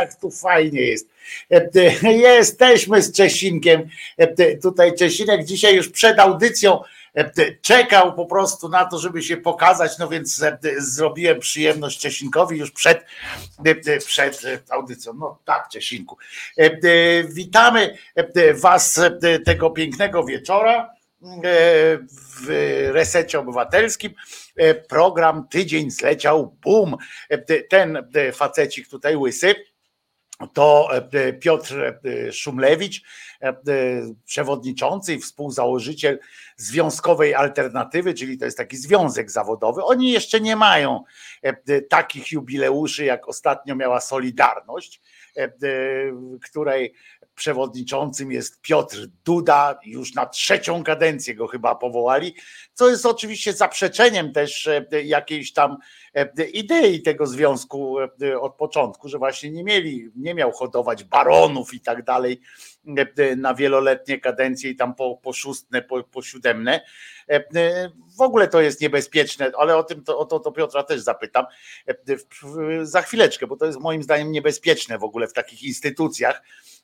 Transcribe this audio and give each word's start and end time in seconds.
jak 0.00 0.20
tu 0.20 0.30
fajnie 0.30 0.80
jest. 0.80 1.08
Jesteśmy 2.02 3.02
z 3.02 3.12
Czesinkiem. 3.12 3.88
Tutaj 4.62 4.94
Czesinek 4.94 5.44
dzisiaj 5.44 5.76
już 5.76 5.88
przed 5.88 6.18
audycją 6.18 6.80
czekał 7.62 8.14
po 8.14 8.26
prostu 8.26 8.68
na 8.68 8.84
to, 8.84 8.98
żeby 8.98 9.22
się 9.22 9.36
pokazać, 9.36 9.98
no 9.98 10.08
więc 10.08 10.44
zrobiłem 10.78 11.40
przyjemność 11.40 12.00
Czesinkowi 12.00 12.58
już 12.58 12.70
przed, 12.70 13.04
przed 14.06 14.42
audycją. 14.70 15.12
No 15.14 15.38
tak, 15.44 15.68
Czesinku. 15.68 16.18
Witamy 17.28 17.98
Was 18.54 19.00
tego 19.44 19.70
pięknego 19.70 20.24
wieczora 20.24 20.90
w 22.40 22.46
resecie 22.92 23.38
obywatelskim. 23.38 24.14
Program 24.88 25.48
Tydzień 25.48 25.90
zleciał, 25.90 26.56
bum. 26.62 26.96
Ten 27.68 28.10
facecik 28.32 28.88
tutaj 28.88 29.16
łysy 29.16 29.54
to 30.52 30.88
Piotr 31.40 31.98
Szumlewicz, 32.32 33.02
przewodniczący 34.24 35.14
i 35.14 35.18
współzałożyciel 35.18 36.18
Związkowej 36.56 37.34
Alternatywy, 37.34 38.14
czyli 38.14 38.38
to 38.38 38.44
jest 38.44 38.56
taki 38.56 38.76
związek 38.76 39.30
zawodowy. 39.30 39.84
Oni 39.84 40.12
jeszcze 40.12 40.40
nie 40.40 40.56
mają 40.56 41.04
takich 41.90 42.32
jubileuszy, 42.32 43.04
jak 43.04 43.28
ostatnio 43.28 43.76
miała 43.76 44.00
Solidarność, 44.00 45.00
której 46.44 46.94
przewodniczącym 47.38 48.32
jest 48.32 48.60
Piotr 48.60 49.06
Duda, 49.24 49.78
już 49.84 50.14
na 50.14 50.26
trzecią 50.26 50.84
kadencję 50.84 51.34
go 51.34 51.46
chyba 51.46 51.74
powołali, 51.74 52.34
co 52.74 52.88
jest 52.88 53.06
oczywiście 53.06 53.52
zaprzeczeniem 53.52 54.32
też 54.32 54.66
e, 54.66 54.86
jakiejś 55.04 55.52
tam 55.52 55.72
e, 55.72 55.76
idei 56.52 57.02
tego 57.02 57.26
związku 57.26 57.96
e, 58.00 58.40
od 58.40 58.54
początku, 58.54 59.08
że 59.08 59.18
właśnie 59.18 59.50
nie 59.50 59.64
mieli, 59.64 60.10
nie 60.16 60.34
miał 60.34 60.52
hodować 60.52 61.04
baronów 61.04 61.74
i 61.74 61.80
tak 61.80 62.04
dalej 62.04 62.40
na 63.36 63.54
wieloletnie 63.54 64.20
kadencje 64.20 64.70
i 64.70 64.76
tam 64.76 64.94
po, 64.94 65.16
po 65.22 65.32
szóstne, 65.32 65.82
po, 65.82 66.02
po 66.02 66.22
siódemne. 66.22 66.80
W 68.18 68.20
ogóle 68.20 68.48
to 68.48 68.60
jest 68.60 68.80
niebezpieczne, 68.80 69.50
ale 69.58 69.76
o 69.76 69.82
tym 69.82 70.04
to, 70.04 70.18
o 70.18 70.24
to, 70.24 70.40
to 70.40 70.52
Piotra 70.52 70.82
też 70.82 71.00
zapytam 71.00 71.44
za 72.82 73.02
chwileczkę, 73.02 73.46
bo 73.46 73.56
to 73.56 73.66
jest 73.66 73.80
moim 73.80 74.02
zdaniem 74.02 74.32
niebezpieczne 74.32 74.98
w 74.98 75.04
ogóle 75.04 75.26
w 75.28 75.32
takich 75.32 75.62
instytucjach 75.62 76.42
E, 76.42 76.77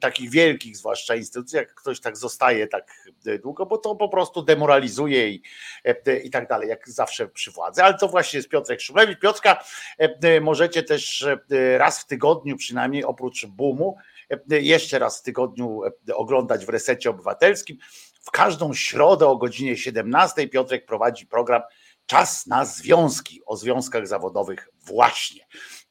takich 0.00 0.30
wielkich, 0.30 0.76
zwłaszcza 0.76 1.14
instytucji, 1.14 1.56
jak 1.56 1.74
ktoś 1.74 2.00
tak 2.00 2.16
zostaje 2.16 2.66
tak 2.66 3.10
długo, 3.42 3.66
bo 3.66 3.78
to 3.78 3.94
po 3.94 4.08
prostu 4.08 4.42
demoralizuje 4.42 5.28
i, 5.28 5.42
e, 5.84 6.16
i 6.16 6.30
tak 6.30 6.48
dalej, 6.48 6.68
jak 6.68 6.88
zawsze 6.88 7.28
przy 7.28 7.50
władzy. 7.50 7.82
Ale 7.82 7.94
to 7.94 8.08
właśnie 8.08 8.36
jest 8.36 8.48
Piotrek 8.48 8.80
Szumlewicz. 8.80 9.18
Piotrka 9.20 9.64
e, 9.98 10.40
możecie 10.40 10.82
też 10.82 11.26
raz 11.78 12.00
w 12.00 12.06
tygodniu, 12.06 12.56
przynajmniej 12.56 13.04
oprócz 13.04 13.46
boomu, 13.46 13.96
jeszcze 14.48 14.98
raz 14.98 15.20
w 15.20 15.22
tygodniu 15.22 15.80
oglądać 16.14 16.66
w 16.66 16.68
resecie 16.68 17.10
obywatelskim. 17.10 17.78
W 18.20 18.30
każdą 18.30 18.74
środę 18.74 19.26
o 19.26 19.36
godzinie 19.36 19.76
17 19.76 20.48
Piotrek 20.48 20.86
prowadzi 20.86 21.26
program 21.26 21.62
Czas 22.12 22.46
na 22.46 22.64
związki 22.64 23.40
o 23.46 23.56
związkach 23.56 24.06
zawodowych 24.06 24.68
właśnie. 24.84 25.46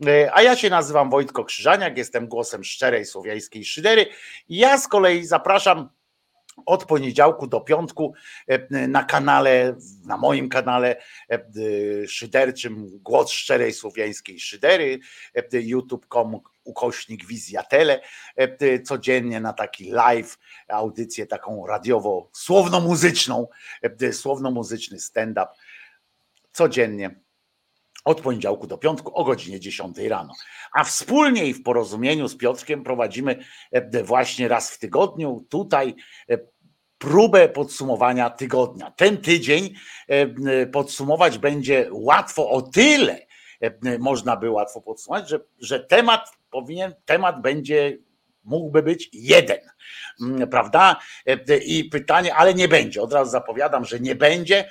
E, 0.08 0.30
a 0.34 0.42
ja 0.42 0.56
się 0.56 0.70
nazywam 0.70 1.10
Wojtko 1.10 1.44
Krzyżaniak, 1.44 1.98
jestem 1.98 2.28
głosem 2.28 2.64
szczerej 2.64 3.06
słowiańskiej 3.06 3.66
szydery 3.66 4.06
ja 4.50 4.78
z 4.78 4.88
kolei 4.88 5.26
zapraszam 5.26 5.90
od 6.66 6.86
poniedziałku 6.86 7.48
do 7.48 7.62
piątku 7.62 8.14
e, 8.48 8.88
na 8.88 9.04
kanale, 9.04 9.76
na 10.06 10.18
moim 10.18 10.50
kanale 10.50 10.96
e, 11.30 11.40
szyderczym 12.08 13.00
Głos 13.00 13.32
Szczerej 13.32 13.74
Słowiańskiej 13.74 14.40
Szydery, 14.40 15.00
youtube.com 15.52 16.40
ukośnik 16.64 17.26
Wizjatele, 17.26 18.02
codziennie 18.84 19.40
na 19.40 19.54
taki 19.54 19.92
live, 19.92 20.38
audycję 20.68 21.28
taką 21.28 21.66
radiowo-słowno-muzyczną, 21.66 23.48
słowno-muzyczny 24.12 25.00
stand-up 25.00 25.48
codziennie 26.52 27.22
od 28.06 28.22
poniedziałku 28.22 28.68
do 28.68 28.78
piątku 28.78 29.16
o 29.16 29.24
godzinie 29.24 29.60
10 29.60 29.98
rano. 29.98 30.34
A 30.74 30.84
wspólnie 30.84 31.46
i 31.46 31.54
w 31.54 31.64
porozumieniu 31.64 32.28
z 32.28 32.38
Piotrkiem 32.38 32.84
prowadzimy 32.84 33.44
e, 33.72 34.04
właśnie 34.04 34.48
raz 34.48 34.72
w 34.72 34.80
tygodniu 34.80 35.46
tutaj 35.50 35.96
e, 36.30 36.38
próbę 36.98 37.50
podsumowania 37.50 38.30
tygodnia. 38.30 38.92
Ten 38.92 39.18
tydzień 39.18 39.74
e, 40.08 40.68
podsumować 40.68 41.38
będzie 41.38 41.90
łatwo 41.92 42.50
o 42.50 42.62
tyle, 42.62 43.20
można 44.00 44.38
by 44.38 44.50
łatwo 44.50 44.82
podsumować, 44.82 45.30
że, 45.30 45.40
że 45.60 45.80
temat 45.80 46.32
powinien, 46.50 46.94
temat 47.06 47.42
będzie 47.42 47.98
mógłby 48.44 48.84
być 48.84 49.10
jeden, 49.14 49.60
mm, 50.22 50.50
prawda? 50.50 51.00
I 51.66 51.84
pytanie, 51.84 52.36
ale 52.36 52.54
nie 52.54 52.68
będzie. 52.68 53.02
Od 53.02 53.14
razu 53.14 53.32
zapowiadam, 53.32 53.86
że 53.86 54.00
nie 54.00 54.16
będzie 54.16 54.70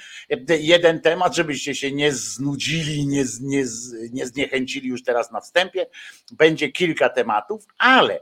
jeden 0.48 1.00
temat, 1.00 1.36
żebyście 1.36 1.74
się 1.74 1.92
nie 1.92 2.12
znudzili, 2.12 3.06
nie, 3.06 3.24
nie, 3.40 3.64
nie 4.12 4.26
zniechęcili 4.26 4.88
już 4.88 5.02
teraz 5.02 5.30
na 5.30 5.40
wstępie. 5.40 5.86
Będzie 6.32 6.72
kilka 6.72 7.08
tematów, 7.08 7.64
ale 7.78 8.20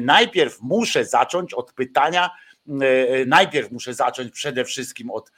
najpierw 0.00 0.60
muszę 0.60 1.04
zacząć 1.04 1.54
od 1.54 1.72
pytania. 1.72 2.30
Najpierw 3.26 3.70
muszę 3.70 3.94
zacząć 3.94 4.32
przede 4.32 4.64
wszystkim 4.64 5.10
od 5.10 5.32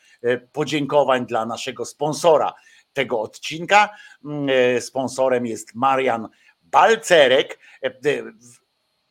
podziękowań 0.53 1.27
dla 1.27 1.47
naszego 1.47 1.85
sponsora 1.85 2.55
tego 2.93 3.21
odcinka. 3.21 3.89
Sponsorem 4.81 5.47
jest 5.47 5.75
Marian 5.75 6.29
Balcerek 6.63 7.59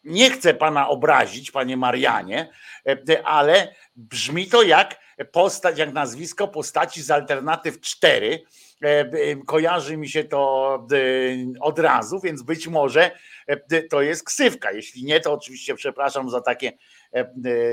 nie 0.04 0.32
chcę 0.32 0.54
pana 0.54 0.90
obrazić, 0.90 1.52
panie 1.52 1.78
Marianie, 1.78 2.50
e, 2.88 3.28
ale 3.28 3.76
brzmi 3.96 4.48
to 4.48 4.62
jak 4.62 5.00
postać, 5.32 5.78
jak 5.78 5.94
nazwisko 5.94 6.48
postaci 6.48 7.02
z 7.02 7.12
alternatyw 7.12 7.82
4. 7.82 8.42
E, 8.84 8.88
e, 8.88 9.12
kojarzy 9.48 9.98
mi 9.98 10.10
się 10.10 10.24
to 10.24 10.88
od 11.62 11.80
razu, 11.80 12.20
więc 12.20 12.42
być 12.42 12.68
może 12.68 13.12
to 13.90 14.02
jest 14.02 14.24
ksywka. 14.24 14.72
Jeśli 14.72 15.04
nie, 15.04 15.20
to 15.20 15.34
oczywiście 15.34 15.76
przepraszam 15.76 16.30
za 16.30 16.42
takie, 16.42 16.72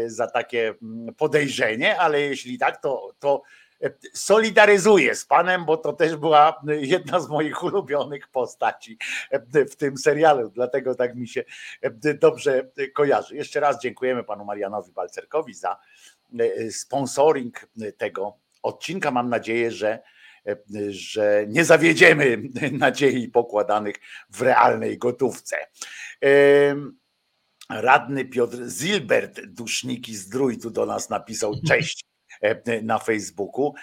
za 0.07 0.27
takie 0.27 0.75
mm, 0.83 1.15
podejrzenie, 1.15 2.01
ale 2.01 2.21
jeśli 2.21 2.59
tak, 2.59 2.83
to, 2.83 3.13
to 3.19 3.43
solidaryzuję 4.13 5.15
z 5.15 5.25
panem, 5.25 5.65
bo 5.65 5.77
to 5.77 5.93
też 5.93 6.17
była 6.17 6.63
jedna 6.67 7.21
z 7.21 7.29
moich 7.29 7.63
ulubionych 7.63 8.29
postaci 8.29 8.99
w 9.53 9.77
tym 9.77 9.99
serialu, 9.99 10.51
dlatego 10.51 10.95
tak 10.95 11.17
mi 11.17 11.29
się 11.29 11.45
dobrze 12.21 12.71
kojarzy. 12.95 13.37
Jeszcze 13.37 13.61
raz 13.61 13.83
dziękujemy 13.83 14.25
panu 14.25 14.45
Marianowi 14.45 14.93
Balcerkowi 14.93 15.55
za 15.55 15.77
sponsoring 16.71 17.69
tego 17.97 18.37
odcinka. 18.63 19.11
Mam 19.11 19.29
nadzieję, 19.29 19.71
że 19.71 19.99
że 20.89 21.45
nie 21.49 21.65
zawiedziemy 21.65 22.43
nadziei 22.73 23.29
pokładanych 23.29 23.97
w 24.31 24.43
realnej 24.43 24.99
gotówce. 24.99 25.57
Radny 27.71 28.25
Piotr 28.25 28.57
Zilbert, 28.65 29.41
Duszniki 29.47 30.17
Zdrój, 30.17 30.59
tu 30.59 30.71
do 30.71 30.87
nas 30.87 31.11
napisał 31.11 31.55
cześć 31.69 32.05
E, 32.05 32.16
na 32.83 32.99
Facebooku. 32.99 33.75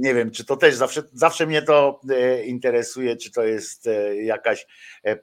Nie 0.00 0.14
wiem, 0.14 0.30
czy 0.30 0.44
to 0.44 0.56
też 0.56 0.74
zawsze, 0.74 1.02
zawsze 1.12 1.46
mnie 1.46 1.62
to 1.62 2.00
e, 2.10 2.44
interesuje, 2.44 3.16
czy 3.16 3.32
to 3.32 3.42
jest 3.42 3.86
e, 3.86 4.16
jakaś, 4.16 4.66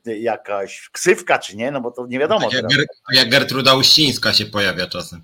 jakaś 0.06 0.90
ksywka, 0.92 1.40
czy 1.40 1.58
nie, 1.58 1.72
no 1.72 1.82
bo 1.82 1.92
to 1.92 2.08
nie 2.08 2.20
wiadomo. 2.20 2.50
Tak 2.52 2.54
jak, 2.54 2.88
jak 3.14 3.30
Gertruda 3.30 3.76
Uścińska 3.76 4.34
się 4.34 4.46
pojawia 4.46 4.88
czasem. 4.88 5.24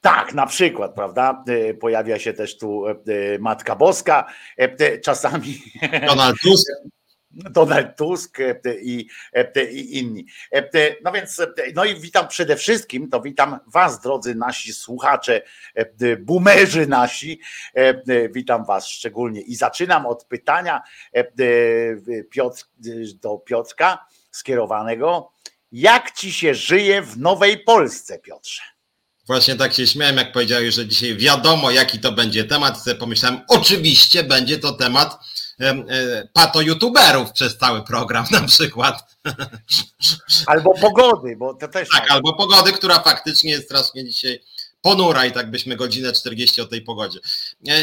Tak, 0.00 0.34
na 0.34 0.46
przykład, 0.46 0.94
prawda? 0.94 1.44
Pojawia 1.80 2.18
się 2.18 2.32
też 2.32 2.58
tu 2.58 2.84
Matka 3.40 3.76
Boska, 3.76 4.26
czasami. 5.02 5.62
Donald 6.06 6.36
Tusk. 6.40 6.66
Donald 7.30 7.96
Tusk 7.96 8.40
e, 8.40 8.60
i, 8.82 9.08
e, 9.32 9.70
i 9.70 9.98
inni. 9.98 10.26
E, 10.52 10.96
no 11.04 11.12
więc, 11.12 11.40
no 11.74 11.84
i 11.84 12.00
witam 12.00 12.28
przede 12.28 12.56
wszystkim, 12.56 13.10
to 13.10 13.20
witam 13.20 13.58
Was, 13.66 14.00
drodzy 14.00 14.34
nasi 14.34 14.72
słuchacze, 14.72 15.42
boomerzy 16.20 16.86
nasi, 16.86 17.40
witam 18.30 18.64
Was 18.64 18.86
szczególnie 18.86 19.40
i 19.40 19.54
zaczynam 19.54 20.06
od 20.06 20.24
pytania 20.24 20.82
Piotr, 22.30 22.64
do 23.14 23.38
Piotrka 23.38 24.06
skierowanego. 24.30 25.32
Jak 25.72 26.10
Ci 26.10 26.32
się 26.32 26.54
żyje 26.54 27.02
w 27.02 27.18
Nowej 27.18 27.58
Polsce, 27.58 28.18
Piotrze? 28.18 28.62
Właśnie 29.26 29.56
tak 29.56 29.72
się 29.72 29.86
śmiałem, 29.86 30.16
jak 30.16 30.32
powiedziałeś, 30.32 30.74
że 30.74 30.86
dzisiaj 30.86 31.16
wiadomo, 31.16 31.70
jaki 31.70 31.98
to 31.98 32.12
będzie 32.12 32.44
temat. 32.44 32.84
Pomyślałem, 32.98 33.40
oczywiście 33.48 34.24
będzie 34.24 34.58
to 34.58 34.72
temat 34.72 35.18
pato 36.32 36.60
youtuberów 36.60 37.32
przez 37.32 37.58
cały 37.58 37.82
program 37.82 38.24
na 38.30 38.40
przykład. 38.40 39.16
Albo 40.46 40.74
pogody, 40.74 41.36
bo 41.36 41.54
to 41.54 41.68
też. 41.68 41.88
Tak, 41.88 42.10
albo 42.10 42.32
pogody, 42.34 42.72
która 42.72 42.98
faktycznie 42.98 43.50
jest 43.50 43.64
strasznie 43.64 44.04
dzisiaj 44.04 44.40
ponura 44.82 45.26
i 45.26 45.32
tak 45.32 45.50
byśmy 45.50 45.76
godzinę 45.76 46.12
40 46.12 46.60
o 46.60 46.66
tej 46.66 46.82
pogodzie. 46.82 47.18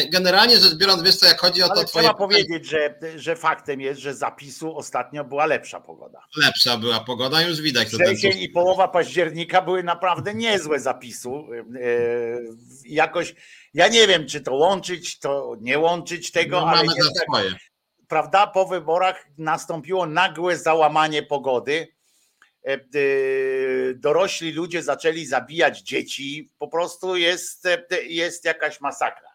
Generalnie 0.10 0.58
rzecz 0.58 0.76
biorąc, 0.76 1.04
wiesz 1.04 1.16
co, 1.16 1.26
jak 1.26 1.40
chodzi 1.40 1.64
o 1.64 1.68
to 1.68 1.74
Ale 1.74 1.86
twoje... 1.86 2.04
Trzeba 2.04 2.18
powiedzieć, 2.18 2.70
że, 2.70 3.00
że 3.16 3.36
faktem 3.36 3.82
jest, 3.82 4.02
że 4.02 4.14
zapisu 4.14 4.78
ostatnio 4.78 5.24
była 5.24 5.46
lepsza 5.46 5.80
pogoda. 5.80 6.20
Lepsza 6.38 6.78
była 6.78 7.00
pogoda, 7.00 7.42
już 7.42 7.62
widać. 7.62 7.88
Wrzesień 7.88 8.40
i 8.40 8.50
połowa 8.50 8.88
października 8.88 9.62
były 9.62 9.84
naprawdę 9.84 10.34
niezłe 10.34 10.80
zapisu. 10.80 11.48
Jakoś, 12.86 13.36
ja 13.78 13.88
nie 13.88 14.08
wiem, 14.08 14.28
czy 14.28 14.42
to 14.42 14.56
łączyć, 14.56 15.20
to 15.20 15.58
nie 15.62 15.80
łączyć 15.80 16.32
tego, 16.32 16.62
no, 16.62 16.68
ale 16.68 16.82
jednak, 16.82 17.24
swoje. 17.30 17.56
prawda, 18.08 18.48
po 18.48 18.66
wyborach 18.66 19.26
nastąpiło 19.38 20.06
nagłe 20.06 20.58
załamanie 20.58 21.24
pogody 21.24 21.88
E, 22.68 22.74
e, 22.74 22.80
dorośli 23.96 24.52
ludzie 24.52 24.84
zaczęli 24.84 25.26
zabijać 25.26 25.82
dzieci, 25.82 26.50
po 26.60 26.68
prostu 26.68 27.16
jest, 27.16 27.66
e, 27.66 28.04
jest 28.04 28.46
jakaś 28.46 28.82
masakra. 28.82 29.30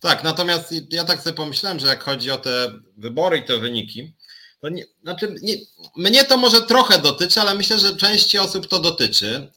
Tak, 0.00 0.24
natomiast 0.24 0.74
ja 0.90 1.04
tak 1.04 1.20
sobie 1.20 1.36
pomyślałem, 1.36 1.78
że 1.78 1.86
jak 1.86 2.02
chodzi 2.02 2.30
o 2.30 2.38
te 2.38 2.72
wybory 2.96 3.38
i 3.38 3.44
te 3.44 3.58
wyniki, 3.58 4.14
to 4.60 4.68
nie, 4.68 4.84
znaczy 5.02 5.34
nie, 5.42 5.54
mnie 5.96 6.24
to 6.24 6.36
może 6.36 6.62
trochę 6.62 6.98
dotyczy, 6.98 7.40
ale 7.40 7.54
myślę, 7.54 7.78
że 7.78 7.96
części 7.96 8.38
osób 8.38 8.66
to 8.66 8.78
dotyczy. 8.78 9.50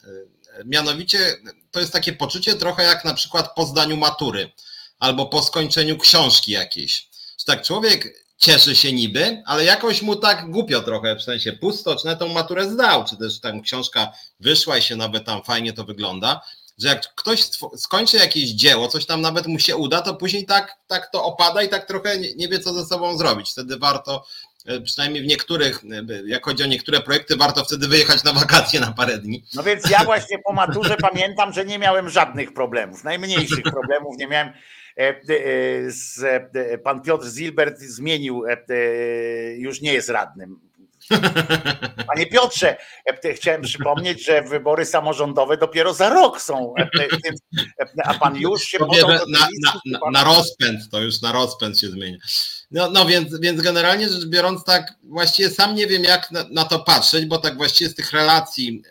Mianowicie 0.66 1.20
to 1.72 1.80
jest 1.80 1.94
takie 1.94 2.14
poczucie 2.14 2.56
trochę 2.56 2.84
jak 2.84 3.06
na 3.06 3.14
przykład 3.14 3.56
po 3.56 3.66
zdaniu 3.66 3.98
matury 3.98 4.52
albo 5.00 5.26
po 5.26 5.44
skończeniu 5.44 5.98
książki 5.98 6.52
jakiejś. 6.52 7.10
Że 7.40 7.46
tak 7.46 7.64
człowiek 7.64 8.26
cieszy 8.38 8.76
się 8.76 8.94
niby, 8.94 9.44
ale 9.46 9.66
jakoś 9.66 10.02
mu 10.02 10.16
tak 10.16 10.52
głupio 10.52 10.82
trochę, 10.82 11.16
w 11.16 11.24
sensie 11.24 11.54
pusto, 11.54 11.96
czy 11.96 12.06
na 12.06 12.16
tą 12.16 12.28
maturę 12.28 12.70
zdał, 12.70 13.06
czy 13.06 13.18
też 13.18 13.40
tam 13.40 13.62
książka 13.62 14.14
wyszła 14.40 14.78
i 14.78 14.82
się 14.82 14.96
nawet 14.96 15.26
tam 15.26 15.44
fajnie 15.44 15.74
to 15.74 15.84
wygląda, 15.84 16.42
że 16.78 16.88
jak 16.88 17.16
ktoś 17.16 17.44
skończy 17.78 18.18
jakieś 18.18 18.50
dzieło, 18.50 18.88
coś 18.88 19.06
tam 19.06 19.22
nawet 19.22 19.48
mu 19.48 19.60
się 19.60 19.76
uda, 19.76 20.02
to 20.02 20.16
później 20.16 20.46
tak, 20.46 20.78
tak 20.88 21.12
to 21.12 21.24
opada 21.24 21.64
i 21.64 21.70
tak 21.70 21.88
trochę 21.88 22.18
nie, 22.18 22.36
nie 22.36 22.48
wie, 22.48 22.60
co 22.60 22.74
ze 22.74 22.86
sobą 22.86 23.18
zrobić. 23.18 23.52
Wtedy 23.52 23.78
warto, 23.78 24.26
przynajmniej 24.84 25.24
w 25.24 25.28
niektórych, 25.28 25.84
e, 26.10 26.28
jak 26.28 26.46
chodzi 26.46 26.64
o 26.64 26.68
niektóre 26.68 27.02
projekty, 27.02 27.36
warto 27.36 27.64
wtedy 27.64 27.88
wyjechać 27.88 28.24
na 28.24 28.34
wakacje 28.34 28.80
na 28.80 28.92
parę 28.92 29.18
dni. 29.18 29.44
No 29.56 29.64
więc 29.64 29.90
ja 29.90 30.04
właśnie 30.04 30.40
po 30.40 30.54
maturze 30.54 30.98
pamiętam, 31.12 31.54
że 31.54 31.66
nie 31.66 31.80
miałem 31.80 32.10
żadnych 32.10 32.54
problemów, 32.54 33.04
najmniejszych 33.04 33.64
problemów 33.74 34.18
nie 34.18 34.28
miałem 34.28 34.54
E, 35.00 35.22
e, 36.54 36.78
pan 36.78 37.02
Piotr 37.02 37.26
Zilbert 37.26 37.80
zmienił, 37.80 38.44
e, 38.48 38.58
już 39.58 39.82
nie 39.82 39.94
jest 39.94 40.10
radnym. 40.10 40.60
Panie 42.08 42.26
Piotrze, 42.26 42.78
chciałem 43.36 43.62
przypomnieć, 43.62 44.26
że 44.26 44.42
wybory 44.42 44.86
samorządowe 44.86 45.58
dopiero 45.58 45.94
za 45.94 46.10
rok 46.10 46.42
są, 46.42 46.74
a 48.06 48.14
pan 48.14 48.36
już 48.36 48.64
się 48.64 48.78
podał 48.78 49.10
na, 49.10 49.18
na, 49.28 49.82
na, 49.86 50.00
na 50.12 50.24
rozpęd, 50.24 50.90
to 50.92 51.02
już 51.02 51.22
na 51.22 51.32
rozpęd 51.32 51.80
się 51.80 51.88
zmienia. 51.88 52.18
No, 52.72 52.90
no 52.92 53.06
więc, 53.06 53.40
więc 53.40 53.62
generalnie 53.62 54.10
rzecz 54.10 54.26
biorąc, 54.26 54.64
tak 54.64 54.94
właściwie 55.04 55.50
sam 55.50 55.76
nie 55.76 55.88
wiem, 55.88 56.04
jak 56.04 56.32
na, 56.32 56.46
na, 56.52 56.66
to 56.66 56.80
patrzeć, 56.80 57.26
bo 57.26 57.38
tak 57.38 57.58
właściwie 57.58 57.90
z 57.90 57.96
tych 57.96 58.12
relacji 58.12 58.84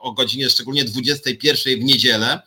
o 0.00 0.12
godzinie 0.12 0.50
szczególnie 0.50 0.84
21 0.84 1.80
w 1.80 1.84
niedzielę, 1.84 2.40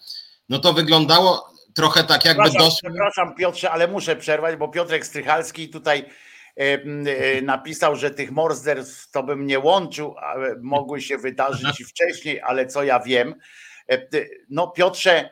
no 0.49 0.59
to 0.59 0.73
wyglądało 0.73 1.55
trochę 1.75 2.03
tak 2.03 2.25
jakby 2.25 2.43
przepraszam, 2.43 2.69
doszło. 2.69 2.89
Przepraszam 2.89 3.35
Piotrze, 3.35 3.71
ale 3.71 3.87
muszę 3.87 4.15
przerwać, 4.15 4.55
bo 4.55 4.67
Piotrek 4.67 5.05
Strychalski 5.05 5.69
tutaj 5.69 5.99
e, 5.99 6.03
e, 6.03 6.09
napisał, 7.41 7.95
że 7.95 8.11
tych 8.11 8.31
morderstw 8.31 9.11
to 9.11 9.23
bym 9.23 9.45
nie 9.45 9.59
łączył, 9.59 10.15
mogły 10.61 11.01
się 11.01 11.17
wydarzyć 11.17 11.79
i 11.79 11.85
wcześniej, 11.85 12.41
ale 12.41 12.67
co 12.67 12.83
ja 12.83 12.99
wiem. 12.99 13.35
E, 13.91 14.07
no 14.49 14.67
Piotrze, 14.67 15.29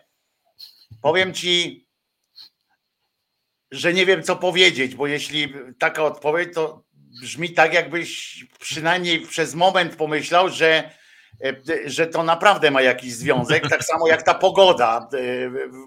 powiem 1.02 1.34
ci, 1.34 1.88
że 3.72 3.94
nie 3.94 4.06
wiem 4.06 4.24
co 4.24 4.36
powiedzieć, 4.36 4.96
bo 4.96 5.08
jeśli 5.08 5.54
taka 5.80 6.04
odpowiedź, 6.04 6.54
to 6.54 6.84
brzmi 7.22 7.54
tak, 7.54 7.74
jakbyś 7.74 8.46
przynajmniej 8.60 9.22
przez 9.22 9.56
moment 9.56 9.96
pomyślał, 9.96 10.50
że 10.50 10.90
E, 10.90 11.03
że 11.86 12.08
to 12.08 12.24
naprawdę 12.24 12.72
ma 12.72 12.82
jakiś 12.82 13.14
związek, 13.14 13.70
tak 13.70 13.84
samo 13.84 14.08
jak 14.08 14.24
ta 14.24 14.34
pogoda. 14.34 15.10
E, 15.14 15.20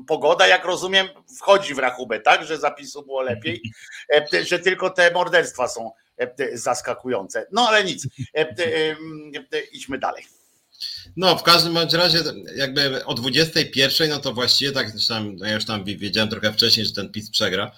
pogoda, 0.07 0.47
jak 0.47 0.65
rozumiem, 0.65 1.09
wchodzi 1.39 1.75
w 1.75 1.79
rachubę, 1.79 2.21
tak, 2.21 2.47
że 2.47 2.59
zapisu 2.59 3.03
było 3.03 3.23
lepiej, 3.23 3.63
e, 4.15 4.45
że 4.45 4.59
tylko 4.59 4.91
te 4.91 5.11
morderstwa 5.11 5.69
są 5.69 5.91
zaskakujące. 6.53 7.47
No 7.53 7.69
ale 7.69 7.85
nic, 7.85 8.09
idźmy 9.73 9.99
dalej. 9.99 10.25
No, 11.17 11.37
w 11.37 11.43
każdym 11.43 11.75
bądź 11.75 11.93
razie, 11.93 12.19
jakby 12.57 13.05
o 13.05 13.15
21, 13.15 14.11
no 14.11 14.19
to 14.19 14.33
właściwie 14.33 14.73
tak, 14.73 14.87
tam, 15.09 15.37
no 15.37 15.47
ja 15.47 15.55
już 15.55 15.65
tam 15.65 15.85
wiedziałem 15.85 16.31
trochę 16.31 16.53
wcześniej, 16.53 16.87
że 16.87 16.93
ten 16.93 17.13
PiS 17.13 17.31
przegra, 17.31 17.71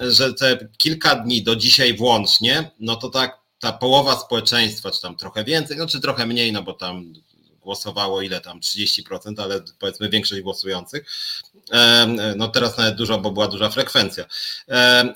że 0.00 0.34
te 0.34 0.68
kilka 0.78 1.14
dni 1.14 1.42
do 1.42 1.56
dzisiaj 1.56 1.96
włącznie, 1.96 2.70
no 2.80 2.96
to 2.96 3.08
tak 3.08 3.41
ta 3.62 3.72
połowa 3.72 4.20
społeczeństwa, 4.20 4.90
czy 4.90 5.00
tam 5.00 5.16
trochę 5.16 5.44
więcej, 5.44 5.76
no 5.76 5.86
czy 5.86 6.00
trochę 6.00 6.26
mniej, 6.26 6.52
no 6.52 6.62
bo 6.62 6.72
tam 6.72 7.12
głosowało 7.60 8.22
ile 8.22 8.40
tam? 8.40 8.60
30%, 8.60 9.42
ale 9.42 9.60
powiedzmy 9.78 10.08
większość 10.08 10.42
głosujących, 10.42 11.04
no 12.36 12.48
teraz 12.48 12.78
nawet 12.78 12.94
dużo, 12.94 13.18
bo 13.18 13.30
była 13.30 13.48
duża 13.48 13.70
frekwencja, 13.70 14.24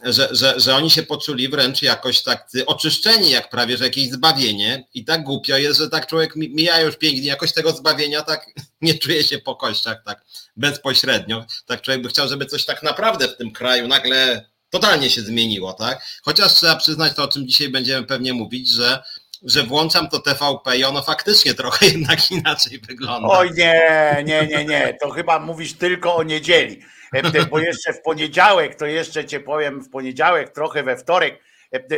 że, 0.02 0.28
że, 0.30 0.60
że 0.60 0.74
oni 0.74 0.90
się 0.90 1.02
poczuli 1.02 1.48
wręcz 1.48 1.82
jakoś 1.82 2.22
tak 2.22 2.48
oczyszczeni, 2.66 3.30
jak 3.30 3.50
prawie, 3.50 3.76
że 3.76 3.84
jakieś 3.84 4.10
zbawienie. 4.10 4.86
I 4.94 5.04
tak 5.04 5.22
głupio 5.22 5.56
jest, 5.56 5.78
że 5.78 5.88
tak 5.88 6.06
człowiek 6.06 6.36
mija 6.36 6.80
już 6.80 6.96
pięknie, 6.96 7.26
jakoś 7.26 7.52
tego 7.52 7.72
zbawienia 7.72 8.22
tak 8.22 8.46
nie 8.80 8.98
czuje 8.98 9.24
się 9.24 9.38
po 9.38 9.56
kościach 9.56 10.02
tak 10.04 10.24
bezpośrednio, 10.56 11.44
tak 11.66 11.82
człowiek 11.82 12.02
by 12.02 12.08
chciał, 12.08 12.28
żeby 12.28 12.46
coś 12.46 12.64
tak 12.64 12.82
naprawdę 12.82 13.28
w 13.28 13.36
tym 13.36 13.52
kraju 13.52 13.88
nagle 13.88 14.44
totalnie 14.70 15.11
się 15.11 15.20
zmieniło, 15.20 15.73
tak? 15.73 16.02
Chociaż 16.23 16.54
trzeba 16.54 16.76
przyznać 16.76 17.14
to, 17.14 17.25
o 17.25 17.28
czym 17.28 17.49
dzisiaj 17.49 17.68
będziemy 17.68 18.06
pewnie 18.06 18.35
mówić, 18.35 18.70
że 18.70 19.02
że 19.42 19.62
włączam 19.62 20.08
to 20.08 20.18
TVP 20.18 20.76
i 20.76 20.85
ono 20.85 21.02
faktycznie 21.02 21.54
trochę 21.62 21.87
jednak 21.87 22.30
inaczej 22.30 22.78
wygląda. 22.78 23.28
Oj 23.28 23.50
nie, 23.56 24.23
nie, 24.26 24.46
nie, 24.46 24.64
nie, 24.64 24.96
to 25.00 25.11
chyba 25.11 25.38
mówisz 25.38 25.73
tylko 25.73 26.16
o 26.16 26.23
niedzieli, 26.23 26.82
e, 27.12 27.46
bo 27.46 27.58
jeszcze 27.58 27.92
w 27.92 28.02
poniedziałek, 28.02 28.75
to 28.75 28.87
jeszcze 28.87 29.25
cię 29.25 29.40
powiem, 29.40 29.80
w 29.80 29.90
poniedziałek, 29.90 30.52
trochę 30.52 30.82
we 30.82 30.96
wtorek, 30.96 31.40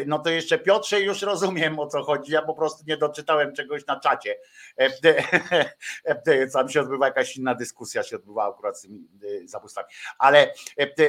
no 0.06 0.18
to 0.18 0.30
jeszcze 0.30 0.58
Piotrze 0.58 1.00
już 1.00 1.22
rozumiem 1.22 1.78
o 1.78 1.86
co 1.86 2.02
chodzi. 2.02 2.32
Ja 2.32 2.42
po 2.42 2.54
prostu 2.54 2.84
nie 2.86 2.96
doczytałem 2.96 3.54
czegoś 3.54 3.86
na 3.86 4.00
czacie. 4.00 4.36
E, 4.76 6.50
tam 6.52 6.68
się 6.68 6.80
odbywa 6.80 7.06
jakaś 7.06 7.36
inna 7.36 7.54
dyskusja, 7.54 8.02
się 8.02 8.16
odbywa 8.16 8.48
akurat 8.48 8.78
z 8.78 8.82
tymi 8.82 9.08
e, 9.44 9.48
zabójstwami. 9.48 9.88
Ale 10.18 10.54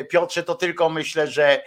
Piotrze, 0.10 0.44
to 0.44 0.56
tylko 0.56 0.90
myślę, 0.90 1.28
że, 1.28 1.64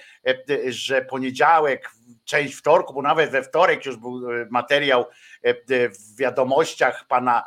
że 0.69 1.03
poniedziałek, 1.03 1.91
część 2.25 2.55
wtorku, 2.55 2.95
bo 2.95 3.03
nawet 3.03 3.31
we 3.31 3.43
wtorek 3.43 3.87
już 3.87 3.97
był 3.97 4.21
materiał 4.51 5.05
w 5.45 6.17
wiadomościach 6.19 7.07
pana, 7.09 7.45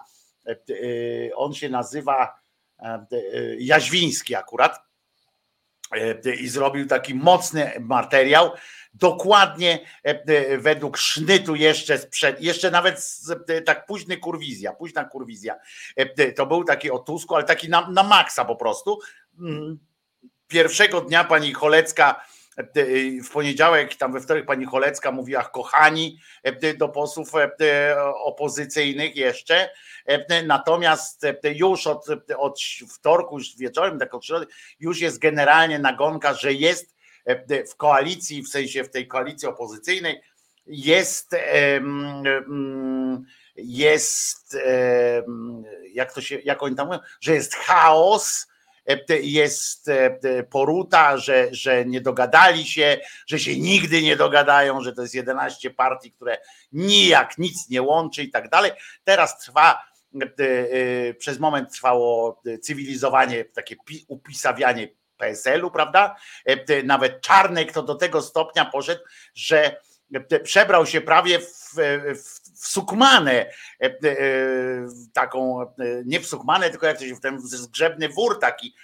on 1.35 1.53
się 1.53 1.69
nazywa 1.69 2.39
Jaźwiński 3.57 4.35
akurat 4.35 4.84
i 6.39 6.47
zrobił 6.47 6.87
taki 6.87 7.15
mocny 7.15 7.71
materiał 7.79 8.51
dokładnie 8.95 9.79
e, 10.05 10.09
e, 10.09 10.57
według 10.57 10.97
sznytu 10.97 11.55
jeszcze 11.55 11.97
sprzed, 11.97 12.41
jeszcze 12.41 12.71
nawet 12.71 13.09
e, 13.47 13.61
tak 13.61 13.85
późny 13.85 14.17
kurwizja, 14.17 14.73
późna 14.73 15.05
kurwizja. 15.05 15.55
To 16.35 16.45
był 16.45 16.63
taki 16.63 16.91
o 16.91 16.99
Tusku, 16.99 17.35
ale 17.35 17.43
taki 17.43 17.69
na, 17.69 17.89
na 17.89 18.03
maksa 18.03 18.45
po 18.45 18.55
prostu. 18.55 18.99
Mm, 19.39 19.79
pierwszego 20.47 21.01
dnia 21.01 21.23
pani 21.23 21.53
Cholecka 21.53 22.25
w 23.23 23.29
poniedziałek, 23.33 23.95
tam 23.95 24.13
we 24.13 24.21
wtorek 24.21 24.45
pani 24.45 24.65
Cholecka 24.65 25.11
mówiła 25.11 25.43
kochani 25.43 26.19
do 26.77 26.89
posłów 26.89 27.31
opozycyjnych 28.23 29.15
jeszcze, 29.15 29.69
natomiast 30.45 31.25
już 31.43 31.87
od, 31.87 32.05
od 32.37 32.59
wtorku, 32.93 33.37
już 33.37 33.57
wieczorem, 33.57 33.99
tak 33.99 34.13
od 34.13 34.25
środy, 34.25 34.45
już 34.79 35.01
jest 35.01 35.19
generalnie 35.19 35.79
nagonka, 35.79 36.33
że 36.33 36.53
jest 36.53 36.95
w 37.71 37.75
koalicji, 37.75 38.43
w 38.43 38.49
sensie 38.49 38.83
w 38.83 38.89
tej 38.89 39.07
koalicji 39.07 39.47
opozycyjnej 39.47 40.21
jest 40.67 41.35
jest 43.55 44.57
jak 45.93 46.13
to 46.13 46.21
się, 46.21 46.39
jak 46.43 46.63
oni 46.63 46.75
tam 46.75 46.87
mówią, 46.87 46.99
że 47.21 47.33
jest 47.33 47.55
chaos, 47.55 48.47
jest 49.21 49.89
poruta, 50.49 51.17
że, 51.17 51.47
że 51.51 51.85
nie 51.85 52.01
dogadali 52.01 52.65
się, 52.65 52.97
że 53.27 53.39
się 53.39 53.59
nigdy 53.59 54.01
nie 54.01 54.15
dogadają, 54.15 54.81
że 54.81 54.93
to 54.93 55.01
jest 55.01 55.13
11 55.13 55.69
partii, 55.69 56.11
które 56.11 56.37
nijak 56.71 57.37
nic 57.37 57.69
nie 57.69 57.81
łączy 57.81 58.23
i 58.23 58.31
tak 58.31 58.49
dalej. 58.49 58.71
Teraz 59.03 59.39
trwa, 59.39 59.81
przez 61.17 61.39
moment 61.39 61.71
trwało 61.71 62.41
cywilizowanie, 62.61 63.45
takie 63.45 63.75
upisawianie 64.07 64.87
PSL-u, 65.17 65.71
prawda? 65.71 66.15
E, 66.45 66.83
nawet 66.83 67.21
Czarnek 67.21 67.71
to 67.71 67.83
do 67.83 67.95
tego 67.95 68.21
stopnia 68.21 68.65
poszedł, 68.65 69.01
że 69.33 69.81
przebrał 70.43 70.85
się 70.85 71.01
prawie 71.01 71.39
w, 71.39 71.73
w, 72.15 72.44
w 72.61 72.67
sukmanę, 72.67 73.51
taką, 75.13 75.65
nie 76.05 76.19
w 76.19 76.27
sukmanę, 76.27 76.69
tylko 76.69 76.87
jak 76.87 76.97
to 76.97 77.05
się 77.05 77.15
w 77.15 77.21
ten 77.21 77.41
zgrzebny 77.41 78.09
wór 78.09 78.39
taki, 78.39 78.75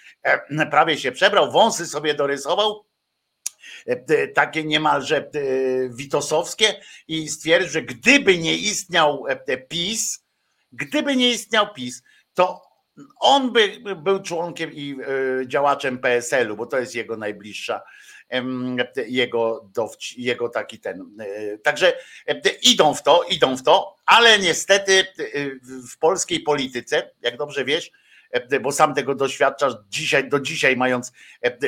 prawie 0.72 0.98
się 0.98 1.12
przebrał, 1.12 1.52
wąsy 1.52 1.88
sobie 1.88 2.14
dorysował, 2.14 2.86
takie 4.34 4.64
niemalże 4.64 5.30
witosowskie 5.90 6.82
i 7.08 7.30
stwierdził, 7.30 7.72
że 7.72 7.82
gdyby 7.82 8.38
nie 8.38 8.56
istniał 8.56 9.26
PiS, 9.70 10.26
gdyby 10.72 11.16
nie 11.16 11.32
istniał 11.32 11.74
PiS, 11.74 12.04
to 12.34 12.62
on 13.20 13.52
by 13.52 13.80
był 13.96 14.22
członkiem 14.22 14.72
i 14.74 14.98
działaczem 15.46 16.00
PSL-u, 16.00 16.56
bo 16.56 16.66
to 16.66 16.80
jest 16.80 16.96
jego 16.96 17.18
najbliższa 17.18 17.82
jego, 19.08 19.70
jego 20.18 20.50
taki 20.50 20.80
ten. 20.80 21.06
E, 21.20 21.58
także 21.58 21.94
idą 22.62 22.94
w 22.94 23.04
to, 23.04 23.24
idą 23.30 23.58
w 23.58 23.64
to, 23.64 23.96
ale 24.06 24.40
niestety 24.40 25.00
e, 25.00 25.06
w 25.88 25.98
polskiej 25.98 26.40
polityce, 26.40 27.12
jak 27.22 27.38
dobrze 27.38 27.66
wiesz, 27.66 27.92
bo 28.62 28.72
sam 28.72 28.94
tego 28.94 29.16
doświadczasz 29.16 29.74
dzisiaj, 29.90 30.30
do 30.30 30.40
dzisiaj 30.40 30.78
mając 30.78 31.12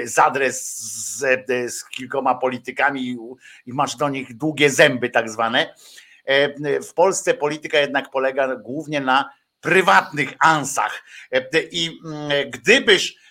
zadres 0.03 0.77
z, 0.77 1.45
z 1.73 1.89
kilkoma 1.89 2.35
politykami 2.35 3.17
i 3.65 3.73
masz 3.73 3.95
do 3.95 4.09
nich 4.09 4.37
długie 4.37 4.69
zęby 4.69 5.09
tak 5.09 5.29
zwane. 5.29 5.75
W 6.89 6.93
Polsce 6.93 7.33
polityka 7.33 7.79
jednak 7.79 8.11
polega 8.11 8.55
głównie 8.55 9.01
na 9.01 9.29
prywatnych 9.61 10.33
ansach. 10.39 11.03
I 11.71 11.99
mm, 12.05 12.51
gdybyś 12.51 13.15
E, 13.15 13.19
e, 13.19 13.22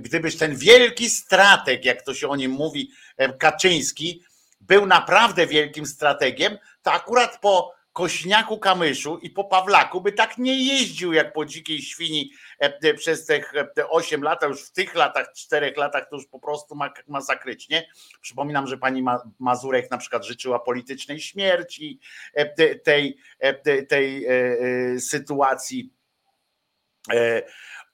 gdybyś 0.00 0.36
ten 0.36 0.56
wielki 0.56 1.10
strateg, 1.10 1.84
jak 1.84 2.02
to 2.02 2.14
się 2.14 2.28
o 2.28 2.36
nim 2.36 2.50
mówi, 2.50 2.90
e, 3.16 3.32
Kaczyński, 3.32 4.24
był 4.60 4.86
naprawdę 4.86 5.46
wielkim 5.46 5.86
strategiem, 5.86 6.58
to 6.82 6.92
akurat 6.92 7.40
po 7.40 7.76
Kośniaku 7.96 8.58
Kamyszu 8.58 9.18
i 9.18 9.30
po 9.30 9.44
Pawlaku 9.44 10.00
by 10.00 10.12
tak 10.12 10.38
nie 10.38 10.64
jeździł 10.64 11.12
jak 11.12 11.32
po 11.32 11.44
dzikiej 11.44 11.82
świni 11.82 12.30
przez 12.96 13.26
te 13.74 13.88
8 13.88 14.22
lat, 14.22 14.42
już 14.42 14.62
w 14.62 14.72
tych 14.72 14.94
latach, 14.94 15.32
4 15.32 15.72
latach 15.76 16.08
to 16.08 16.16
już 16.16 16.26
po 16.26 16.38
prostu 16.38 16.78
masakrycznie. 17.08 17.88
Przypominam, 18.20 18.66
że 18.66 18.78
pani 18.78 19.04
Mazurek 19.38 19.90
na 19.90 19.98
przykład 19.98 20.26
życzyła 20.26 20.58
politycznej 20.58 21.20
śmierci 21.20 22.00
tej, 22.84 23.18
tej 23.88 24.26
sytuacji 25.00 25.90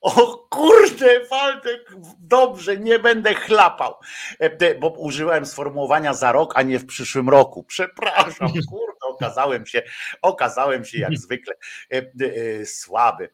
o 0.02 0.46
kurde, 0.50 1.26
Waldek, 1.26 1.92
dobrze, 2.20 2.76
nie 2.76 2.98
będę 2.98 3.34
chlapał, 3.34 3.94
e, 4.38 4.74
bo 4.74 4.88
użyłem 4.88 5.46
sformułowania 5.46 6.14
za 6.14 6.32
rok, 6.32 6.52
a 6.56 6.62
nie 6.62 6.78
w 6.78 6.86
przyszłym 6.86 7.28
roku. 7.28 7.64
Przepraszam, 7.64 8.48
kurde, 8.70 9.06
okazałem 9.06 9.66
się, 9.66 9.82
okazałem 10.22 10.84
się 10.84 10.98
jak 10.98 11.18
zwykle 11.18 11.54
e, 11.92 11.96
e, 11.96 12.66
słaby. 12.66 13.30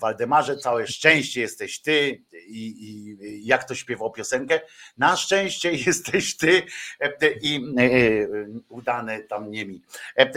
Waldemarze, 0.00 0.56
całe 0.56 0.86
szczęście 0.86 1.40
jesteś 1.40 1.82
ty 1.82 2.24
i, 2.46 2.84
i 2.84 3.46
jak 3.46 3.64
to 3.64 3.74
śpiewał 3.74 4.12
piosenkę, 4.12 4.60
na 4.98 5.16
szczęście 5.16 5.72
jesteś 5.86 6.36
ty 6.36 6.62
i 7.42 7.60
udany 8.68 9.24
tam 9.24 9.50
nie 9.50 9.66
mi. 9.66 9.82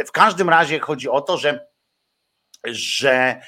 W 0.07 0.11
każdym 0.11 0.49
razie 0.49 0.79
chodzi 0.79 1.09
o 1.09 1.21
to, 1.21 1.37
że 1.37 1.69
że 2.65 3.41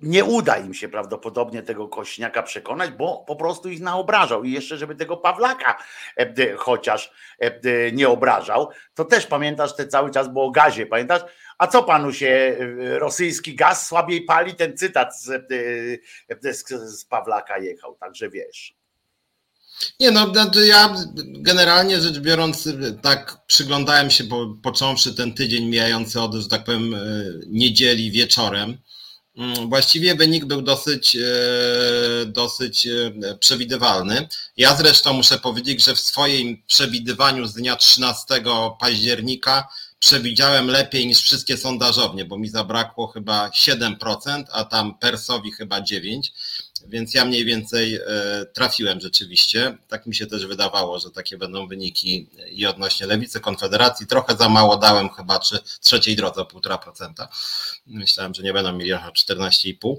nie 0.00 0.24
uda 0.24 0.56
im 0.56 0.74
się 0.74 0.88
prawdopodobnie 0.88 1.62
tego 1.62 1.88
kośniaka 1.88 2.42
przekonać, 2.42 2.90
bo 2.90 3.24
po 3.26 3.36
prostu 3.36 3.68
ich 3.68 3.80
naobrażał. 3.80 4.44
I 4.44 4.52
jeszcze, 4.52 4.76
żeby 4.76 4.94
tego 4.94 5.16
Pawlaka 5.16 5.78
e, 6.16 6.56
chociaż 6.56 7.12
e, 7.38 7.92
nie 7.92 8.08
obrażał, 8.08 8.68
to 8.94 9.04
też 9.04 9.26
pamiętasz, 9.26 9.76
te 9.76 9.88
cały 9.88 10.10
czas 10.10 10.28
było 10.28 10.44
o 10.44 10.50
gazie, 10.50 10.86
pamiętasz? 10.86 11.22
A 11.58 11.66
co 11.66 11.82
panu 11.82 12.12
się 12.12 12.26
e, 12.26 12.98
rosyjski 12.98 13.54
gaz 13.54 13.86
słabiej 13.86 14.22
pali? 14.22 14.54
Ten 14.54 14.76
cytat 14.76 15.20
z, 15.20 15.48
z, 16.40 16.98
z 17.00 17.04
Pawlaka 17.04 17.58
jechał, 17.58 17.94
także 17.94 18.30
wiesz. 18.30 18.76
Nie 20.00 20.10
no, 20.10 20.32
ja 20.64 20.94
generalnie 21.18 22.00
rzecz 22.00 22.18
biorąc, 22.18 22.68
tak 23.02 23.38
przyglądałem 23.46 24.10
się, 24.10 24.24
po, 24.24 24.54
począwszy 24.62 25.14
ten 25.14 25.34
tydzień 25.34 25.64
mijający 25.64 26.20
od, 26.20 26.34
że 26.34 26.48
tak 26.48 26.64
powiem, 26.64 26.96
niedzieli 27.46 28.10
wieczorem, 28.10 28.78
właściwie 29.68 30.14
wynik 30.14 30.44
był 30.44 30.62
dosyć, 30.62 31.16
e, 31.16 32.26
dosyć 32.26 32.86
e, 32.86 33.12
przewidywalny. 33.38 34.28
Ja 34.56 34.76
zresztą 34.76 35.12
muszę 35.12 35.38
powiedzieć, 35.38 35.84
że 35.84 35.94
w 35.94 36.00
swoim 36.00 36.62
przewidywaniu 36.66 37.46
z 37.46 37.54
dnia 37.54 37.76
13 37.76 38.24
października 38.80 39.68
przewidziałem 39.98 40.66
lepiej 40.66 41.06
niż 41.06 41.20
wszystkie 41.20 41.56
sondażownie, 41.56 42.24
bo 42.24 42.38
mi 42.38 42.48
zabrakło 42.48 43.06
chyba 43.06 43.48
7%, 43.48 44.44
a 44.52 44.64
tam 44.64 44.98
Persowi 44.98 45.52
chyba 45.52 45.80
9% 45.80 46.20
więc 46.88 47.14
ja 47.14 47.24
mniej 47.24 47.44
więcej 47.44 47.94
e, 47.94 48.00
trafiłem 48.52 49.00
rzeczywiście. 49.00 49.78
Tak 49.88 50.06
mi 50.06 50.14
się 50.14 50.26
też 50.26 50.46
wydawało, 50.46 50.98
że 50.98 51.10
takie 51.10 51.38
będą 51.38 51.68
wyniki 51.68 52.28
i 52.50 52.66
odnośnie 52.66 53.06
lewicy, 53.06 53.40
konfederacji. 53.40 54.06
Trochę 54.06 54.36
za 54.36 54.48
mało 54.48 54.76
dałem 54.76 55.08
chyba 55.10 55.40
czy 55.40 55.58
trzeciej 55.80 56.16
drodze 56.16 56.40
o 56.40 56.44
1,5%. 56.44 57.26
Myślałem, 57.86 58.34
że 58.34 58.42
nie 58.42 58.52
będą 58.52 58.72
mieli 58.72 58.92
14,5%. 58.94 59.96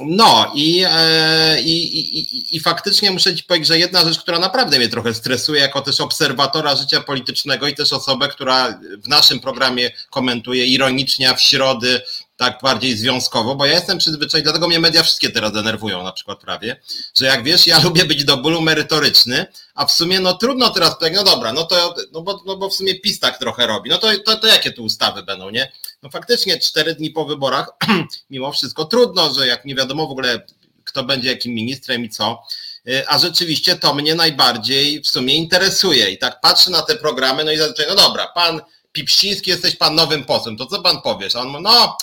No 0.00 0.52
i, 0.54 0.84
e, 0.88 1.60
i, 1.62 1.98
i, 1.98 2.56
i 2.56 2.60
faktycznie 2.60 3.10
muszę 3.10 3.36
Ci 3.36 3.44
powiedzieć, 3.44 3.68
że 3.68 3.78
jedna 3.78 4.04
rzecz, 4.04 4.18
która 4.18 4.38
naprawdę 4.38 4.78
mnie 4.78 4.88
trochę 4.88 5.14
stresuje, 5.14 5.60
jako 5.60 5.80
też 5.80 6.00
obserwatora 6.00 6.76
życia 6.76 7.00
politycznego 7.00 7.68
i 7.68 7.74
też 7.74 7.92
osobę, 7.92 8.28
która 8.28 8.80
w 9.04 9.08
naszym 9.08 9.40
programie 9.40 9.90
komentuje 10.10 10.66
ironicznie, 10.66 11.34
w 11.34 11.40
środy 11.40 12.00
tak 12.38 12.58
bardziej 12.62 12.96
związkowo, 12.96 13.54
bo 13.54 13.66
ja 13.66 13.74
jestem 13.74 13.98
przyzwyczajony, 13.98 14.42
dlatego 14.42 14.68
mnie 14.68 14.80
media 14.80 15.02
wszystkie 15.02 15.30
teraz 15.30 15.52
denerwują 15.52 16.02
na 16.02 16.12
przykład 16.12 16.40
prawie, 16.40 16.80
że 17.18 17.26
jak 17.26 17.44
wiesz, 17.44 17.66
ja 17.66 17.80
lubię 17.84 18.04
być 18.04 18.24
do 18.24 18.36
bólu 18.36 18.60
merytoryczny, 18.60 19.46
a 19.74 19.86
w 19.86 19.92
sumie 19.92 20.20
no 20.20 20.34
trudno 20.34 20.70
teraz 20.70 20.98
powiedzieć, 20.98 21.18
no 21.18 21.24
dobra, 21.24 21.52
no 21.52 21.64
to, 21.64 21.94
no 22.12 22.22
bo, 22.22 22.42
no 22.46 22.56
bo 22.56 22.70
w 22.70 22.74
sumie 22.74 23.00
PiS 23.00 23.20
tak 23.20 23.38
trochę 23.38 23.66
robi, 23.66 23.90
no 23.90 23.98
to, 23.98 24.08
to, 24.26 24.36
to 24.36 24.46
jakie 24.46 24.72
tu 24.72 24.84
ustawy 24.84 25.22
będą, 25.22 25.50
nie? 25.50 25.72
No 26.02 26.10
faktycznie 26.10 26.58
cztery 26.58 26.94
dni 26.94 27.10
po 27.10 27.24
wyborach, 27.24 27.70
mimo 28.30 28.52
wszystko 28.52 28.84
trudno, 28.84 29.34
że 29.34 29.46
jak 29.46 29.64
nie 29.64 29.74
wiadomo 29.74 30.06
w 30.06 30.10
ogóle, 30.10 30.46
kto 30.84 31.04
będzie 31.04 31.28
jakim 31.28 31.54
ministrem 31.54 32.04
i 32.04 32.08
co, 32.08 32.42
y, 32.88 33.08
a 33.08 33.18
rzeczywiście 33.18 33.76
to 33.76 33.94
mnie 33.94 34.14
najbardziej 34.14 35.02
w 35.02 35.08
sumie 35.08 35.34
interesuje 35.34 36.10
i 36.10 36.18
tak 36.18 36.40
patrzę 36.40 36.70
na 36.70 36.82
te 36.82 36.96
programy, 36.96 37.44
no 37.44 37.52
i 37.52 37.56
zazwyczaj, 37.56 37.86
no 37.88 37.94
dobra, 37.94 38.26
pan 38.34 38.60
Pipsiński, 38.92 39.50
jesteś 39.50 39.76
pan 39.76 39.94
nowym 39.94 40.24
posłem, 40.24 40.56
to 40.56 40.66
co 40.66 40.82
pan 40.82 41.00
powiesz? 41.02 41.36
A 41.36 41.40
on 41.40 41.48
mówi, 41.48 41.64
no 41.64 41.96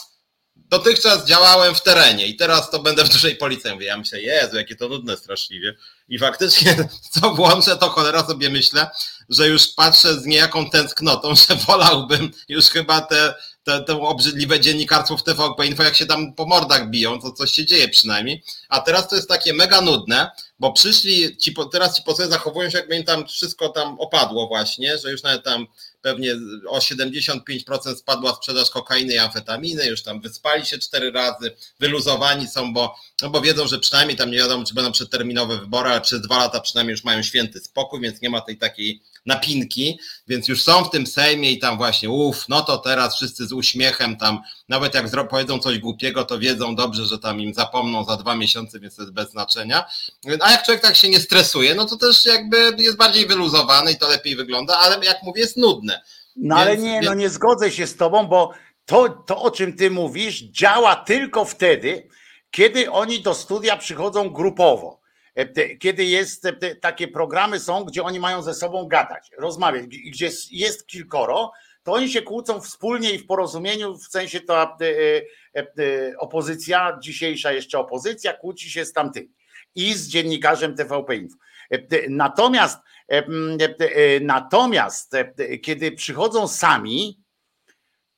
dotychczas 0.70 1.26
działałem 1.26 1.76
w 1.76 1.82
terenie 1.82 2.28
i 2.28 2.36
teraz 2.36 2.70
to 2.70 2.80
będę 2.80 3.04
w 3.04 3.10
dużej 3.10 3.36
policji. 3.36 3.72
Mówię, 3.72 3.86
ja 3.86 3.98
myślę, 3.98 4.22
Jezu, 4.22 4.56
jakie 4.56 4.76
to 4.76 4.88
nudne 4.88 5.18
straszliwie. 5.18 5.76
I 6.10 6.20
faktycznie, 6.20 6.90
co 7.22 7.34
włączę, 7.34 7.78
to 7.78 7.90
cholera 7.90 8.26
sobie 8.26 8.50
myślę, 8.50 8.88
że 9.30 9.48
już 9.48 9.68
patrzę 9.68 10.20
z 10.20 10.26
niejaką 10.26 10.70
tęsknotą, 10.70 11.36
że 11.36 11.56
wolałbym 11.56 12.32
już 12.50 12.66
chyba 12.66 13.02
te, 13.02 13.34
te, 13.64 13.84
te 13.84 14.02
obrzydliwe 14.02 14.60
dziennikarstwo 14.60 15.18
w 15.18 15.24
TVP 15.24 15.66
Info, 15.66 15.84
jak 15.84 15.96
się 15.96 16.06
tam 16.06 16.34
po 16.34 16.46
mordach 16.46 16.90
biją, 16.90 17.22
to 17.22 17.32
coś 17.32 17.52
się 17.52 17.66
dzieje 17.66 17.90
przynajmniej. 17.90 18.44
A 18.70 18.80
teraz 18.80 19.08
to 19.08 19.16
jest 19.16 19.30
takie 19.30 19.54
mega 19.54 19.82
nudne, 19.82 20.32
bo 20.60 20.74
przyszli, 20.74 21.38
ci, 21.38 21.56
teraz 21.72 21.98
ci 21.98 22.04
posłowie 22.04 22.32
zachowują 22.32 22.70
się, 22.70 22.78
jakby 22.78 22.96
im 22.96 23.04
tam 23.04 23.28
wszystko 23.28 23.70
tam 23.70 24.00
opadło 24.00 24.48
właśnie, 24.48 24.98
że 24.98 25.12
już 25.12 25.24
nawet 25.24 25.44
tam 25.44 25.68
pewnie 26.06 26.36
o 26.68 26.80
75% 26.80 27.96
spadła 27.96 28.36
sprzedaż 28.36 28.70
kokainy 28.70 29.14
i 29.14 29.18
amfetaminy, 29.18 29.86
już 29.86 30.04
tam 30.04 30.22
wyspali 30.22 30.66
się 30.66 30.78
cztery 30.78 31.12
razy, 31.12 31.56
wyluzowani 31.80 32.48
są, 32.48 32.74
bo, 32.74 32.96
no 33.22 33.30
bo 33.30 33.42
wiedzą, 33.42 33.68
że 33.68 33.80
przynajmniej 33.80 34.18
tam 34.18 34.32
nie 34.32 34.38
wiadomo, 34.38 34.64
czy 34.66 34.74
będą 34.74 34.92
przedterminowe 34.92 35.58
wybory, 35.58 35.90
ale 35.90 36.02
przez 36.02 36.22
dwa 36.22 36.38
lata 36.38 36.60
przynajmniej 36.60 36.92
już 36.92 37.04
mają 37.04 37.24
święty 37.24 37.60
spokój, 37.60 38.02
więc 38.02 38.22
nie 38.22 38.30
ma 38.30 38.42
tej 38.42 38.58
takiej 38.58 39.02
napinki, 39.26 40.00
więc 40.28 40.48
już 40.48 40.64
są 40.64 40.84
w 40.84 40.90
tym 40.90 41.08
Sejmie 41.08 41.52
i 41.52 41.60
tam 41.60 41.78
właśnie, 41.78 42.10
uff, 42.10 42.50
no 42.50 42.62
to 42.62 42.78
teraz 42.78 43.16
wszyscy 43.16 43.48
z 43.48 43.52
uśmiechem 43.52 44.18
tam, 44.18 44.42
nawet 44.70 44.94
jak 44.94 45.28
powiedzą 45.30 45.60
coś 45.60 45.80
głupiego, 45.80 46.26
to 46.26 46.40
wiedzą 46.40 46.76
dobrze, 46.76 47.06
że 47.06 47.20
tam 47.20 47.42
im 47.42 47.54
zapomną 47.54 48.04
za 48.04 48.18
dwa 48.18 48.36
miesiące, 48.36 48.80
więc 48.80 48.96
to 48.96 49.02
jest 49.02 49.14
bez 49.14 49.32
znaczenia. 49.32 49.86
A 50.40 50.52
jak 50.52 50.66
człowiek 50.66 50.82
tak 50.82 50.96
się 50.96 51.10
nie 51.10 51.20
stresuje, 51.20 51.76
no 51.76 51.86
to 51.86 51.98
też 51.98 52.26
jakby 52.26 52.58
jest 52.78 52.98
bardziej 52.98 53.28
wyluzowany 53.28 53.92
i 53.92 53.98
to 53.98 54.08
lepiej 54.08 54.36
wygląda, 54.36 54.80
ale 54.80 55.06
jak 55.06 55.24
mówię, 55.24 55.42
jest 55.42 55.58
nudne. 55.58 56.02
No 56.36 56.56
więc, 56.56 56.68
ale 56.68 56.78
nie, 56.78 56.94
więc... 56.94 57.06
no 57.06 57.14
nie 57.14 57.30
zgodzę 57.30 57.72
się 57.72 57.88
z 57.88 57.96
tobą, 57.96 58.28
bo 58.28 58.52
to, 58.86 59.10
to, 59.10 59.42
o 59.42 59.52
czym 59.52 59.78
ty 59.78 59.92
mówisz, 59.92 60.42
działa 60.42 60.96
tylko 60.96 61.46
wtedy, 61.46 62.08
kiedy 62.56 62.92
oni 62.92 63.22
do 63.22 63.34
studia 63.34 63.78
przychodzą 63.78 64.30
grupowo. 64.30 65.02
E, 65.36 65.76
kiedy 65.76 66.06
jest, 66.06 66.46
e, 66.46 66.76
takie 66.76 67.08
programy 67.08 67.60
są, 67.60 67.84
gdzie 67.84 68.04
oni 68.04 68.20
mają 68.20 68.42
ze 68.42 68.54
sobą 68.54 68.88
gadać, 68.88 69.32
rozmawiać, 69.38 69.86
gdzie 69.88 70.30
jest 70.52 70.88
kilkoro, 70.88 71.52
to 71.84 71.92
oni 71.92 72.10
się 72.10 72.22
kłócą 72.22 72.62
wspólnie 72.62 73.12
i 73.12 73.18
w 73.18 73.26
porozumieniu, 73.28 73.98
w 73.98 74.08
sensie 74.08 74.40
to 74.40 74.64
e, 74.64 74.78
opozycja, 76.18 76.98
dzisiejsza 77.02 77.52
jeszcze 77.52 77.80
opozycja, 77.80 78.34
kłóci 78.34 78.72
się 78.72 78.86
z 78.86 78.94
tamtymi 78.94 79.34
i 79.76 79.94
z 79.94 80.08
dziennikarzem 80.08 80.76
TVP 80.76 81.16
Info. 81.16 81.38
Natomiast, 82.10 82.80
natomiast 84.22 85.16
kiedy 85.62 85.92
przychodzą 85.92 86.48
sami, 86.48 87.25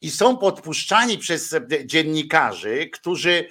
i 0.01 0.11
są 0.11 0.37
podpuszczani 0.37 1.17
przez 1.17 1.55
dziennikarzy, 1.85 2.89
którzy 2.93 3.47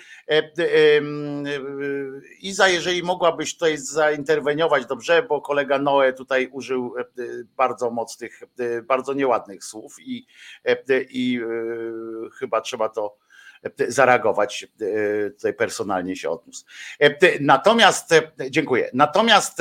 Iza, 2.40 2.68
jeżeli 2.68 3.02
mogłabyś 3.02 3.54
tutaj 3.54 3.78
zainterweniować 3.78 4.86
dobrze, 4.86 5.22
bo 5.22 5.40
kolega 5.40 5.78
Noe 5.78 6.12
tutaj 6.12 6.48
użył 6.52 6.94
bardzo 7.56 7.90
mocnych, 7.90 8.42
bardzo 8.82 9.12
nieładnych 9.12 9.64
słów 9.64 9.96
i, 10.00 10.26
i 11.10 11.40
chyba 12.38 12.60
trzeba 12.60 12.88
to 12.88 13.16
zareagować, 13.88 14.66
tutaj 15.34 15.54
personalnie 15.54 16.16
się 16.16 16.30
odniósł. 16.30 16.64
Natomiast, 17.40 18.14
dziękuję, 18.50 18.90
natomiast 18.94 19.58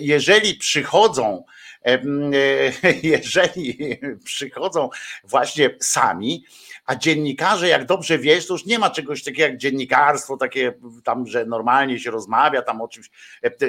jeżeli 0.00 0.54
przychodzą 0.54 1.44
jeżeli 3.02 3.98
przychodzą 4.24 4.88
właśnie 5.24 5.76
sami, 5.80 6.44
a 6.86 6.96
dziennikarze, 6.96 7.68
jak 7.68 7.86
dobrze 7.86 8.18
wiesz, 8.18 8.46
to 8.46 8.54
już 8.54 8.66
nie 8.66 8.78
ma 8.78 8.90
czegoś 8.90 9.24
takiego 9.24 9.42
jak 9.42 9.56
dziennikarstwo, 9.56 10.36
takie 10.36 10.72
tam, 11.04 11.26
że 11.26 11.44
normalnie 11.44 11.98
się 11.98 12.10
rozmawia 12.10 12.62
tam 12.62 12.80
o 12.80 12.88
czymś. 12.88 13.10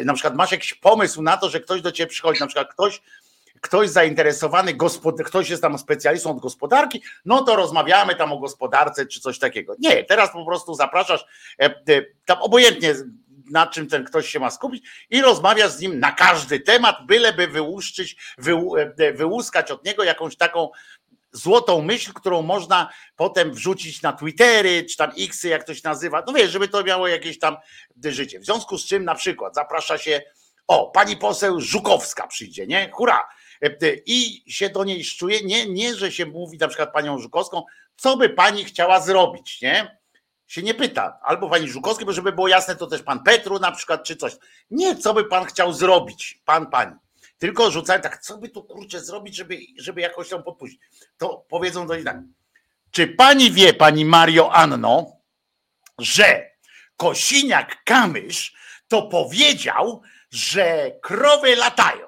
Na 0.06 0.14
przykład 0.14 0.36
masz 0.36 0.52
jakiś 0.52 0.74
pomysł 0.74 1.22
na 1.22 1.38
to, 1.38 1.50
że 1.50 1.60
ktoś 1.60 1.82
do 1.82 1.92
ciebie 1.92 2.10
przychodzi, 2.10 2.40
na 2.40 2.48
przykład 2.48 2.74
ktoś, 2.74 3.02
ktoś 3.62 3.90
zainteresowany, 3.90 4.74
gospod- 4.74 5.24
ktoś 5.24 5.50
jest 5.50 5.62
tam 5.62 5.78
specjalistą 5.78 6.32
od 6.32 6.40
gospodarki, 6.40 7.02
no 7.26 7.44
to 7.44 7.56
rozmawiamy 7.56 8.16
tam 8.16 8.32
o 8.32 8.40
gospodarce 8.40 9.06
czy 9.06 9.20
coś 9.20 9.40
takiego. 9.40 9.76
Nie, 9.80 10.04
teraz 10.04 10.32
po 10.32 10.46
prostu 10.46 10.74
zapraszasz, 10.74 11.26
tam 12.26 12.42
obojętnie 12.42 12.96
na 13.52 13.68
czym 13.68 13.88
ten 13.88 14.04
ktoś 14.04 14.30
się 14.30 14.40
ma 14.40 14.52
skupić 14.52 14.90
i 15.10 15.22
rozmawiasz 15.22 15.72
z 15.72 15.80
nim 15.80 16.00
na 16.00 16.12
każdy 16.12 16.60
temat, 16.60 16.98
byleby 17.06 17.48
wyłuszczyć, 17.48 18.16
wy, 18.38 18.56
e, 19.00 19.14
wyłuskać 19.14 19.72
od 19.72 19.86
niego 19.86 20.04
jakąś 20.04 20.36
taką 20.36 20.70
złotą 21.32 21.82
myśl, 21.82 22.14
którą 22.14 22.42
można 22.42 22.90
potem 23.16 23.52
wrzucić 23.52 24.02
na 24.02 24.14
Twittery, 24.14 24.86
czy 24.90 24.98
tam 24.98 25.12
Xy, 25.20 25.48
jak 25.48 25.64
to 25.64 25.76
się 25.76 25.82
nazywa. 25.84 26.24
No 26.28 26.34
wiesz, 26.34 26.52
żeby 26.52 26.68
to 26.68 26.84
miało 26.84 27.08
jakieś 27.08 27.40
tam 27.40 27.58
życie. 28.04 28.40
W 28.40 28.46
związku 28.46 28.78
z 28.78 28.86
czym 28.86 29.04
na 29.06 29.16
przykład 29.16 29.56
zaprasza 29.56 29.98
się, 29.98 30.22
o, 30.68 30.92
pani 30.92 31.18
poseł 31.18 31.62
Żukowska 31.62 32.28
przyjdzie, 32.28 32.68
nie? 32.68 32.90
Hurra! 32.92 33.28
E, 33.62 33.70
I 34.06 34.44
się 34.54 34.70
do 34.70 34.84
niej 34.84 35.04
szczuje, 35.04 35.42
nie, 35.44 35.66
nie, 35.66 35.96
że 35.96 36.12
się 36.12 36.26
mówi 36.26 36.58
na 36.58 36.68
przykład 36.68 36.94
panią 36.94 37.20
Żukowską, 37.20 37.64
co 37.96 38.18
by 38.18 38.30
pani 38.30 38.66
chciała 38.66 39.00
zrobić, 39.00 39.62
nie? 39.62 39.98
Się 40.48 40.64
nie 40.64 40.74
pyta. 40.74 41.20
Albo 41.22 41.50
pani 41.50 41.68
Żukowski, 41.70 42.06
bo 42.06 42.14
żeby 42.14 42.32
było 42.32 42.48
jasne, 42.48 42.76
to 42.76 42.88
też 42.88 43.04
pan 43.04 43.24
Petru 43.24 43.60
na 43.60 43.72
przykład, 43.72 44.04
czy 44.04 44.16
coś. 44.16 44.38
Nie, 44.72 44.96
co 44.96 45.14
by 45.14 45.26
pan 45.26 45.46
chciał 45.46 45.74
zrobić, 45.74 46.42
pan, 46.46 46.68
pani. 46.68 46.96
Tylko 47.38 47.72
rzucają 47.72 48.02
tak, 48.02 48.18
co 48.18 48.38
by 48.38 48.50
tu 48.50 48.64
kurczę 48.64 49.00
zrobić, 49.00 49.36
żeby, 49.36 49.58
żeby 49.78 50.02
jakoś 50.02 50.30
tam 50.30 50.44
podpuścić. 50.44 50.82
To 51.18 51.46
powiedzą 51.50 51.88
do 51.88 51.96
niej 51.96 52.04
tak. 52.04 52.18
Czy 52.92 53.08
pani 53.08 53.52
wie, 53.52 53.74
pani 53.74 54.06
Mario 54.06 54.54
Anno, 54.54 55.18
że 56.00 56.50
Kosiniak 56.98 57.84
Kamysz 57.84 58.54
to 58.88 59.02
powiedział, 59.02 60.02
że 60.32 60.92
krowy 61.02 61.56
latają? 61.56 62.08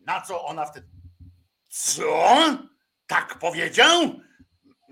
Na 0.00 0.20
co 0.20 0.44
ona 0.44 0.66
wtedy? 0.66 0.86
Co? 1.68 2.36
Tak 3.06 3.38
powiedział? 3.38 4.20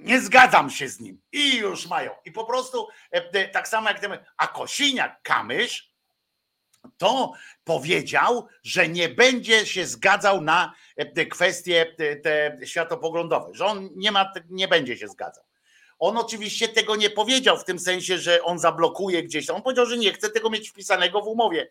Nie 0.06 0.20
zgadzam 0.20 0.70
się 0.70 0.88
z 0.88 1.00
nim. 1.00 1.20
I 1.32 1.56
już 1.56 1.86
mają. 1.86 2.10
I 2.24 2.32
po 2.32 2.44
prostu 2.44 2.88
e, 3.12 3.30
e, 3.32 3.48
tak 3.48 3.68
samo 3.68 3.88
jak 3.88 4.00
ten, 4.00 4.18
a 4.36 4.46
Kosiniak 4.46 5.22
Kamysz 5.22 5.92
to 6.98 7.32
powiedział, 7.64 8.46
że 8.62 8.88
nie 8.88 9.08
będzie 9.08 9.66
się 9.66 9.86
zgadzał 9.86 10.40
na 10.40 10.74
e, 10.96 11.26
kwestie 11.26 11.96
te 12.22 12.58
światopoglądowe, 12.66 13.50
że 13.54 13.66
on 13.66 13.90
nie 13.96 14.12
ma, 14.12 14.32
nie 14.50 14.68
będzie 14.68 14.96
się 14.96 15.08
zgadzał. 15.08 15.44
On 15.98 16.16
oczywiście 16.16 16.68
tego 16.68 16.96
nie 16.96 17.10
powiedział 17.10 17.58
w 17.58 17.64
tym 17.64 17.78
sensie, 17.78 18.18
że 18.18 18.42
on 18.42 18.58
zablokuje 18.58 19.22
gdzieś. 19.22 19.50
On 19.50 19.62
powiedział, 19.62 19.86
że 19.86 19.98
nie 19.98 20.12
chce 20.12 20.30
tego 20.30 20.50
mieć 20.50 20.70
wpisanego 20.70 21.22
w 21.22 21.26
umowie 21.26 21.70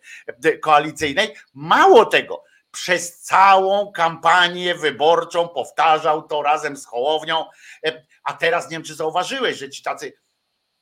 koalicyjnej. 0.62 1.36
Mało 1.54 2.06
tego, 2.06 2.44
przez 2.76 3.20
całą 3.22 3.92
kampanię 3.92 4.76
wyborczą 4.76 5.48
powtarzał 5.48 6.28
to 6.28 6.42
razem 6.42 6.78
z 6.78 6.86
Hołownią. 6.86 7.46
A 8.24 8.34
teraz 8.34 8.66
nie 8.66 8.72
wiem, 8.72 8.84
czy 8.84 8.96
zauważyłeś, 8.96 9.58
że 9.58 9.70
ci 9.70 9.84
tacy 9.84 10.14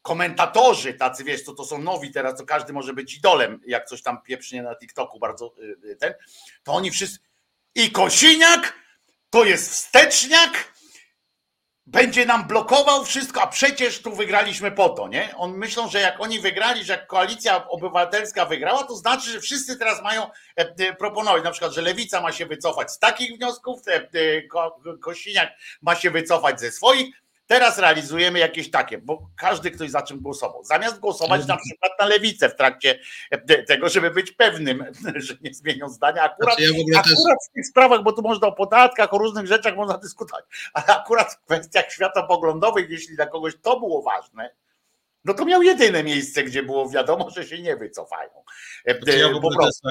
komentatorzy, 0.02 0.94
tacy 0.94 1.24
wiesz, 1.24 1.44
to, 1.46 1.54
to 1.54 1.66
są 1.66 1.78
nowi 1.78 2.12
teraz, 2.12 2.38
to 2.38 2.46
każdy 2.46 2.74
może 2.74 2.94
być 2.94 3.18
idolem, 3.18 3.62
jak 3.66 3.86
coś 3.86 4.04
tam 4.04 4.22
pieprznie 4.22 4.64
na 4.64 4.76
TikToku 4.76 5.20
bardzo 5.20 5.56
y, 5.60 5.90
y, 5.90 5.96
ten, 5.96 6.14
to 6.64 6.74
oni 6.74 6.92
wszyscy 6.92 7.20
i 7.76 7.92
Kosiniak 7.92 8.74
to 9.30 9.46
jest 9.46 9.72
wsteczniak, 9.72 10.73
będzie 11.88 12.26
nam 12.26 12.48
blokował 12.48 13.06
wszystko, 13.06 13.42
a 13.42 13.48
przecież 13.48 14.02
tu 14.02 14.16
wygraliśmy 14.16 14.72
po 14.72 14.90
to, 14.90 15.08
nie? 15.08 15.34
On 15.38 15.58
myślą, 15.58 15.90
że 15.90 16.00
jak 16.00 16.22
oni 16.22 16.40
wygrali, 16.40 16.84
że 16.84 16.94
jak 16.94 17.08
koalicja 17.08 17.68
obywatelska 17.68 18.46
wygrała, 18.46 18.84
to 18.84 18.96
znaczy, 18.96 19.30
że 19.30 19.40
wszyscy 19.40 19.78
teraz 19.78 20.04
mają 20.04 20.24
e, 20.24 20.30
e, 20.58 20.96
proponować, 20.96 21.44
na 21.44 21.52
przykład, 21.52 21.74
że 21.74 21.82
lewica 21.82 22.22
ma 22.22 22.32
się 22.32 22.46
wycofać 22.46 22.92
z 22.92 23.00
takich 23.00 23.38
wniosków, 23.38 23.82
e, 23.88 24.08
Kosiniak 25.02 25.50
ma 25.82 25.96
się 25.96 26.12
wycofać 26.12 26.60
ze 26.60 26.72
swoich, 26.72 27.23
Teraz 27.54 27.78
realizujemy 27.78 28.40
jakieś 28.40 28.72
takie, 28.72 28.98
bo 28.98 29.30
każdy 29.36 29.72
ktoś 29.72 29.92
za 29.92 30.02
czym 30.02 30.20
głosował. 30.20 30.64
Zamiast 30.64 31.00
głosować 31.00 31.48
na 31.48 31.58
przykład 31.58 31.92
na 32.00 32.06
lewicę 32.06 32.50
w 32.50 32.56
trakcie 32.56 33.00
e, 33.32 33.64
tego, 33.64 33.90
żeby 33.90 34.12
być 34.12 34.32
pewnym, 34.32 34.86
że 35.16 35.34
nie 35.42 35.54
zmienią 35.54 35.90
zdania. 35.90 36.24
Akurat, 36.24 36.58
znaczy 36.58 36.74
ja 36.88 37.00
akurat 37.00 37.06
też... 37.06 37.50
w 37.50 37.54
tych 37.54 37.68
sprawach, 37.68 38.04
bo 38.04 38.12
tu 38.12 38.22
można 38.22 38.48
o 38.48 38.52
podatkach, 38.52 39.14
o 39.14 39.18
różnych 39.18 39.48
rzeczach 39.48 39.76
można 39.76 39.98
dyskutować, 39.98 40.46
ale 40.74 40.86
akurat 40.86 41.34
w 41.34 41.46
kwestiach 41.46 41.92
światopoglądowych, 41.92 42.90
jeśli 42.90 43.16
dla 43.16 43.26
kogoś 43.26 43.54
to 43.62 43.80
było 43.80 44.02
ważne, 44.02 44.50
no 45.26 45.34
to 45.34 45.46
miał 45.46 45.62
jedyne 45.62 46.04
miejsce, 46.04 46.44
gdzie 46.44 46.64
było 46.64 46.90
wiadomo, 46.90 47.30
że 47.30 47.48
się 47.48 47.62
nie 47.62 47.76
wycofają. 47.76 48.30
E, 48.86 48.98
znaczy 48.98 49.20
ja 49.20 49.30
po 49.30 49.52
prostu. 49.56 49.88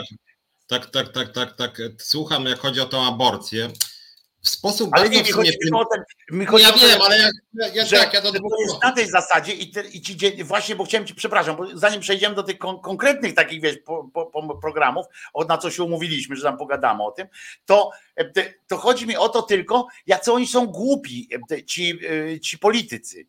Tak, 0.67 0.91
tak, 0.91 1.09
tak, 1.13 1.33
tak, 1.33 1.57
tak. 1.57 1.79
Słucham, 1.99 2.45
jak 2.45 2.59
chodzi 2.59 2.81
o 2.81 2.87
tą 2.87 3.07
aborcję 3.07 3.69
w 4.43 4.49
sposób 4.49 4.91
ale 4.93 5.09
nie, 5.09 5.33
chodzi 5.33 5.53
o 5.73 5.85
ten, 5.85 6.05
mi 6.31 6.47
chodzi 6.47 6.65
ja 6.65 6.73
wiem, 6.73 7.03
ale 7.03 7.19
ja, 7.19 7.29
ja, 7.75 7.87
że, 7.87 7.97
tak, 7.97 8.15
ja 8.15 8.21
to, 8.21 8.33
to 8.33 8.39
jest 8.61 8.83
na 8.83 8.93
tej 8.93 9.07
zasadzie 9.07 9.53
i, 9.53 9.71
te, 9.71 9.83
i 9.83 10.01
ci 10.01 10.45
właśnie, 10.45 10.77
bo 10.77 10.85
chciałem 10.85 11.07
ci, 11.07 11.15
przepraszam, 11.15 11.57
bo 11.57 11.67
zanim 11.75 12.01
przejdziemy 12.01 12.35
do 12.35 12.43
tych 12.43 12.59
kon, 12.59 12.81
konkretnych 12.81 13.35
takich, 13.35 13.63
wiesz, 13.63 13.77
po, 13.85 14.05
po, 14.05 14.59
programów, 14.63 15.07
o, 15.35 15.45
na 15.45 15.59
co 15.59 15.71
się 15.71 15.83
umówiliśmy, 15.83 16.37
że 16.37 16.43
tam 16.43 16.59
pogadamy 16.59 17.03
o 17.03 17.11
tym, 17.11 17.27
to, 17.67 17.91
e, 18.17 18.25
to 18.67 18.77
chodzi 18.77 19.07
mi 19.07 19.17
o 19.17 19.29
to 19.29 19.43
tylko, 19.43 19.87
jacy 20.07 20.33
oni 20.33 20.47
są 20.47 20.67
głupi, 20.67 21.29
e, 21.51 21.65
ci, 21.65 21.99
e, 22.35 22.41
ci 22.41 22.59
politycy, 22.59 23.27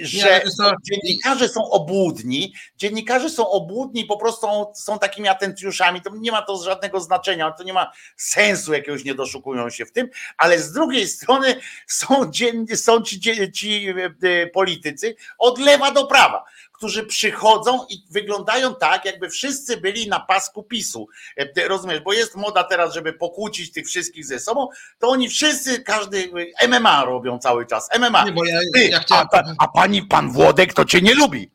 że 0.00 0.42
dziennikarze 0.90 1.48
są 1.48 1.70
obłudni, 1.70 2.54
dziennikarze 2.76 3.30
są 3.30 3.50
obłudni, 3.50 4.04
po 4.04 4.16
prostu 4.16 4.40
są, 4.40 4.72
są 4.74 4.98
takimi 4.98 5.28
atencjuszami, 5.28 6.02
to 6.02 6.10
nie 6.16 6.32
ma 6.32 6.42
to 6.42 6.62
żadnego 6.62 7.00
znaczenia, 7.00 7.50
to 7.50 7.64
nie 7.64 7.72
ma 7.72 7.92
sensu 8.16 8.72
jakiegoś, 8.72 9.04
nie 9.04 9.14
doszukują 9.14 9.70
się 9.70 9.86
w 9.86 9.92
tym, 9.92 10.08
ale 10.38 10.58
z 10.58 10.72
drugiej 10.72 11.08
strony 11.08 11.60
są, 11.86 12.30
są 12.74 13.02
ci, 13.02 13.20
ci 13.52 13.86
e, 14.22 14.46
politycy 14.46 15.16
od 15.38 15.58
lewa 15.58 15.90
do 15.90 16.06
prawa, 16.06 16.44
którzy 16.72 17.06
przychodzą 17.06 17.86
i 17.90 18.04
wyglądają 18.10 18.74
tak, 18.74 19.04
jakby 19.04 19.28
wszyscy 19.28 19.76
byli 19.76 20.08
na 20.08 20.20
pasku 20.20 20.62
PiSu. 20.62 21.08
E, 21.36 21.68
rozumiesz, 21.68 22.00
bo 22.00 22.12
jest 22.12 22.34
moda 22.36 22.64
teraz, 22.64 22.94
żeby 22.94 23.12
pokłócić 23.12 23.72
tych 23.72 23.86
wszystkich 23.86 24.26
ze 24.26 24.38
sobą, 24.38 24.68
to 24.98 25.08
oni 25.08 25.28
wszyscy, 25.28 25.82
każdy 25.82 26.32
MMA 26.68 27.04
robią 27.04 27.38
cały 27.38 27.66
czas. 27.66 27.88
MMA. 27.98 28.24
Nie, 28.24 28.52
ja, 28.52 28.60
Ty, 28.74 28.88
ja 28.88 29.00
chciałem... 29.00 29.26
a, 29.32 29.42
a, 29.58 29.68
pani, 29.68 30.02
pan 30.02 30.32
Włodek 30.32 30.74
to 30.74 30.84
cię 30.84 31.00
nie 31.00 31.14
lubi. 31.14 31.50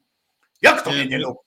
Jak 0.62 0.82
to 0.82 0.90
nie, 0.90 0.96
mnie 0.96 1.08
nie 1.08 1.18
lubi? 1.18 1.40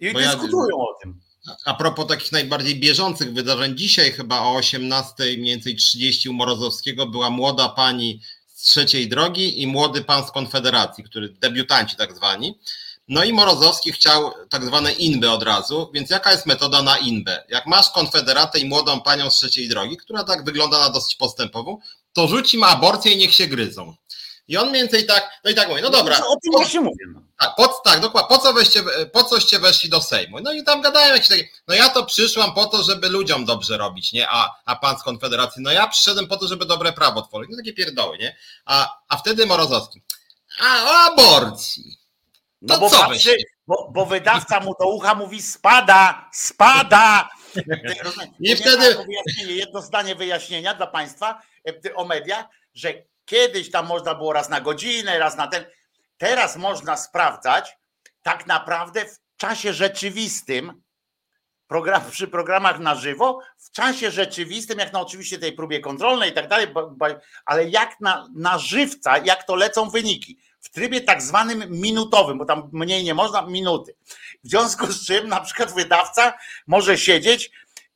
I 0.00 0.12
dyskutują 0.12 0.76
o 0.76 0.98
tym. 1.02 1.20
A 1.64 1.74
propos 1.74 2.06
takich 2.06 2.32
najbardziej 2.32 2.80
bieżących 2.80 3.32
wydarzeń, 3.32 3.76
dzisiaj 3.76 4.12
chyba 4.12 4.40
o 4.40 4.56
18 4.56 5.14
mniej 5.18 5.44
więcej 5.44 5.76
30 5.76 6.28
u 6.28 6.32
Morozowskiego 6.32 7.06
była 7.06 7.30
młoda 7.30 7.68
pani 7.68 8.20
z 8.46 8.62
trzeciej 8.62 9.08
drogi 9.08 9.62
i 9.62 9.66
młody 9.66 10.04
pan 10.04 10.26
z 10.26 10.30
Konfederacji, 10.30 11.04
który 11.04 11.28
debiutanci 11.28 11.96
tak 11.96 12.16
zwani. 12.16 12.58
No 13.08 13.24
i 13.24 13.32
Morozowski 13.32 13.92
chciał 13.92 14.32
tak 14.50 14.64
zwane 14.64 14.92
inby 14.92 15.30
od 15.30 15.42
razu, 15.42 15.90
więc 15.94 16.10
jaka 16.10 16.32
jest 16.32 16.46
metoda 16.46 16.82
na 16.82 16.98
inbę? 16.98 17.44
Jak 17.48 17.66
masz 17.66 17.90
konfederatę 17.90 18.58
i 18.58 18.68
młodą 18.68 19.00
panią 19.00 19.30
z 19.30 19.36
trzeciej 19.36 19.68
drogi, 19.68 19.96
która 19.96 20.24
tak 20.24 20.44
wygląda 20.44 20.78
na 20.78 20.90
dosyć 20.90 21.14
postępową, 21.14 21.78
to 22.12 22.28
rzuci 22.28 22.58
ma 22.58 22.66
aborcję 22.66 23.12
i 23.12 23.16
niech 23.16 23.34
się 23.34 23.46
gryzą. 23.46 23.94
I 24.48 24.56
on 24.56 24.70
mniej 24.70 24.82
więcej 24.82 25.06
tak, 25.06 25.40
no 25.44 25.50
i 25.50 25.54
tak 25.54 25.68
mówi, 25.68 25.82
no 25.82 25.90
dobra. 25.90 26.18
No, 26.18 26.28
o 26.28 26.36
tym 26.42 26.52
właśnie 26.52 26.80
mówię. 26.80 27.04
No. 27.14 27.22
Tak, 27.40 27.54
po, 27.56 27.68
tak, 27.68 28.00
dokładnie. 28.00 28.36
Po 28.36 28.42
co, 28.42 28.52
weście, 28.52 28.82
po 29.12 29.24
coście 29.24 29.58
weszli 29.58 29.90
do 29.90 30.02
Sejmu? 30.02 30.40
No 30.40 30.52
i 30.52 30.64
tam 30.64 30.80
gadają 30.80 31.14
jakieś 31.14 31.28
takie, 31.28 31.48
no 31.68 31.74
ja 31.74 31.88
to 31.88 32.04
przyszłam 32.04 32.54
po 32.54 32.66
to, 32.66 32.82
żeby 32.82 33.08
ludziom 33.08 33.44
dobrze 33.44 33.78
robić, 33.78 34.12
nie? 34.12 34.28
A, 34.28 34.54
a 34.64 34.76
pan 34.76 34.98
z 34.98 35.02
Konfederacji, 35.02 35.62
no 35.62 35.72
ja 35.72 35.88
przyszedłem 35.88 36.26
po 36.26 36.36
to, 36.36 36.48
żeby 36.48 36.66
dobre 36.66 36.92
prawo 36.92 37.22
tworzyć. 37.22 37.50
No 37.50 37.56
takie 37.56 37.72
pierdoły, 37.72 38.18
nie? 38.18 38.36
A, 38.64 38.98
a 39.08 39.16
wtedy 39.16 39.46
Morozowski, 39.46 40.02
a 40.60 40.84
o 40.84 41.12
aborcji. 41.12 41.98
No 42.62 42.78
bo, 42.78 42.90
patrzy, 42.90 43.36
bo, 43.66 43.90
bo 43.94 44.06
wydawca 44.06 44.60
mu 44.60 44.74
do 44.80 44.86
ucha 44.86 45.14
mówi 45.14 45.42
spada, 45.42 46.30
spada, 46.32 47.28
I 48.40 48.56
wtedy... 48.56 48.96
Jedno 49.46 49.82
zdanie 49.82 50.14
wyjaśnienia 50.14 50.74
dla 50.74 50.86
Państwa 50.86 51.42
o 51.94 52.04
mediach, 52.04 52.46
że 52.74 52.94
kiedyś 53.24 53.70
tam 53.70 53.86
można 53.86 54.14
było 54.14 54.32
raz 54.32 54.48
na 54.48 54.60
godzinę, 54.60 55.18
raz 55.18 55.36
na 55.36 55.46
ten. 55.46 55.64
Teraz 56.18 56.56
można 56.56 56.96
sprawdzać 56.96 57.76
tak 58.22 58.46
naprawdę 58.46 59.04
w 59.04 59.18
czasie 59.36 59.72
rzeczywistym, 59.72 60.82
program, 61.72 62.02
przy 62.10 62.28
programach 62.28 62.78
na 62.78 62.94
żywo, 62.94 63.40
w 63.58 63.70
czasie 63.70 64.10
rzeczywistym, 64.10 64.78
jak 64.78 64.92
na 64.92 65.00
oczywiście 65.00 65.38
tej 65.38 65.52
próbie 65.52 65.80
kontrolnej 65.80 66.30
i 66.30 66.34
tak 66.34 66.48
dalej, 66.48 66.66
ale 67.44 67.68
jak 67.68 68.00
na, 68.00 68.28
na 68.34 68.58
żywca, 68.58 69.18
jak 69.18 69.46
to 69.46 69.54
lecą 69.54 69.90
wyniki. 69.90 70.38
W 70.60 70.70
trybie 70.70 71.00
tak 71.00 71.22
zwanym 71.22 71.64
minutowym, 71.70 72.38
bo 72.38 72.44
tam 72.44 72.70
mniej 72.72 73.04
nie 73.04 73.14
można, 73.14 73.42
minuty. 73.42 73.94
W 74.44 74.48
związku 74.48 74.86
z 74.86 75.06
czym 75.06 75.28
na 75.28 75.40
przykład 75.40 75.74
wydawca 75.74 76.32
może 76.66 76.98
siedzieć 76.98 77.50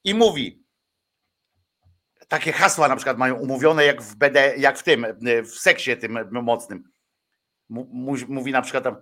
i 0.04 0.14
mówi, 0.14 0.65
takie 2.28 2.52
hasła 2.52 2.88
na 2.88 2.96
przykład 2.96 3.18
mają 3.18 3.34
umówione 3.34 3.84
jak 3.84 4.02
w 4.02 4.16
BD, 4.16 4.54
jak 4.56 4.78
w 4.78 4.82
tym, 4.82 5.06
w 5.44 5.54
seksie 5.54 5.96
tym 5.96 6.28
mocnym. 6.30 6.84
Mówi 8.28 8.52
na 8.52 8.62
przykład 8.62 8.84
tam 8.84 8.96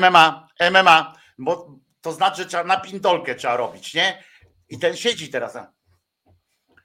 MMA, 0.00 0.48
MMA, 0.70 1.14
bo 1.38 1.78
to 2.00 2.12
znaczy, 2.12 2.42
że 2.42 2.48
trzeba 2.48 2.64
na 2.64 2.80
pindolkę 2.80 3.34
trzeba 3.34 3.56
robić, 3.56 3.94
nie? 3.94 4.24
I 4.68 4.78
ten 4.78 4.96
siedzi 4.96 5.28
teraz. 5.28 5.58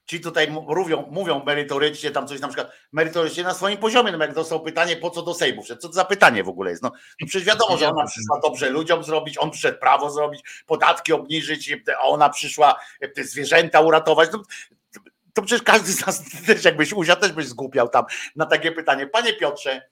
Ci 0.06 0.21
tutaj 0.21 0.51
mówią, 0.51 1.08
mówią 1.12 1.43
merytorycznie, 1.45 2.12
tam 2.12 2.28
coś 2.28 2.39
na 2.39 2.47
przykład 2.47 2.71
merytorycznie 2.91 3.43
na 3.43 3.54
swoim 3.54 3.78
poziomie, 3.78 4.12
no 4.12 4.17
jak 4.17 4.34
dostał 4.34 4.63
pytanie, 4.63 4.95
po 4.95 5.10
co 5.10 5.21
do 5.21 5.34
Sejmu 5.34 5.63
Co 5.63 5.75
to 5.75 5.91
za 5.91 6.06
pytanie 6.06 6.43
w 6.43 6.49
ogóle 6.49 6.71
jest? 6.71 6.84
No, 6.84 6.91
no 7.21 7.28
przecież 7.28 7.47
wiadomo, 7.47 7.78
że 7.78 7.89
ona 7.89 8.06
przyszła 8.06 8.39
dobrze 8.43 8.69
ludziom 8.69 9.04
zrobić, 9.04 9.38
on 9.38 9.51
przyszedł 9.51 9.80
prawo 9.80 10.10
zrobić, 10.10 10.63
podatki 10.65 11.13
obniżyć, 11.13 11.73
a 11.99 12.01
ona 12.01 12.30
przyszła 12.30 12.80
te 13.15 13.23
zwierzęta 13.23 13.82
uratować. 13.82 14.30
No, 14.34 14.43
to 15.36 15.41
przecież 15.41 15.63
każdy 15.63 15.91
z 15.91 16.06
nas 16.06 16.24
też 16.48 16.65
jakbyś 16.65 16.93
usiadł, 16.93 17.21
też 17.21 17.32
byś 17.32 17.48
zgłupiał 17.48 17.89
tam 17.89 18.06
na 18.36 18.45
takie 18.45 18.71
pytanie. 18.71 19.08
Panie 19.08 19.34
Piotrze, 19.34 19.89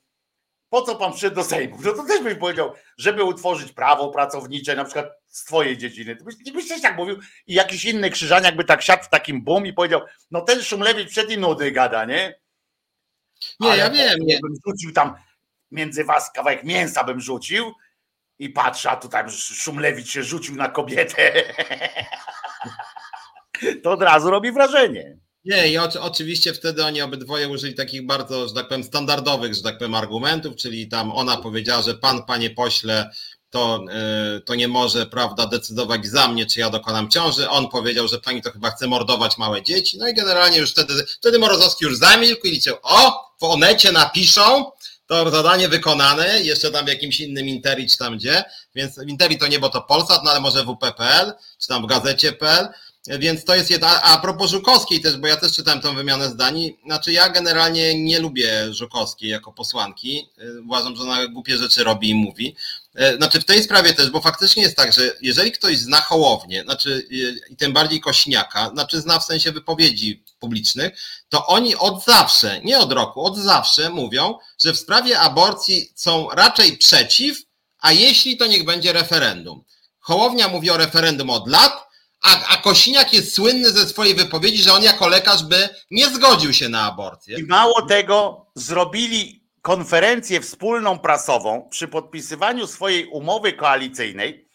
po 0.69 0.81
co 0.81 0.95
pan 0.95 1.11
przyszedł 1.11 1.35
do 1.35 1.43
Sejmu? 1.43 1.77
No 1.83 1.93
to 1.93 2.03
też 2.03 2.23
byś 2.23 2.35
powiedział, 2.35 2.73
żeby 2.97 3.23
utworzyć 3.23 3.71
prawo 3.71 4.09
pracownicze, 4.09 4.75
na 4.75 4.85
przykład 4.85 5.05
z 5.27 5.43
twojej 5.43 5.77
dziedziny. 5.77 6.15
Ty 6.15 6.23
byś, 6.23 6.35
byś 6.53 6.67
też 6.67 6.81
tak 6.81 6.97
mówił 6.97 7.19
i 7.47 7.53
jakiś 7.53 7.85
inny 7.85 8.09
krzyżaniak 8.09 8.55
by 8.55 8.63
tak 8.63 8.81
siadł 8.81 9.03
w 9.03 9.09
takim 9.09 9.43
boom 9.43 9.65
i 9.65 9.73
powiedział, 9.73 10.01
no 10.31 10.41
ten 10.41 10.63
Szumlewicz 10.63 11.09
przed 11.09 11.31
i 11.31 11.37
nudy 11.37 11.71
gada, 11.71 12.05
nie? 12.05 12.39
Nie, 13.59 13.71
Ale 13.71 13.77
ja 13.77 13.89
wiem. 13.89 14.19
Nie. 14.19 14.39
Bym 14.39 14.53
rzucił 14.67 14.91
tam 14.91 15.15
między 15.71 16.03
was 16.03 16.31
kawałek 16.31 16.63
mięsa 16.63 17.03
bym 17.03 17.21
rzucił 17.21 17.73
i 18.39 18.49
patrzę, 18.49 18.89
a 18.91 18.95
tutaj 18.95 19.23
Szumlewicz 19.29 20.09
się 20.09 20.23
rzucił 20.23 20.55
na 20.55 20.69
kobietę. 20.69 21.33
to 23.83 23.91
od 23.91 24.01
razu 24.01 24.29
robi 24.29 24.51
wrażenie. 24.51 25.22
Nie, 25.45 25.71
i 25.71 25.77
oczywiście 25.77 26.53
wtedy 26.53 26.85
oni 26.85 27.01
obydwoje 27.01 27.49
użyli 27.49 27.73
takich 27.73 28.05
bardzo, 28.05 28.47
że 28.47 28.53
tak 28.53 28.67
powiem, 28.67 28.83
standardowych, 28.83 29.53
że 29.53 29.61
tak 29.61 29.77
powiem, 29.77 29.95
argumentów, 29.95 30.55
czyli 30.55 30.87
tam 30.87 31.11
ona 31.11 31.37
powiedziała, 31.37 31.81
że 31.81 31.93
pan, 31.93 32.23
panie 32.23 32.49
pośle, 32.49 33.09
to, 33.49 33.85
yy, 34.33 34.41
to 34.41 34.55
nie 34.55 34.67
może, 34.67 35.05
prawda, 35.05 35.45
decydować 35.45 36.05
za 36.05 36.27
mnie, 36.27 36.45
czy 36.45 36.59
ja 36.59 36.69
dokonam 36.69 37.09
ciąży. 37.09 37.49
On 37.49 37.69
powiedział, 37.69 38.07
że 38.07 38.19
pani 38.19 38.41
to 38.41 38.51
chyba 38.51 38.71
chce 38.71 38.87
mordować 38.87 39.37
małe 39.37 39.63
dzieci. 39.63 39.97
No 39.97 40.07
i 40.07 40.13
generalnie 40.13 40.57
już 40.57 40.71
wtedy, 40.71 40.93
wtedy 41.19 41.39
Morozowski 41.39 41.85
już 41.85 41.97
zamilkł 41.97 42.47
i 42.47 42.51
liczył, 42.51 42.75
o, 42.83 43.31
w 43.39 43.43
Onecie 43.43 43.91
napiszą, 43.91 44.71
to 45.07 45.29
zadanie 45.29 45.69
wykonane, 45.69 46.41
jeszcze 46.41 46.71
tam 46.71 46.85
w 46.85 46.87
jakimś 46.87 47.19
innym 47.19 47.47
Interi 47.47 47.89
czy 47.89 47.97
tam 47.97 48.17
gdzie, 48.17 48.43
więc 48.75 48.97
Interi 49.07 49.37
to 49.37 49.47
nie, 49.47 49.59
bo 49.59 49.69
to 49.69 49.81
Polsat, 49.81 50.21
no 50.23 50.31
ale 50.31 50.39
może 50.39 50.63
WP.pl, 50.63 51.33
czy 51.61 51.67
tam 51.67 51.83
w 51.83 51.85
gazecie.pl, 51.85 52.67
więc 53.07 53.45
to 53.45 53.55
jest 53.55 53.69
jedna. 53.69 54.01
A 54.01 54.17
propos 54.17 54.51
Żukowskiej 54.51 55.01
też, 55.01 55.17
bo 55.17 55.27
ja 55.27 55.37
też 55.37 55.53
czytałem 55.53 55.81
tą 55.81 55.95
wymianę 55.95 56.29
zdań. 56.29 56.73
Znaczy, 56.85 57.13
ja 57.13 57.29
generalnie 57.29 58.03
nie 58.03 58.19
lubię 58.19 58.73
Żukowskiej 58.73 59.29
jako 59.29 59.53
posłanki. 59.53 60.29
Uważam, 60.65 60.95
że 60.95 61.01
ona 61.01 61.27
głupie 61.27 61.57
rzeczy 61.57 61.83
robi 61.83 62.09
i 62.09 62.15
mówi. 62.15 62.55
Znaczy, 63.17 63.41
w 63.41 63.45
tej 63.45 63.63
sprawie 63.63 63.93
też, 63.93 64.09
bo 64.09 64.21
faktycznie 64.21 64.63
jest 64.63 64.75
tak, 64.75 64.93
że 64.93 65.15
jeżeli 65.21 65.51
ktoś 65.51 65.77
zna 65.77 66.01
Hołownię, 66.01 66.63
znaczy, 66.63 67.07
i 67.49 67.55
tym 67.55 67.73
bardziej 67.73 68.01
Kośniaka, 68.01 68.69
znaczy 68.69 69.01
zna 69.01 69.19
w 69.19 69.25
sensie 69.25 69.51
wypowiedzi 69.51 70.23
publicznych, 70.39 70.93
to 71.29 71.47
oni 71.47 71.75
od 71.75 72.05
zawsze, 72.05 72.61
nie 72.63 72.79
od 72.79 72.91
roku, 72.91 73.25
od 73.25 73.37
zawsze 73.37 73.89
mówią, 73.89 74.37
że 74.63 74.73
w 74.73 74.79
sprawie 74.79 75.19
aborcji 75.19 75.91
są 75.95 76.29
raczej 76.29 76.77
przeciw, 76.77 77.37
a 77.79 77.91
jeśli 77.91 78.37
to 78.37 78.45
niech 78.45 78.65
będzie 78.65 78.93
referendum. 78.93 79.63
Hołownia 79.99 80.47
mówi 80.47 80.69
o 80.69 80.77
referendum 80.77 81.29
od 81.29 81.47
lat, 81.47 81.82
a, 82.23 82.47
a 82.47 82.57
Kosiniak 82.57 83.13
jest 83.13 83.35
słynny 83.35 83.71
ze 83.71 83.87
swojej 83.87 84.15
wypowiedzi, 84.15 84.63
że 84.63 84.73
on 84.73 84.83
jako 84.83 85.07
lekarz 85.07 85.43
by 85.43 85.69
nie 85.91 86.09
zgodził 86.09 86.53
się 86.53 86.69
na 86.69 86.81
aborcję. 86.81 87.39
I 87.39 87.43
mało 87.43 87.81
tego, 87.81 88.45
zrobili 88.55 89.43
konferencję 89.61 90.41
wspólną 90.41 90.99
prasową 90.99 91.67
przy 91.71 91.87
podpisywaniu 91.87 92.67
swojej 92.67 93.07
umowy 93.07 93.53
koalicyjnej 93.53 94.47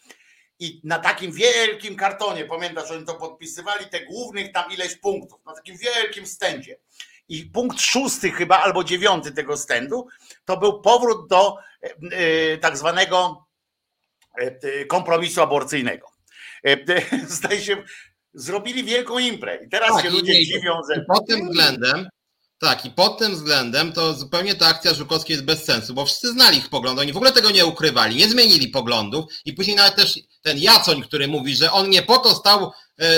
i 0.59 0.81
na 0.83 0.99
takim 0.99 1.31
wielkim 1.31 1.95
kartonie, 1.95 2.45
pamiętasz, 2.45 2.91
oni 2.91 3.05
to 3.05 3.15
podpisywali, 3.15 3.85
te 3.85 4.05
głównych 4.05 4.51
tam 4.51 4.71
ileś 4.71 4.95
punktów, 4.95 5.45
na 5.45 5.55
takim 5.55 5.77
wielkim 5.77 6.25
stędzie. 6.25 6.79
I 7.29 7.45
punkt 7.45 7.81
szósty 7.81 8.31
chyba, 8.31 8.59
albo 8.59 8.83
dziewiąty 8.83 9.31
tego 9.31 9.57
stędu, 9.57 10.07
to 10.45 10.57
był 10.57 10.81
powrót 10.81 11.29
do 11.29 11.57
y, 12.13 12.57
tak 12.61 12.77
zwanego 12.77 13.47
y, 14.63 14.85
kompromisu 14.85 15.41
aborcyjnego. 15.41 16.08
E, 16.63 16.77
zdaje 17.37 17.61
się, 17.61 17.83
zrobili 18.33 18.83
wielką 18.83 19.19
imprę. 19.19 19.59
I 19.65 19.69
teraz 19.69 19.91
tak, 19.91 20.03
się 20.03 20.09
ludzie 20.09 20.45
dziwią, 20.45 20.73
że... 20.89 21.05
Pod 21.07 21.27
tym 21.27 21.49
względem, 21.49 22.09
tak, 22.59 22.85
i 22.85 22.91
pod 22.91 23.17
tym 23.17 23.31
względem 23.31 23.93
to 23.93 24.13
zupełnie 24.13 24.55
ta 24.55 24.67
akcja 24.67 24.93
Żukowskiej 24.93 25.33
jest 25.33 25.45
bez 25.45 25.63
sensu, 25.63 25.93
bo 25.93 26.05
wszyscy 26.05 26.31
znali 26.31 26.57
ich 26.57 26.69
poglądy, 26.69 27.01
oni 27.01 27.13
w 27.13 27.17
ogóle 27.17 27.31
tego 27.31 27.51
nie 27.51 27.65
ukrywali, 27.65 28.15
nie 28.15 28.29
zmienili 28.29 28.67
poglądów 28.67 29.25
i 29.45 29.53
później 29.53 29.75
nawet 29.75 29.95
też 29.95 30.19
ten 30.41 30.57
Jacoń, 30.57 31.01
który 31.01 31.27
mówi, 31.27 31.55
że 31.55 31.71
on 31.71 31.89
nie 31.89 32.01
po 32.01 32.17
to 32.17 32.35
stał 32.35 32.71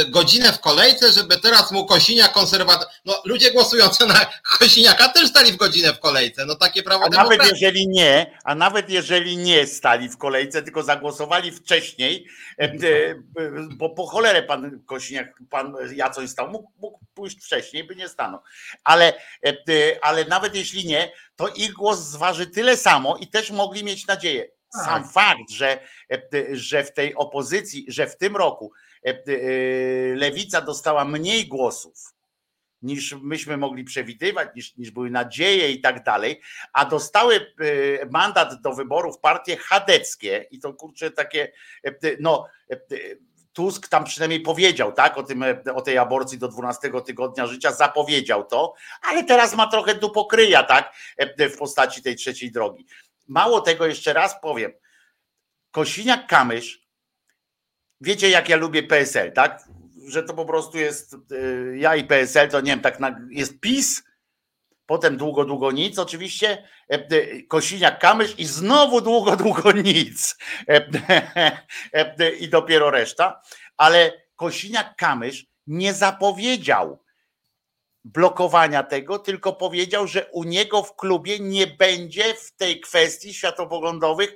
godzinę 0.10 0.54
w 0.54 0.60
kolejce, 0.60 1.12
żeby 1.12 1.38
teraz 1.38 1.72
mu 1.72 1.86
Kosiniak 1.86 2.32
konserwator. 2.32 2.88
No 3.06 3.22
ludzie 3.26 3.52
głosujący 3.52 4.06
na 4.06 4.26
Kosiniaka 4.60 5.10
też 5.10 5.30
stali 5.30 5.52
w 5.52 5.56
godzinę 5.56 5.94
w 5.94 6.00
kolejce. 6.00 6.46
No 6.46 6.56
takie 6.56 6.84
prawo 6.84 7.06
A 7.06 7.10
nawet 7.10 7.52
jeżeli 7.52 7.88
nie, 7.88 8.39
a 8.44 8.56
nawet 8.56 8.89
jeżeli 8.89 9.38
nie 9.38 9.67
stali 9.67 10.10
w 10.10 10.17
kolejce, 10.17 10.63
tylko 10.63 10.84
zagłosowali 10.84 11.52
wcześniej, 11.52 12.28
e, 12.60 12.63
e, 12.63 12.76
bo 13.76 13.89
po 13.89 14.08
cholerę 14.08 14.44
pan 14.44 14.82
Kosiniak, 14.86 15.39
pan 15.50 15.76
Jacoń 15.96 16.28
stał, 16.28 16.52
mógł, 16.52 16.72
mógł 16.80 17.00
pójść 17.13 17.38
wcześniej, 17.46 17.84
by 17.84 17.96
nie 17.96 18.10
stanął. 18.10 18.39
Ale, 18.84 19.13
ale 20.02 20.26
nawet 20.26 20.56
jeśli 20.56 20.86
nie, 20.86 21.12
to 21.36 21.48
ich 21.48 21.74
głos 21.74 22.00
zważy 22.00 22.48
tyle 22.48 22.78
samo 22.78 23.17
i 23.17 23.28
też 23.28 23.52
mogli 23.52 23.84
mieć 23.84 24.08
nadzieję. 24.08 24.48
Sam 24.86 25.04
tak. 25.04 25.12
fakt, 25.12 25.50
że, 25.50 25.80
że 26.52 26.84
w 26.84 26.94
tej 26.94 27.15
opozycji, 27.15 27.86
że 27.88 28.08
w 28.08 28.17
tym 28.17 28.36
roku 28.36 28.72
E, 28.72 28.90
e, 28.90 28.90
lewica 30.15 30.61
dostała 30.61 31.05
mniej 31.05 31.47
głosów 31.47 32.13
niż 32.81 33.15
myśmy 33.21 33.57
mogli 33.57 33.83
przewidywać, 33.83 34.49
niż, 34.55 34.77
niż 34.77 34.91
były 34.91 35.09
nadzieje 35.09 35.71
i 35.71 35.81
tak 35.81 36.03
dalej, 36.03 36.41
a 36.73 36.85
dostały 36.85 37.35
e, 37.35 38.05
mandat 38.05 38.61
do 38.61 38.73
wyborów 38.73 39.19
partie 39.19 39.57
chadeckie 39.57 40.47
i 40.51 40.59
to 40.59 40.73
kurczę 40.73 41.11
takie, 41.11 41.51
no 42.19 42.47
Tusk 43.53 43.87
tam 43.87 44.03
przynajmniej 44.03 44.41
powiedział, 44.41 44.93
tak, 44.93 45.17
o, 45.17 45.23
tym, 45.23 45.43
o 45.75 45.81
tej 45.81 45.97
aborcji 45.97 46.37
do 46.37 46.47
12 46.47 46.91
tygodnia 47.05 47.47
życia, 47.47 47.71
zapowiedział 47.71 48.43
to, 48.45 48.73
ale 49.01 49.23
teraz 49.23 49.55
ma 49.55 49.67
trochę 49.67 49.95
dupokryja, 49.95 50.63
tak, 50.63 50.93
w 51.39 51.57
postaci 51.57 52.03
tej 52.03 52.15
trzeciej 52.15 52.51
drogi. 52.51 52.85
Mało 53.27 53.61
tego, 53.61 53.85
jeszcze 53.85 54.13
raz 54.13 54.41
powiem, 54.41 54.71
Kosiniak-Kamysz 55.71 56.81
wiecie 58.01 58.29
jak 58.29 58.49
ja 58.49 58.57
lubię 58.57 58.83
PSL, 58.83 59.31
tak? 59.31 59.63
Że 60.07 60.23
to 60.23 60.33
po 60.33 60.45
prostu 60.45 60.77
jest, 60.77 61.15
y, 61.31 61.77
ja 61.77 61.95
i 61.95 62.03
PSL 62.03 62.49
to 62.49 62.61
nie 62.61 62.71
wiem, 62.71 62.81
tak 62.81 62.99
jest 63.29 63.59
PiS, 63.59 64.03
potem 64.85 65.17
długo, 65.17 65.45
długo 65.45 65.71
nic 65.71 65.99
oczywiście, 65.99 66.67
e, 66.91 66.95
e, 66.95 67.41
Kosiniak 67.43 67.99
Kamysz 67.99 68.39
i 68.39 68.45
znowu 68.45 69.01
długo, 69.01 69.35
długo 69.35 69.71
nic 69.71 70.37
e, 70.67 72.31
i 72.39 72.49
dopiero 72.49 72.91
reszta, 72.91 73.41
ale 73.77 74.13
Kosiniak 74.35 74.95
Kamysz 74.95 75.45
nie 75.67 75.93
zapowiedział 75.93 77.03
blokowania 78.03 78.83
tego, 78.83 79.19
tylko 79.19 79.53
powiedział, 79.53 80.07
że 80.07 80.25
u 80.31 80.43
niego 80.43 80.83
w 80.83 80.95
klubie 80.95 81.39
nie 81.39 81.67
będzie 81.67 82.33
w 82.33 82.51
tej 82.51 82.81
kwestii 82.81 83.33
światopoglądowych 83.33 84.35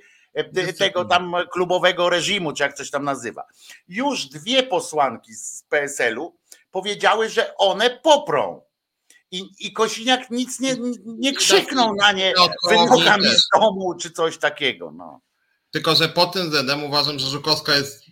tego 0.77 1.05
tam 1.05 1.35
klubowego 1.51 2.09
reżimu, 2.09 2.53
czy 2.53 2.63
jak 2.63 2.73
coś 2.73 2.91
tam 2.91 3.03
nazywa. 3.03 3.43
Już 3.87 4.25
dwie 4.25 4.63
posłanki 4.63 5.33
z 5.33 5.63
PSL-u 5.69 6.35
powiedziały, 6.71 7.29
że 7.29 7.57
one 7.57 7.89
poprą. 7.89 8.61
I, 9.31 9.49
i 9.59 9.73
Kosiniak 9.73 10.31
nic 10.31 10.59
nie, 10.59 10.75
nie 11.05 11.33
krzyknął 11.33 11.95
na 11.95 12.11
nie 12.11 12.33
wymogami 12.69 13.27
z 13.27 13.47
domu 13.53 13.95
czy 14.01 14.11
coś 14.11 14.37
takiego. 14.37 14.91
No. 14.91 15.21
Tylko, 15.71 15.95
że 15.95 16.09
pod 16.09 16.33
tym 16.33 16.43
względem 16.43 16.83
uważam, 16.83 17.19
że 17.19 17.27
Żukowska 17.27 17.75
jest 17.75 18.05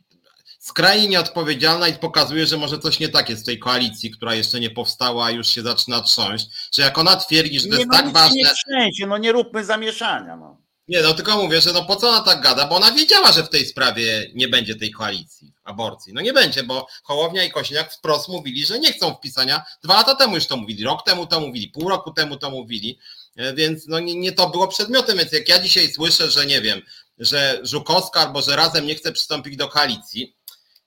skrajnie 0.59 1.07
nieodpowiedzialna 1.07 1.87
i 1.87 1.93
pokazuje, 1.93 2.45
że 2.45 2.57
może 2.57 2.79
coś 2.79 2.99
nie 2.99 3.09
tak 3.09 3.29
jest 3.29 3.43
w 3.43 3.45
tej 3.45 3.59
koalicji, 3.59 4.11
która 4.11 4.35
jeszcze 4.35 4.59
nie 4.59 4.69
powstała, 4.69 5.25
a 5.25 5.31
już 5.31 5.47
się 5.47 5.61
zaczyna 5.61 6.01
trząść. 6.01 6.45
Że 6.75 6.81
jak 6.81 6.97
ona 6.97 7.15
twierdzi, 7.15 7.59
że 7.59 7.67
to 7.67 7.73
nie, 7.73 7.79
jest 7.79 7.91
no 7.91 7.97
tak 7.97 8.13
ważne. 8.13 8.35
Nie, 8.35 8.45
trzęsie, 8.45 9.07
no 9.07 9.17
nie 9.17 9.31
róbmy 9.31 9.65
zamieszania. 9.65 10.35
No. 10.35 10.62
Nie, 10.87 11.01
no 11.01 11.13
tylko 11.13 11.37
mówię, 11.37 11.61
że 11.61 11.73
no 11.73 11.85
po 11.85 11.95
co 11.95 12.09
ona 12.09 12.21
tak 12.21 12.41
gada, 12.41 12.67
bo 12.67 12.75
ona 12.75 12.91
wiedziała, 12.91 13.31
że 13.31 13.43
w 13.43 13.49
tej 13.49 13.65
sprawie 13.65 14.31
nie 14.33 14.47
będzie 14.47 14.75
tej 14.75 14.91
koalicji 14.91 15.53
aborcji. 15.63 16.13
No 16.13 16.21
nie 16.21 16.33
będzie, 16.33 16.63
bo 16.63 16.87
Hołownia 17.03 17.43
i 17.43 17.51
Kośniak 17.51 17.93
wprost 17.93 18.29
mówili, 18.29 18.65
że 18.65 18.79
nie 18.79 18.93
chcą 18.93 19.13
wpisania. 19.13 19.63
Dwa 19.83 19.93
lata 19.93 20.15
temu 20.15 20.35
już 20.35 20.47
to 20.47 20.57
mówili, 20.57 20.83
rok 20.83 21.03
temu 21.03 21.27
to 21.27 21.39
mówili, 21.39 21.67
pół 21.67 21.89
roku 21.89 22.11
temu 22.11 22.37
to 22.37 22.49
mówili, 22.49 22.99
e, 23.35 23.53
więc 23.53 23.87
no 23.87 23.99
nie, 23.99 24.15
nie 24.15 24.31
to 24.31 24.49
było 24.49 24.67
przedmiotem, 24.67 25.17
więc 25.17 25.31
jak 25.31 25.49
ja 25.49 25.59
dzisiaj 25.59 25.91
słyszę, 25.91 26.29
że 26.29 26.45
nie 26.45 26.61
wiem, 26.61 26.81
że 27.17 27.59
Żukowska 27.63 28.19
albo 28.19 28.41
że 28.41 28.55
razem 28.55 28.85
nie 28.85 28.95
chce 28.95 29.11
przystąpić 29.11 29.57
do 29.57 29.67
koalicji, 29.67 30.35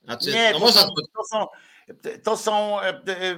znaczy, 0.03 0.31
nie, 0.31 0.51
no 0.51 0.59
to, 0.59 0.65
można... 0.65 0.81
są, 0.81 0.87
to, 1.15 1.23
są, 1.31 1.47
to 2.23 2.37
są, 2.37 2.81
e, 2.81 2.89
e, 2.89 2.95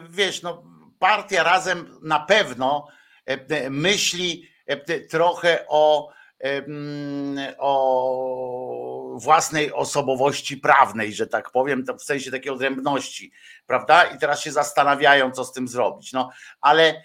wiesz, 0.09 0.41
no, 0.41 0.63
partia 0.99 1.43
razem 1.43 1.99
na 2.01 2.19
pewno 2.19 2.87
myśli 3.69 4.49
trochę 5.09 5.65
o 5.67 6.09
o 7.57 9.15
własnej 9.15 9.73
osobowości 9.73 10.57
prawnej, 10.57 11.13
że 11.13 11.27
tak 11.27 11.51
powiem, 11.51 11.85
w 11.99 12.03
sensie 12.03 12.31
takiej 12.31 12.51
odrębności, 12.51 13.31
prawda? 13.67 14.03
I 14.03 14.17
teraz 14.19 14.41
się 14.41 14.51
zastanawiają, 14.51 15.31
co 15.31 15.45
z 15.45 15.53
tym 15.53 15.67
zrobić. 15.67 16.13
No, 16.13 16.29
ale 16.61 17.03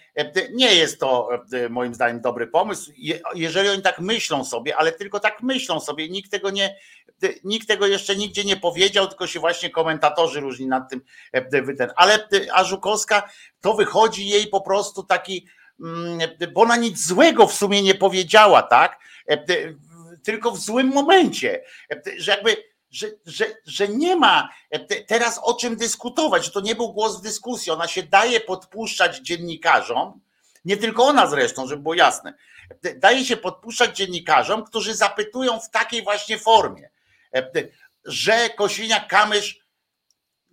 nie 0.53 0.75
jest 0.75 0.99
to 0.99 1.29
moim 1.69 1.93
zdaniem 1.93 2.21
dobry 2.21 2.47
pomysł. 2.47 2.91
Jeżeli 3.35 3.69
oni 3.69 3.81
tak 3.81 3.99
myślą 3.99 4.45
sobie, 4.45 4.77
ale 4.77 4.91
tylko 4.91 5.19
tak 5.19 5.43
myślą 5.43 5.79
sobie, 5.79 6.09
nikt 6.09 6.31
tego 6.31 6.49
nie, 6.49 6.75
nikt 7.43 7.67
tego 7.67 7.87
jeszcze 7.87 8.15
nigdzie 8.15 8.43
nie 8.43 8.57
powiedział, 8.57 9.07
tylko 9.07 9.27
się 9.27 9.39
właśnie 9.39 9.69
komentatorzy 9.69 10.39
różni 10.39 10.67
nad 10.67 10.89
tym. 10.89 11.01
Ale 11.95 12.27
a 12.53 12.63
to 13.61 13.73
wychodzi 13.73 14.27
jej 14.27 14.47
po 14.47 14.61
prostu 14.61 15.03
taki 15.03 15.47
Mm, 15.79 16.19
bo 16.53 16.61
ona 16.61 16.75
nic 16.75 17.07
złego 17.07 17.47
w 17.47 17.53
sumie 17.53 17.81
nie 17.81 17.95
powiedziała, 17.95 18.61
tak? 18.61 18.99
E, 19.27 19.45
tylko 20.23 20.51
w 20.51 20.59
złym 20.59 20.87
momencie, 20.87 21.63
e, 21.91 22.01
że 22.17 22.31
jakby, 22.31 22.63
że, 22.91 23.07
że, 23.25 23.45
że 23.65 23.87
nie 23.87 24.15
ma 24.15 24.49
e, 24.71 24.79
teraz 25.03 25.39
o 25.43 25.53
czym 25.53 25.75
dyskutować, 25.75 26.45
że 26.45 26.51
to 26.51 26.61
nie 26.61 26.75
był 26.75 26.93
głos 26.93 27.19
w 27.19 27.23
dyskusji, 27.23 27.71
ona 27.71 27.87
się 27.87 28.03
daje 28.03 28.39
podpuszczać 28.39 29.17
dziennikarzom, 29.17 30.21
nie 30.65 30.77
tylko 30.77 31.05
ona 31.05 31.27
zresztą, 31.27 31.67
żeby 31.67 31.81
było 31.81 31.93
jasne, 31.93 32.33
daje 32.95 33.25
się 33.25 33.37
podpuszczać 33.37 33.97
dziennikarzom, 33.97 34.63
którzy 34.63 34.95
zapytują 34.95 35.59
w 35.59 35.69
takiej 35.69 36.03
właśnie 36.03 36.39
formie, 36.39 36.89
że 38.05 38.49
Kosiniak-Kamysz 38.57 39.64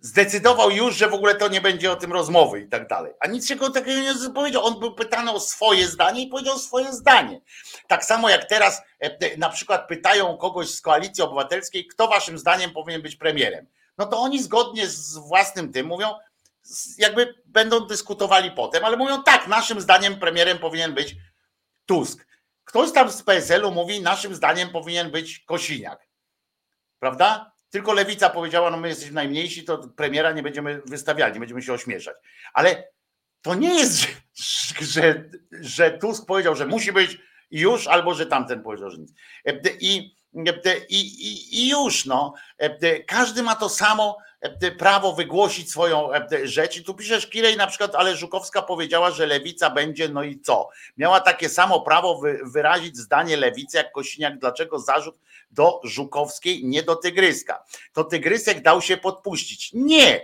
zdecydował 0.03 0.71
już, 0.71 0.95
że 0.95 1.07
w 1.07 1.13
ogóle 1.13 1.35
to 1.35 1.47
nie 1.47 1.61
będzie 1.61 1.91
o 1.91 1.95
tym 1.95 2.13
rozmowy 2.13 2.61
i 2.61 2.69
tak 2.69 2.87
dalej. 2.87 3.13
A 3.19 3.27
nic 3.27 3.47
się 3.47 3.55
go 3.55 3.69
takiego 3.69 4.01
nie 4.01 4.29
powiedział. 4.29 4.65
On 4.65 4.79
był 4.79 4.95
pytany 4.95 5.31
o 5.31 5.39
swoje 5.39 5.87
zdanie 5.87 6.23
i 6.23 6.27
powiedział 6.27 6.59
swoje 6.59 6.93
zdanie. 6.93 7.41
Tak 7.87 8.05
samo 8.05 8.29
jak 8.29 8.45
teraz 8.45 8.81
e, 8.99 9.37
na 9.37 9.49
przykład 9.49 9.87
pytają 9.87 10.37
kogoś 10.37 10.69
z 10.69 10.81
koalicji 10.81 11.23
obywatelskiej, 11.23 11.87
kto 11.87 12.07
waszym 12.07 12.37
zdaniem 12.37 12.71
powinien 12.71 13.01
być 13.01 13.15
premierem. 13.15 13.67
No 13.97 14.05
to 14.05 14.19
oni 14.19 14.43
zgodnie 14.43 14.87
z 14.87 15.17
własnym 15.17 15.73
tym 15.73 15.87
mówią, 15.87 16.15
jakby 16.97 17.35
będą 17.45 17.79
dyskutowali 17.79 18.51
potem, 18.51 18.85
ale 18.85 18.97
mówią 18.97 19.23
tak, 19.23 19.47
naszym 19.47 19.81
zdaniem 19.81 20.19
premierem 20.19 20.59
powinien 20.59 20.93
być 20.93 21.15
Tusk. 21.85 22.27
Ktoś 22.63 22.91
tam 22.91 23.11
z 23.11 23.23
PSL-u 23.23 23.71
mówi, 23.71 24.01
naszym 24.01 24.35
zdaniem 24.35 24.69
powinien 24.69 25.11
być 25.11 25.39
Kosiniak. 25.39 26.07
Prawda? 26.99 27.52
Tylko 27.73 27.93
lewica 27.93 28.29
powiedziała, 28.29 28.71
no 28.71 28.77
my 28.77 28.87
jesteśmy 28.87 29.13
najmniejsi, 29.13 29.63
to 29.63 29.77
premiera 29.77 30.31
nie 30.31 30.43
będziemy 30.43 30.81
wystawiali, 30.85 31.33
nie 31.33 31.39
będziemy 31.39 31.61
się 31.61 31.73
ośmieszać. 31.73 32.15
Ale 32.53 32.87
to 33.41 33.55
nie 33.55 33.73
jest, 33.73 34.07
że, 34.81 35.23
że, 35.51 35.91
Tusk 35.91 36.25
powiedział, 36.25 36.55
że 36.55 36.65
musi 36.65 36.91
być 36.91 37.17
już, 37.51 37.87
albo 37.87 38.13
że 38.13 38.25
tamten 38.25 38.63
powiedział, 38.63 38.89
że 38.89 38.97
nic. 38.97 39.13
I, 39.79 40.15
i, 40.89 40.97
i, 40.97 41.59
i 41.59 41.69
już, 41.69 42.05
no. 42.05 42.33
Każdy 43.07 43.43
ma 43.43 43.55
to 43.55 43.69
samo 43.69 44.17
prawo 44.77 45.13
wygłosić 45.13 45.71
swoją 45.71 46.09
rzecz. 46.43 46.77
I 46.77 46.83
tu 46.83 46.93
piszesz 46.93 47.27
Kirej 47.27 47.57
na 47.57 47.67
przykład, 47.67 47.95
ale 47.95 48.15
Żukowska 48.15 48.61
powiedziała, 48.61 49.11
że 49.11 49.25
lewica 49.25 49.69
będzie, 49.69 50.09
no 50.09 50.23
i 50.23 50.39
co? 50.39 50.69
Miała 50.97 51.19
takie 51.19 51.49
samo 51.49 51.81
prawo 51.81 52.21
wyrazić 52.43 52.97
zdanie 52.97 53.37
lewicy 53.37 53.77
jak 53.77 53.91
Kosiniak, 53.91 54.39
dlaczego 54.39 54.79
zarzut 54.79 55.19
do 55.51 55.81
Żukowskiej, 55.83 56.65
nie 56.65 56.83
do 56.83 56.95
Tygryska. 56.95 57.63
To 57.93 58.03
Tygrysek 58.03 58.61
dał 58.61 58.81
się 58.81 58.97
podpuścić. 58.97 59.69
Nie! 59.73 60.21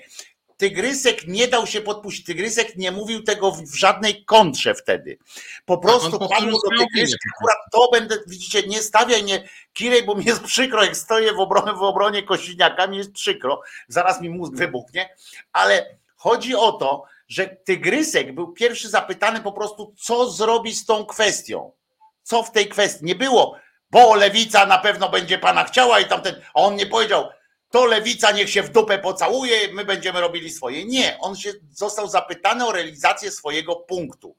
Tygrysek 0.60 1.28
nie 1.28 1.48
dał 1.48 1.68
się 1.68 1.82
podpuścić. 1.82 2.26
Tygrysek 2.26 2.76
nie 2.76 2.92
mówił 2.92 3.24
tego 3.24 3.52
w 3.52 3.76
żadnej 3.76 4.26
kontrze 4.26 4.76
wtedy. 4.76 5.18
Po 5.66 5.78
prostu 5.78 6.20
padł 6.20 6.52
do 6.52 6.70
Tygryska. 6.80 7.30
Akurat 7.36 7.58
to 7.72 7.90
będę, 7.92 8.18
widzicie, 8.28 8.64
nie 8.68 8.82
stawiaj 8.82 9.24
mnie, 9.24 9.50
Kirej, 9.74 10.04
bo 10.04 10.16
mi 10.16 10.26
jest 10.26 10.44
przykro, 10.44 10.84
jak 10.84 10.98
stoję 10.98 11.34
w 11.34 11.40
obronie, 11.40 11.74
w 11.74 11.82
obronie 11.82 12.24
Kosiniaka, 12.24 12.88
mi 12.88 12.98
jest 12.98 13.12
przykro. 13.12 13.62
Zaraz 13.88 14.22
mi 14.22 14.30
mózg 14.30 14.54
wybuchnie. 14.56 15.16
Ale 15.54 15.98
chodzi 16.16 16.56
o 16.56 16.72
to, 16.72 17.04
że 17.28 17.48
Tygrysek 17.48 18.36
był 18.36 18.54
pierwszy 18.54 18.90
zapytany 18.90 19.40
po 19.42 19.52
prostu, 19.52 19.94
co 19.98 20.30
zrobi 20.30 20.76
z 20.76 20.86
tą 20.86 21.06
kwestią. 21.06 21.72
Co 22.24 22.44
w 22.44 22.52
tej 22.52 22.68
kwestii? 22.68 23.06
Nie 23.06 23.16
było 23.16 23.60
bo 23.92 24.16
lewica 24.16 24.66
na 24.66 24.78
pewno 24.78 25.10
będzie 25.10 25.38
pana 25.38 25.64
chciała 25.64 26.00
i 26.00 26.06
tamten, 26.06 26.36
a 26.54 26.60
on 26.62 26.76
nie 26.76 26.86
powiedział, 26.86 27.30
to 27.72 27.86
lewica 27.86 28.32
niech 28.32 28.50
się 28.50 28.64
w 28.64 28.70
dupę 28.70 29.00
pocałuje, 29.00 29.74
my 29.74 29.86
będziemy 29.86 30.22
robili 30.22 30.50
swoje. 30.52 30.86
Nie, 30.86 31.18
on 31.20 31.36
się 31.36 31.54
został 31.72 32.10
zapytany 32.10 32.68
o 32.68 32.72
realizację 32.72 33.32
swojego 33.32 33.76
punktu. 33.76 34.36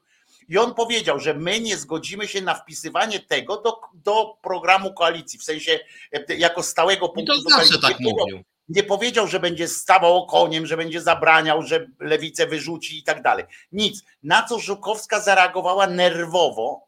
I 0.49 0.57
on 0.57 0.73
powiedział, 0.73 1.19
że 1.19 1.33
my 1.33 1.59
nie 1.59 1.77
zgodzimy 1.77 2.27
się 2.27 2.41
na 2.41 2.55
wpisywanie 2.55 3.19
tego 3.19 3.61
do, 3.61 3.81
do 3.93 4.37
programu 4.41 4.93
koalicji, 4.93 5.39
w 5.39 5.43
sensie 5.43 5.79
e, 6.11 6.35
jako 6.35 6.63
stałego 6.63 7.09
punktu. 7.09 7.33
I 7.33 7.43
to 7.43 7.49
zawsze 7.49 7.79
tak 7.79 7.99
mówił. 7.99 8.43
Nie 8.69 8.83
powiedział, 8.83 9.27
że 9.27 9.39
będzie 9.39 9.67
stawał 9.67 10.25
koniem, 10.25 10.65
że 10.65 10.77
będzie 10.77 11.01
zabraniał, 11.01 11.61
że 11.61 11.87
lewicę 11.99 12.47
wyrzuci 12.47 12.97
i 12.97 13.03
tak 13.03 13.21
dalej. 13.21 13.45
Nic. 13.71 14.03
Na 14.23 14.43
co 14.43 14.59
Żukowska 14.59 15.19
zareagowała 15.19 15.87
nerwowo, 15.87 16.87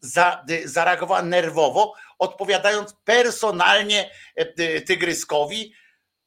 za, 0.00 0.44
zareagowała 0.64 1.22
nerwowo, 1.22 1.94
odpowiadając 2.18 2.94
personalnie 3.04 4.10
e, 4.36 4.80
Tygryskowi, 4.80 5.74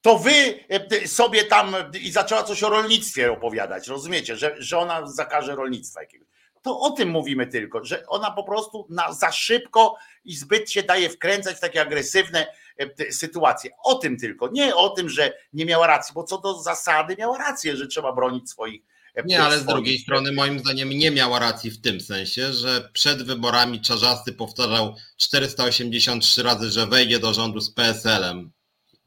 to 0.00 0.18
wy 0.18 0.64
e, 0.68 1.08
sobie 1.08 1.44
tam 1.44 1.76
i 2.00 2.10
zaczęła 2.10 2.42
coś 2.42 2.62
o 2.62 2.70
rolnictwie 2.70 3.32
opowiadać, 3.32 3.88
rozumiecie, 3.88 4.36
że, 4.36 4.54
że 4.58 4.78
ona 4.78 5.06
zakaże 5.06 5.54
rolnictwa 5.54 6.00
jakiegoś. 6.00 6.28
To 6.62 6.80
o 6.80 6.90
tym 6.90 7.08
mówimy 7.08 7.46
tylko, 7.46 7.84
że 7.84 8.06
ona 8.06 8.30
po 8.30 8.44
prostu 8.44 8.86
na, 8.90 9.12
za 9.12 9.32
szybko 9.32 9.96
i 10.24 10.36
zbyt 10.36 10.70
się 10.70 10.82
daje 10.82 11.10
wkręcać 11.10 11.56
w 11.56 11.60
takie 11.60 11.80
agresywne 11.80 12.46
e, 12.78 13.12
sytuacje. 13.12 13.70
O 13.84 13.94
tym 13.94 14.16
tylko, 14.16 14.48
nie 14.52 14.76
o 14.76 14.88
tym, 14.88 15.08
że 15.08 15.32
nie 15.52 15.66
miała 15.66 15.86
racji, 15.86 16.14
bo 16.14 16.24
co 16.24 16.38
do 16.38 16.62
zasady 16.62 17.16
miała 17.18 17.38
rację, 17.38 17.76
że 17.76 17.86
trzeba 17.86 18.12
bronić 18.12 18.50
swoich 18.50 18.82
nie, 19.24 19.42
ale 19.42 19.58
z 19.58 19.64
drugiej 19.64 19.98
strony 19.98 20.32
moim 20.32 20.58
zdaniem 20.58 20.90
nie 20.90 21.10
miała 21.10 21.38
racji 21.38 21.70
w 21.70 21.80
tym 21.80 22.00
sensie, 22.00 22.52
że 22.52 22.90
przed 22.92 23.22
wyborami 23.22 23.80
Czarzasty 23.80 24.32
powtarzał 24.32 24.96
483 25.16 26.42
razy, 26.42 26.70
że 26.70 26.86
wejdzie 26.86 27.18
do 27.18 27.34
rządu 27.34 27.60
z 27.60 27.70
PSL-em, 27.70 28.52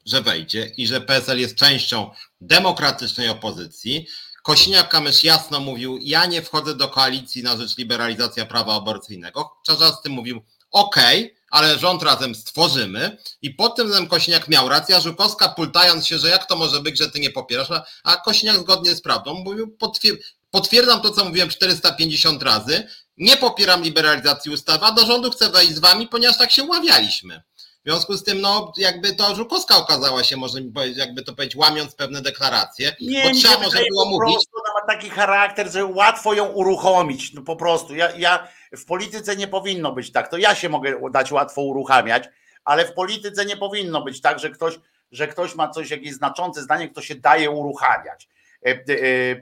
że 0.06 0.22
wejdzie 0.22 0.72
i 0.76 0.86
że 0.86 1.00
PSL 1.00 1.38
jest 1.38 1.56
częścią 1.56 2.10
demokratycznej 2.40 3.28
opozycji. 3.28 4.06
Kosiniak-Kamysz 4.48 5.24
jasno 5.24 5.60
mówił, 5.60 5.98
ja 6.02 6.26
nie 6.26 6.42
wchodzę 6.42 6.74
do 6.74 6.88
koalicji 6.88 7.42
na 7.42 7.56
rzecz 7.56 7.78
liberalizacji 7.78 8.46
prawa 8.46 8.74
aborcyjnego. 8.76 9.50
Czarzasty 9.66 10.10
mówił, 10.10 10.42
okej, 10.70 11.24
okay, 11.24 11.41
ale 11.52 11.78
rząd 11.78 12.02
razem 12.02 12.34
stworzymy 12.34 13.16
i 13.42 13.50
pod 13.50 13.76
tym 13.76 13.86
względem 13.86 14.10
Kosiniak 14.10 14.48
miał 14.48 14.68
rację, 14.68 14.96
a 14.96 15.00
Żukowska 15.00 15.48
pultając 15.48 16.06
się, 16.06 16.18
że 16.18 16.28
jak 16.28 16.46
to 16.46 16.56
może 16.56 16.80
być, 16.80 16.98
że 16.98 17.10
ty 17.10 17.20
nie 17.20 17.30
popierasz, 17.30 17.68
a 18.04 18.16
Kosiniak 18.16 18.56
zgodnie 18.56 18.94
z 18.94 19.02
prawdą 19.02 19.34
mówił, 19.34 19.76
potwier 19.76 20.16
potwierdzam 20.50 21.00
to, 21.00 21.10
co 21.10 21.24
mówiłem 21.24 21.48
450 21.48 22.42
razy, 22.42 22.86
nie 23.16 23.36
popieram 23.36 23.82
liberalizacji 23.82 24.50
ustawy, 24.50 24.84
a 24.84 24.92
do 24.92 25.06
rządu 25.06 25.30
chcę 25.30 25.48
wejść 25.48 25.74
z 25.74 25.78
wami, 25.78 26.08
ponieważ 26.08 26.38
tak 26.38 26.50
się 26.50 26.62
umawialiśmy. 26.62 27.42
W 27.84 27.88
związku 27.88 28.16
z 28.16 28.24
tym, 28.24 28.40
no, 28.40 28.72
jakby 28.76 29.14
to 29.14 29.34
Żukowska 29.34 29.76
okazała 29.76 30.24
się, 30.24 30.36
powiedzieć, 30.74 30.98
jakby 30.98 31.22
to 31.22 31.34
powiedzieć, 31.34 31.56
łamiąc 31.56 31.94
pewne 31.94 32.22
deklaracje, 32.22 32.96
nie, 33.00 33.24
bo 33.24 33.30
trzeba 33.34 33.58
może 33.58 33.78
było 33.90 34.04
mówić. 34.04 34.36
Ona 34.52 34.80
ma 34.80 34.94
taki 34.94 35.10
charakter, 35.10 35.72
że 35.72 35.84
łatwo 35.84 36.34
ją 36.34 36.46
uruchomić, 36.46 37.32
no 37.32 37.42
po 37.42 37.56
prostu. 37.56 37.94
Ja, 37.94 38.10
ja 38.16 38.48
w 38.76 38.84
polityce 38.84 39.36
nie 39.36 39.48
powinno 39.48 39.92
być 39.92 40.12
tak. 40.12 40.28
To 40.28 40.38
ja 40.38 40.54
się 40.54 40.68
mogę 40.68 41.10
dać 41.10 41.32
łatwo 41.32 41.62
uruchamiać, 41.62 42.28
ale 42.64 42.84
w 42.84 42.92
polityce 42.92 43.44
nie 43.44 43.56
powinno 43.56 44.02
być 44.02 44.20
tak, 44.20 44.38
że 44.38 44.50
ktoś, 44.50 44.78
że 45.10 45.28
ktoś 45.28 45.54
ma 45.54 45.68
coś, 45.68 45.90
jakieś 45.90 46.12
znaczące 46.12 46.62
zdanie, 46.62 46.88
kto 46.88 47.02
się 47.02 47.14
daje 47.14 47.50
uruchamiać. 47.50 48.28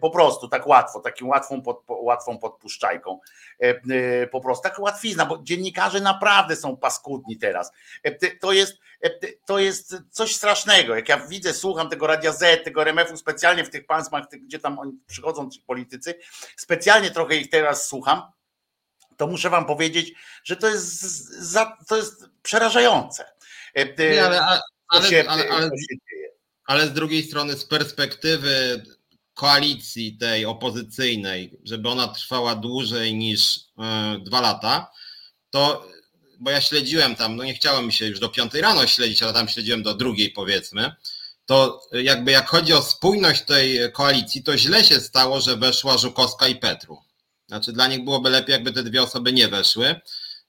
po 0.00 0.10
prostu 0.10 0.48
tak 0.48 0.66
łatwo, 0.66 1.00
takim 1.00 1.28
łatwą, 1.28 1.62
pod, 1.62 1.82
łatwą 1.88 2.38
podpuszczajką. 2.38 3.20
Po 4.30 4.40
prostu 4.40 4.62
tak 4.62 4.78
łatwizna, 4.78 5.26
bo 5.26 5.38
dziennikarze 5.42 6.00
naprawdę 6.00 6.56
są 6.56 6.76
paskudni 6.76 7.38
teraz. 7.38 7.72
To 8.40 8.52
jest, 8.52 8.78
to 9.46 9.58
jest 9.58 9.96
coś 10.10 10.36
strasznego. 10.36 10.96
Jak 10.96 11.08
ja 11.08 11.18
widzę, 11.18 11.54
słucham 11.54 11.88
tego 11.88 12.06
Radia 12.06 12.32
Z, 12.32 12.64
tego 12.64 12.82
RMF-u 12.82 13.16
specjalnie 13.16 13.64
w 13.64 13.70
tych 13.70 13.86
państwach, 13.86 14.24
gdzie 14.28 14.58
tam 14.58 14.78
oni 14.78 14.92
przychodzą 15.06 15.50
ci 15.50 15.60
politycy, 15.60 16.14
specjalnie 16.56 17.10
trochę 17.10 17.36
ich 17.36 17.50
teraz 17.50 17.86
słucham, 17.86 18.22
to 19.20 19.26
muszę 19.26 19.50
wam 19.50 19.66
powiedzieć, 19.66 20.12
że 20.44 20.56
to 20.56 20.68
jest, 20.68 21.00
za, 21.30 21.76
to 21.88 21.96
jest 21.96 22.24
przerażające. 22.42 23.24
Nie, 23.98 24.24
ale, 24.24 24.40
ale, 24.40 24.60
ale, 24.88 25.28
ale, 25.28 25.70
ale 26.64 26.86
z 26.86 26.92
drugiej 26.92 27.22
strony 27.22 27.56
z 27.56 27.64
perspektywy 27.64 28.84
koalicji 29.34 30.18
tej 30.18 30.46
opozycyjnej, 30.46 31.58
żeby 31.64 31.88
ona 31.88 32.08
trwała 32.08 32.54
dłużej 32.54 33.14
niż 33.14 33.56
y, 33.56 33.60
dwa 34.24 34.40
lata, 34.40 34.90
to 35.50 35.86
bo 36.38 36.50
ja 36.50 36.60
śledziłem 36.60 37.16
tam, 37.16 37.36
no 37.36 37.44
nie 37.44 37.54
chciałem 37.54 37.86
mi 37.86 37.92
się 37.92 38.06
już 38.06 38.20
do 38.20 38.28
piątej 38.28 38.60
rano 38.60 38.86
śledzić, 38.86 39.22
ale 39.22 39.32
tam 39.32 39.48
śledziłem 39.48 39.82
do 39.82 39.94
drugiej 39.94 40.30
powiedzmy, 40.30 40.94
to 41.46 41.82
jakby 41.92 42.30
jak 42.30 42.48
chodzi 42.48 42.72
o 42.72 42.82
spójność 42.82 43.42
tej 43.42 43.92
koalicji, 43.92 44.42
to 44.42 44.56
źle 44.56 44.84
się 44.84 45.00
stało, 45.00 45.40
że 45.40 45.56
weszła 45.56 45.98
Żukowska 45.98 46.48
i 46.48 46.56
Petru. 46.56 47.09
Znaczy 47.50 47.72
dla 47.72 47.86
nich 47.86 48.04
byłoby 48.04 48.30
lepiej, 48.30 48.52
jakby 48.52 48.72
te 48.72 48.82
dwie 48.82 49.02
osoby 49.02 49.32
nie 49.32 49.48
weszły. 49.48 50.00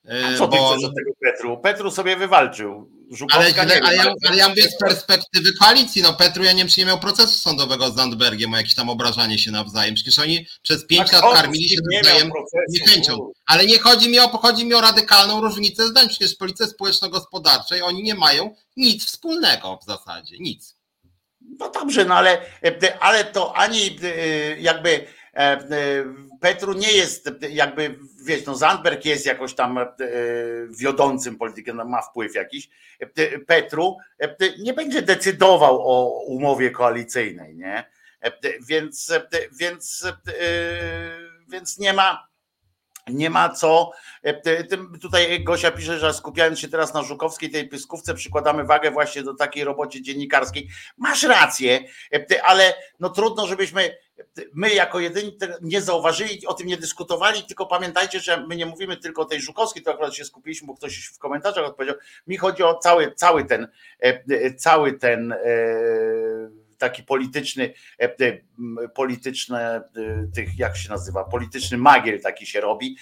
A 0.08 0.38
co 0.38 0.48
ty 0.48 0.56
bo... 0.56 0.70
chcesz 0.70 0.84
od 0.84 0.94
tego 0.94 1.10
Petru? 1.20 1.58
Petru 1.58 1.90
sobie 1.90 2.16
wywalczył. 2.16 2.90
Żukowska 3.10 3.62
ale, 3.62 3.80
ale, 3.82 3.96
ja, 3.96 4.14
ale 4.28 4.36
ja 4.36 4.48
mówię 4.48 4.62
z 4.62 4.78
perspektywy 4.78 5.52
koalicji. 5.52 6.02
No 6.02 6.14
Petru, 6.14 6.44
ja 6.44 6.52
nie 6.52 6.58
wiem, 6.58 6.68
czy 6.68 6.80
nie 6.80 6.86
miał 6.86 6.98
procesu 6.98 7.38
sądowego 7.38 7.90
z 7.90 7.94
Zandbergiem 7.94 8.54
o 8.54 8.56
jakieś 8.56 8.74
tam 8.74 8.88
obrażanie 8.88 9.38
się 9.38 9.50
nawzajem. 9.50 9.94
Przecież 9.94 10.18
oni 10.18 10.46
przez 10.62 10.86
pięć 10.86 11.10
tak, 11.10 11.22
lat 11.22 11.34
karmili 11.34 11.68
się 11.68 11.80
nawzajem 11.92 12.30
niechęcią. 12.68 13.32
Ale 13.46 13.66
nie 13.66 13.78
chodzi 13.78 14.08
mi, 14.08 14.18
o, 14.18 14.28
chodzi 14.28 14.64
mi 14.64 14.74
o 14.74 14.80
radykalną 14.80 15.40
różnicę 15.40 15.86
zdań. 15.86 16.08
Przecież 16.08 16.34
w 16.34 16.38
polityce 16.38 16.66
społeczno-gospodarczej 16.66 17.82
oni 17.82 18.02
nie 18.02 18.14
mają 18.14 18.54
nic 18.76 19.06
wspólnego 19.06 19.78
w 19.82 19.84
zasadzie. 19.84 20.36
Nic. 20.40 20.76
No 21.58 21.70
dobrze, 21.70 22.04
no 22.04 22.14
ale, 22.14 22.40
ale 23.00 23.24
to 23.24 23.56
ani 23.56 23.96
jakby 24.58 25.06
E, 25.34 25.52
e, 25.52 26.04
Petru 26.42 26.72
nie 26.72 26.92
jest 26.92 27.30
jakby, 27.50 27.98
wiesz, 28.24 28.46
no 28.46 28.54
Zandberg 28.54 29.04
jest 29.04 29.26
jakoś 29.26 29.54
tam 29.54 29.78
e, 29.78 29.86
wiodącym 30.70 31.36
politykiem, 31.36 31.76
no 31.76 31.84
ma 31.84 32.02
wpływ 32.02 32.34
jakiś. 32.34 32.68
Petru 33.46 33.96
nie 34.58 34.74
będzie 34.74 35.02
decydował 35.02 35.80
o 35.80 36.24
umowie 36.24 36.70
koalicyjnej, 36.70 37.56
nie? 37.56 37.84
Więc, 38.68 39.12
więc, 39.60 40.06
więc 41.48 41.78
nie 41.78 41.92
ma, 41.92 42.28
nie 43.06 43.30
ma 43.30 43.48
co. 43.48 43.90
Tutaj 45.00 45.44
Gosia 45.44 45.70
pisze, 45.70 45.98
że 45.98 46.14
skupiając 46.14 46.58
się 46.58 46.68
teraz 46.68 46.94
na 46.94 47.02
Żukowskiej, 47.02 47.50
tej 47.50 47.68
pyskówce, 47.68 48.14
przykładamy 48.14 48.64
wagę 48.64 48.90
właśnie 48.90 49.22
do 49.22 49.34
takiej 49.34 49.64
robocie 49.64 50.02
dziennikarskiej. 50.02 50.68
Masz 50.96 51.22
rację, 51.22 51.80
ale 52.42 52.74
no 53.00 53.10
trudno, 53.10 53.46
żebyśmy 53.46 53.96
my 54.54 54.74
jako 54.74 55.00
jedyni 55.00 55.38
nie 55.62 55.80
zauważyli, 55.80 56.46
o 56.46 56.54
tym 56.54 56.66
nie 56.66 56.76
dyskutowali, 56.76 57.42
tylko 57.42 57.66
pamiętajcie, 57.66 58.20
że 58.20 58.46
my 58.46 58.56
nie 58.56 58.66
mówimy 58.66 58.96
tylko 58.96 59.22
o 59.22 59.24
tej 59.24 59.40
Żukowskiej, 59.40 59.82
to 59.82 59.90
akurat 59.90 60.14
się 60.14 60.24
skupiliśmy, 60.24 60.66
bo 60.66 60.74
ktoś 60.74 61.06
w 61.06 61.18
komentarzach 61.18 61.64
odpowiedział. 61.64 61.96
Mi 62.26 62.36
chodzi 62.36 62.62
o 62.62 62.74
cały, 62.74 63.12
cały 63.14 63.44
ten, 63.44 63.68
e, 63.98 64.54
cały 64.54 64.92
ten 64.92 65.32
e, 65.32 65.38
taki 66.82 67.02
polityczny, 67.02 67.74
e, 67.98 68.38
polityczne, 68.94 69.82
tych, 70.34 70.58
jak 70.58 70.76
się 70.76 70.90
nazywa, 70.90 71.24
polityczny 71.24 71.78
magiel 71.78 72.20
taki 72.20 72.46
się 72.46 72.60
robi, 72.60 72.96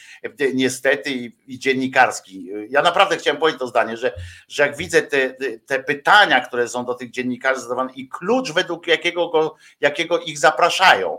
niestety 0.55 1.11
i, 1.11 1.37
i 1.47 1.59
dziennikarski. 1.59 2.51
Ja 2.69 2.83
naprawdę 2.83 3.16
chciałem 3.16 3.40
powiedzieć 3.40 3.61
to 3.61 3.66
zdanie, 3.66 3.97
że, 3.97 4.12
że 4.49 4.62
jak 4.62 4.77
widzę 4.77 5.03
te, 5.03 5.35
te 5.66 5.83
pytania, 5.83 6.40
które 6.40 6.69
są 6.69 6.85
do 6.85 6.95
tych 6.95 7.11
dziennikarzy 7.11 7.61
zadawane 7.61 7.93
i 7.95 8.09
klucz, 8.09 8.53
według 8.53 8.87
jakiego, 8.87 9.29
go, 9.29 9.57
jakiego 9.81 10.21
ich 10.21 10.38
zapraszają, 10.38 11.19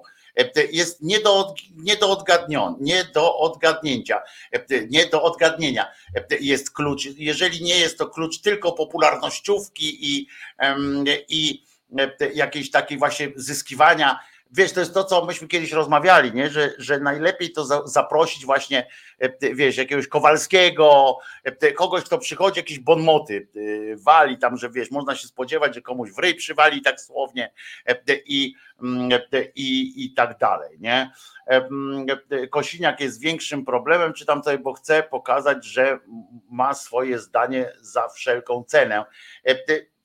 jest 0.72 1.02
nie 1.02 1.20
do, 1.20 1.54
nie 1.76 1.96
do 1.96 2.10
odgadnienia, 2.10 2.76
nie 2.80 3.04
do 3.04 3.38
odgadnięcia, 3.38 4.22
nie 4.90 5.06
do 5.06 5.24
odgadnienia 5.24 5.92
jest 6.40 6.72
klucz. 6.72 7.06
Jeżeli 7.16 7.64
nie 7.64 7.78
jest 7.78 7.98
to 7.98 8.08
klucz 8.08 8.42
tylko 8.42 8.72
popularnościówki 8.72 10.18
i, 10.18 10.28
i 11.30 11.71
jakiejś 12.34 12.72
takiej 12.72 12.98
właśnie 12.98 13.32
zyskiwania. 13.36 14.20
Wiesz, 14.54 14.74
to 14.74 14.80
jest 14.80 14.94
to, 14.94 15.04
co 15.04 15.26
myśmy 15.26 15.48
kiedyś 15.48 15.72
rozmawiali, 15.72 16.34
nie? 16.34 16.50
Że, 16.50 16.74
że 16.78 17.00
najlepiej 17.00 17.52
to 17.52 17.66
za, 17.66 17.88
zaprosić 17.88 18.46
właśnie, 18.46 18.88
wiesz, 19.54 19.78
jakiegoś 19.78 20.08
Kowalskiego, 20.08 21.18
kogoś, 21.76 22.04
kto 22.04 22.18
przychodzi, 22.18 22.60
jakieś 22.60 22.80
bonmoty 22.80 23.48
wali 23.96 24.38
tam, 24.38 24.58
że 24.58 24.70
wiesz, 24.70 24.92
można 24.92 25.16
się 25.16 25.28
spodziewać, 25.28 25.76
że 25.76 25.82
komuś 25.82 26.12
w 26.12 26.20
ryj 26.20 26.36
przywali 26.36 26.82
tak 26.82 27.02
słownie 27.02 27.52
i, 28.26 28.54
i, 29.56 29.94
i 30.06 30.14
tak 30.14 30.38
dalej, 30.38 30.78
nie? 30.80 31.12
Kosiniak 32.50 33.00
jest 33.00 33.22
większym 33.22 33.66
problemem, 33.66 34.14
czy 34.14 34.26
tam 34.26 34.40
tutaj, 34.40 34.60
bo 34.60 34.74
chce 34.74 35.04
pokazać, 35.04 35.66
że 35.66 36.00
ma 36.50 36.74
swoje 36.74 37.20
zdanie 37.20 37.74
za 37.82 38.10
wszelką 38.10 38.64
cenę 38.68 39.06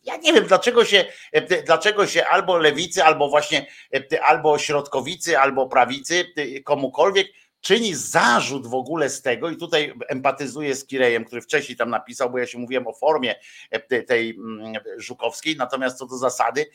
ja 0.06 0.16
nie 0.16 0.32
wiem, 0.32 0.46
dlaczego 0.46 0.84
się, 0.84 1.04
e, 1.32 1.62
dlaczego 1.62 2.06
się 2.06 2.26
albo 2.26 2.56
lewicy, 2.56 3.04
albo 3.04 3.28
właśnie 3.28 3.66
e, 4.12 4.22
albo 4.24 4.58
środkowicy, 4.58 5.38
albo 5.38 5.68
prawicy, 5.68 6.24
komukolwiek 6.64 7.26
czyni 7.60 7.94
zarzut 7.94 8.66
w 8.66 8.74
ogóle 8.74 9.10
z 9.10 9.22
tego, 9.22 9.50
i 9.50 9.56
tutaj 9.56 9.94
empatyzuję 10.08 10.74
z 10.74 10.86
Kirejem, 10.86 11.24
który 11.24 11.42
wcześniej 11.42 11.76
tam 11.76 11.90
napisał, 11.90 12.30
bo 12.30 12.38
ja 12.38 12.46
się 12.46 12.58
mówiłem 12.58 12.86
o 12.86 12.92
formie 12.92 13.34
e, 13.70 14.02
tej 14.02 14.30
mm, 14.30 14.74
Żukowskiej, 14.96 15.56
natomiast 15.56 15.98
co 15.98 16.06
do 16.06 16.18
zasady 16.18 16.66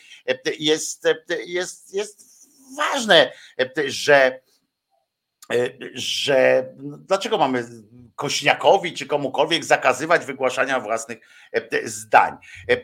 jest, 0.60 1.08
jest, 1.46 1.94
jest 1.94 2.48
ważne, 2.78 3.32
że 3.86 4.42
że 5.94 6.70
no, 6.78 6.98
dlaczego 6.98 7.38
mamy 7.38 7.66
Kośniakowi 8.22 8.94
czy 8.94 9.06
komukolwiek 9.06 9.66
zakazywać 9.66 10.26
wygłaszania 10.26 10.80
własnych 10.80 11.20
e, 11.54 11.88
zdań. 11.88 12.38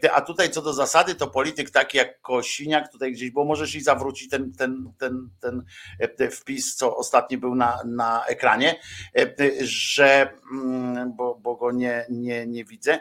E, 0.04 0.12
a 0.12 0.22
tutaj 0.22 0.50
co 0.50 0.62
do 0.62 0.74
zasady, 0.74 1.16
to 1.16 1.28
polityk 1.28 1.70
taki 1.70 1.98
jak 1.98 2.22
Kosiniak, 2.22 2.92
tutaj 2.92 3.12
gdzieś, 3.12 3.32
bo 3.32 3.46
możesz 3.46 3.76
i 3.76 3.82
zawrócić 3.82 4.30
ten, 4.30 4.52
ten, 4.54 4.92
ten, 5.00 5.30
ten 5.42 5.64
e, 6.00 6.30
wpis, 6.30 6.76
co 6.76 6.98
ostatni 6.98 7.38
był 7.38 7.56
na, 7.56 7.80
na 7.86 8.26
ekranie, 8.26 8.76
że, 9.62 10.34
mm, 10.52 11.14
bo, 11.16 11.36
bo 11.36 11.56
go 11.56 11.72
nie, 11.72 12.06
nie, 12.10 12.48
nie 12.48 12.66
widzę, 12.66 13.00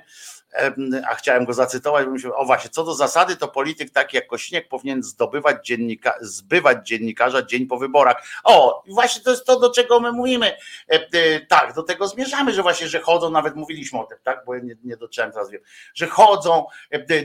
a 1.09 1.15
chciałem 1.15 1.45
go 1.45 1.53
zacytować, 1.53 2.07
bo 2.07 2.37
o 2.37 2.45
właśnie, 2.45 2.71
co 2.71 2.85
do 2.85 2.95
zasady, 2.95 3.37
to 3.37 3.49
polityk 3.49 3.91
taki 3.91 4.17
jak 4.17 4.27
Kosiniak 4.27 4.69
powinien 4.69 5.03
zdobywać 5.03 5.67
dziennika, 5.67 6.15
zbywać 6.21 6.89
dziennikarza 6.89 7.43
dzień 7.43 7.67
po 7.67 7.79
wyborach. 7.79 8.23
O, 8.45 8.83
właśnie 8.89 9.23
to 9.23 9.31
jest 9.31 9.45
to, 9.45 9.61
do 9.61 9.71
czego 9.71 10.01
my 10.01 10.13
mówimy. 10.13 10.57
Tak, 11.49 11.75
do 11.75 11.83
tego 11.83 12.09
zmierzamy, 12.09 12.53
że 12.53 12.63
właśnie, 12.63 12.89
że 12.89 13.01
chodzą, 13.01 13.31
nawet 13.31 13.57
mówiliśmy 13.57 14.01
o 14.01 14.05
tym, 14.05 14.19
tak, 14.23 14.43
bo 14.47 14.55
ja 14.55 14.61
nie, 14.61 14.77
nie 14.85 14.97
dotrzymałem 14.97 15.33
teraz 15.33 15.51
wiem, 15.51 15.61
że 15.95 16.07
chodzą 16.07 16.67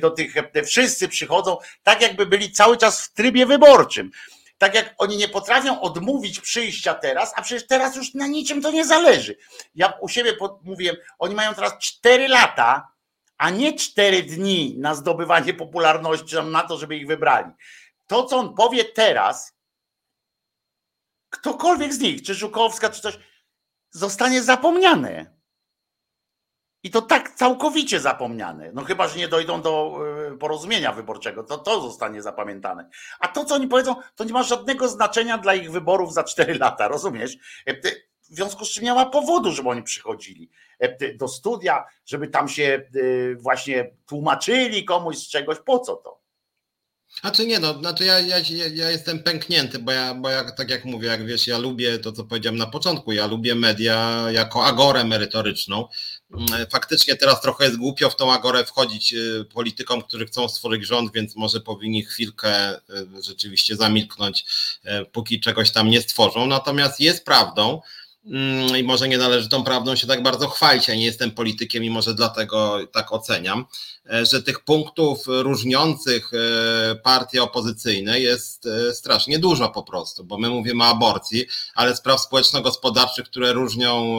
do 0.01 0.11
tych, 0.11 0.33
wszyscy 0.65 1.07
przychodzą, 1.07 1.57
tak 1.83 2.01
jakby 2.01 2.25
byli 2.25 2.51
cały 2.51 2.77
czas 2.77 3.01
w 3.01 3.13
trybie 3.13 3.45
wyborczym 3.45 4.11
tak 4.57 4.75
jak 4.75 4.95
oni 4.97 5.17
nie 5.17 5.27
potrafią 5.27 5.81
odmówić 5.81 6.39
przyjścia 6.39 6.93
teraz, 6.93 7.33
a 7.35 7.41
przecież 7.41 7.67
teraz 7.67 7.95
już 7.95 8.13
na 8.13 8.27
niczym 8.27 8.61
to 8.61 8.71
nie 8.71 8.85
zależy. 8.85 9.37
Ja 9.75 9.93
u 10.01 10.09
siebie 10.09 10.33
mówiłem, 10.63 10.95
oni 11.19 11.35
mają 11.35 11.53
teraz 11.53 11.77
4 11.79 12.27
lata 12.27 12.87
a 13.41 13.49
nie 13.49 13.73
cztery 13.73 14.23
dni 14.23 14.75
na 14.77 14.95
zdobywanie 14.95 15.53
popularności, 15.53 16.35
na 16.43 16.63
to, 16.63 16.77
żeby 16.77 16.95
ich 16.95 17.07
wybrali. 17.07 17.51
To, 18.07 18.23
co 18.23 18.37
on 18.37 18.55
powie 18.55 18.85
teraz, 18.85 19.57
ktokolwiek 21.29 21.93
z 21.93 21.99
nich, 21.99 22.21
czy 22.21 22.35
Żukowska, 22.35 22.89
czy 22.89 23.01
coś, 23.01 23.19
zostanie 23.89 24.43
zapomniane. 24.43 25.37
I 26.83 26.91
to 26.91 27.01
tak 27.01 27.35
całkowicie 27.35 27.99
zapomniane. 27.99 28.71
No 28.73 28.83
chyba, 28.83 29.07
że 29.07 29.17
nie 29.17 29.27
dojdą 29.27 29.61
do 29.61 29.99
e, 30.33 30.37
porozumienia 30.37 30.91
wyborczego, 30.91 31.43
to 31.43 31.57
to 31.57 31.81
zostanie 31.81 32.21
zapamiętane. 32.21 32.89
A 33.19 33.27
to, 33.27 33.45
co 33.45 33.55
oni 33.55 33.67
powiedzą, 33.67 33.95
to 34.15 34.23
nie 34.23 34.33
ma 34.33 34.43
żadnego 34.43 34.87
znaczenia 34.87 35.37
dla 35.37 35.53
ich 35.53 35.71
wyborów 35.71 36.13
za 36.13 36.23
cztery 36.23 36.57
lata, 36.57 36.87
rozumiesz? 36.87 37.37
E, 38.31 38.33
w 38.33 38.35
związku 38.35 38.65
z 38.65 38.69
czym 38.69 38.83
nie 38.83 38.93
ma 38.93 39.05
powodu, 39.05 39.51
żeby 39.51 39.69
oni 39.69 39.83
przychodzili 39.83 40.49
e, 40.79 41.13
do 41.13 41.27
studia, 41.27 41.85
żeby 42.05 42.27
tam 42.27 42.49
się 42.49 42.63
e, 42.63 43.35
właśnie 43.35 43.91
tłumaczyli 44.07 44.85
komuś 44.85 45.17
z 45.17 45.27
czegoś, 45.27 45.57
po 45.65 45.79
co 45.79 45.95
to? 45.95 46.21
A 47.21 47.31
czy 47.31 47.47
nie, 47.47 47.59
no, 47.59 47.79
znaczy 47.79 48.05
ja, 48.05 48.19
ja, 48.19 48.37
ja 48.73 48.91
jestem 48.91 49.23
pęknięty, 49.23 49.79
bo 49.79 49.91
ja, 49.91 50.15
bo 50.15 50.29
ja 50.29 50.51
tak 50.51 50.69
jak 50.69 50.85
mówię, 50.85 51.07
jak 51.07 51.25
wiesz, 51.25 51.47
ja 51.47 51.57
lubię 51.57 51.99
to, 51.99 52.11
co 52.11 52.23
powiedziałem 52.23 52.57
na 52.57 52.65
początku, 52.67 53.11
ja 53.11 53.27
lubię 53.27 53.55
media 53.55 54.25
jako 54.31 54.65
agorę 54.65 55.03
merytoryczną 55.03 55.87
mm, 56.33 56.67
faktycznie 56.69 57.15
teraz 57.15 57.41
trochę 57.41 57.65
jest 57.65 57.77
głupio 57.77 58.09
w 58.09 58.15
tą 58.15 58.33
agorę 58.33 58.65
wchodzić 58.65 59.15
politykom, 59.53 60.01
którzy 60.01 60.25
chcą 60.25 60.49
stworzyć 60.49 60.85
rząd, 60.85 61.13
więc 61.13 61.35
może 61.35 61.59
powinni 61.59 62.03
chwilkę 62.03 62.79
rzeczywiście 63.23 63.75
zamilknąć, 63.75 64.45
póki 65.11 65.39
czegoś 65.39 65.71
tam 65.71 65.89
nie 65.89 66.01
stworzą. 66.01 66.45
Natomiast 66.45 66.99
jest 66.99 67.25
prawdą, 67.25 67.81
i 68.79 68.83
może 68.83 69.07
nie 69.07 69.17
należy 69.17 69.49
tą 69.49 69.63
prawdą 69.63 69.95
się 69.95 70.07
tak 70.07 70.23
bardzo 70.23 70.47
chwalić. 70.47 70.87
Ja 70.87 70.95
nie 70.95 71.05
jestem 71.05 71.31
politykiem 71.31 71.83
i 71.83 71.89
może 71.89 72.13
dlatego 72.13 72.79
tak 72.91 73.13
oceniam, 73.13 73.65
e, 74.13 74.25
że 74.25 74.43
tych 74.43 74.59
punktów 74.59 75.19
różniących 75.27 76.31
e, 76.33 76.95
partie 76.95 77.43
opozycyjne 77.43 78.19
jest 78.19 78.65
e, 78.65 78.93
strasznie 78.93 79.39
dużo 79.39 79.69
po 79.69 79.83
prostu, 79.83 80.23
bo 80.23 80.37
my 80.37 80.49
mówimy 80.49 80.83
o 80.83 80.87
aborcji, 80.87 81.45
ale 81.75 81.95
spraw 81.95 82.21
społeczno-gospodarczych, 82.21 83.25
które 83.25 83.53
różnią 83.53 84.17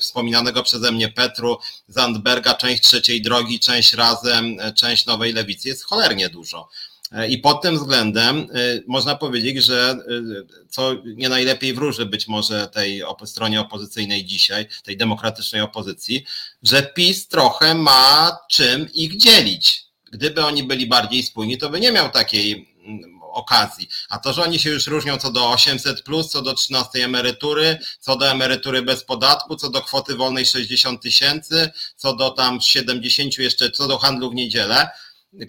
wspominanego 0.00 0.62
przeze 0.62 0.92
mnie 0.92 1.08
Petru, 1.08 1.58
Zandberga, 1.88 2.54
część 2.54 2.82
trzeciej 2.82 3.22
drogi, 3.22 3.60
część 3.60 3.92
razem, 3.92 4.56
część 4.76 5.06
nowej 5.06 5.32
lewicy 5.32 5.68
jest 5.68 5.84
cholernie 5.84 6.28
dużo. 6.28 6.68
E, 7.12 7.28
I 7.28 7.38
pod 7.38 7.62
tym 7.62 7.76
względem 7.76 8.38
e, 8.38 8.46
można 8.86 9.16
powiedzieć, 9.16 9.64
że 9.64 9.90
e, 9.90 10.66
co 10.68 10.94
nie 11.04 11.28
najlepiej 11.28 11.74
wróży 11.74 12.06
być 12.06 12.28
może 12.28 12.68
tej 12.68 13.02
stronie 13.24 13.60
opozycyjnej 13.60 14.24
dzisiaj, 14.24 14.66
tej 14.84 14.96
demokratycznej 14.96 15.62
opozycji, 15.62 16.24
że 16.62 16.82
PiS 16.82 17.28
trochę 17.28 17.74
ma 17.74 18.38
czym 18.50 18.92
ich 18.92 19.16
dzielić. 19.16 19.84
Gdyby 20.12 20.44
oni 20.44 20.62
byli 20.62 20.86
bardziej 20.86 21.22
spójni, 21.22 21.58
to 21.58 21.70
by 21.70 21.80
nie 21.80 21.92
miał 21.92 22.10
takiej 22.10 22.74
mm, 22.84 23.14
okazji. 23.32 23.88
A 24.08 24.18
to, 24.18 24.32
że 24.32 24.42
oni 24.42 24.58
się 24.58 24.70
już 24.70 24.86
różnią 24.86 25.16
co 25.16 25.32
do 25.32 25.50
800, 25.50 26.02
plus, 26.02 26.30
co 26.30 26.42
do 26.42 26.54
13 26.54 27.04
emerytury, 27.04 27.78
co 28.00 28.16
do 28.16 28.30
emerytury 28.30 28.82
bez 28.82 29.04
podatku, 29.04 29.56
co 29.56 29.70
do 29.70 29.80
kwoty 29.80 30.14
wolnej 30.14 30.46
60 30.46 31.02
tysięcy, 31.02 31.70
co 31.96 32.16
do 32.16 32.30
tam 32.30 32.60
70 32.60 33.38
jeszcze, 33.38 33.70
co 33.70 33.88
do 33.88 33.98
handlu 33.98 34.30
w 34.30 34.34
niedzielę, 34.34 34.88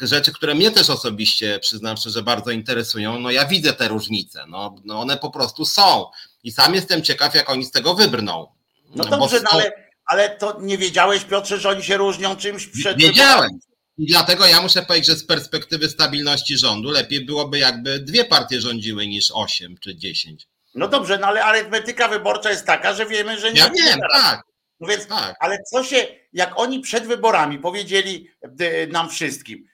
rzeczy, 0.02 0.34
które 0.34 0.56
mnie 0.56 0.72
też 0.72 0.90
osobiście, 0.90 1.60
przyznam 1.60 1.98
szczerze, 1.98 2.24
bardzo 2.24 2.52
interesują, 2.52 3.20
no 3.20 3.32
ja 3.32 3.46
widzę 3.46 3.74
te 3.74 3.88
różnice, 3.88 4.46
no, 4.48 4.76
no 4.86 5.00
one 5.00 5.18
po 5.18 5.30
prostu 5.30 5.66
są 5.66 6.06
i 6.44 6.52
sam 6.52 6.76
jestem 6.76 7.02
ciekaw, 7.02 7.36
jak 7.36 7.50
oni 7.50 7.66
z 7.66 7.72
tego 7.72 7.94
wybrną. 7.96 8.48
No 8.96 9.06
dobrze, 9.06 9.42
no, 9.44 9.50
ale, 9.52 9.72
ale 10.06 10.30
to 10.30 10.58
nie 10.62 10.78
wiedziałeś, 10.78 11.24
Piotrze, 11.24 11.60
że 11.60 11.70
oni 11.70 11.84
się 11.84 11.98
różnią 11.98 12.36
czymś 12.36 12.68
przed 12.68 12.98
Wiedziałem. 12.98 13.50
I 13.98 14.06
dlatego 14.06 14.48
ja 14.48 14.62
muszę 14.62 14.82
powiedzieć, 14.82 15.08
że 15.08 15.16
z 15.16 15.26
perspektywy 15.26 15.90
stabilności 15.90 16.58
rządu 16.58 16.90
lepiej 16.92 17.26
byłoby 17.26 17.60
jakby 17.60 18.00
dwie 18.00 18.26
partie 18.26 18.62
rządziły 18.62 19.08
niż 19.08 19.32
osiem 19.32 19.76
czy 19.78 19.96
dziesięć. 19.96 20.48
No 20.76 20.88
dobrze, 20.88 21.18
no 21.18 21.28
ale 21.28 21.44
arytmetyka 21.44 22.08
wyborcza 22.08 22.50
jest 22.50 22.66
taka, 22.66 22.94
że 22.94 23.06
wiemy, 23.06 23.40
że 23.40 23.54
nie. 23.54 23.60
Ja 23.60 23.70
wiem, 23.70 24.00
tak. 24.14 24.44
No 24.80 24.88
więc, 24.88 25.08
tak. 25.08 25.36
ale 25.40 25.58
co 25.72 25.84
się, 25.84 26.08
jak 26.34 26.60
oni 26.60 26.80
przed 26.80 27.08
wyborami 27.08 27.60
powiedzieli 27.60 28.30
e, 28.60 28.88
nam 28.88 29.10
wszystkim, 29.10 29.68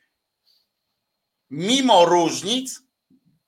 mimo 1.52 2.06
różnic 2.06 2.82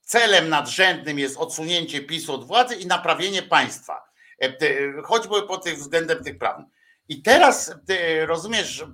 celem 0.02 0.50
nadrzędnym 0.50 1.20
jest 1.20 1.38
odsunięcie 1.38 2.02
PiSu 2.02 2.34
od 2.34 2.48
władzy 2.48 2.76
i 2.76 2.86
naprawienie 2.86 3.44
państwa. 3.44 4.04
E, 4.42 4.52
choćby 5.04 5.42
pod 5.42 5.64
tym 5.64 5.76
względem 5.76 6.24
tych 6.24 6.38
prawnych. 6.38 6.68
I 7.10 7.22
teraz 7.22 7.76
rozumiesz, 8.26 8.86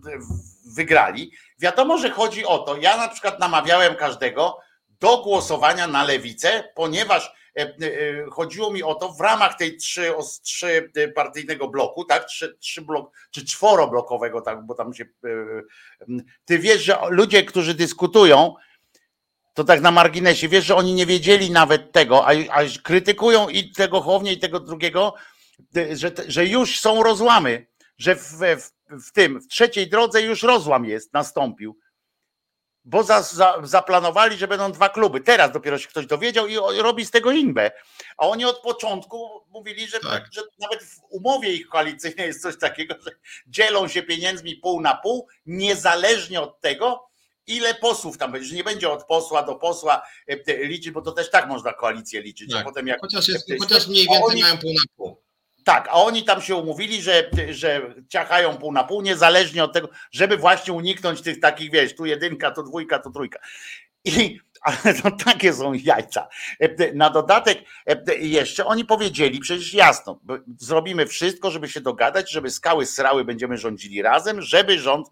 wygrali. 0.75 1.31
Wiadomo, 1.59 1.97
że 1.97 2.09
chodzi 2.09 2.45
o 2.45 2.59
to. 2.59 2.77
Ja 2.77 2.97
na 2.97 3.07
przykład 3.07 3.39
namawiałem 3.39 3.95
każdego 3.95 4.59
do 4.99 5.17
głosowania 5.17 5.87
na 5.87 6.03
lewicę, 6.03 6.63
ponieważ 6.75 7.31
e, 7.57 7.61
e, 7.61 7.75
chodziło 8.31 8.71
mi 8.71 8.83
o 8.83 8.95
to 8.95 9.13
w 9.13 9.21
ramach 9.21 9.57
tej 9.57 9.77
trzy, 9.77 10.13
trzy 10.43 10.91
partyjnego 11.15 11.67
bloku, 11.67 12.05
tak, 12.05 12.25
trzy, 12.25 12.57
trzy 12.59 12.81
blok, 12.81 13.11
czy 13.31 13.45
czworoblokowego, 13.45 14.41
tak, 14.41 14.65
bo 14.65 14.73
tam 14.73 14.93
się. 14.93 15.05
Ty 16.45 16.59
wiesz, 16.59 16.83
że 16.83 16.97
ludzie, 17.09 17.43
którzy 17.43 17.73
dyskutują, 17.73 18.55
to 19.59 19.63
tak 19.63 19.81
na 19.81 19.91
marginesie, 19.91 20.49
wiesz, 20.49 20.65
że 20.65 20.75
oni 20.75 20.93
nie 20.93 21.05
wiedzieli 21.05 21.51
nawet 21.51 21.91
tego, 21.91 22.27
a, 22.27 22.31
a 22.49 22.61
krytykują 22.83 23.49
i 23.49 23.71
tego 23.71 24.01
Chownie, 24.01 24.33
i 24.33 24.39
tego 24.39 24.59
drugiego, 24.59 25.13
że, 25.93 26.11
że 26.27 26.45
już 26.45 26.79
są 26.79 27.03
rozłamy, 27.03 27.67
że 27.97 28.15
w, 28.15 28.21
w, 28.57 28.71
w 29.07 29.11
tym, 29.11 29.41
w 29.41 29.47
trzeciej 29.47 29.89
drodze 29.89 30.21
już 30.21 30.43
rozłam 30.43 30.85
jest, 30.85 31.13
nastąpił. 31.13 31.77
Bo 32.85 33.03
za, 33.03 33.21
za, 33.21 33.55
zaplanowali, 33.63 34.37
że 34.37 34.47
będą 34.47 34.71
dwa 34.71 34.89
kluby. 34.89 35.21
Teraz 35.21 35.51
dopiero 35.51 35.77
się 35.77 35.87
ktoś 35.87 36.05
dowiedział 36.05 36.47
i 36.47 36.57
robi 36.81 37.05
z 37.05 37.11
tego 37.11 37.31
inbę. 37.31 37.71
A 38.17 38.27
oni 38.27 38.45
od 38.45 38.59
początku 38.61 39.29
mówili, 39.49 39.87
że, 39.87 39.99
tak. 39.99 40.25
że 40.31 40.41
nawet 40.59 40.83
w 40.83 40.99
umowie 41.09 41.53
ich 41.53 41.67
koalicyjnej 41.67 42.27
jest 42.27 42.41
coś 42.41 42.57
takiego, 42.57 42.95
że 43.05 43.11
dzielą 43.47 43.87
się 43.87 44.03
pieniędzmi 44.03 44.55
pół 44.55 44.81
na 44.81 44.95
pół, 44.95 45.27
niezależnie 45.45 46.41
od 46.41 46.61
tego, 46.61 47.08
ile 47.49 47.73
posłów 47.73 48.17
tam 48.17 48.31
będzie, 48.31 48.47
że 48.47 48.55
nie 48.55 48.63
będzie 48.63 48.89
od 48.89 49.03
posła 49.03 49.43
do 49.43 49.55
posła 49.55 50.01
e, 50.27 50.65
liczyć, 50.65 50.91
bo 50.91 51.01
to 51.01 51.11
też 51.11 51.31
tak 51.31 51.47
można 51.47 51.73
koalicję 51.73 52.21
liczyć. 52.21 52.51
Tak. 52.51 52.65
potem 52.65 52.87
jak, 52.87 53.01
chociaż, 53.01 53.27
jest, 53.27 53.45
chociaż 53.59 53.87
mniej 53.87 54.05
więcej 54.05 54.23
oni, 54.23 54.41
mają 54.41 54.57
pół 54.57 54.73
na 54.73 54.81
pół. 54.97 55.17
Tak, 55.63 55.87
a 55.87 55.93
oni 55.93 56.23
tam 56.23 56.41
się 56.41 56.55
umówili, 56.55 57.01
że, 57.01 57.29
że 57.49 57.93
ciachają 58.09 58.57
pół 58.57 58.71
na 58.71 58.83
pół, 58.83 59.01
niezależnie 59.01 59.63
od 59.63 59.73
tego, 59.73 59.89
żeby 60.11 60.37
właśnie 60.37 60.73
uniknąć 60.73 61.21
tych 61.21 61.39
takich, 61.39 61.71
wiesz, 61.71 61.95
tu 61.95 62.05
jedynka, 62.05 62.51
tu 62.51 62.63
dwójka, 62.63 62.99
tu 62.99 63.11
trójka. 63.11 63.39
I 64.05 64.39
ale 64.61 64.93
to 64.93 65.11
takie 65.11 65.53
są 65.53 65.73
jajca. 65.73 66.27
Na 66.93 67.09
dodatek 67.09 67.63
jeszcze 68.19 68.65
oni 68.65 68.85
powiedzieli 68.85 69.39
przecież 69.39 69.73
jasno, 69.73 70.19
zrobimy 70.57 71.05
wszystko, 71.05 71.51
żeby 71.51 71.69
się 71.69 71.81
dogadać, 71.81 72.31
żeby 72.31 72.49
skały 72.49 72.85
srały 72.85 73.25
będziemy 73.25 73.57
rządzili 73.57 74.01
razem, 74.01 74.41
żeby 74.41 74.79
rząd 74.79 75.07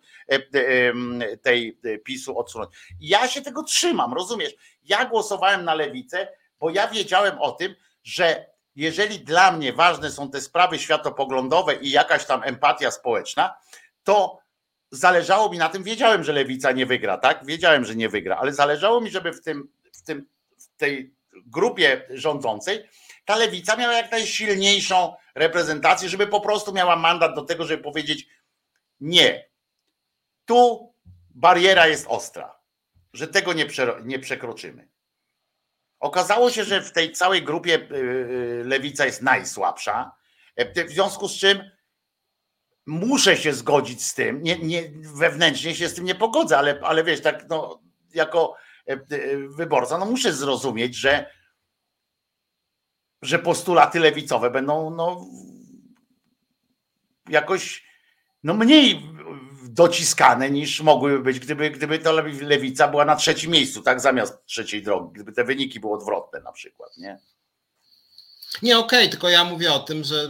tej 1.42 1.80
PiSu 2.06 2.40
odsunąć. 2.40 2.72
Ja 3.00 3.28
się 3.28 3.42
tego 3.42 3.64
trzymam, 3.64 4.14
rozumiesz? 4.14 4.56
Ja 4.84 5.06
głosowałem 5.06 5.66
na 5.66 5.76
lewicę, 5.76 6.28
bo 6.60 6.70
ja 6.70 6.88
wiedziałem 6.88 7.42
o 7.42 7.52
tym, 7.52 7.76
że 8.04 8.46
jeżeli 8.76 9.20
dla 9.20 9.52
mnie 9.52 9.74
ważne 9.74 10.12
są 10.12 10.32
te 10.32 10.42
sprawy 10.42 10.80
światopoglądowe 10.80 11.76
i 11.76 11.92
jakaś 11.92 12.26
tam 12.26 12.44
empatia 12.44 12.92
społeczna, 12.92 13.58
to 14.04 14.40
zależało 14.92 15.50
mi 15.50 15.58
na 15.58 15.70
tym, 15.70 15.84
wiedziałem, 15.84 16.24
że 16.24 16.34
lewica 16.34 16.72
nie 16.72 16.86
wygra, 16.86 17.18
tak? 17.18 17.46
Wiedziałem, 17.46 17.86
że 17.86 17.96
nie 17.96 18.10
wygra, 18.10 18.38
ale 18.38 18.54
zależało 18.54 19.02
mi, 19.02 19.10
żeby 19.10 19.34
w 19.34 19.42
tym, 19.42 19.70
w 19.94 20.02
tym 20.02 20.28
w 20.58 20.78
tej 20.78 21.14
grupie 21.46 22.06
rządzącej 22.10 22.90
ta 23.28 23.36
lewica 23.36 23.76
miała 23.76 23.94
jak 23.94 24.12
najsilniejszą 24.12 25.16
reprezentację, 25.36 26.10
żeby 26.10 26.28
po 26.28 26.42
prostu 26.42 26.74
miała 26.74 26.96
mandat 26.96 27.36
do 27.36 27.42
tego, 27.42 27.66
żeby 27.66 27.84
powiedzieć 27.84 28.28
nie. 29.00 29.50
Tu 30.46 30.94
bariera 31.30 31.88
jest 31.88 32.06
ostra, 32.10 32.60
że 33.14 33.28
tego 33.28 33.54
nie, 33.54 33.68
nie 34.04 34.20
przekroczymy. 34.20 34.88
Okazało 36.00 36.52
się, 36.52 36.64
że 36.64 36.82
w 36.82 36.92
tej 36.92 37.12
całej 37.12 37.44
grupie 37.44 37.76
y, 37.76 37.96
y, 37.96 38.64
lewica 38.66 39.06
jest 39.06 39.22
najsłabsza, 39.22 40.12
e, 40.56 40.86
w 40.86 40.90
związku 40.90 41.28
z 41.28 41.38
czym 41.38 41.72
muszę 42.88 43.38
się 43.38 43.54
zgodzić 43.54 44.06
z 44.06 44.14
tym, 44.14 44.44
nie, 44.44 44.60
nie, 44.60 44.92
wewnętrznie 45.16 45.76
się 45.76 45.90
z 45.90 45.94
tym 45.94 46.06
nie 46.06 46.16
pogodzę, 46.16 46.58
ale, 46.58 46.80
ale 46.84 47.04
wiesz, 47.04 47.22
tak 47.22 47.50
no, 47.50 47.82
jako 48.14 48.56
e, 48.88 48.94
e, 48.94 48.98
wyborca, 49.48 49.98
no 49.98 50.06
muszę 50.06 50.34
zrozumieć, 50.34 50.96
że, 50.96 51.32
że 53.22 53.40
postulaty 53.40 54.00
lewicowe 54.00 54.52
będą 54.52 54.90
no, 54.90 55.26
jakoś 57.30 57.88
no, 58.44 58.54
mniej 58.54 59.04
dociskane 59.70 60.50
niż 60.50 60.82
mogłyby 60.82 61.20
być, 61.20 61.40
gdyby, 61.40 61.70
gdyby 61.70 62.00
to 62.00 62.12
lewica 62.42 62.88
była 62.88 63.06
na 63.06 63.16
trzecim 63.16 63.52
miejscu, 63.52 63.82
tak, 63.82 64.00
zamiast 64.00 64.46
trzeciej 64.46 64.84
drogi, 64.84 65.14
gdyby 65.14 65.32
te 65.32 65.44
wyniki 65.44 65.80
były 65.80 65.94
odwrotne 65.94 66.40
na 66.40 66.52
przykład, 66.52 66.98
nie? 66.98 67.20
Nie, 68.62 68.78
okej, 68.78 69.00
okay, 69.00 69.10
tylko 69.10 69.30
ja 69.30 69.44
mówię 69.44 69.74
o 69.74 69.80
tym, 69.80 70.04
że 70.04 70.30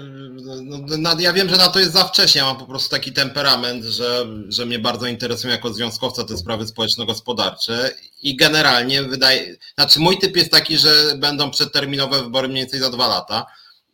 no, 0.61 0.77
no, 0.97 1.19
ja 1.19 1.33
wiem, 1.33 1.49
że 1.49 1.55
na 1.55 1.67
to 1.67 1.79
jest 1.79 1.93
za 1.93 2.03
wcześnie. 2.03 2.39
Ja 2.39 2.45
mam 2.45 2.57
po 2.57 2.65
prostu 2.65 2.89
taki 2.89 3.13
temperament, 3.13 3.83
że, 3.83 4.25
że 4.49 4.65
mnie 4.65 4.79
bardzo 4.79 5.07
interesują 5.07 5.53
jako 5.53 5.73
związkowca 5.73 6.23
te 6.23 6.37
sprawy 6.37 6.67
społeczno-gospodarcze 6.67 7.91
i 8.21 8.35
generalnie 8.35 9.03
wydaje, 9.03 9.55
znaczy 9.75 9.99
mój 9.99 10.19
typ 10.19 10.37
jest 10.37 10.51
taki, 10.51 10.77
że 10.77 11.15
będą 11.17 11.51
przedterminowe 11.51 12.23
wybory 12.23 12.47
mniej 12.47 12.63
więcej 12.63 12.79
za 12.79 12.89
dwa 12.89 13.07
lata. 13.07 13.45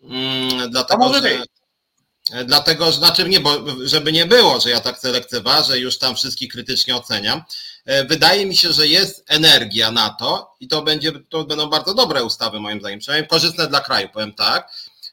Mm, 0.03 0.71
dlatego, 0.71 1.13
że, 1.13 1.43
dlatego, 2.45 2.91
znaczy 2.91 3.29
nie, 3.29 3.39
bo 3.39 3.51
żeby 3.83 4.11
nie 4.11 4.25
było, 4.25 4.59
że 4.59 4.69
ja 4.69 4.79
tak 4.79 5.03
lekceważę, 5.03 5.79
już 5.79 5.97
tam 5.97 6.15
wszystkich 6.15 6.51
krytycznie 6.51 6.95
oceniam. 6.95 7.41
E, 7.85 8.05
wydaje 8.05 8.45
mi 8.45 8.57
się, 8.57 8.73
że 8.73 8.87
jest 8.87 9.23
energia 9.27 9.91
na 9.91 10.09
to 10.09 10.55
i 10.59 10.67
to, 10.67 10.81
będzie, 10.81 11.11
to 11.29 11.43
będą 11.43 11.69
bardzo 11.69 11.93
dobre 11.93 12.23
ustawy 12.23 12.59
moim 12.59 12.79
zdaniem, 12.79 12.99
przynajmniej 12.99 13.29
korzystne 13.29 13.67
dla 13.67 13.79
kraju, 13.79 14.09
powiem 14.13 14.33
tak, 14.33 14.69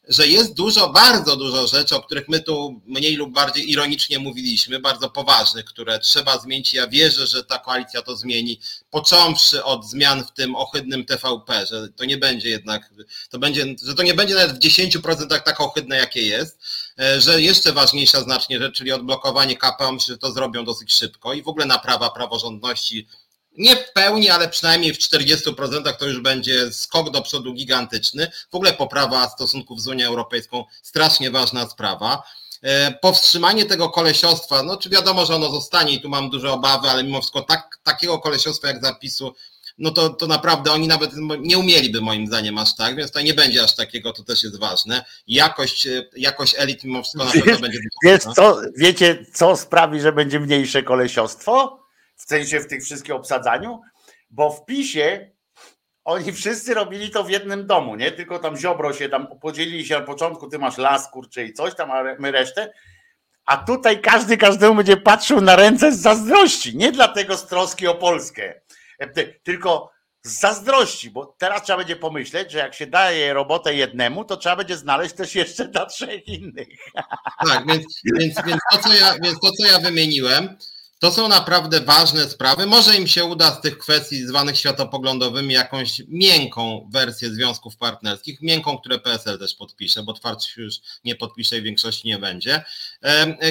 że 0.09 0.27
jest 0.27 0.55
dużo, 0.55 0.89
bardzo 0.89 1.37
dużo 1.37 1.67
rzeczy, 1.67 1.97
o 1.97 2.03
których 2.03 2.29
my 2.29 2.41
tu 2.41 2.83
mniej 2.87 3.17
lub 3.17 3.33
bardziej 3.33 3.71
ironicznie 3.71 4.19
mówiliśmy, 4.19 4.81
bardzo 4.81 5.11
poważnych, 5.11 5.65
które 5.65 5.99
trzeba 5.99 6.39
zmienić. 6.39 6.75
Ja 6.75 6.87
wierzę, 6.87 7.27
że 7.27 7.45
ta 7.45 7.59
koalicja 7.59 8.03
to 8.03 8.17
zmieni, 8.17 8.61
począwszy 8.91 9.65
od 9.65 9.91
zmian 9.91 10.25
w 10.25 10.33
tym 10.33 10.57
ohydnym 10.57 11.05
TVP, 11.05 11.67
że 11.67 11.89
to 11.89 12.05
nie 12.05 12.17
będzie 12.17 12.49
jednak, 12.49 12.91
to 13.31 13.39
będzie, 13.39 13.67
że 13.83 13.95
to 13.95 14.03
nie 14.03 14.15
będzie 14.15 14.35
nawet 14.35 14.57
w 14.57 14.59
10% 14.59 15.41
tak 15.41 15.61
ohydne, 15.61 15.97
jakie 15.97 16.23
jest 16.23 16.59
że 17.19 17.43
jeszcze 17.43 17.73
ważniejsza 17.73 18.21
znacznie 18.21 18.59
rzecz, 18.59 18.77
czyli 18.77 18.93
odblokowanie 18.93 19.57
KPO, 19.57 19.93
myślę, 19.93 20.15
że 20.15 20.19
to 20.19 20.33
zrobią 20.33 20.65
dosyć 20.65 20.93
szybko 20.95 21.33
i 21.33 21.43
w 21.43 21.49
ogóle 21.49 21.67
naprawa 21.67 22.11
praworządności 22.11 23.07
nie 23.59 23.77
w 23.77 23.93
pełni, 23.93 24.31
ale 24.31 24.49
przynajmniej 24.49 24.95
w 24.95 24.99
40% 24.99 25.93
to 25.99 26.07
już 26.07 26.21
będzie 26.21 26.73
skok 26.73 27.11
do 27.11 27.23
przodu 27.23 27.55
gigantyczny. 27.55 28.31
W 28.51 28.55
ogóle 28.55 28.73
poprawa 28.73 29.29
stosunków 29.29 29.81
z 29.81 29.87
Unią 29.87 30.07
Europejską, 30.07 30.65
strasznie 30.83 31.31
ważna 31.31 31.69
sprawa. 31.69 32.23
E, 32.63 32.93
powstrzymanie 32.93 33.65
tego 33.67 33.91
kolesiostwa, 33.91 34.63
no 34.63 34.77
czy 34.77 34.89
wiadomo, 34.89 35.27
że 35.27 35.35
ono 35.35 35.51
zostanie 35.51 35.93
i 35.93 36.01
tu 36.01 36.09
mam 36.09 36.31
duże 36.31 36.53
obawy, 36.53 36.91
ale 36.91 37.05
mimo 37.05 37.21
wszystko 37.21 37.43
tak, 37.43 37.79
takiego 37.83 38.19
kolesiostwa 38.19 38.69
jak 38.69 38.83
zapisu, 38.83 39.35
no 39.79 39.91
to, 39.91 40.11
to 40.11 40.27
naprawdę 40.27 40.73
oni 40.73 40.89
nawet 40.89 41.11
nie 41.41 41.59
umieliby 41.59 42.01
moim 42.01 42.27
zdaniem 42.27 42.59
aż 42.59 42.77
tak, 42.77 42.97
więc 42.97 43.11
to 43.11 43.21
nie 43.21 43.35
będzie 43.35 43.63
aż 43.63 43.77
takiego, 43.77 44.13
to 44.13 44.23
też 44.23 44.43
jest 44.43 44.59
ważne. 44.59 45.05
Jakość, 45.27 45.87
e, 45.87 46.05
jakość 46.17 46.55
elit 46.59 46.85
mimo 46.85 47.03
wszystko 47.03 47.25
na 47.25 47.33
pewno 47.33 47.59
będzie... 47.59 47.79
Wiesz 48.05 48.23
co, 48.23 48.61
wiecie 48.77 49.27
co 49.33 49.57
sprawi, 49.57 50.01
że 50.01 50.13
będzie 50.13 50.41
mniejsze 50.41 50.83
kolesiostwo? 50.83 51.81
W 52.17 52.23
sensie 52.23 52.61
w 52.61 52.67
tych 52.67 52.85
wszystkich 52.85 53.15
obsadzaniu? 53.15 53.81
Bo 54.31 54.51
w 54.51 54.65
PiSie 54.65 55.31
oni 56.05 56.33
wszyscy 56.33 56.75
robili 56.75 57.11
to 57.11 57.25
w 57.25 57.31
jednym 57.31 57.67
domu, 57.67 57.97
nie? 57.97 58.13
Tylko 58.13 58.39
tam 58.39 58.57
ziobro 58.57 58.93
się 58.93 59.09
tam 59.09 59.27
podzielili 59.41 59.87
się 59.87 59.95
na 59.95 60.01
początku, 60.01 60.49
ty 60.49 60.59
masz 60.59 60.79
las, 60.79 61.11
kurczę 61.11 61.45
i 61.45 61.53
coś 61.53 61.75
tam, 61.75 61.91
a 61.91 62.03
my 62.19 62.31
resztę. 62.31 62.73
A 63.45 63.57
tutaj 63.57 64.01
każdy 64.01 64.37
każdemu 64.37 64.75
będzie 64.75 64.97
patrzył 64.97 65.41
na 65.41 65.57
ręce 65.57 65.93
z 65.93 66.01
zazdrości. 66.01 66.77
Nie 66.77 66.93
dlatego 66.93 67.37
z 67.37 67.47
troski 67.47 67.87
o 67.87 67.95
Polskę, 67.95 68.61
tylko 69.43 69.91
z 70.23 70.41
zazdrości, 70.41 71.11
bo 71.11 71.35
teraz 71.39 71.63
trzeba 71.63 71.77
będzie 71.79 71.97
pomyśleć, 71.97 72.53
że 72.53 72.59
jak 72.59 72.75
się 72.75 72.87
daje 72.87 73.35
robotę 73.35 73.75
jednemu, 73.75 74.25
to 74.25 74.37
trzeba 74.37 74.57
będzie 74.57 74.77
znaleźć 74.77 75.15
też 75.15 75.35
jeszcze 75.35 75.69
dla 75.69 75.87
trzech 75.87 76.29
innych. 76.29 76.69
Tak, 77.49 77.67
więc, 77.67 77.85
więc, 78.19 78.35
więc, 78.47 78.61
to, 78.73 78.79
co 78.79 78.93
ja, 78.93 79.15
więc 79.23 79.41
to, 79.41 79.53
co 79.53 79.67
ja 79.67 79.79
wymieniłem, 79.79 80.57
to 81.01 81.13
są 81.13 81.29
naprawdę 81.29 81.81
ważne 81.81 82.29
sprawy. 82.29 82.67
Może 82.67 82.97
im 82.97 83.07
się 83.07 83.25
uda 83.25 83.51
z 83.51 83.61
tych 83.61 83.79
kwestii 83.79 84.27
zwanych 84.27 84.59
światopoglądowymi 84.59 85.55
jakąś 85.55 86.03
miękką 86.09 86.89
wersję 86.93 87.31
związków 87.31 87.77
partnerskich, 87.77 88.43
miękką, 88.43 88.79
które 88.79 88.99
PSL 88.99 89.39
też 89.39 89.55
podpisze, 89.55 90.03
bo 90.03 90.13
twardszy 90.13 90.63
już 90.63 90.75
nie 91.05 91.15
podpisze 91.15 91.59
i 91.59 91.63
większości 91.63 92.09
nie 92.09 92.19
będzie. 92.19 92.65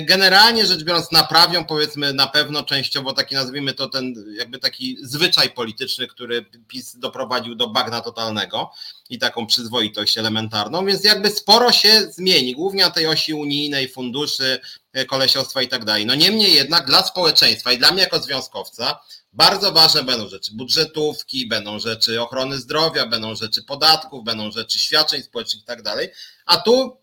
Generalnie 0.02 0.66
rzecz 0.66 0.84
biorąc, 0.84 1.12
naprawią 1.12 1.66
powiedzmy 1.66 2.14
na 2.14 2.28
pewno 2.28 2.64
częściowo 2.64 3.14
taki 3.14 3.36
nazwijmy 3.36 3.74
to 3.74 3.90
ten 3.90 4.14
jakby 4.38 4.60
taki 4.60 4.98
zwyczaj 5.02 5.50
polityczny, 5.50 6.08
który 6.08 6.46
PiS 6.68 6.96
doprowadził 7.00 7.56
do 7.56 7.68
bagna 7.68 8.02
totalnego 8.02 8.72
i 9.10 9.20
taką 9.20 9.48
przyzwoitość 9.48 10.18
elementarną, 10.18 10.86
więc 10.86 11.04
jakby 11.04 11.30
sporo 11.30 11.72
się 11.72 12.02
zmieni, 12.12 12.56
głównie 12.56 12.84
na 12.84 12.92
tej 12.92 13.08
osi 13.08 13.34
unijnej, 13.34 13.88
funduszy, 13.88 14.60
kolesiostwa 15.08 15.62
i 15.62 15.68
tak 15.68 15.86
dalej. 15.86 16.06
No 16.06 16.16
niemniej 16.16 16.54
jednak 16.54 16.86
dla 16.86 17.04
społeczeństwa 17.04 17.72
i 17.72 17.78
dla 17.78 17.92
mnie 17.92 18.04
jako 18.04 18.20
związkowca 18.20 19.00
bardzo 19.34 19.72
ważne 19.72 20.04
będą 20.04 20.28
rzeczy 20.28 20.52
budżetówki, 20.56 21.48
będą 21.48 21.80
rzeczy 21.80 22.22
ochrony 22.22 22.58
zdrowia, 22.58 23.08
będą 23.08 23.36
rzeczy 23.36 23.64
podatków, 23.64 24.24
będą 24.24 24.52
rzeczy 24.52 24.80
świadczeń 24.80 25.24
społecznych 25.24 25.64
i 25.64 25.66
tak 25.66 25.82
dalej, 25.82 26.10
a 26.46 26.58
tu 26.58 26.98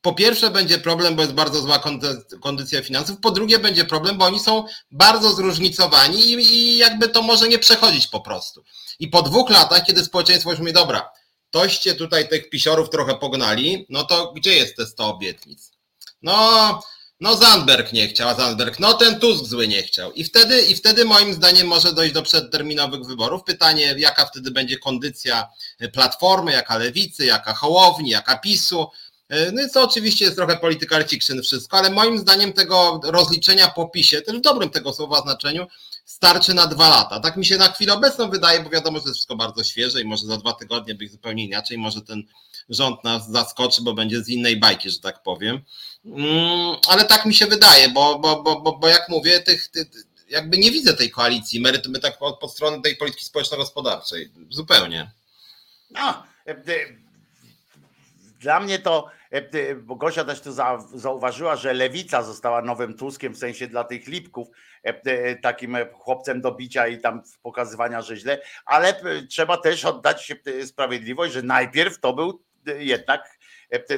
po 0.00 0.12
pierwsze 0.14 0.50
będzie 0.50 0.78
problem, 0.78 1.16
bo 1.16 1.22
jest 1.22 1.34
bardzo 1.34 1.60
zła 1.60 1.82
kondycja 2.40 2.82
finansów, 2.82 3.20
po 3.20 3.30
drugie 3.30 3.58
będzie 3.58 3.84
problem, 3.84 4.18
bo 4.18 4.24
oni 4.24 4.40
są 4.40 4.64
bardzo 4.90 5.32
zróżnicowani 5.32 6.20
i, 6.20 6.54
i 6.54 6.76
jakby 6.76 7.08
to 7.08 7.22
może 7.22 7.48
nie 7.48 7.58
przechodzić 7.58 8.06
po 8.06 8.20
prostu. 8.20 8.64
I 8.98 9.08
po 9.08 9.22
dwóch 9.22 9.50
latach, 9.50 9.84
kiedy 9.84 10.04
społeczeństwo 10.04 10.50
już 10.50 10.58
mówi, 10.58 10.72
dobra, 10.72 11.10
toście 11.50 11.94
tutaj 11.94 12.28
tych 12.28 12.50
pisiorów 12.50 12.90
trochę 12.90 13.14
pognali, 13.14 13.86
no 13.88 14.04
to 14.04 14.32
gdzie 14.32 14.54
jest 14.54 14.76
te 14.76 14.86
100 14.86 15.08
obietnic? 15.08 15.72
No, 16.22 16.80
no 17.22 17.36
Zandberg 17.36 17.92
nie 17.92 18.08
chciał, 18.08 18.28
a 18.28 18.34
Zandberg, 18.34 18.80
no 18.80 18.94
ten 18.94 19.20
Tusk 19.20 19.44
zły 19.44 19.68
nie 19.68 19.82
chciał. 19.82 20.12
I 20.12 20.24
wtedy, 20.24 20.62
I 20.62 20.74
wtedy 20.74 21.04
moim 21.04 21.34
zdaniem 21.34 21.66
może 21.66 21.92
dojść 21.92 22.14
do 22.14 22.22
przedterminowych 22.22 23.06
wyborów. 23.06 23.44
Pytanie, 23.44 23.94
jaka 23.98 24.26
wtedy 24.26 24.50
będzie 24.50 24.78
kondycja 24.78 25.48
Platformy, 25.92 26.52
jaka 26.52 26.78
Lewicy, 26.78 27.26
jaka 27.26 27.54
Hołowni, 27.54 28.10
jaka 28.10 28.38
PiSu. 28.38 28.86
No 29.52 29.62
i 29.62 29.70
to 29.70 29.82
oczywiście 29.82 30.24
jest 30.24 30.36
trochę 30.36 30.56
political 30.56 31.08
fiction 31.08 31.42
wszystko, 31.42 31.78
ale 31.78 31.90
moim 31.90 32.18
zdaniem 32.18 32.52
tego 32.52 33.00
rozliczenia 33.04 33.68
po 33.68 33.88
PiSie, 33.88 34.22
też 34.22 34.36
w 34.36 34.40
dobrym 34.40 34.70
tego 34.70 34.92
słowa 34.92 35.20
znaczeniu, 35.20 35.66
starczy 36.04 36.54
na 36.54 36.66
dwa 36.66 36.88
lata. 36.88 37.20
Tak 37.20 37.36
mi 37.36 37.46
się 37.46 37.56
na 37.56 37.72
chwilę 37.72 37.92
obecną 37.92 38.30
wydaje, 38.30 38.60
bo 38.60 38.70
wiadomo, 38.70 38.98
że 38.98 39.04
jest 39.04 39.14
wszystko 39.14 39.36
bardzo 39.36 39.64
świeże 39.64 40.00
i 40.00 40.04
może 40.04 40.26
za 40.26 40.36
dwa 40.36 40.52
tygodnie 40.52 40.94
być 40.94 41.12
zupełnie 41.12 41.44
inaczej, 41.44 41.78
może 41.78 42.00
ten 42.00 42.22
rząd 42.68 43.04
nas 43.04 43.30
zaskoczy, 43.30 43.82
bo 43.82 43.94
będzie 43.94 44.22
z 44.22 44.28
innej 44.28 44.56
bajki, 44.56 44.90
że 44.90 44.98
tak 44.98 45.22
powiem. 45.22 45.60
Mm, 46.04 46.76
ale 46.88 47.04
tak 47.04 47.26
mi 47.26 47.34
się 47.34 47.46
wydaje, 47.46 47.88
bo, 47.88 48.18
bo, 48.18 48.42
bo, 48.42 48.60
bo, 48.60 48.78
bo 48.78 48.88
jak 48.88 49.08
mówię, 49.08 49.40
tych, 49.40 49.68
tych 49.68 49.86
jakby 50.28 50.58
nie 50.58 50.70
widzę 50.70 50.94
tej 50.94 51.10
koalicji 51.10 51.60
merytory 51.60 51.98
tak 51.98 52.18
po, 52.18 52.32
po 52.32 52.48
stronie 52.48 52.82
tej 52.82 52.96
polityki 52.96 53.24
społeczno-gospodarczej. 53.24 54.30
Zupełnie. 54.50 55.10
No, 55.90 56.22
dla 58.40 58.60
mnie 58.60 58.78
to, 58.78 59.10
bo 59.82 59.96
Gosia 59.96 60.24
też 60.24 60.40
tu 60.40 60.52
zauważyła, 60.94 61.56
że 61.56 61.72
lewica 61.72 62.22
została 62.22 62.62
nowym 62.62 62.96
Tuskiem, 62.96 63.34
w 63.34 63.38
sensie 63.38 63.66
dla 63.66 63.84
tych 63.84 64.06
lipków, 64.06 64.48
takim 65.42 65.76
chłopcem 65.92 66.40
do 66.40 66.52
bicia 66.52 66.88
i 66.88 67.00
tam 67.00 67.22
pokazywania, 67.42 68.02
że 68.02 68.16
źle, 68.16 68.42
ale 68.64 69.00
trzeba 69.28 69.56
też 69.56 69.84
oddać 69.84 70.32
sprawiedliwość, 70.66 71.32
że 71.32 71.42
najpierw 71.42 72.00
to 72.00 72.12
był 72.12 72.42
jednak 72.78 73.41
E, 73.41 73.41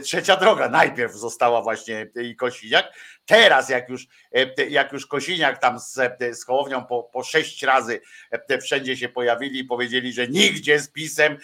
trzecia 0.02 0.36
droga 0.36 0.68
najpierw 0.68 1.12
została 1.12 1.62
właśnie 1.62 2.06
i 2.22 2.36
Kosiniak. 2.36 2.92
Teraz, 3.26 3.68
jak 3.68 3.88
już, 3.88 4.06
e, 4.34 4.64
jak 4.64 4.92
już 4.92 5.06
Kosiniak 5.06 5.58
tam 5.58 5.80
z, 5.80 5.98
e, 5.98 6.34
z 6.34 6.44
Hołownią 6.44 6.84
po, 6.84 7.02
po 7.02 7.22
sześć 7.22 7.62
razy 7.62 8.00
wszędzie 8.62 8.96
się 8.96 9.08
pojawili 9.08 9.60
i 9.60 9.64
powiedzieli, 9.64 10.12
że 10.12 10.28
nigdzie 10.28 10.80
z 10.80 10.90
pisem, 10.90 11.38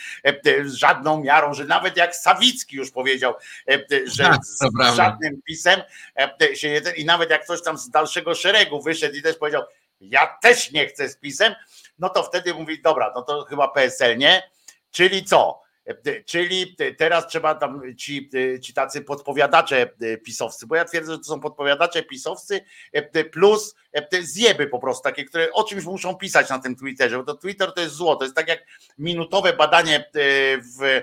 z 0.65 0.73
żadną 0.73 1.21
miarą, 1.21 1.55
że 1.55 1.65
nawet 1.65 1.97
jak 1.97 2.17
Sawicki 2.17 2.77
już 2.77 2.91
powiedział, 2.91 3.35
że 4.07 4.25
tak, 4.25 4.45
z, 4.45 4.97
żadnym 4.97 5.43
pisem 5.43 5.81
się 6.55 6.69
jeden, 6.69 6.95
i 6.95 7.05
nawet 7.05 7.31
jak 7.31 7.45
ktoś 7.45 7.63
tam 7.63 7.79
z 7.79 7.91
dalszego 7.91 8.35
szeregu 8.35 8.83
wyszedł 8.83 9.17
i 9.17 9.23
też 9.23 9.37
powiedział, 9.37 9.63
ja 10.01 10.39
też 10.43 10.73
nie 10.73 10.87
chcę 10.87 11.09
z 11.09 11.17
pisem, 11.17 11.55
no 11.99 12.09
to 12.09 12.23
wtedy 12.23 12.55
mówi, 12.55 12.83
dobra, 12.83 13.13
no 13.15 13.23
to 13.23 13.45
chyba 13.45 13.69
PSL 13.69 14.19
nie, 14.19 14.43
czyli 14.91 15.25
co? 15.25 15.63
Czyli 16.27 16.77
teraz 16.99 17.27
trzeba 17.27 17.55
tam 17.55 17.83
ci, 17.97 18.31
ci 18.63 18.75
tacy 18.75 19.03
podpowiadacze 19.03 19.91
pisowscy, 20.25 20.67
bo 20.67 20.77
ja 20.77 20.85
twierdzę, 20.85 21.13
że 21.13 21.19
to 21.19 21.25
są 21.25 21.41
podpowiadacze 21.41 22.03
pisowscy 22.03 22.61
plus 23.33 23.75
zjeby 24.21 24.67
po 24.67 24.79
prostu 24.79 25.03
takie, 25.03 25.25
które 25.25 25.53
o 25.53 25.65
czymś 25.65 25.85
muszą 25.85 26.15
pisać 26.15 26.49
na 26.49 26.59
tym 26.59 26.77
Twitterze, 26.77 27.17
bo 27.17 27.25
to 27.25 27.35
Twitter 27.35 27.73
to 27.73 27.81
jest 27.81 27.95
zło, 27.95 28.17
to 28.17 28.25
jest 28.25 28.37
tak 28.37 28.49
jak 28.49 28.67
minutowe 28.99 29.53
badanie 29.53 30.11
w 30.79 31.03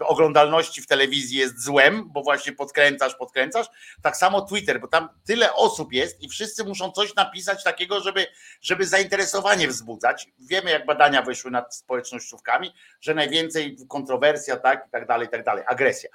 oglądalności 0.00 0.82
w 0.82 0.86
telewizji 0.86 1.38
jest 1.38 1.64
złem, 1.64 2.08
bo 2.12 2.22
właśnie 2.22 2.52
podkręcasz, 2.52 3.14
podkręcasz. 3.14 3.66
Tak 4.02 4.16
samo 4.16 4.40
Twitter, 4.40 4.80
bo 4.80 4.88
tam 4.88 5.08
tyle 5.24 5.54
osób 5.54 5.92
jest 5.92 6.22
i 6.22 6.28
wszyscy 6.28 6.64
muszą 6.64 6.92
coś 6.92 7.14
napisać 7.14 7.64
takiego, 7.64 8.00
żeby, 8.00 8.26
żeby 8.60 8.86
zainteresowanie 8.86 9.68
wzbudzać. 9.68 10.28
Wiemy, 10.38 10.70
jak 10.70 10.86
badania 10.86 11.22
wyszły 11.22 11.50
nad 11.50 11.76
społecznościówkami, 11.76 12.74
że 13.00 13.14
najwięcej 13.14 13.76
kontrowersja, 13.88 14.56
tak, 14.56 14.84
i 14.88 14.90
tak 14.90 15.06
dalej, 15.06 15.26
i 15.26 15.30
tak 15.30 15.44
dalej, 15.44 15.64
agresja. 15.66 16.10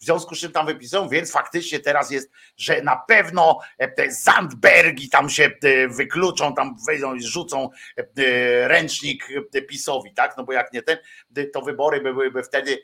W 0.00 0.04
związku 0.04 0.34
z 0.34 0.38
czym 0.38 0.52
tam 0.52 0.66
wypisują, 0.66 1.08
więc 1.08 1.32
faktycznie 1.32 1.80
teraz 1.80 2.10
jest, 2.10 2.30
że 2.56 2.82
na 2.82 2.96
pewno 2.96 3.58
e, 3.78 3.88
te 3.88 4.12
Zandbergi 4.12 5.08
tam 5.08 5.30
się 5.30 5.44
e, 5.44 5.88
wykluczą, 5.88 6.54
tam 6.54 6.76
wejdą 6.86 7.14
i 7.14 7.22
rzucą 7.22 7.70
e, 7.96 8.68
ręcznik 8.68 9.28
PiSowi, 9.68 10.14
tak, 10.14 10.36
no 10.36 10.44
bo 10.44 10.52
jak 10.52 10.72
nie 10.72 10.82
ten, 10.82 10.98
to 11.52 11.62
wybory 11.62 12.00
byłyby 12.00 12.42
wtedy 12.42 12.82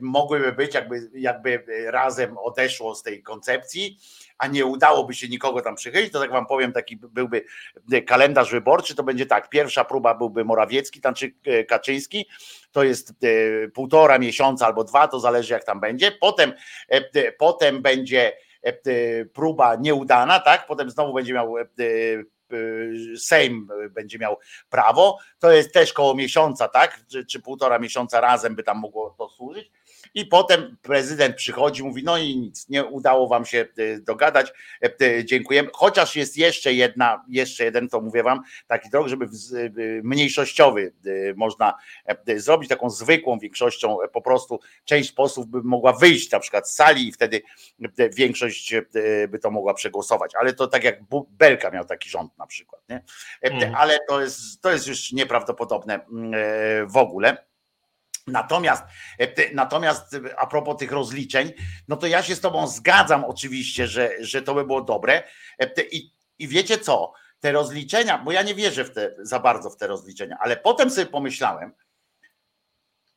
mogłyby 0.00 0.52
być, 0.52 0.74
jakby, 0.74 1.10
jakby 1.14 1.64
razem 1.86 2.38
odeszło 2.38 2.94
z 2.94 3.02
tej 3.02 3.22
koncepcji, 3.22 3.98
a 4.38 4.46
nie 4.46 4.66
udałoby 4.66 5.14
się 5.14 5.28
nikogo 5.28 5.60
tam 5.60 5.74
przychylić, 5.74 6.12
to 6.12 6.20
tak 6.20 6.30
wam 6.30 6.46
powiem, 6.46 6.72
taki 6.72 6.96
byłby 6.96 7.44
kalendarz 8.06 8.50
wyborczy, 8.50 8.94
to 8.94 9.02
będzie 9.02 9.26
tak, 9.26 9.48
pierwsza 9.48 9.84
próba 9.84 10.14
byłby 10.14 10.44
Morawiecki, 10.44 11.00
tam 11.00 11.14
czy 11.14 11.32
y, 11.46 11.64
Kaczyński, 11.64 12.28
to 12.72 12.84
jest 12.84 13.24
y, 13.24 13.70
półtora 13.74 14.18
miesiąca 14.18 14.66
albo 14.66 14.84
dwa, 14.84 15.08
to 15.08 15.20
zależy 15.20 15.52
jak 15.52 15.64
tam 15.64 15.80
będzie, 15.80 16.12
potem, 16.12 16.52
potem 17.38 17.82
będzie 17.82 18.32
próba 19.32 19.76
nieudana, 19.76 20.40
tak, 20.40 20.66
potem 20.66 20.90
znowu 20.90 21.14
będzie 21.14 21.32
miał 21.32 21.54
Y, 21.58 22.33
Sejm 23.16 23.68
będzie 23.90 24.18
miał 24.18 24.38
prawo. 24.70 25.18
To 25.38 25.52
jest 25.52 25.72
też 25.72 25.92
koło 25.92 26.14
miesiąca, 26.14 26.68
tak? 26.68 27.00
Czy, 27.10 27.26
czy 27.26 27.40
półtora 27.40 27.78
miesiąca 27.78 28.20
razem 28.20 28.54
by 28.54 28.62
tam 28.62 28.78
mogło 28.78 29.14
to 29.18 29.28
służyć. 29.28 29.70
I 30.14 30.26
potem 30.26 30.76
prezydent 30.82 31.36
przychodzi, 31.36 31.82
mówi, 31.82 32.04
no 32.04 32.18
i 32.18 32.36
nic, 32.36 32.68
nie 32.68 32.84
udało 32.84 33.28
wam 33.28 33.46
się 33.46 33.66
dogadać, 34.00 34.52
dziękujemy. 35.24 35.68
Chociaż 35.72 36.16
jest 36.16 36.36
jeszcze 36.36 36.72
jedna, 36.72 37.24
jeszcze 37.28 37.64
jeden, 37.64 37.88
to 37.88 38.00
mówię 38.00 38.22
wam, 38.22 38.40
taki 38.66 38.90
drog, 38.90 39.08
żeby 39.08 39.26
mniejszościowy 40.02 40.92
można 41.36 41.74
zrobić 42.36 42.68
taką 42.68 42.90
zwykłą 42.90 43.38
większością, 43.38 43.96
po 44.12 44.22
prostu 44.22 44.60
część 44.84 45.12
posłów 45.12 45.46
by 45.46 45.62
mogła 45.62 45.92
wyjść 45.92 46.30
na 46.30 46.40
przykład 46.40 46.70
z 46.70 46.74
sali 46.74 47.08
i 47.08 47.12
wtedy 47.12 47.42
większość 48.12 48.74
by 49.28 49.38
to 49.38 49.50
mogła 49.50 49.74
przegłosować. 49.74 50.32
Ale 50.40 50.52
to 50.52 50.66
tak 50.66 50.84
jak 50.84 51.00
Belka 51.30 51.70
miał 51.70 51.84
taki 51.84 52.08
rząd 52.10 52.38
na 52.38 52.46
przykład, 52.46 52.82
nie? 52.88 53.04
Mhm. 53.42 53.74
Ale 53.74 53.98
to 54.08 54.20
jest, 54.20 54.62
to 54.62 54.70
jest 54.72 54.86
już 54.86 55.12
nieprawdopodobne 55.12 56.06
mm, 56.06 56.88
w 56.88 56.96
ogóle. 56.96 57.36
Natomiast, 58.26 58.84
natomiast 59.54 60.16
a 60.36 60.46
propos 60.46 60.76
tych 60.76 60.92
rozliczeń, 60.92 61.52
no 61.88 61.96
to 61.96 62.06
ja 62.06 62.22
się 62.22 62.34
z 62.34 62.40
Tobą 62.40 62.66
zgadzam 62.66 63.24
oczywiście, 63.24 63.86
że, 63.86 64.10
że 64.20 64.42
to 64.42 64.54
by 64.54 64.64
było 64.64 64.82
dobre. 64.82 65.22
I, 65.92 66.10
i 66.38 66.48
wiecie 66.48 66.78
co? 66.78 67.12
Te 67.40 67.52
rozliczenia, 67.52 68.18
bo 68.18 68.32
ja 68.32 68.42
nie 68.42 68.54
wierzę 68.54 68.84
w 68.84 68.90
te, 68.90 69.14
za 69.18 69.40
bardzo 69.40 69.70
w 69.70 69.76
te 69.76 69.86
rozliczenia, 69.86 70.36
ale 70.40 70.56
potem 70.56 70.90
sobie 70.90 71.06
pomyślałem, 71.06 71.72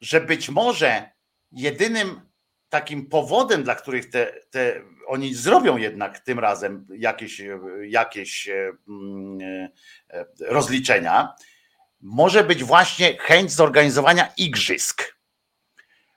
że 0.02 0.22
być 0.22 0.50
może 0.50 1.10
jedynym 1.52 2.22
takim 2.70 3.06
powodem, 3.06 3.64
dla 3.64 3.76
których 3.76 4.10
te, 4.10 4.34
te 4.50 4.82
oni 5.08 5.36
zrobią 5.36 5.78
jednak 5.78 6.20
tym 6.20 6.40
razem 6.40 6.88
jakieś, 6.98 7.42
jakieś 7.82 8.50
mm, 8.50 9.70
e, 10.10 10.26
rozliczenia, 10.40 11.36
może 12.02 12.44
być 12.44 12.64
właśnie 12.64 13.18
chęć 13.18 13.52
zorganizowania 13.52 14.34
igrzysk, 14.38 15.18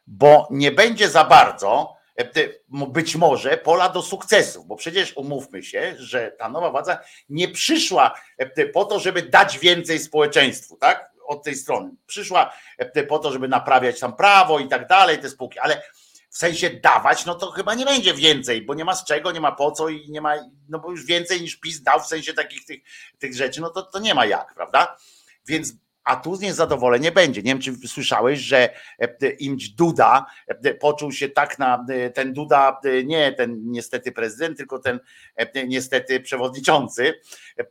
bo 0.07 0.49
nie 0.51 0.73
będzie 0.73 1.11
za 1.11 1.25
bardzo 1.25 1.97
e, 2.17 2.49
być 2.69 3.17
może 3.17 3.57
pola 3.57 3.89
do 3.89 4.03
sukcesów, 4.03 4.67
bo 4.67 4.77
przecież 4.77 5.17
umówmy 5.17 5.63
się, 5.63 5.95
że 5.99 6.33
ta 6.39 6.49
nowa 6.49 6.71
władza 6.71 6.99
nie 7.29 7.49
przyszła 7.49 8.15
e, 8.39 8.67
po 8.67 8.85
to, 8.85 9.01
żeby 9.01 9.23
dać 9.23 9.59
więcej 9.59 9.99
społeczeństwu, 9.99 10.77
tak? 10.77 11.11
Od 11.27 11.43
tej 11.43 11.57
strony. 11.57 11.91
Przyszła 12.07 12.53
po 13.09 13.19
to, 13.19 13.33
żeby 13.33 13.49
naprawiać 13.49 14.01
tam 14.01 14.17
prawo 14.17 14.59
i 14.59 14.69
tak 14.69 14.87
dalej, 14.87 15.19
te 15.19 15.29
spółki, 15.29 15.59
ale 15.59 15.83
w 16.31 16.39
sensie 16.39 16.71
dawać, 16.71 17.27
no 17.27 17.35
to 17.35 17.51
chyba 17.51 17.75
nie 17.75 17.85
będzie 17.85 18.15
więcej, 18.15 18.63
bo 18.63 18.75
nie 18.75 18.85
ma 18.85 18.95
z 18.95 19.05
czego, 19.05 19.33
nie 19.33 19.41
ma 19.41 19.53
po 19.53 19.73
co 19.73 19.89
i 19.89 20.11
nie 20.11 20.21
ma, 20.21 20.35
no 20.69 20.79
bo 20.79 20.91
już 20.91 21.05
więcej 21.05 21.41
niż 21.41 21.57
PiS 21.57 21.83
dał 21.83 22.01
w 22.01 22.07
sensie 22.07 22.35
takich 22.35 22.65
tych, 22.65 22.81
tych 23.19 23.35
rzeczy, 23.35 23.61
no 23.61 23.71
to, 23.71 23.83
to 23.83 23.99
nie 23.99 24.15
ma 24.15 24.27
jak, 24.27 24.55
prawda? 24.55 24.97
Więc 25.51 25.75
a 26.05 26.17
tu 26.17 26.37
niezadowolenie 26.37 27.13
będzie. 27.13 27.43
Nie 27.43 27.53
wiem, 27.53 27.61
czy 27.61 27.89
słyszałeś, 27.89 28.41
że 28.41 28.71
e, 28.99 29.31
Imć 29.31 29.69
Duda 29.69 30.27
e, 30.47 30.75
poczuł 30.75 31.13
się 31.13 31.29
tak 31.29 31.59
na 31.59 31.87
e, 31.89 32.11
ten 32.11 32.33
Duda, 32.33 32.81
nie 33.05 33.33
ten 33.33 33.61
niestety 33.65 34.13
prezydent, 34.13 34.57
tylko 34.57 34.79
ten 34.79 35.01
niestety 35.67 36.21
przewodniczący, 36.21 37.21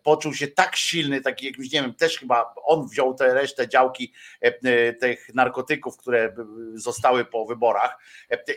poczuł 0.03 0.33
się 0.33 0.47
tak 0.47 0.75
silny, 0.75 1.21
taki 1.21 1.45
jakimś, 1.45 1.71
nie 1.71 1.81
wiem, 1.81 1.93
też 1.93 2.17
chyba 2.19 2.53
on 2.63 2.87
wziął 2.87 3.13
tę 3.13 3.33
resztę 3.33 3.67
działki 3.67 4.13
tych 4.99 5.33
narkotyków, 5.33 5.97
które 5.97 6.35
zostały 6.73 7.25
po 7.25 7.45
wyborach 7.45 7.97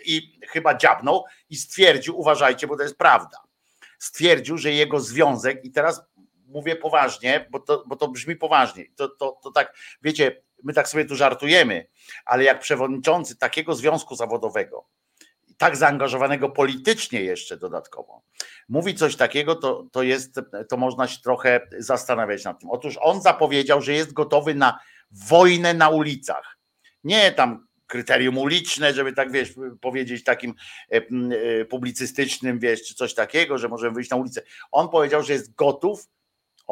i 0.04 0.38
chyba 0.48 0.74
dziabnął 0.74 1.24
i 1.50 1.56
stwierdził, 1.56 2.20
uważajcie, 2.20 2.66
bo 2.66 2.76
to 2.76 2.82
jest 2.82 2.98
prawda. 2.98 3.38
Stwierdził, 3.98 4.58
że 4.58 4.72
jego 4.72 5.00
związek, 5.00 5.64
i 5.64 5.70
teraz 5.70 6.02
mówię 6.52 6.76
poważnie, 6.76 7.46
bo 7.50 7.60
to, 7.60 7.84
bo 7.86 7.96
to 7.96 8.08
brzmi 8.08 8.36
poważnie. 8.36 8.84
To, 8.96 9.08
to, 9.08 9.40
to 9.42 9.50
tak, 9.50 9.74
wiecie, 10.02 10.42
my 10.62 10.72
tak 10.72 10.88
sobie 10.88 11.04
tu 11.04 11.16
żartujemy, 11.16 11.86
ale 12.24 12.44
jak 12.44 12.60
przewodniczący 12.60 13.36
takiego 13.36 13.74
związku 13.74 14.16
zawodowego, 14.16 14.86
tak 15.58 15.76
zaangażowanego 15.76 16.48
politycznie 16.48 17.22
jeszcze 17.22 17.56
dodatkowo, 17.56 18.22
mówi 18.68 18.94
coś 18.94 19.16
takiego, 19.16 19.54
to, 19.54 19.86
to 19.92 20.02
jest, 20.02 20.40
to 20.68 20.76
można 20.76 21.08
się 21.08 21.20
trochę 21.22 21.60
zastanawiać 21.78 22.44
nad 22.44 22.60
tym. 22.60 22.70
Otóż 22.70 22.98
on 23.00 23.22
zapowiedział, 23.22 23.82
że 23.82 23.92
jest 23.92 24.12
gotowy 24.12 24.54
na 24.54 24.78
wojnę 25.10 25.74
na 25.74 25.88
ulicach. 25.88 26.58
Nie 27.04 27.32
tam 27.32 27.66
kryterium 27.86 28.38
uliczne, 28.38 28.94
żeby 28.94 29.12
tak 29.12 29.32
wiesz, 29.32 29.54
powiedzieć 29.80 30.24
takim 30.24 30.54
e, 30.92 30.96
e, 30.96 31.64
publicystycznym, 31.64 32.58
wiesz, 32.58 32.82
czy 32.82 32.94
coś 32.94 33.14
takiego, 33.14 33.58
że 33.58 33.68
możemy 33.68 33.94
wyjść 33.94 34.10
na 34.10 34.16
ulicę. 34.16 34.42
On 34.72 34.88
powiedział, 34.88 35.22
że 35.22 35.32
jest 35.32 35.54
gotów 35.54 36.08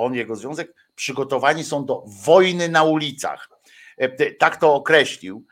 on, 0.01 0.15
jego 0.15 0.37
związek, 0.37 0.75
przygotowani 0.95 1.65
są 1.65 1.85
do 1.85 2.05
wojny 2.25 2.69
na 2.69 2.83
ulicach. 2.83 3.49
E, 3.97 4.33
tak 4.33 4.57
to 4.57 4.75
określił. 4.75 5.47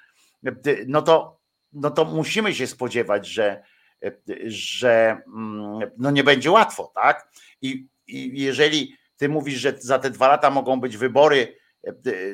E, 0.47 0.53
no 0.87 1.03
to, 1.03 1.41
no 1.73 1.91
to 1.91 2.05
musimy 2.05 2.55
się 2.55 2.67
spodziewać, 2.67 3.27
że, 3.27 3.63
e, 4.05 4.13
że 4.47 5.23
mm, 5.27 5.91
no 5.99 6.11
nie 6.11 6.25
będzie 6.25 6.51
łatwo, 6.51 6.93
tak? 6.95 7.29
I, 7.63 7.87
I 8.07 8.43
jeżeli 8.43 8.97
ty 9.17 9.29
mówisz, 9.29 9.61
że 9.61 9.75
za 9.79 9.99
te 9.99 10.11
dwa 10.11 10.29
lata 10.29 10.51
mogą 10.51 10.81
być 10.81 10.97
wybory, 10.97 11.59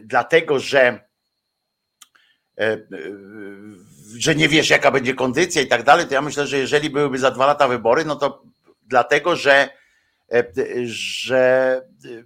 dlatego 0.02 0.58
że 0.58 1.04
że 4.16 4.34
nie 4.34 4.48
wiesz, 4.48 4.70
jaka 4.70 4.90
będzie 4.90 5.14
kondycja 5.14 5.62
i 5.62 5.66
tak 5.66 5.82
dalej, 5.82 6.06
to 6.06 6.14
ja 6.14 6.22
myślę, 6.22 6.46
że 6.46 6.58
jeżeli 6.58 6.90
byłyby 6.90 7.18
za 7.18 7.30
dwa 7.30 7.46
lata 7.46 7.68
wybory, 7.68 8.04
no 8.04 8.16
to 8.16 8.42
dlatego, 8.82 9.36
że 9.36 9.68
że 10.84 11.82
e, 12.04 12.24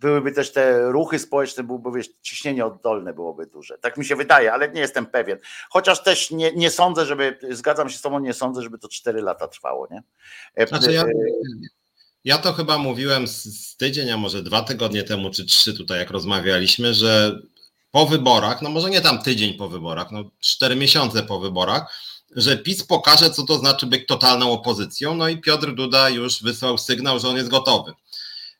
byłyby 0.00 0.32
też 0.32 0.52
te 0.52 0.92
ruchy 0.92 1.18
społeczne, 1.18 1.62
byłoby 1.62 1.90
wiesz, 1.98 2.08
ciśnienie 2.22 2.66
oddolne 2.66 3.14
byłoby 3.14 3.46
duże. 3.46 3.78
Tak 3.78 3.96
mi 3.96 4.04
się 4.04 4.16
wydaje, 4.16 4.52
ale 4.52 4.68
nie 4.68 4.80
jestem 4.80 5.06
pewien. 5.06 5.38
Chociaż 5.70 6.02
też 6.02 6.30
nie, 6.30 6.52
nie 6.52 6.70
sądzę, 6.70 7.06
żeby, 7.06 7.38
zgadzam 7.50 7.90
się 7.90 7.98
z 7.98 8.02
tobą, 8.02 8.18
nie 8.18 8.34
sądzę, 8.34 8.62
żeby 8.62 8.78
to 8.78 8.88
4 8.88 9.22
lata 9.22 9.48
trwało. 9.48 9.88
Nie? 9.90 10.02
E, 10.54 10.66
znaczy 10.66 10.92
ja, 10.92 11.04
ja 12.24 12.38
to 12.38 12.52
chyba 12.52 12.78
mówiłem 12.78 13.26
z 13.26 13.76
tydzień, 13.76 14.10
a 14.10 14.16
może 14.16 14.42
dwa 14.42 14.62
tygodnie 14.62 15.02
temu, 15.02 15.30
czy 15.30 15.46
trzy 15.46 15.74
tutaj, 15.74 15.98
jak 15.98 16.10
rozmawialiśmy, 16.10 16.94
że 16.94 17.38
po 17.90 18.06
wyborach, 18.06 18.62
no 18.62 18.70
może 18.70 18.90
nie 18.90 19.00
tam 19.00 19.22
tydzień 19.22 19.54
po 19.54 19.68
wyborach, 19.68 20.10
no 20.12 20.24
cztery 20.40 20.76
miesiące 20.76 21.22
po 21.22 21.40
wyborach, 21.40 21.94
że 22.36 22.56
PiS 22.56 22.84
pokaże, 22.84 23.30
co 23.30 23.42
to 23.42 23.58
znaczy 23.58 23.86
być 23.86 24.06
totalną 24.06 24.52
opozycją. 24.52 25.14
No 25.14 25.28
i 25.28 25.38
Piotr 25.38 25.74
Duda 25.74 26.08
już 26.08 26.42
wysłał 26.42 26.78
sygnał, 26.78 27.18
że 27.18 27.28
on 27.28 27.36
jest 27.36 27.48
gotowy. 27.48 27.92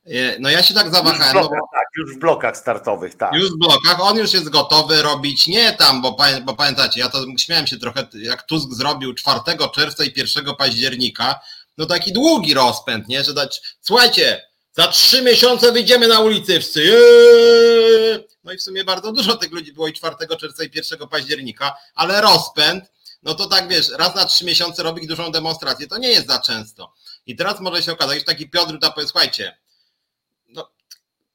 E, 0.07 0.39
no 0.39 0.51
ja 0.51 0.62
się 0.62 0.75
tak 0.75 0.95
zawahałem. 0.95 1.37
Już 1.37 1.47
w 1.47 1.49
blokach, 1.49 1.59
no, 1.61 1.79
tak, 1.79 1.87
już 1.97 2.16
w 2.16 2.18
blokach 2.18 2.57
startowych, 2.57 3.14
tak. 3.14 3.35
Już 3.35 3.51
w 3.51 3.59
blokach, 3.59 4.01
on 4.01 4.16
już 4.16 4.33
jest 4.33 4.49
gotowy 4.49 5.03
robić 5.03 5.47
nie 5.47 5.72
tam, 5.72 6.03
bo, 6.03 6.16
bo 6.45 6.55
pamiętacie, 6.55 7.01
ja 7.01 7.09
to 7.09 7.25
śmiałem 7.39 7.66
się 7.66 7.77
trochę, 7.77 8.07
jak 8.14 8.43
Tusk 8.43 8.72
zrobił 8.72 9.14
4 9.14 9.41
czerwca 9.75 10.05
i 10.05 10.12
1 10.16 10.57
października, 10.59 11.41
no 11.79 11.87
taki 11.87 12.12
długi 12.12 12.55
rozpęd, 12.55 13.09
nie, 13.09 13.25
że 13.25 13.35
dać, 13.35 13.62
słuchajcie, 13.81 14.43
za 14.72 14.89
trzy 14.89 15.22
miesiące 15.22 15.72
wyjdziemy 15.72 16.09
na 16.09 16.20
ulicy 16.20 16.61
wszyscy. 16.61 16.93
No 18.45 18.53
i 18.53 18.59
w 18.59 18.62
sumie 18.62 18.85
bardzo 18.85 19.12
dużo 19.12 19.37
tych 19.37 19.53
ludzi 19.53 19.72
było 19.72 19.89
i 19.89 19.93
4 19.93 20.16
czerwca 20.41 20.64
i 20.64 20.70
1 20.75 21.09
października, 21.09 21.77
ale 21.95 22.20
rozpęd 22.20 22.85
no 23.25 23.35
to 23.35 23.47
tak 23.47 23.68
wiesz, 23.68 23.91
raz 23.99 24.14
na 24.14 24.25
trzy 24.25 24.45
miesiące 24.45 24.83
robić 24.83 25.07
dużą 25.07 25.33
demonstrację, 25.33 25.87
to 25.87 25.99
nie 25.99 26.09
jest 26.09 26.27
za 26.27 26.39
często. 26.39 26.95
I 27.27 27.37
teraz 27.37 27.61
może 27.61 27.83
się 27.83 27.93
okazać, 27.93 28.18
że 28.18 28.25
taki 28.25 28.51
Piotr 28.51 28.79
da 28.79 28.91
powie, 28.91 29.07
słuchajcie, 29.07 29.59
no, 30.49 30.70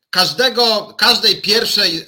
każdego, 0.09 0.93
każdej 0.97 1.41
pierwszej, 1.41 2.05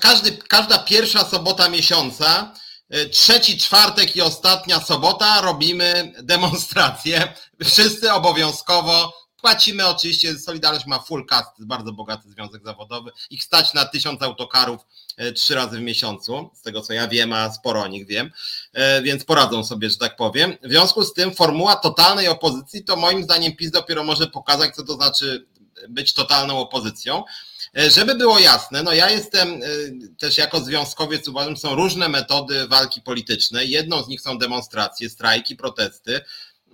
każdy, 0.00 0.38
każda 0.48 0.78
pierwsza 0.78 1.24
sobota 1.24 1.68
miesiąca, 1.68 2.54
e, 2.90 3.06
trzeci 3.06 3.58
czwartek 3.58 4.16
i 4.16 4.22
ostatnia 4.22 4.80
sobota 4.80 5.40
robimy 5.40 6.12
demonstrację. 6.22 7.34
Wszyscy 7.64 8.12
obowiązkowo 8.12 9.23
Płacimy 9.44 9.86
oczywiście, 9.86 10.38
Solidarność 10.38 10.86
ma 10.86 10.98
full 10.98 11.26
cast, 11.26 11.50
bardzo 11.58 11.92
bogaty 11.92 12.28
związek 12.30 12.64
zawodowy. 12.64 13.10
Ich 13.30 13.44
stać 13.44 13.74
na 13.74 13.84
tysiąc 13.84 14.22
autokarów 14.22 14.80
e, 15.16 15.32
trzy 15.32 15.54
razy 15.54 15.78
w 15.78 15.80
miesiącu, 15.80 16.50
z 16.54 16.62
tego 16.62 16.80
co 16.80 16.92
ja 16.92 17.08
wiem, 17.08 17.32
a 17.32 17.52
sporo 17.52 17.82
o 17.82 17.86
nich 17.86 18.06
wiem, 18.06 18.30
e, 18.72 19.02
więc 19.02 19.24
poradzą 19.24 19.64
sobie, 19.64 19.90
że 19.90 19.96
tak 19.96 20.16
powiem. 20.16 20.56
W 20.62 20.68
związku 20.68 21.04
z 21.04 21.12
tym 21.12 21.34
formuła 21.34 21.76
totalnej 21.76 22.28
opozycji 22.28 22.84
to 22.84 22.96
moim 22.96 23.22
zdaniem 23.24 23.56
PiS 23.56 23.70
dopiero 23.70 24.04
może 24.04 24.26
pokazać, 24.26 24.74
co 24.74 24.82
to 24.82 24.94
znaczy 24.94 25.46
być 25.88 26.12
totalną 26.12 26.58
opozycją. 26.58 27.24
E, 27.78 27.90
żeby 27.90 28.14
było 28.14 28.38
jasne, 28.38 28.82
no 28.82 28.92
ja 28.92 29.10
jestem 29.10 29.60
też 30.18 30.38
jako 30.38 30.60
związkowiec, 30.60 31.28
uważam, 31.28 31.56
są 31.56 31.74
różne 31.74 32.08
metody 32.08 32.68
walki 32.68 33.02
politycznej. 33.02 33.70
Jedną 33.70 34.02
z 34.02 34.08
nich 34.08 34.20
są 34.20 34.38
demonstracje, 34.38 35.10
strajki, 35.10 35.56
protesty. 35.56 36.20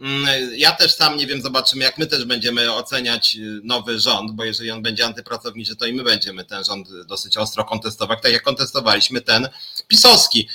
Mm, 0.01 0.51
ja 0.57 0.73
też 0.73 0.95
sam 0.95 1.17
nie 1.17 1.27
wiem, 1.27 1.43
zobaczymy, 1.43 1.85
jak 1.85 1.99
my 1.99 2.07
też 2.07 2.25
będziemy 2.25 2.75
oceniać 2.75 3.37
y, 3.37 3.61
nowy 3.65 4.01
rząd, 4.01 4.31
bo 4.31 4.45
jeżeli 4.45 4.71
on 4.71 4.83
będzie 4.83 5.07
antypracowniczy, 5.07 5.77
to 5.77 5.87
i 5.87 5.93
my 5.93 6.03
będziemy 6.03 6.45
ten 6.45 6.65
rząd 6.65 6.89
dosyć 7.07 7.37
ostro 7.37 7.65
kontestować, 7.65 8.19
tak 8.23 8.33
jak 8.33 8.43
kontestowaliśmy 8.43 9.21
ten 9.21 9.49
pisowski. 9.89 10.49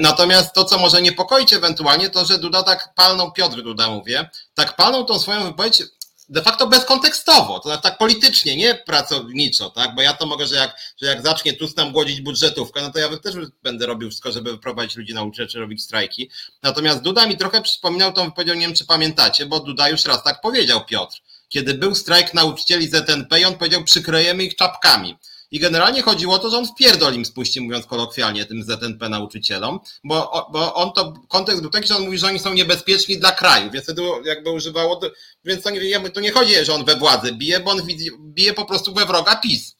Natomiast 0.00 0.54
to, 0.54 0.64
co 0.64 0.78
może 0.78 1.02
niepokoić 1.02 1.52
ewentualnie, 1.52 2.10
to, 2.10 2.24
że 2.24 2.38
Duda 2.38 2.62
tak 2.62 2.94
palną, 2.94 3.30
Piotr 3.30 3.62
Duda 3.62 3.88
mówię, 3.88 4.30
tak 4.54 4.76
palną 4.76 5.04
tą 5.04 5.18
swoją 5.18 5.44
wypowiedź 5.44 5.82
de 6.28 6.42
facto 6.42 6.66
bezkontekstowo, 6.66 7.60
to 7.60 7.78
tak 7.78 7.98
politycznie, 7.98 8.56
nie 8.56 8.74
pracowniczo, 8.74 9.70
tak? 9.70 9.94
Bo 9.94 10.02
ja 10.02 10.12
to 10.12 10.26
mogę, 10.26 10.46
że 10.46 10.54
jak, 10.54 10.76
że 11.02 11.06
jak 11.06 11.22
zacznie 11.22 11.52
tu 11.52 11.68
tam 11.68 11.92
głodzić 11.92 12.20
budżetówkę, 12.20 12.82
no 12.82 12.90
to 12.90 12.98
ja 12.98 13.16
też 13.16 13.34
będę 13.62 13.86
robił 13.86 14.08
wszystko, 14.08 14.32
żeby 14.32 14.50
wyprowadzić 14.50 14.96
ludzi 14.96 15.14
na 15.14 15.22
ulicę 15.22 15.46
czy 15.46 15.58
robić 15.58 15.82
strajki. 15.82 16.30
Natomiast 16.62 17.02
Duda 17.02 17.26
mi 17.26 17.36
trochę 17.36 17.62
przypominał 17.62 18.12
tą 18.12 18.24
wypowiedzią, 18.24 18.54
nie 18.54 18.66
wiem 18.66 18.74
czy 18.74 18.86
pamiętacie, 18.86 19.46
bo 19.46 19.60
Duda 19.60 19.88
już 19.88 20.04
raz 20.04 20.22
tak 20.22 20.40
powiedział 20.40 20.84
Piotr. 20.84 21.16
Kiedy 21.48 21.74
był 21.74 21.94
strajk 21.94 22.34
nauczycieli 22.34 22.88
ZNP 22.88 23.48
on 23.48 23.58
powiedział 23.58 23.84
przykryjemy 23.84 24.44
ich 24.44 24.56
czapkami. 24.56 25.16
I 25.50 25.58
generalnie 25.58 26.02
chodziło 26.02 26.34
o 26.34 26.38
to, 26.38 26.50
że 26.50 26.58
on 26.58 26.66
wpierdol 26.66 27.14
im 27.14 27.24
spuści, 27.24 27.60
mówiąc 27.60 27.86
kolokwialnie, 27.86 28.44
tym 28.44 28.62
ZNP 28.62 29.08
nauczycielom, 29.08 29.80
bo, 30.04 30.48
bo 30.52 30.74
on 30.74 30.92
to, 30.92 31.12
kontekst 31.28 31.62
był 31.62 31.70
taki, 31.70 31.88
że 31.88 31.96
on 31.96 32.04
mówi, 32.04 32.18
że 32.18 32.26
oni 32.26 32.38
są 32.38 32.54
niebezpieczni 32.54 33.18
dla 33.18 33.32
kraju, 33.32 33.70
więc 33.70 33.84
wtedy 33.84 34.02
jakby 34.24 34.50
używało, 34.50 35.00
więc 35.44 35.62
to 35.62 35.70
nie, 35.70 36.10
to 36.10 36.20
nie 36.20 36.30
chodzi, 36.30 36.64
że 36.64 36.74
on 36.74 36.84
we 36.84 36.96
władzy 36.96 37.32
bije, 37.32 37.60
bo 37.60 37.70
on 37.70 37.82
bije 38.18 38.52
po 38.52 38.64
prostu 38.64 38.94
we 38.94 39.06
wroga 39.06 39.36
PiS. 39.36 39.76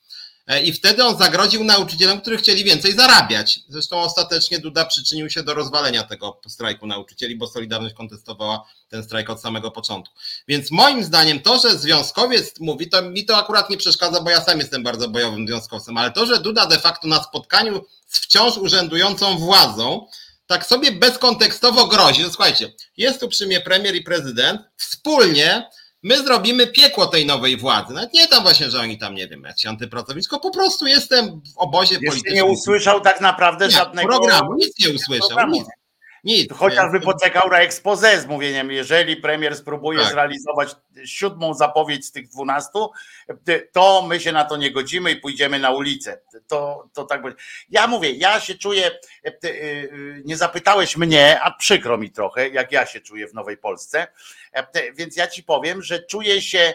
E, 0.47 0.62
I 0.62 0.72
wtedy 0.72 1.05
on 1.05 1.18
zagroził 1.18 1.64
nauczycielom, 1.64 2.20
którzy 2.20 2.36
chcieli 2.36 2.64
więcej 2.64 2.92
zarabiać. 2.92 3.61
Zresztą 3.68 4.01
ostatecznie 4.01 4.59
Duda 4.59 4.84
przyczynił 4.84 5.30
się 5.30 5.42
do 5.42 5.55
rozwalenia 5.55 6.03
tego 6.03 6.40
strajku 6.49 6.86
nauczycieli, 6.86 7.36
bo 7.36 7.47
Solidarność 7.47 7.95
kontestowała 7.95 8.68
ten 8.88 9.05
strajk 9.05 9.30
od 9.30 9.40
samego 9.40 9.70
początku. 9.70 10.14
Więc 10.49 10.70
moim 10.70 11.05
zdaniem 11.05 11.40
to, 11.40 11.59
że 11.59 11.78
związkowiec 11.78 12.61
mówi, 12.61 12.88
to 12.88 13.03
mi 13.03 13.24
to 13.24 13.36
akurat 13.36 13.70
nie 13.70 13.76
przeszkadza, 13.76 14.20
bo 14.20 14.30
ja 14.30 14.40
sam 14.40 14.59
jestem 14.59 14.82
bardzo 14.82 15.09
bojowym 15.09 15.47
związkowcem, 15.47 15.97
ale 15.97 16.11
to, 16.11 16.26
że 16.26 16.40
Duda 16.40 16.66
de 16.66 16.78
facto 16.78 17.09
na 17.09 17.22
spotkaniu 17.22 17.84
z 18.07 18.18
wciąż 18.18 18.57
urzędującą 18.57 19.38
władzą, 19.38 20.07
tak 20.47 20.66
sobie 20.66 20.92
bezkontekstowo 20.92 21.86
grozi, 21.86 22.22
że 22.22 22.28
słuchajcie, 22.28 22.72
jest 22.97 23.20
tu 23.20 23.28
przy 23.28 23.47
mnie 23.47 23.61
premier 23.61 23.95
i 23.95 24.03
prezydent, 24.03 24.61
wspólnie 24.76 25.70
my 26.05 26.22
zrobimy 26.22 26.66
piekło 26.66 27.07
tej 27.07 27.26
nowej 27.26 27.57
władzy. 27.57 27.94
Nawet 27.94 28.12
nie 28.12 28.28
tam 28.28 28.42
właśnie, 28.42 28.70
że 28.70 28.80
oni 28.80 28.98
tam, 28.98 29.14
nie 29.14 29.28
wiem, 29.28 29.42
antypracownicy, 29.68 30.28
tylko 30.28 30.50
po 30.50 30.50
prostu 30.50 30.86
jestem 30.86 31.26
w 31.26 31.59
obozie 31.59 31.94
Jeszcze 31.94 32.07
politycznym. 32.07 32.34
nie 32.34 32.44
usłyszał 32.44 33.00
tak 33.00 33.20
naprawdę 33.20 33.64
nie, 33.64 33.70
żadnego... 33.70 34.09
programu, 34.09 34.55
nic 34.55 34.86
nie 34.86 34.94
usłyszał, 34.94 35.48
nic. 35.48 35.64
Nic. 36.25 36.53
Chociażby 36.53 37.01
poczekał 37.01 37.51
na 37.51 37.61
expose 37.61 38.20
z 38.20 38.27
mówieniem, 38.27 38.70
jeżeli 38.70 39.16
premier 39.16 39.57
spróbuje 39.57 39.99
tak. 39.99 40.12
zrealizować 40.12 40.77
siódmą 41.05 41.55
zapowiedź 41.55 42.07
z 42.07 42.12
tych 42.12 42.29
dwunastu, 42.29 42.91
to 43.72 44.07
my 44.09 44.20
się 44.20 44.33
na 44.33 44.45
to 44.45 44.57
nie 44.57 44.70
godzimy 44.70 45.11
i 45.11 45.16
pójdziemy 45.16 45.59
na 45.59 45.70
ulicę. 45.70 46.20
To, 46.47 46.89
to 46.93 47.05
tak 47.05 47.22
będzie. 47.22 47.39
Ja 47.70 47.87
mówię, 47.87 48.11
ja 48.11 48.41
się 48.41 48.55
czuję, 48.55 48.87
e, 48.87 49.29
e, 49.29 49.33
nie 50.25 50.37
zapytałeś 50.37 50.97
mnie, 50.97 51.41
a 51.41 51.51
przykro 51.51 51.99
mi 51.99 52.11
trochę, 52.11 52.49
jak 52.49 52.72
ja 52.72 52.87
się 52.87 53.01
czuję 53.01 53.29
w 53.29 53.35
Nowej 53.35 53.57
Polsce, 53.57 54.07
e, 54.53 54.93
więc 54.93 55.16
ja 55.16 55.27
ci 55.27 55.43
powiem, 55.43 55.83
że 55.83 56.03
czuję 56.03 56.43
się 56.43 56.75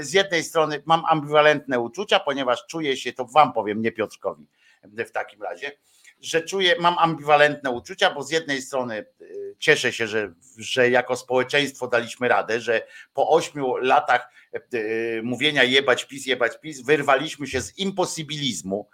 z 0.00 0.12
jednej 0.12 0.44
strony 0.44 0.82
mam 0.86 1.02
ambiwalentne 1.08 1.80
uczucia, 1.80 2.20
ponieważ 2.20 2.66
czuję 2.66 2.96
się, 2.96 3.12
to 3.12 3.24
wam 3.24 3.52
powiem, 3.52 3.82
nie 3.82 3.92
Piotrkowi 3.92 4.46
w 4.82 5.10
takim 5.10 5.42
razie, 5.42 5.72
że 6.20 6.42
czuję, 6.42 6.76
mam 6.80 6.98
ambiwalentne 6.98 7.70
uczucia, 7.70 8.14
bo 8.14 8.22
z 8.22 8.30
jednej 8.30 8.62
strony 8.62 9.06
y, 9.20 9.56
cieszę 9.58 9.92
się, 9.92 10.06
że, 10.06 10.32
że 10.58 10.90
jako 10.90 11.16
społeczeństwo 11.16 11.88
daliśmy 11.88 12.28
radę, 12.28 12.60
że 12.60 12.86
po 13.14 13.30
ośmiu 13.30 13.76
latach 13.76 14.28
y, 14.74 15.20
mówienia 15.24 15.64
jebać 15.64 16.04
PiS, 16.04 16.26
jebać 16.26 16.60
PiS, 16.60 16.82
wyrwaliśmy 16.82 17.46
się 17.46 17.60
z 17.60 17.78
imposybilizmu 17.78 18.88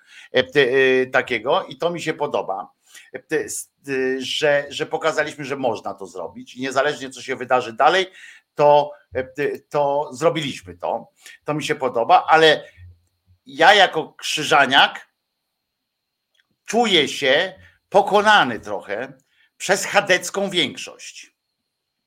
takiego 1.12 1.64
i 1.68 1.76
to 1.76 1.90
mi 1.90 2.02
się 2.02 2.14
podoba, 2.14 2.70
że, 4.18 4.66
że 4.68 4.86
pokazaliśmy, 4.86 5.44
że 5.44 5.56
można 5.56 5.94
to 5.94 6.06
zrobić 6.06 6.56
i 6.56 6.60
niezależnie 6.60 7.10
co 7.10 7.22
się 7.22 7.36
wydarzy 7.36 7.72
dalej, 7.72 8.06
to, 8.54 8.90
to 9.68 10.10
zrobiliśmy 10.12 10.76
to. 10.76 11.08
To 11.44 11.54
mi 11.54 11.64
się 11.64 11.74
podoba, 11.74 12.24
ale 12.28 12.64
ja 13.46 13.74
jako 13.74 14.12
krzyżaniak 14.12 15.13
czuje 16.64 17.08
się 17.08 17.54
pokonany 17.88 18.60
trochę 18.60 19.12
przez 19.56 19.84
chadecką 19.84 20.50
większość. 20.50 21.34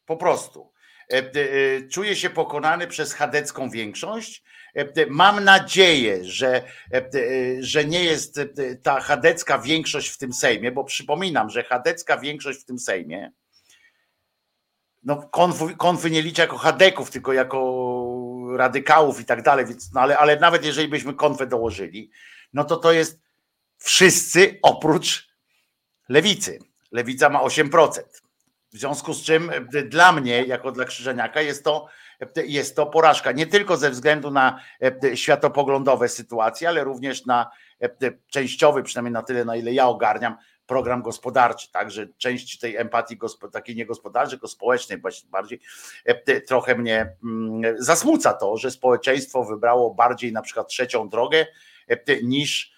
Po 0.05 0.17
prostu. 0.17 0.73
E, 1.13 1.17
e, 1.17 1.87
czuje 1.91 2.15
się 2.15 2.29
pokonany 2.29 2.87
przez 2.87 3.13
chadecką 3.13 3.69
większość. 3.69 4.43
E, 4.75 5.05
mam 5.09 5.43
nadzieję, 5.43 6.25
że, 6.25 6.63
że 7.59 7.85
nie 7.85 8.03
jest 8.03 8.39
ta 8.83 8.99
chadecka 8.99 9.59
większość 9.59 10.09
w 10.09 10.17
tym 10.17 10.33
Sejmie, 10.33 10.71
bo 10.71 10.83
przypominam, 10.83 11.49
że 11.49 11.63
chadecka 11.63 12.17
większość 12.17 12.61
w 12.61 12.65
tym 12.65 12.79
Sejmie, 12.79 13.31
no 15.03 15.29
konfy, 15.31 15.75
konfy 15.77 16.11
nie 16.11 16.21
liczę 16.21 16.41
jako 16.41 16.57
chadeków, 16.57 17.11
tylko 17.11 17.33
jako 17.33 17.87
radykałów 18.57 19.19
i 19.19 19.25
tak 19.25 19.41
dalej, 19.41 19.65
więc, 19.65 19.93
no 19.93 20.01
ale, 20.01 20.17
ale 20.17 20.39
nawet 20.39 20.65
jeżeli 20.65 20.87
byśmy 20.87 21.13
konfę 21.13 21.47
dołożyli, 21.47 22.11
no 22.53 22.63
to 22.63 22.77
to 22.77 22.91
jest 22.91 23.26
wszyscy 23.77 24.59
oprócz 24.61 25.27
lewicy. 26.09 26.59
Lewica 26.91 27.29
ma 27.29 27.43
8%. 27.43 28.01
W 28.73 28.77
związku 28.77 29.13
z 29.13 29.23
czym 29.23 29.49
e, 29.49 29.83
dla 29.83 30.11
mnie, 30.11 30.43
jako 30.43 30.71
dla 30.71 30.85
Krzyżeniaka, 30.85 31.41
jest 31.41 31.63
to, 31.63 31.87
e, 32.37 32.45
jest 32.45 32.75
to 32.75 32.85
porażka. 32.85 33.31
Nie 33.31 33.47
tylko 33.47 33.77
ze 33.77 33.91
względu 33.91 34.31
na 34.31 34.59
e, 35.03 35.17
światopoglądowe 35.17 36.09
sytuacje, 36.09 36.69
ale 36.69 36.83
również 36.83 37.25
na 37.25 37.49
częściowy, 38.29 38.83
przynajmniej 38.83 39.13
na 39.13 39.23
tyle, 39.23 39.45
na 39.45 39.55
ile 39.55 39.73
ja 39.73 39.87
ogarniam, 39.87 40.37
program 40.65 41.01
gospodarczy, 41.01 41.71
także 41.71 42.07
część 42.17 42.59
tej 42.59 42.75
empatii 42.75 43.17
takiej 43.51 43.75
nie 43.75 43.85
gospodarczej, 43.85 44.31
tylko 44.31 44.47
społecznej 44.47 45.01
bardziej 45.31 45.61
trochę 46.47 46.75
mnie 46.75 47.15
mm, 47.23 47.75
zasmuca 47.77 48.33
to, 48.33 48.57
że 48.57 48.71
społeczeństwo 48.71 49.43
wybrało 49.43 49.93
bardziej 49.93 50.33
na 50.33 50.41
przykład 50.41 50.67
trzecią 50.67 51.09
drogę 51.09 51.45
niż 52.23 52.76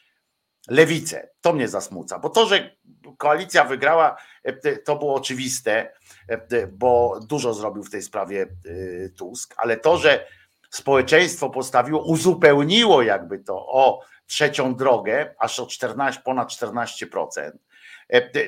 lewicę. 0.69 1.29
To 1.41 1.53
mnie 1.53 1.67
zasmuca, 1.67 2.19
bo 2.19 2.29
to, 2.29 2.45
że 2.45 2.75
koalicja 3.17 3.63
wygrała, 3.63 4.15
e, 4.43 4.77
to 4.77 4.95
było 4.95 5.15
oczywiste, 5.15 5.93
e, 6.27 6.67
bo 6.67 7.19
dużo 7.27 7.53
zrobił 7.53 7.83
w 7.83 7.89
tej 7.89 8.01
sprawie 8.01 8.41
e, 8.41 9.09
Tusk, 9.09 9.53
ale 9.57 9.77
to, 9.77 9.97
że 9.97 10.27
społeczeństwo 10.69 11.49
postawiło, 11.49 12.03
uzupełniło 12.03 13.01
jakby 13.01 13.39
to 13.39 13.67
o 13.67 14.01
trzecią 14.27 14.75
drogę, 14.75 15.35
aż 15.39 15.59
o 15.59 15.67
14, 15.67 16.21
ponad 16.25 16.49
14%, 16.49 17.51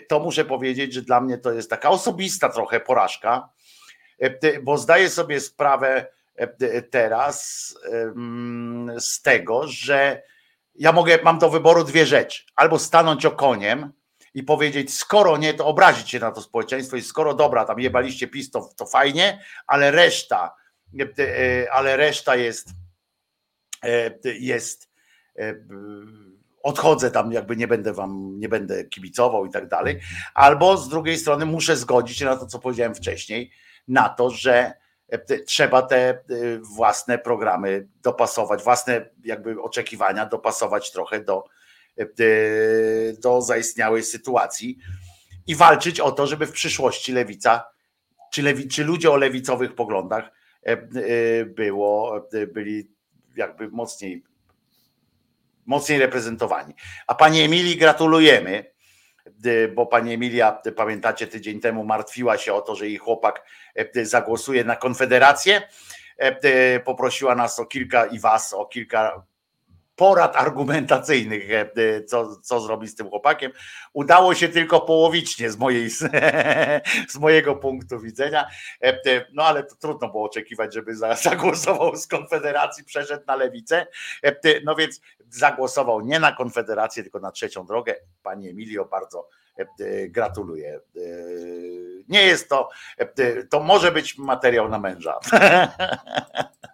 to 0.09 0.19
muszę 0.19 0.45
powiedzieć, 0.45 0.93
że 0.93 1.01
dla 1.01 1.21
mnie 1.21 1.37
to 1.37 1.51
jest 1.51 1.69
taka 1.69 1.89
osobista 1.89 2.49
trochę 2.49 2.79
porażka, 2.79 3.49
bo 4.63 4.77
zdaję 4.77 5.09
sobie 5.09 5.39
sprawę 5.39 6.05
teraz 6.91 7.73
z 8.99 9.21
tego, 9.21 9.67
że 9.67 10.21
ja 10.81 10.91
mogę, 10.91 11.19
mam 11.23 11.39
do 11.39 11.49
wyboru 11.49 11.83
dwie 11.83 12.05
rzeczy. 12.05 12.43
Albo 12.55 12.79
stanąć 12.79 13.25
okoniem 13.25 13.91
i 14.33 14.43
powiedzieć, 14.43 14.93
skoro 14.93 15.37
nie, 15.37 15.53
to 15.53 15.65
obrazić 15.65 16.09
się 16.09 16.19
na 16.19 16.31
to 16.31 16.41
społeczeństwo 16.41 16.97
i 16.97 17.01
skoro 17.01 17.33
dobra, 17.33 17.65
tam 17.65 17.79
jebaliście 17.79 18.27
PiS, 18.27 18.51
to, 18.51 18.69
to 18.77 18.85
fajnie, 18.85 19.43
ale 19.67 19.91
reszta, 19.91 20.55
e, 20.99 21.23
e, 21.23 21.71
ale 21.71 21.97
reszta 21.97 22.35
jest, 22.35 22.69
e, 23.83 24.11
jest 24.39 24.89
odchodzę 26.63 27.11
tam, 27.11 27.31
jakby 27.31 27.55
nie 27.55 27.67
będę 27.67 27.93
wam, 27.93 28.39
nie 28.39 28.49
będę 28.49 28.85
kibicował 28.85 29.45
i 29.45 29.49
tak 29.49 29.67
dalej. 29.67 29.99
Albo 30.33 30.77
z 30.77 30.89
drugiej 30.89 31.17
strony 31.17 31.45
muszę 31.45 31.77
zgodzić 31.77 32.17
się 32.17 32.25
na 32.25 32.35
to, 32.35 32.45
co 32.45 32.59
powiedziałem 32.59 32.95
wcześniej, 32.95 33.51
na 33.87 34.09
to, 34.09 34.29
że 34.29 34.73
trzeba 35.45 35.81
te 35.81 36.19
y, 36.31 36.59
własne 36.59 37.17
programy 37.17 37.87
dopasować, 38.03 38.63
własne 38.63 39.09
jakby 39.23 39.61
oczekiwania 39.61 40.25
dopasować 40.25 40.91
trochę 40.91 41.23
do, 41.23 41.43
y, 42.19 43.17
do 43.21 43.41
zaistniałej 43.41 44.03
sytuacji 44.03 44.77
i 45.47 45.55
walczyć 45.55 45.99
o 45.99 46.11
to, 46.11 46.27
żeby 46.27 46.45
w 46.45 46.51
przyszłości 46.51 47.13
lewica, 47.13 47.63
czy, 48.31 48.41
lewi, 48.41 48.67
czy 48.67 48.83
ludzie 48.83 49.11
o 49.11 49.17
lewicowych 49.17 49.75
poglądach 49.75 50.31
y, 50.95 51.45
było, 51.45 52.27
byli 52.53 52.91
jakby 53.35 53.69
mocniej, 53.69 54.23
mocniej 55.65 55.99
reprezentowani. 55.99 56.73
A 57.07 57.15
pani 57.15 57.41
Emilii 57.41 57.77
gratulujemy 57.77 58.71
bo 59.75 59.85
pani 59.85 60.13
Emilia, 60.13 60.61
pamiętacie, 60.75 61.27
tydzień 61.27 61.59
temu 61.59 61.83
martwiła 61.83 62.37
się 62.37 62.53
o 62.53 62.61
to, 62.61 62.75
że 62.75 62.87
jej 62.87 62.97
chłopak 62.97 63.45
e, 63.75 64.05
zagłosuje 64.05 64.63
na 64.63 64.75
Konfederację. 64.75 65.61
E, 66.17 66.79
poprosiła 66.79 67.35
nas 67.35 67.59
o 67.59 67.65
kilka 67.65 68.05
i 68.05 68.19
was 68.19 68.53
o 68.53 68.65
kilka 68.65 69.23
porad 70.01 70.35
argumentacyjnych, 70.35 71.51
e, 71.51 72.03
co, 72.03 72.35
co 72.35 72.59
zrobić 72.59 72.91
z 72.91 72.95
tym 72.95 73.09
chłopakiem. 73.09 73.51
Udało 73.93 74.35
się 74.35 74.49
tylko 74.49 74.81
połowicznie 74.81 75.51
z, 75.51 75.57
mojej, 75.57 75.89
z 77.13 77.17
mojego 77.19 77.55
punktu 77.55 77.99
widzenia. 77.99 78.47
No 79.33 79.43
ale 79.43 79.63
to 79.63 79.75
trudno 79.75 80.09
było 80.09 80.25
oczekiwać, 80.25 80.73
żeby 80.73 80.95
zagłosował 81.23 81.95
z 81.95 82.07
Konfederacji, 82.07 82.83
przeszedł 82.83 83.23
na 83.27 83.35
lewicę. 83.35 83.87
No 84.63 84.75
więc 84.75 85.01
zagłosował 85.29 86.01
nie 86.01 86.19
na 86.19 86.31
Konfederację, 86.31 87.03
tylko 87.03 87.19
na 87.19 87.31
trzecią 87.31 87.65
drogę. 87.65 87.95
Pani 88.23 88.49
Emilio, 88.49 88.85
bardzo 88.85 89.27
Gratuluję. 90.07 90.79
Nie 92.09 92.23
jest 92.23 92.49
to, 92.49 92.69
to 93.49 93.59
może 93.59 93.91
być 93.91 94.17
materiał 94.17 94.69
na 94.69 94.79
męża. 94.79 95.19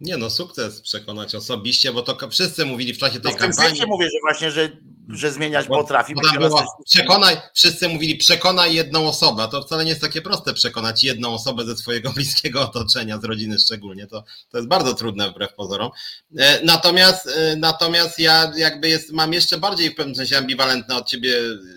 Nie 0.00 0.16
no, 0.16 0.30
sukces 0.30 0.80
przekonać 0.80 1.34
osobiście, 1.34 1.92
bo 1.92 2.02
to 2.02 2.28
wszyscy 2.28 2.66
mówili 2.66 2.94
w 2.94 2.98
czasie 2.98 3.20
tej 3.20 3.32
no 3.32 3.38
w 3.38 3.40
kampanii. 3.40 3.82
W 3.82 3.86
mówię, 3.86 4.06
że 4.06 4.18
właśnie, 4.22 4.50
że, 4.50 4.68
że 5.12 5.32
zmieniać 5.32 5.68
bo, 5.68 5.76
potrafi. 5.76 6.14
Bo 6.14 6.20
było, 6.38 6.76
przekonaj, 6.84 7.36
wszyscy 7.54 7.88
mówili 7.88 8.16
przekonaj 8.16 8.74
jedną 8.74 9.08
osobę, 9.08 9.48
to 9.50 9.62
wcale 9.62 9.84
nie 9.84 9.90
jest 9.90 10.02
takie 10.02 10.22
proste 10.22 10.54
przekonać 10.54 11.04
jedną 11.04 11.34
osobę 11.34 11.64
ze 11.64 11.76
swojego 11.76 12.12
bliskiego 12.16 12.62
otoczenia, 12.62 13.18
z 13.18 13.24
rodziny 13.24 13.58
szczególnie, 13.58 14.06
to, 14.06 14.24
to 14.50 14.58
jest 14.58 14.68
bardzo 14.68 14.94
trudne 14.94 15.30
wbrew 15.30 15.54
pozorom. 15.54 15.90
E, 16.38 16.64
natomiast, 16.64 17.26
e, 17.26 17.56
natomiast 17.56 18.18
ja 18.18 18.52
jakby 18.56 18.88
jest, 18.88 19.12
mam 19.12 19.32
jeszcze 19.32 19.58
bardziej 19.58 19.90
w 19.90 19.94
pewnym 19.94 20.14
sensie 20.14 20.38
ambiwalentne 20.38 20.96
od 20.96 21.08
ciebie 21.08 21.34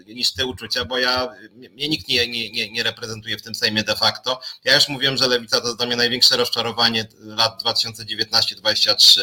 niż 0.08 0.34
te 0.34 0.46
uczucia, 0.46 0.86
bo 0.86 0.98
ja, 0.98 1.30
mnie 1.54 1.90
nikt 1.90 2.08
nie, 2.08 2.28
nie, 2.28 2.52
nie, 2.52 2.72
nie 2.72 2.84
reprezentuje 2.84 3.38
w 3.38 3.42
tym 3.42 3.56
Sejmie 3.56 3.84
de 3.84 3.96
facto. 3.96 4.40
Ja 4.64 4.76
już 4.76 4.90
mówiłem, 4.90 5.18
że 5.18 5.28
Lewica 5.28 5.62
to 5.62 5.68
jest 5.68 5.78
dla 5.78 5.86
mnie 5.86 5.96
największe 5.96 6.38
rozczarowanie 6.38 7.08
lat 7.20 7.60
2019 7.62 8.14
19-23 8.16 9.22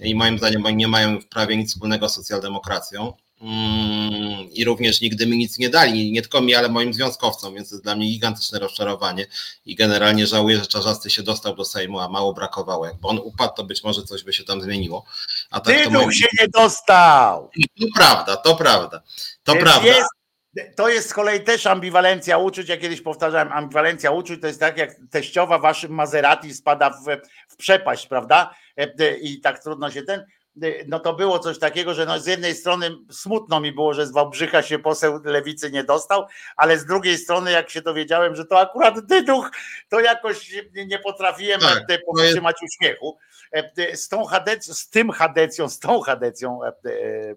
i 0.00 0.14
moim 0.14 0.38
zdaniem 0.38 0.66
oni 0.66 0.76
nie 0.76 0.88
mają 0.88 1.22
prawie 1.22 1.56
nic 1.56 1.72
wspólnego 1.72 2.08
z 2.08 2.14
socjaldemokracją. 2.14 3.12
Mm, 3.40 4.50
I 4.52 4.64
również 4.64 5.00
nigdy 5.00 5.26
mi 5.26 5.36
nic 5.36 5.58
nie 5.58 5.68
dali, 5.68 6.12
nie 6.12 6.22
tylko 6.22 6.40
mi, 6.40 6.54
ale 6.54 6.68
moim 6.68 6.94
związkowcom, 6.94 7.54
więc 7.54 7.68
to 7.68 7.74
jest 7.74 7.84
dla 7.84 7.96
mnie 7.96 8.06
gigantyczne 8.06 8.58
rozczarowanie 8.58 9.26
i 9.66 9.74
generalnie 9.74 10.26
żałuję, 10.26 10.56
że 10.56 10.66
Czarzasty 10.66 11.10
się 11.10 11.22
dostał 11.22 11.56
do 11.56 11.64
Sejmu, 11.64 12.00
a 12.00 12.08
mało 12.08 12.32
brakowało. 12.32 12.86
Jakby 12.86 13.08
on 13.08 13.18
upadł, 13.18 13.54
to 13.54 13.64
być 13.64 13.84
może 13.84 14.02
coś 14.02 14.24
by 14.24 14.32
się 14.32 14.44
tam 14.44 14.62
zmieniło. 14.62 15.04
A 15.50 15.60
tak 15.60 15.90
moim... 15.90 16.12
się 16.12 16.26
nie 16.40 16.48
dostał! 16.48 17.50
To 17.80 17.86
prawda, 17.94 18.36
to 18.36 18.56
prawda. 18.56 19.02
To 19.44 19.52
Więc 19.52 19.64
prawda. 19.64 19.88
Jest 19.88 20.08
to 20.76 20.88
jest 20.88 21.08
z 21.08 21.14
kolei 21.14 21.40
też 21.40 21.66
ambiwalencja 21.66 22.38
uczuć. 22.38 22.68
Ja 22.68 22.76
kiedyś 22.76 23.00
powtarzałem, 23.00 23.52
ambiwalencja 23.52 24.10
uczuć 24.10 24.40
to 24.40 24.46
jest 24.46 24.60
tak, 24.60 24.78
jak 24.78 24.90
teściowa 25.10 25.58
waszym 25.58 25.92
Maserati 25.92 26.54
spada 26.54 26.90
w, 26.90 27.04
w 27.48 27.56
przepaść, 27.56 28.06
prawda? 28.06 28.54
E, 28.78 28.94
e, 28.98 29.16
I 29.16 29.40
tak 29.40 29.62
trudno 29.62 29.90
się 29.90 30.02
ten. 30.02 30.24
E, 30.62 30.84
no 30.86 31.00
to 31.00 31.14
było 31.14 31.38
coś 31.38 31.58
takiego, 31.58 31.94
że 31.94 32.06
no 32.06 32.18
z 32.18 32.26
jednej 32.26 32.54
strony 32.54 32.90
smutno 33.10 33.60
mi 33.60 33.72
było, 33.72 33.94
że 33.94 34.06
z 34.06 34.12
Wałbrzycha 34.12 34.62
się 34.62 34.78
poseł 34.78 35.20
lewicy 35.24 35.70
nie 35.70 35.84
dostał, 35.84 36.26
ale 36.56 36.78
z 36.78 36.86
drugiej 36.86 37.18
strony, 37.18 37.50
jak 37.50 37.70
się 37.70 37.82
dowiedziałem, 37.82 38.36
że 38.36 38.44
to 38.44 38.60
akurat 38.60 39.06
dyduch, 39.06 39.50
to 39.88 40.00
jakoś 40.00 40.54
nie 40.86 40.98
potrafiłem 40.98 41.60
tak, 41.60 42.00
powstrzymać 42.06 42.56
jest... 42.62 42.74
uśmiechu. 42.74 43.18
Z 43.94 44.08
tą 44.08 44.24
hadecją, 44.24 44.74
z 44.74 44.90
tym 44.90 45.10
hadecją, 45.10 45.68
z 45.68 45.78
tą 45.78 46.00
hadecją, 46.00 46.60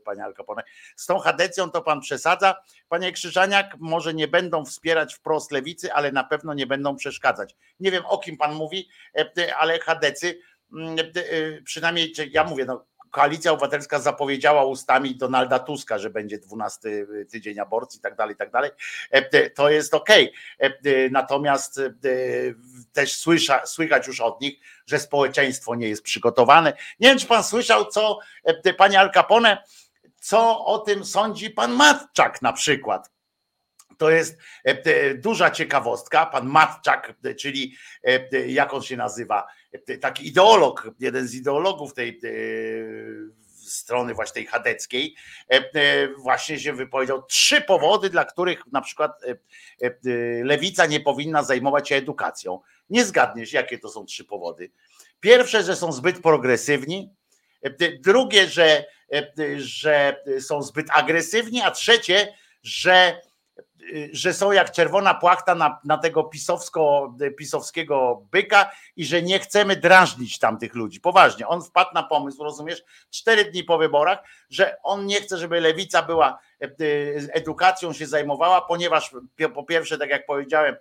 panie 0.05 0.23
Alcapone, 0.23 0.63
z 0.95 1.05
tą 1.05 1.19
hadecją 1.19 1.71
to 1.71 1.81
pan 1.81 2.01
przesadza. 2.01 2.55
Panie 2.89 3.11
Krzyżaniak, 3.11 3.75
może 3.79 4.13
nie 4.13 4.27
będą 4.27 4.65
wspierać 4.65 5.15
wprost 5.15 5.51
lewicy, 5.51 5.93
ale 5.93 6.11
na 6.11 6.23
pewno 6.23 6.53
nie 6.53 6.67
będą 6.67 6.95
przeszkadzać. 6.95 7.55
Nie 7.79 7.91
wiem 7.91 8.05
o 8.05 8.17
kim 8.17 8.37
pan 8.37 8.55
mówi, 8.55 8.89
ale 9.57 9.79
hadecy, 9.79 10.39
mm, 10.73 10.95
przynajmniej 11.65 12.13
ja 12.31 12.43
mówię, 12.43 12.65
no, 12.65 12.85
Koalicja 13.11 13.51
Obywatelska 13.51 13.99
zapowiedziała 13.99 14.65
ustami 14.65 15.15
Donalda 15.15 15.59
Tuska, 15.59 15.97
że 15.97 16.09
będzie 16.09 16.39
12 16.39 16.89
tydzień 17.31 17.59
aborcji 17.59 17.97
i 17.97 18.01
tak 18.01 18.15
dalej, 18.15 18.33
i 18.35 18.37
tak 18.37 18.51
dalej. 18.51 18.71
To 19.55 19.69
jest 19.69 19.93
ok. 19.93 20.09
Natomiast 21.11 21.81
też 22.93 23.17
słysza, 23.17 23.65
słychać 23.65 24.07
już 24.07 24.19
od 24.19 24.41
nich, 24.41 24.59
że 24.87 24.99
społeczeństwo 24.99 25.75
nie 25.75 25.89
jest 25.89 26.03
przygotowane. 26.03 26.73
Nie 26.99 27.07
wiem, 27.09 27.19
czy 27.19 27.27
pan 27.27 27.43
słyszał, 27.43 27.85
co 27.85 28.19
panie 28.77 28.99
Al 28.99 29.11
Capone, 29.11 29.63
co 30.19 30.65
o 30.65 30.79
tym 30.79 31.05
sądzi 31.05 31.49
pan 31.49 31.73
Matczak 31.73 32.41
na 32.41 32.53
przykład. 32.53 33.11
To 33.97 34.09
jest 34.09 34.37
duża 35.15 35.51
ciekawostka. 35.51 36.25
Pan 36.25 36.47
Matczak, 36.47 37.13
czyli 37.39 37.75
jak 38.47 38.73
on 38.73 38.81
się 38.81 38.97
nazywa, 38.97 39.47
taki 40.01 40.27
ideolog, 40.27 40.89
jeden 40.99 41.27
z 41.27 41.35
ideologów 41.35 41.93
tej 41.93 42.19
strony 43.55 44.13
właśnie 44.13 44.33
tej 44.33 44.45
chadeckiej, 44.45 45.15
właśnie 46.17 46.59
się 46.59 46.73
wypowiedział 46.73 47.23
trzy 47.23 47.61
powody, 47.61 48.09
dla 48.09 48.25
których 48.25 48.67
na 48.71 48.81
przykład 48.81 49.21
lewica 50.43 50.85
nie 50.85 50.99
powinna 50.99 51.43
zajmować 51.43 51.89
się 51.89 51.95
edukacją. 51.95 52.59
Nie 52.89 53.05
zgadniesz, 53.05 53.53
jakie 53.53 53.79
to 53.79 53.89
są 53.89 54.05
trzy 54.05 54.25
powody. 54.25 54.71
Pierwsze, 55.19 55.63
że 55.63 55.75
są 55.75 55.91
zbyt 55.91 56.21
progresywni, 56.21 57.13
drugie, 57.99 58.47
że, 58.47 58.85
że 59.57 60.23
są 60.39 60.61
zbyt 60.61 60.87
agresywni, 60.93 61.61
a 61.61 61.71
trzecie, 61.71 62.33
że 62.63 63.21
że 64.11 64.33
są 64.33 64.51
jak 64.51 64.71
czerwona 64.71 65.13
płachta 65.13 65.55
na, 65.55 65.79
na 65.85 65.97
tego 65.97 66.23
pisowsko, 66.23 67.13
pisowskiego 67.37 68.25
byka 68.31 68.71
i 68.95 69.05
że 69.05 69.21
nie 69.21 69.39
chcemy 69.39 69.75
drażnić 69.75 70.39
tamtych 70.39 70.75
ludzi. 70.75 71.01
Poważnie, 71.01 71.47
on 71.47 71.63
wpadł 71.63 71.93
na 71.93 72.03
pomysł, 72.03 72.43
rozumiesz, 72.43 72.83
cztery 73.09 73.45
dni 73.45 73.63
po 73.63 73.77
wyborach, 73.77 74.19
że 74.49 74.77
on 74.83 75.05
nie 75.05 75.21
chce, 75.21 75.37
żeby 75.37 75.61
lewica 75.61 76.03
była 76.03 76.39
e, 76.61 76.67
edukacją 77.33 77.93
się 77.93 78.07
zajmowała, 78.07 78.61
ponieważ 78.61 79.11
po 79.55 79.63
pierwsze, 79.63 79.97
tak 79.97 80.09
jak 80.09 80.25
powiedziałem, 80.25 80.75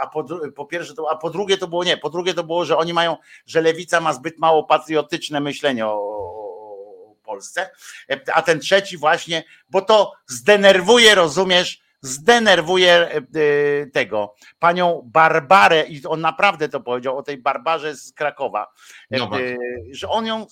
a 0.00 0.06
po, 0.06 0.24
po 0.56 0.66
pierwsze, 0.66 0.94
to, 0.94 1.10
a 1.10 1.16
po 1.16 1.30
drugie 1.30 1.58
to 1.58 1.68
było 1.68 1.84
nie, 1.84 1.96
po 1.96 2.10
drugie 2.10 2.34
to 2.34 2.44
było, 2.44 2.64
że 2.64 2.76
oni 2.76 2.92
mają, 2.92 3.16
że 3.46 3.60
lewica 3.60 4.00
ma 4.00 4.12
zbyt 4.12 4.38
mało 4.38 4.64
patriotyczne 4.64 5.40
myślenie 5.40 5.86
o, 5.86 6.39
Polsce, 7.30 7.70
a 8.34 8.42
ten 8.42 8.60
trzeci 8.60 8.98
właśnie, 8.98 9.44
bo 9.68 9.82
to 9.82 10.12
zdenerwuje, 10.26 11.14
rozumiesz, 11.14 11.80
zdenerwuje 12.02 12.92
e, 12.92 13.20
tego 13.86 14.34
panią 14.58 15.02
Barbarę 15.04 15.84
i 15.88 16.06
on 16.06 16.20
naprawdę 16.20 16.68
to 16.68 16.80
powiedział 16.80 17.18
o 17.18 17.22
tej 17.22 17.38
Barbarze 17.38 17.96
z 17.96 18.12
Krakowa, 18.12 18.72
e, 19.10 19.18
no 19.18 19.30
że 19.90 20.08
on 20.08 20.26
ją 20.26 20.46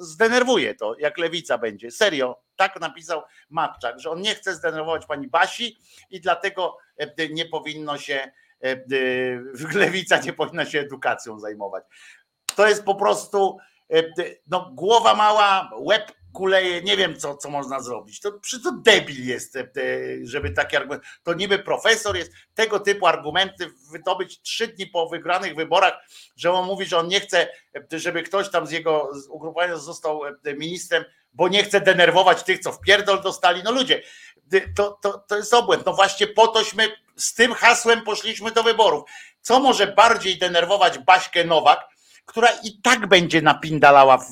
zdenerwuje 0.00 0.74
to, 0.74 0.94
jak 0.98 1.18
lewica 1.18 1.58
będzie. 1.58 1.90
Serio, 1.90 2.40
tak 2.56 2.80
napisał 2.80 3.22
Matczak, 3.50 4.00
że 4.00 4.10
on 4.10 4.20
nie 4.20 4.34
chce 4.34 4.54
zdenerwować 4.54 5.06
pani 5.06 5.28
Basi 5.28 5.78
i 6.10 6.20
dlatego 6.20 6.76
e, 6.98 7.28
nie 7.28 7.44
powinno 7.44 7.98
się 7.98 8.30
lewica 9.74 10.20
nie 10.20 10.32
powinna 10.32 10.64
się 10.64 10.80
edukacją 10.80 11.38
zajmować. 11.38 11.84
To 12.56 12.68
jest 12.68 12.84
po 12.84 12.94
prostu 12.94 13.58
no, 14.46 14.70
głowa 14.74 15.14
mała, 15.14 15.70
łeb 15.78 16.12
kuleje, 16.36 16.82
nie 16.82 16.96
wiem 16.96 17.16
co, 17.16 17.36
co 17.36 17.50
można 17.50 17.80
zrobić. 17.80 18.20
To 18.20 18.32
przy 18.32 18.62
to 18.62 18.72
debil 18.72 19.26
jest, 19.26 19.56
e, 19.56 19.66
żeby 20.22 20.50
taki 20.50 20.76
argument. 20.76 21.02
To 21.22 21.34
niby 21.34 21.58
profesor 21.58 22.16
jest 22.16 22.32
tego 22.54 22.80
typu 22.80 23.06
argumenty 23.06 23.70
wydobyć 23.92 24.40
trzy 24.40 24.68
dni 24.68 24.86
po 24.86 25.08
wygranych 25.08 25.54
wyborach, 25.54 25.94
że 26.36 26.52
on 26.52 26.66
mówi, 26.66 26.84
że 26.86 26.98
on 26.98 27.08
nie 27.08 27.20
chce, 27.20 27.48
e, 27.92 27.98
żeby 27.98 28.22
ktoś 28.22 28.50
tam 28.50 28.66
z 28.66 28.70
jego 28.70 29.10
ugrupowania 29.30 29.76
został 29.76 30.26
e, 30.26 30.54
ministrem, 30.54 31.04
bo 31.32 31.48
nie 31.48 31.64
chce 31.64 31.80
denerwować 31.80 32.42
tych, 32.42 32.58
co 32.58 32.72
w 32.72 32.80
pierdol 32.80 33.22
dostali. 33.22 33.62
No 33.62 33.72
ludzie, 33.72 34.02
to, 34.76 34.98
to, 35.02 35.24
to 35.28 35.36
jest 35.36 35.54
obłęd. 35.54 35.86
No 35.86 35.92
właśnie 35.92 36.26
po 36.26 36.48
tośmy 36.48 36.88
z 37.16 37.34
tym 37.34 37.52
hasłem 37.52 38.02
poszliśmy 38.02 38.50
do 38.50 38.62
wyborów. 38.62 39.10
Co 39.40 39.60
może 39.60 39.86
bardziej 39.86 40.38
denerwować 40.38 40.98
Baśkę 40.98 41.44
Nowak, 41.44 41.95
która 42.26 42.48
i 42.64 42.80
tak 42.82 43.06
będzie 43.06 43.42
napindalała 43.42 44.18
w, 44.18 44.26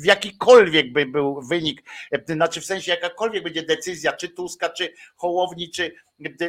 w 0.00 0.04
jakikolwiek 0.04 0.92
by 0.92 1.06
był 1.06 1.42
wynik, 1.42 1.82
znaczy 2.26 2.60
w 2.60 2.64
sensie 2.64 2.90
jakakolwiek 2.90 3.44
będzie 3.44 3.62
decyzja, 3.62 4.12
czy 4.12 4.28
Tuska, 4.28 4.68
czy 4.68 4.92
Hołowni, 5.16 5.70
czy 5.70 5.94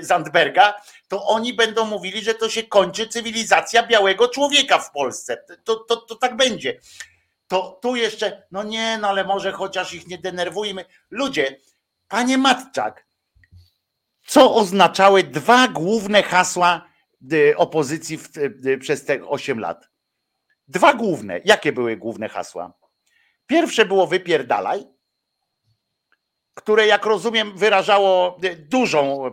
Zandberga, 0.02 0.74
to 1.08 1.26
oni 1.26 1.54
będą 1.54 1.86
mówili, 1.86 2.22
że 2.22 2.34
to 2.34 2.49
się 2.49 2.64
kończy 2.64 3.08
cywilizacja 3.08 3.88
białego 3.88 4.28
człowieka 4.28 4.80
w 4.80 4.91
Polsce. 4.91 5.43
To, 5.64 5.76
to, 5.76 5.95
to 5.95 6.16
tak 6.16 6.36
będzie. 6.36 6.80
To 7.47 7.80
tu 7.82 7.95
jeszcze, 7.95 8.47
no 8.52 8.64
nie, 8.64 8.97
no 9.02 9.08
ale 9.08 9.24
może 9.24 9.52
chociaż 9.52 9.93
ich 9.93 10.08
nie 10.08 10.18
denerwujmy. 10.18 10.86
Ludzie, 11.10 11.60
panie 12.08 12.38
Matczak, 12.38 13.06
co 14.28 14.56
oznaczały 14.56 15.24
dwa 15.24 15.68
główne 15.68 16.24
hasła 16.24 16.86
y, 17.34 17.54
opozycji 17.58 18.18
w, 18.18 18.38
y, 18.38 18.78
przez 18.78 19.06
te 19.06 19.28
8 19.28 19.60
lat? 19.60 19.91
Dwa 20.72 20.93
główne. 20.93 21.39
Jakie 21.45 21.72
były 21.72 21.97
główne 21.97 22.30
hasła? 22.30 22.74
Pierwsze 23.47 23.86
było 23.86 24.07
wypierdalaj, 24.07 24.88
które 26.53 26.88
jak 26.88 27.05
rozumiem 27.05 27.57
wyrażało 27.57 28.38
e, 28.43 28.55
dużą, 28.55 29.26
e, 29.26 29.32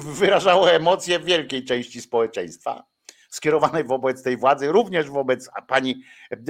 wyrażało 0.20 0.70
emocje 0.70 1.20
wielkiej 1.20 1.64
części 1.64 2.00
społeczeństwa 2.00 2.86
skierowanej 3.30 3.84
wobec 3.84 4.22
tej 4.22 4.36
władzy, 4.36 4.72
również 4.72 5.10
wobec 5.10 5.50
pani 5.66 6.02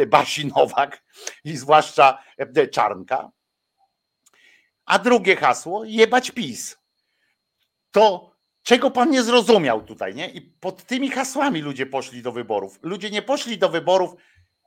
Basi 0.06 0.46
Nowak 0.46 1.02
i 1.44 1.56
zwłaszcza 1.56 2.18
e, 2.38 2.68
Czarnka. 2.68 3.30
A 4.86 4.98
drugie 4.98 5.36
hasło, 5.36 5.84
jebać 5.84 6.30
PiS. 6.30 6.78
To 7.90 8.32
Czego 8.68 8.90
pan 8.90 9.10
nie 9.10 9.22
zrozumiał 9.22 9.84
tutaj, 9.84 10.14
nie? 10.14 10.28
I 10.28 10.40
pod 10.40 10.84
tymi 10.84 11.10
hasłami 11.10 11.60
ludzie 11.60 11.86
poszli 11.86 12.22
do 12.22 12.32
wyborów. 12.32 12.78
Ludzie 12.82 13.10
nie 13.10 13.22
poszli 13.22 13.58
do 13.58 13.68
wyborów 13.68 14.14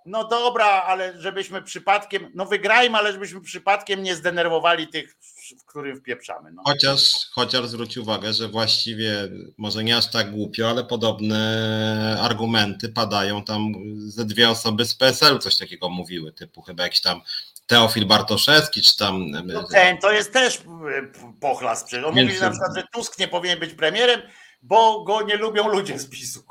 No 0.05 0.27
dobra, 0.27 0.65
ale 0.65 1.21
żebyśmy 1.21 1.61
przypadkiem, 1.61 2.31
no 2.35 2.45
wygrajmy, 2.45 2.97
ale 2.97 3.11
żebyśmy 3.11 3.41
przypadkiem 3.41 4.03
nie 4.03 4.15
zdenerwowali 4.15 4.87
tych, 4.87 5.17
w 5.59 5.65
którym 5.65 5.97
wpieprzamy. 5.97 6.51
No. 6.51 6.61
Chociaż, 6.65 7.29
chociaż 7.31 7.67
zwróć 7.67 7.97
uwagę, 7.97 8.33
że 8.33 8.47
właściwie 8.47 9.29
może 9.57 9.83
nie 9.83 9.97
aż 9.97 10.11
tak 10.11 10.31
głupio, 10.31 10.69
ale 10.69 10.83
podobne 10.83 12.17
argumenty 12.21 12.89
padają 12.89 13.43
tam 13.43 13.73
ze 13.97 14.25
dwie 14.25 14.49
osoby 14.49 14.85
z 14.85 14.95
PSL 14.95 15.39
coś 15.39 15.57
takiego 15.57 15.89
mówiły, 15.89 16.33
typu 16.33 16.61
chyba 16.61 16.83
jakiś 16.83 17.01
tam 17.01 17.21
Teofil 17.71 18.05
Bartoszewski, 18.05 18.81
czy 18.81 18.97
tam. 18.97 19.31
No 19.45 19.63
ten 19.63 19.97
to 19.97 20.11
jest 20.11 20.33
też 20.33 20.57
e, 20.57 20.61
pochlas. 21.39 21.85
On 21.93 22.15
Więc... 22.15 22.27
mówi 22.27 22.39
że 22.39 22.45
na 22.45 22.51
przykład, 22.51 22.75
że 22.75 22.83
Tusk 22.93 23.19
nie 23.19 23.27
powinien 23.27 23.59
być 23.59 23.73
premierem, 23.73 24.21
bo 24.61 25.03
go 25.03 25.21
nie 25.21 25.35
lubią 25.35 25.67
ludzie 25.67 25.99
z 25.99 26.09
PiSu. 26.09 26.43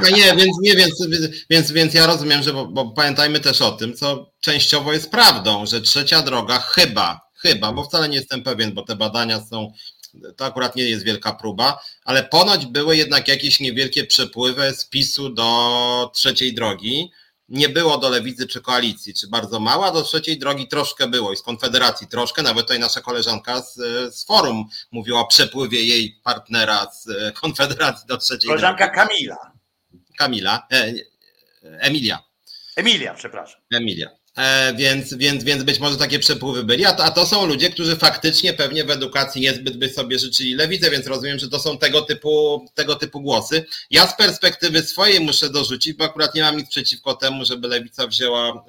No 0.00 0.08
nie, 0.10 0.36
więc 0.36 0.56
nie, 0.62 0.74
więc, 0.76 1.06
więc, 1.50 1.72
więc 1.72 1.94
ja 1.94 2.06
rozumiem, 2.06 2.42
że 2.42 2.52
bo, 2.52 2.66
bo 2.66 2.90
pamiętajmy 2.90 3.40
też 3.40 3.62
o 3.62 3.72
tym, 3.72 3.96
co 3.96 4.32
częściowo 4.40 4.92
jest 4.92 5.10
prawdą, 5.10 5.66
że 5.66 5.80
trzecia 5.80 6.22
droga 6.22 6.58
chyba, 6.58 7.20
chyba, 7.34 7.72
bo 7.72 7.84
wcale 7.84 8.08
nie 8.08 8.16
jestem 8.16 8.42
pewien, 8.42 8.72
bo 8.74 8.82
te 8.82 8.96
badania 8.96 9.40
są, 9.40 9.72
to 10.36 10.44
akurat 10.44 10.76
nie 10.76 10.84
jest 10.84 11.04
wielka 11.04 11.32
próba, 11.32 11.80
ale 12.04 12.24
ponoć 12.24 12.66
były 12.66 12.96
jednak 12.96 13.28
jakieś 13.28 13.60
niewielkie 13.60 14.04
przepływy 14.04 14.72
z 14.74 14.86
PiSu 14.86 15.28
do 15.28 16.10
trzeciej 16.14 16.54
drogi 16.54 17.10
nie 17.48 17.68
było 17.68 17.98
do 17.98 18.08
lewicy 18.08 18.46
czy 18.46 18.60
koalicji, 18.60 19.14
czy 19.14 19.28
bardzo 19.28 19.60
mała, 19.60 19.90
do 19.90 20.02
trzeciej 20.02 20.38
drogi 20.38 20.68
troszkę 20.68 21.06
było 21.06 21.32
i 21.32 21.36
z 21.36 21.42
Konfederacji 21.42 22.06
troszkę, 22.06 22.42
nawet 22.42 22.62
tutaj 22.66 22.78
nasza 22.78 23.00
koleżanka 23.00 23.62
z, 23.62 23.74
z 24.14 24.24
forum 24.24 24.64
mówiła 24.90 25.20
o 25.20 25.26
przepływie 25.26 25.84
jej 25.84 26.20
partnera 26.24 26.86
z 26.92 27.08
Konfederacji 27.40 28.06
do 28.06 28.16
trzeciej 28.16 28.48
koleżanka 28.48 28.86
drogi. 28.86 28.96
Koleżanka 28.96 29.36
Kamila. 29.38 29.52
Kamila, 30.18 30.66
e, 30.72 30.92
Emilia. 31.62 32.22
Emilia, 32.76 33.14
przepraszam. 33.14 33.60
Emilia. 33.72 34.17
E, 34.38 34.74
więc, 34.74 35.14
więc, 35.14 35.44
więc 35.44 35.62
być 35.62 35.78
może 35.78 35.96
takie 35.96 36.18
przepływy 36.18 36.64
byli, 36.64 36.84
a 36.84 36.92
to, 36.92 37.04
a 37.04 37.10
to 37.10 37.26
są 37.26 37.46
ludzie, 37.46 37.70
którzy 37.70 37.96
faktycznie 37.96 38.52
pewnie 38.52 38.84
w 38.84 38.90
edukacji 38.90 39.40
niezbyt 39.40 39.76
by 39.76 39.88
sobie 39.88 40.18
życzyli 40.18 40.54
lewicę, 40.54 40.90
więc 40.90 41.06
rozumiem, 41.06 41.38
że 41.38 41.48
to 41.48 41.58
są 41.58 41.78
tego 41.78 42.02
typu, 42.02 42.66
tego 42.74 42.94
typu 42.94 43.20
głosy. 43.20 43.66
Ja 43.90 44.06
z 44.06 44.16
perspektywy 44.16 44.82
swojej 44.82 45.20
muszę 45.20 45.50
dorzucić, 45.50 45.92
bo 45.92 46.04
akurat 46.04 46.34
nie 46.34 46.42
mam 46.42 46.56
nic 46.56 46.68
przeciwko 46.68 47.14
temu, 47.14 47.44
żeby 47.44 47.68
lewica 47.68 48.06
wzięła 48.06 48.64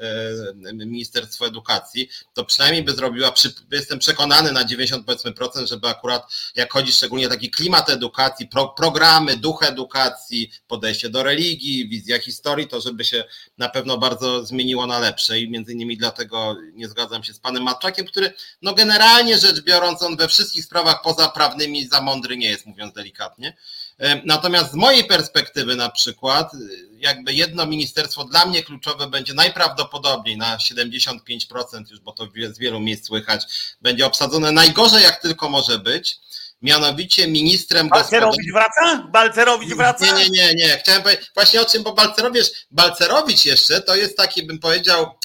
e, 0.69 0.73
Ministerstwo 0.73 1.47
Edukacji, 1.47 2.09
to 2.33 2.45
przynajmniej 2.45 2.83
by 2.83 2.91
zrobiła, 2.91 3.33
jestem 3.71 3.99
przekonany 3.99 4.51
na 4.51 4.65
90% 4.65 5.33
procent, 5.33 5.69
żeby 5.69 5.87
akurat 5.87 6.23
jak 6.55 6.73
chodzi 6.73 6.91
szczególnie 6.91 7.27
taki 7.27 7.49
klimat 7.49 7.89
edukacji, 7.89 8.47
pro, 8.47 8.67
programy, 8.67 9.37
duch 9.37 9.63
edukacji, 9.63 10.51
podejście 10.67 11.09
do 11.09 11.23
religii, 11.23 11.89
wizja 11.89 12.19
historii, 12.19 12.67
to 12.67 12.81
żeby 12.81 13.05
się 13.05 13.23
na 13.57 13.69
pewno 13.69 13.97
bardzo 13.97 14.45
zmieniło 14.45 14.87
na 14.87 14.99
lepsze. 14.99 15.39
I 15.39 15.58
między 15.59 15.73
innymi 15.73 15.97
dlatego 15.97 16.55
nie 16.73 16.87
zgadzam 16.87 17.23
się 17.23 17.33
z 17.33 17.39
panem 17.39 17.63
Matczakiem, 17.63 18.05
który 18.05 18.33
no 18.61 18.73
generalnie 18.73 19.37
rzecz 19.37 19.61
biorąc 19.61 20.03
on 20.03 20.17
we 20.17 20.27
wszystkich 20.27 20.65
sprawach 20.65 21.01
pozaprawnymi 21.01 21.87
za 21.87 22.01
mądry 22.01 22.37
nie 22.37 22.49
jest, 22.49 22.65
mówiąc 22.65 22.93
delikatnie. 22.93 23.57
E, 23.99 24.21
natomiast 24.25 24.71
z 24.71 24.75
mojej 24.75 25.03
perspektywy 25.03 25.75
na 25.75 25.89
przykład, 25.89 26.51
jakby 26.91 27.33
jedno 27.33 27.65
ministerstwo 27.65 28.23
dla 28.23 28.45
mnie 28.45 28.63
kluczowe 28.63 29.07
będzie 29.07 29.33
najprawdopodobniej 29.33 30.37
na 30.37 30.57
75% 30.57 31.91
już, 31.91 31.99
bo 31.99 32.11
to 32.11 32.27
z 32.51 32.57
wielu 32.57 32.79
miejsc 32.79 33.07
słychać, 33.07 33.45
będzie 33.81 34.05
obsadzone 34.05 34.51
najgorzej 34.51 35.03
jak 35.03 35.21
tylko 35.21 35.49
może 35.49 35.79
być 35.79 36.19
mianowicie 36.61 37.27
ministrem 37.27 37.89
Balcerowicz 37.89 38.53
wraca? 38.53 39.07
Balcerowicz 39.11 39.73
wraca? 39.73 40.05
Nie, 40.05 40.13
nie, 40.13 40.29
nie, 40.29 40.53
nie. 40.53 40.77
Chciałem 40.77 41.01
powiedzieć 41.01 41.31
właśnie 41.33 41.61
o 41.61 41.65
czym, 41.65 41.83
bo 41.83 41.93
Balcerowicz, 41.93 42.45
Balcerowicz 42.71 43.45
jeszcze 43.45 43.81
to 43.81 43.95
jest 43.95 44.17
taki, 44.17 44.43
bym 44.43 44.59
powiedział, 44.59 45.18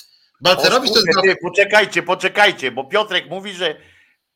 Balcerowicz 0.45 0.93
to 0.93 0.99
jest. 0.99 1.21
Ty, 1.23 1.37
poczekajcie, 1.43 2.03
poczekajcie, 2.03 2.73
bo 2.73 2.85
Piotrek 2.85 3.31
mówi, 3.31 3.53
że 3.53 3.77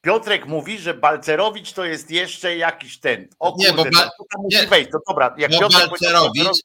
Piotrek 0.01 0.47
mówi, 0.47 0.79
że 0.79 0.95
Balcerowicz 0.95 1.73
to 1.73 1.85
jest 1.85 2.11
jeszcze 2.11 2.57
jakiś 2.57 3.01
ten. 3.01 3.29
O 3.39 3.53
kurde, 3.53 3.71
nie, 3.71 3.77
bo 3.77 3.85
ba... 3.85 4.11
to 4.33 4.43
musi 4.43 4.67
wejść. 4.67 4.91
To 4.91 4.99
dobra, 5.09 5.35
jak 5.39 5.51
bo 5.51 5.59
Piotrek 5.59 5.89
Balcerowicz, 5.91 6.63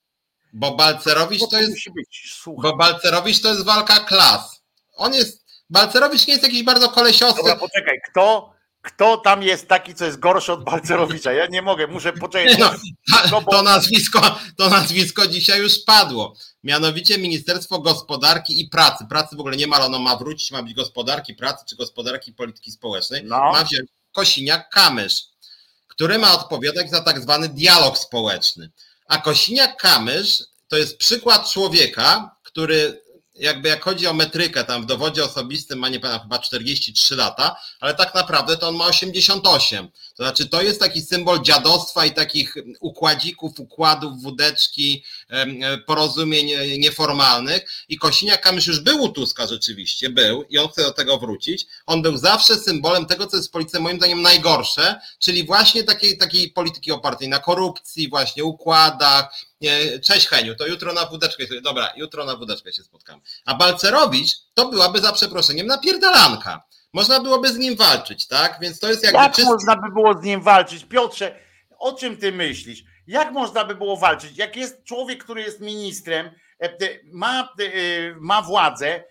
bo 0.53 0.75
Balcerowicz 0.75 1.41
to, 1.41 1.47
to 1.47 1.57
jest. 1.57 1.71
Być, 1.95 2.43
bo 2.57 2.75
Balcerowicz 2.75 3.41
to 3.41 3.49
jest 3.49 3.65
walka 3.65 3.99
klas. 3.99 4.63
On 4.95 5.13
jest. 5.13 5.43
Balcerowicz 5.69 6.27
nie 6.27 6.33
jest 6.33 6.43
jakiś 6.43 6.63
bardzo 6.63 6.89
kolesiosty. 6.89 7.37
Dobra, 7.37 7.55
poczekaj, 7.55 8.01
kto, 8.11 8.52
kto 8.83 9.17
tam 9.17 9.43
jest 9.43 9.67
taki, 9.67 9.95
co 9.95 10.05
jest 10.05 10.19
gorszy 10.19 10.53
od 10.53 10.63
Balcerowicza? 10.63 11.33
Ja 11.33 11.47
nie 11.47 11.61
mogę, 11.61 11.87
muszę 11.87 12.13
poczekać. 12.13 12.57
No, 13.31 13.41
to, 13.51 13.63
nazwisko, 13.63 14.39
to 14.57 14.69
nazwisko 14.69 15.27
dzisiaj 15.27 15.59
już 15.59 15.79
padło. 15.79 16.35
Mianowicie 16.63 17.17
Ministerstwo 17.17 17.79
Gospodarki 17.79 18.61
i 18.61 18.69
Pracy. 18.69 19.05
Pracy 19.09 19.35
w 19.35 19.39
ogóle 19.39 19.57
nie 19.57 19.67
ma, 19.67 19.75
ale 19.75 19.85
ono 19.85 19.99
ma 19.99 20.15
wrócić, 20.15 20.51
ma 20.51 20.63
być 20.63 20.73
gospodarki 20.73 21.35
pracy 21.35 21.65
czy 21.69 21.75
gospodarki 21.75 22.33
polityki 22.33 22.71
społecznej. 22.71 23.23
No. 23.23 23.37
Ma 23.51 23.63
wziąć 23.63 23.89
Kosiniak-Kamysz, 24.17 25.21
który 25.87 26.19
ma 26.19 26.33
odpowiadać 26.33 26.89
za 26.89 27.01
tak 27.01 27.21
zwany 27.21 27.49
dialog 27.49 27.97
społeczny. 27.97 28.71
A 29.07 29.17
Kosiniak-Kamysz 29.17 30.43
to 30.67 30.77
jest 30.77 30.97
przykład 30.97 31.51
człowieka, 31.51 32.35
który 32.43 33.02
jakby 33.43 33.69
jak 33.69 33.83
chodzi 33.83 34.07
o 34.07 34.13
metrykę, 34.13 34.63
tam 34.63 34.83
w 34.83 34.85
dowodzie 34.85 35.25
osobistym 35.25 35.79
ma 35.79 35.89
nie 35.89 35.99
pamiętam 35.99 36.21
chyba 36.21 36.39
43 36.39 37.15
lata, 37.15 37.55
ale 37.79 37.93
tak 37.93 38.15
naprawdę 38.15 38.57
to 38.57 38.67
on 38.67 38.75
ma 38.75 38.85
88. 38.85 39.91
To 40.15 40.23
znaczy 40.23 40.49
to 40.49 40.61
jest 40.61 40.79
taki 40.79 41.01
symbol 41.01 41.41
dziadostwa 41.41 42.05
i 42.05 42.11
takich 42.11 42.55
układzików, 42.79 43.59
układów, 43.59 44.21
wódeczki, 44.21 45.03
porozumień 45.85 46.51
nieformalnych 46.79 47.65
i 47.89 47.99
Kosiniak-Kamysz 47.99 48.67
już 48.67 48.79
był 48.79 49.03
u 49.03 49.09
Tuska 49.09 49.47
rzeczywiście, 49.47 50.09
był 50.09 50.43
i 50.43 50.57
on 50.57 50.67
chce 50.67 50.83
do 50.83 50.91
tego 50.91 51.17
wrócić. 51.17 51.67
On 51.85 52.01
był 52.01 52.17
zawsze 52.17 52.55
symbolem 52.55 53.05
tego, 53.05 53.27
co 53.27 53.37
jest 53.37 53.49
w 53.49 53.51
polityce 53.51 53.79
moim 53.79 53.97
zdaniem 53.97 54.21
najgorsze, 54.21 54.99
czyli 55.19 55.43
właśnie 55.43 55.83
takiej, 55.83 56.17
takiej 56.17 56.51
polityki 56.51 56.91
opartej 56.91 57.29
na 57.29 57.39
korupcji, 57.39 58.09
właśnie 58.09 58.43
układach, 58.43 59.35
Cześć 60.03 60.27
Heniu, 60.27 60.55
to 60.55 60.67
jutro 60.67 60.93
na 60.93 61.05
wódeczkę. 61.05 61.43
Dobra, 61.61 61.93
jutro 61.95 62.25
na 62.25 62.35
wódeczkę 62.35 62.73
się 62.73 62.83
spotkamy. 62.83 63.21
A 63.45 63.55
Balcerowicz 63.55 64.31
to 64.53 64.69
byłaby 64.69 64.99
za 64.99 65.13
przeproszeniem 65.13 65.67
napierdalanka. 65.67 66.63
Można 66.93 67.19
byłoby 67.19 67.53
z 67.53 67.57
nim 67.57 67.75
walczyć, 67.75 68.27
tak? 68.27 68.57
Więc 68.61 68.79
to 68.79 68.87
jest 68.87 69.03
jakby. 69.03 69.19
Jak 69.19 69.35
czysty... 69.35 69.51
można 69.51 69.75
by 69.75 69.91
było 69.91 70.13
z 70.21 70.23
nim 70.23 70.41
walczyć? 70.41 70.85
Piotrze, 70.85 71.39
o 71.79 71.93
czym 71.93 72.17
ty 72.17 72.31
myślisz? 72.31 72.83
Jak 73.07 73.31
można 73.31 73.65
by 73.65 73.75
było 73.75 73.97
walczyć? 73.97 74.37
Jak 74.37 74.55
jest 74.55 74.83
człowiek, 74.83 75.23
który 75.23 75.41
jest 75.41 75.59
ministrem, 75.59 76.31
e, 76.59 76.69
ma, 77.11 77.49
e, 77.59 77.69
ma 78.19 78.41
władzę, 78.41 79.03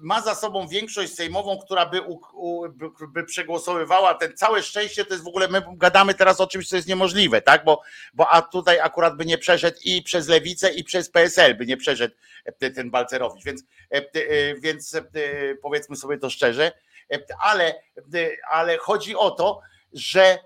ma 0.00 0.20
za 0.20 0.34
sobą 0.34 0.68
większość 0.68 1.14
sejmową, 1.14 1.58
która 1.58 1.86
by, 1.86 2.00
u, 2.00 2.20
u, 2.32 2.68
by 3.08 3.24
przegłosowywała 3.24 4.14
ten 4.14 4.36
całe 4.36 4.62
szczęście, 4.62 5.04
to 5.04 5.14
jest 5.14 5.24
w 5.24 5.28
ogóle, 5.28 5.48
my 5.48 5.62
gadamy 5.76 6.14
teraz 6.14 6.40
o 6.40 6.46
czymś, 6.46 6.68
co 6.68 6.76
jest 6.76 6.88
niemożliwe, 6.88 7.42
tak? 7.42 7.64
Bo, 7.64 7.82
bo 8.14 8.28
a 8.28 8.42
tutaj 8.42 8.80
akurat 8.80 9.16
by 9.16 9.26
nie 9.26 9.38
przeszedł 9.38 9.78
i 9.84 10.02
przez 10.02 10.28
lewicę, 10.28 10.70
i 10.70 10.84
przez 10.84 11.10
PSL 11.10 11.56
by 11.56 11.66
nie 11.66 11.76
przeszedł 11.76 12.14
e, 12.44 12.70
ten 12.70 12.90
Balcerowicz. 12.90 13.44
Więc, 13.44 13.64
e, 13.92 13.96
e, 13.96 14.54
więc 14.54 14.96
powiedzmy 15.62 15.96
sobie 15.96 16.18
to 16.18 16.30
szczerze, 16.30 16.72
ale, 17.40 17.74
ale 18.50 18.76
chodzi 18.76 19.16
o 19.16 19.30
to, 19.30 19.60
że 19.92 20.38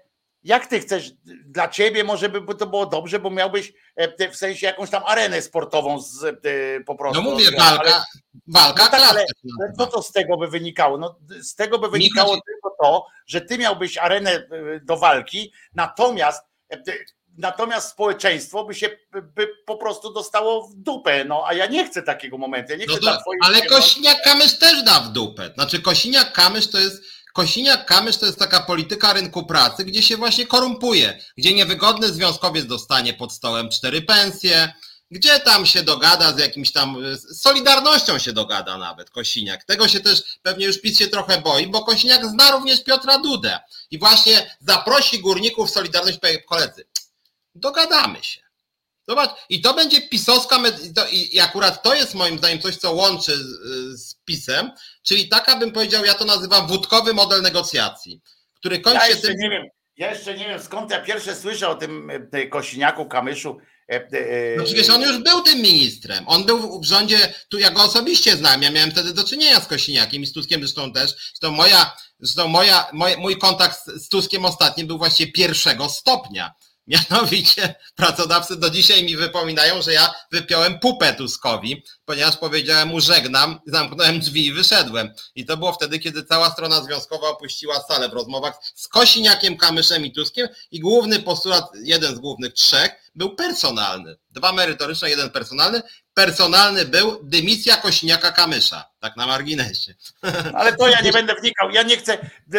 jak 0.44 0.66
ty 0.66 0.80
chcesz, 0.80 1.12
dla 1.44 1.68
ciebie 1.68 2.04
może 2.04 2.28
by 2.28 2.54
to 2.54 2.66
było 2.66 2.86
dobrze, 2.86 3.18
bo 3.18 3.30
miałbyś 3.30 3.72
e, 3.96 4.30
w 4.30 4.36
sensie 4.36 4.66
jakąś 4.66 4.90
tam 4.90 5.02
arenę 5.06 5.42
sportową 5.42 6.00
z, 6.00 6.24
e, 6.24 6.80
po 6.86 6.94
prostu. 6.94 7.22
No 7.22 7.30
mówię, 7.30 7.50
walka, 7.58 7.80
ale, 7.80 8.04
walka 8.46 8.84
no 8.84 8.90
tak, 8.90 9.00
ale, 9.00 9.24
ale 9.60 9.72
co 9.78 9.86
to 9.86 10.02
z 10.02 10.12
tego 10.12 10.36
by 10.36 10.48
wynikało? 10.48 10.98
No, 10.98 11.18
z 11.40 11.54
tego 11.54 11.78
by 11.78 11.88
wynikało 11.88 12.40
tylko 12.46 12.76
to, 12.82 13.06
że 13.26 13.40
ty 13.40 13.58
miałbyś 13.58 13.98
arenę 13.98 14.30
e, 14.30 14.46
do 14.82 14.96
walki, 14.96 15.52
natomiast 15.74 16.44
natomiast 17.38 17.88
społeczeństwo 17.88 18.64
by 18.64 18.74
się 18.74 18.90
by 19.22 19.48
po 19.66 19.76
prostu 19.76 20.12
dostało 20.12 20.68
w 20.68 20.74
dupę, 20.74 21.24
no 21.24 21.44
a 21.46 21.54
ja 21.54 21.66
nie 21.66 21.86
chcę 21.86 22.02
takiego 22.02 22.38
momentu, 22.38 22.72
ja 22.72 22.78
nie 22.78 22.86
chcę 22.86 22.98
no 23.02 23.16
to, 23.16 23.22
Ale 23.44 23.60
Kosiniak-Kamysz 23.60 24.58
też 24.58 24.82
da 24.82 25.00
w 25.00 25.12
dupę, 25.12 25.50
znaczy 25.54 25.78
Kosiniak-Kamysz 25.78 26.72
to 26.72 26.78
jest 26.78 27.02
Kosiniak-Kamysz 27.38 28.18
to 28.18 28.26
jest 28.26 28.38
taka 28.38 28.60
polityka 28.60 29.12
rynku 29.12 29.46
pracy, 29.46 29.84
gdzie 29.84 30.02
się 30.02 30.16
właśnie 30.16 30.46
korumpuje, 30.46 31.24
gdzie 31.36 31.54
niewygodny 31.54 32.12
związkowiec 32.12 32.66
dostanie 32.66 33.14
pod 33.14 33.32
stołem 33.32 33.68
cztery 33.68 34.02
pensje, 34.02 34.72
gdzie 35.10 35.40
tam 35.40 35.66
się 35.66 35.82
dogada 35.82 36.32
z 36.32 36.38
jakimś 36.38 36.72
tam, 36.72 36.96
z 37.16 37.40
Solidarnością 37.40 38.18
się 38.18 38.32
dogada 38.32 38.78
nawet 38.78 39.10
Kosiniak. 39.10 39.64
Tego 39.64 39.88
się 39.88 40.00
też 40.00 40.22
pewnie 40.42 40.66
już 40.66 40.80
PiS 40.80 40.98
się 40.98 41.08
trochę 41.08 41.40
boi, 41.40 41.66
bo 41.66 41.84
Kosiniak 41.84 42.26
zna 42.26 42.50
również 42.50 42.84
Piotra 42.84 43.18
Dudę 43.18 43.60
i 43.90 43.98
właśnie 43.98 44.56
zaprosi 44.60 45.18
górników 45.20 45.70
Solidarność, 45.70 46.18
koledzy, 46.48 46.84
dogadamy 47.54 48.24
się. 48.24 48.40
Zobacz, 49.08 49.30
i 49.48 49.60
to 49.60 49.74
będzie 49.74 50.02
pisowska, 50.08 50.62
i 51.10 51.40
akurat 51.40 51.82
to 51.82 51.94
jest 51.94 52.14
moim 52.14 52.38
zdaniem 52.38 52.60
coś, 52.60 52.76
co 52.76 52.92
łączy 52.92 53.36
z, 53.38 53.48
z 54.00 54.14
PiSem, 54.24 54.70
czyli 55.02 55.28
taka 55.28 55.56
bym 55.56 55.72
powiedział, 55.72 56.04
ja 56.04 56.14
to 56.14 56.24
nazywam 56.24 56.66
wódkowy 56.66 57.14
model 57.14 57.42
negocjacji, 57.42 58.20
który 58.54 58.80
kończy 58.80 59.08
ja 59.08 59.16
się 59.16 59.22
tym... 59.22 59.36
Nie 59.36 59.50
wiem, 59.50 59.66
ja 59.96 60.10
jeszcze 60.10 60.34
nie 60.34 60.48
wiem 60.48 60.60
skąd 60.62 60.90
ja 60.90 61.00
pierwsze 61.00 61.34
słyszę 61.34 61.68
o 61.68 61.74
tym 61.74 62.10
e, 62.32 62.46
Kosiniaku, 62.46 63.06
Kamyszu, 63.06 63.58
No 64.56 64.64
przecież 64.64 64.90
on 64.90 65.02
już 65.02 65.18
był 65.18 65.40
tym 65.40 65.62
ministrem. 65.62 66.24
On 66.26 66.44
był 66.44 66.80
w 66.80 66.84
rządzie, 66.84 67.34
tu 67.48 67.58
ja 67.58 67.70
go 67.70 67.82
osobiście 67.82 68.36
znam. 68.36 68.62
Ja 68.62 68.70
miałem 68.70 68.90
wtedy 68.90 69.14
do 69.14 69.24
czynienia 69.24 69.60
z 69.60 69.66
Kosiniakiem 69.66 70.22
i 70.22 70.26
z 70.26 70.32
Tuskiem 70.32 70.60
zresztą 70.60 70.92
też. 70.92 71.10
Zresztą 71.10 71.50
moja, 71.56 71.96
zresztą 72.20 72.48
moja, 72.48 72.90
mój, 72.92 73.16
mój 73.16 73.38
kontakt 73.38 73.78
z 73.86 74.08
Tuskiem 74.08 74.44
ostatnim 74.44 74.86
był 74.86 74.98
właściwie 74.98 75.32
pierwszego 75.32 75.88
stopnia. 75.88 76.54
Mianowicie 76.90 77.74
pracodawcy 77.96 78.56
do 78.56 78.70
dzisiaj 78.70 79.04
mi 79.04 79.16
wypominają, 79.16 79.82
że 79.82 79.92
ja 79.92 80.14
wypiąłem 80.32 80.78
pupę 80.78 81.14
Tuskowi, 81.14 81.84
ponieważ 82.04 82.36
powiedziałem 82.36 82.88
mu 82.88 83.00
żegnam, 83.00 83.60
zamknąłem 83.66 84.20
drzwi 84.20 84.46
i 84.46 84.52
wyszedłem. 84.52 85.14
I 85.34 85.46
to 85.46 85.56
było 85.56 85.72
wtedy, 85.72 85.98
kiedy 85.98 86.24
cała 86.24 86.50
strona 86.50 86.82
związkowa 86.82 87.28
opuściła 87.28 87.84
salę 87.88 88.08
w 88.08 88.12
rozmowach 88.12 88.58
z 88.74 88.88
Kosiniakiem, 88.88 89.56
Kamyszem 89.56 90.06
i 90.06 90.12
Tuskiem 90.12 90.48
i 90.70 90.80
główny 90.80 91.20
postulat, 91.20 91.64
jeden 91.82 92.16
z 92.16 92.18
głównych 92.18 92.52
trzech, 92.52 92.90
był 93.20 93.36
personalny. 93.36 94.16
Dwa 94.30 94.52
merytoryczne, 94.52 95.10
jeden 95.10 95.30
personalny. 95.30 95.82
Personalny 96.14 96.84
był 96.84 97.20
dymisja 97.22 97.76
Kośniaka 97.76 98.32
Kamysza, 98.32 98.84
tak 99.00 99.16
na 99.16 99.26
marginesie. 99.26 99.94
Ale 100.54 100.76
to 100.76 100.88
ja 100.88 101.00
nie 101.00 101.12
będę 101.12 101.34
wnikał. 101.34 101.70
Ja 101.70 101.82
nie 101.82 101.96
chcę, 101.96 102.18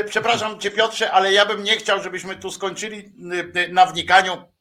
przepraszam 0.10 0.60
cię 0.60 0.72
Piotrze, 0.72 1.12
ale 1.12 1.34
ja 1.34 1.46
bym 1.46 1.64
nie 1.64 1.78
chciał, 1.78 2.04
żebyśmy 2.04 2.36
tu 2.36 2.52
skończyli 2.52 2.98
y, 2.98 3.60
y, 3.60 3.70
na 3.74 3.86
wnikaniu 3.86 4.52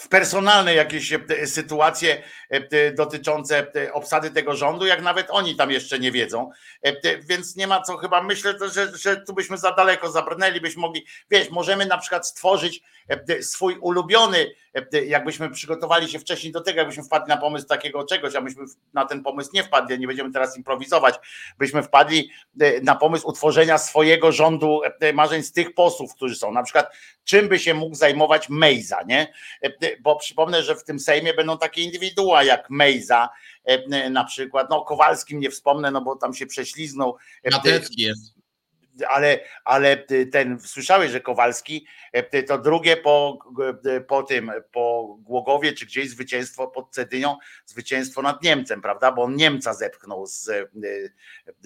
w 0.00 0.08
personalne 0.08 0.74
jakieś 0.74 1.12
e, 1.12 1.46
sytuacje 1.46 2.22
dotyczące 2.94 3.72
obsady 3.92 4.30
tego 4.30 4.56
rządu, 4.56 4.86
jak 4.86 5.02
nawet 5.02 5.26
oni 5.30 5.56
tam 5.56 5.70
jeszcze 5.70 5.98
nie 5.98 6.12
wiedzą. 6.12 6.50
Więc 7.22 7.56
nie 7.56 7.66
ma 7.66 7.82
co 7.82 7.96
chyba, 7.96 8.22
myślę, 8.22 8.54
że, 8.72 8.98
że 8.98 9.16
tu 9.16 9.34
byśmy 9.34 9.58
za 9.58 9.72
daleko 9.72 10.10
zabrnęli, 10.10 10.60
byśmy 10.60 10.80
mogli, 10.80 11.06
wiesz, 11.30 11.50
możemy 11.50 11.86
na 11.86 11.98
przykład 11.98 12.28
stworzyć 12.28 12.82
swój 13.40 13.76
ulubiony, 13.76 14.46
jakbyśmy 15.06 15.50
przygotowali 15.50 16.08
się 16.08 16.18
wcześniej 16.18 16.52
do 16.52 16.60
tego, 16.60 16.78
jakbyśmy 16.78 17.02
wpadli 17.02 17.28
na 17.28 17.36
pomysł 17.36 17.66
takiego 17.66 18.04
czegoś, 18.04 18.34
a 18.34 18.40
myśmy 18.40 18.64
na 18.92 19.06
ten 19.06 19.22
pomysł 19.22 19.50
nie 19.54 19.64
wpadli, 19.64 19.98
nie 19.98 20.06
będziemy 20.06 20.32
teraz 20.32 20.56
improwizować, 20.56 21.14
byśmy 21.58 21.82
wpadli 21.82 22.30
na 22.82 22.94
pomysł 22.94 23.28
utworzenia 23.28 23.78
swojego 23.78 24.32
rządu 24.32 24.80
marzeń 25.14 25.42
z 25.42 25.52
tych 25.52 25.74
posłów, 25.74 26.14
którzy 26.14 26.34
są. 26.34 26.52
Na 26.52 26.62
przykład, 26.62 26.92
czym 27.24 27.48
by 27.48 27.58
się 27.58 27.74
mógł 27.74 27.94
zajmować 27.94 28.48
Mejza, 28.48 29.02
nie? 29.02 29.32
bo 30.00 30.16
przypomnę, 30.16 30.62
że 30.62 30.76
w 30.76 30.84
tym 30.84 31.00
Sejmie 31.00 31.34
będą 31.34 31.58
takie 31.58 31.82
indywidua 31.82 32.42
jak 32.44 32.70
Mejza, 32.70 33.28
e, 33.64 34.10
na 34.10 34.24
przykład, 34.24 34.70
no 34.70 34.84
Kowalskim 34.84 35.40
nie 35.40 35.50
wspomnę, 35.50 35.90
no 35.90 36.00
bo 36.00 36.16
tam 36.16 36.34
się 36.34 36.46
prześliznął. 36.46 37.16
E, 37.42 37.50
Matecki 37.50 38.02
jest. 38.02 38.39
Ale, 39.08 39.40
ale 39.64 39.96
ten, 40.32 40.60
słyszałeś, 40.60 41.10
że 41.10 41.20
Kowalski 41.20 41.86
e, 42.12 42.42
to 42.42 42.58
drugie 42.58 42.96
po, 42.96 43.38
po 44.08 44.22
tym, 44.22 44.52
po 44.72 45.16
Głogowie, 45.20 45.72
czy 45.72 45.86
gdzieś 45.86 46.10
zwycięstwo 46.10 46.68
pod 46.68 46.90
Cedynią, 46.90 47.36
zwycięstwo 47.66 48.22
nad 48.22 48.42
Niemcem, 48.42 48.82
prawda? 48.82 49.12
Bo 49.12 49.22
on 49.22 49.36
Niemca 49.36 49.74
zepchnął 49.74 50.26
z, 50.26 50.50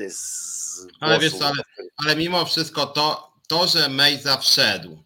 z 0.09 0.87
ale 1.01 1.19
wiesz 1.19 1.35
co, 1.35 1.47
ale, 1.47 1.63
ale 1.97 2.17
mimo 2.17 2.45
wszystko 2.45 2.87
to, 2.87 3.33
to, 3.49 3.67
że 3.67 3.89
Mejza 3.89 4.37
wszedł, 4.37 5.05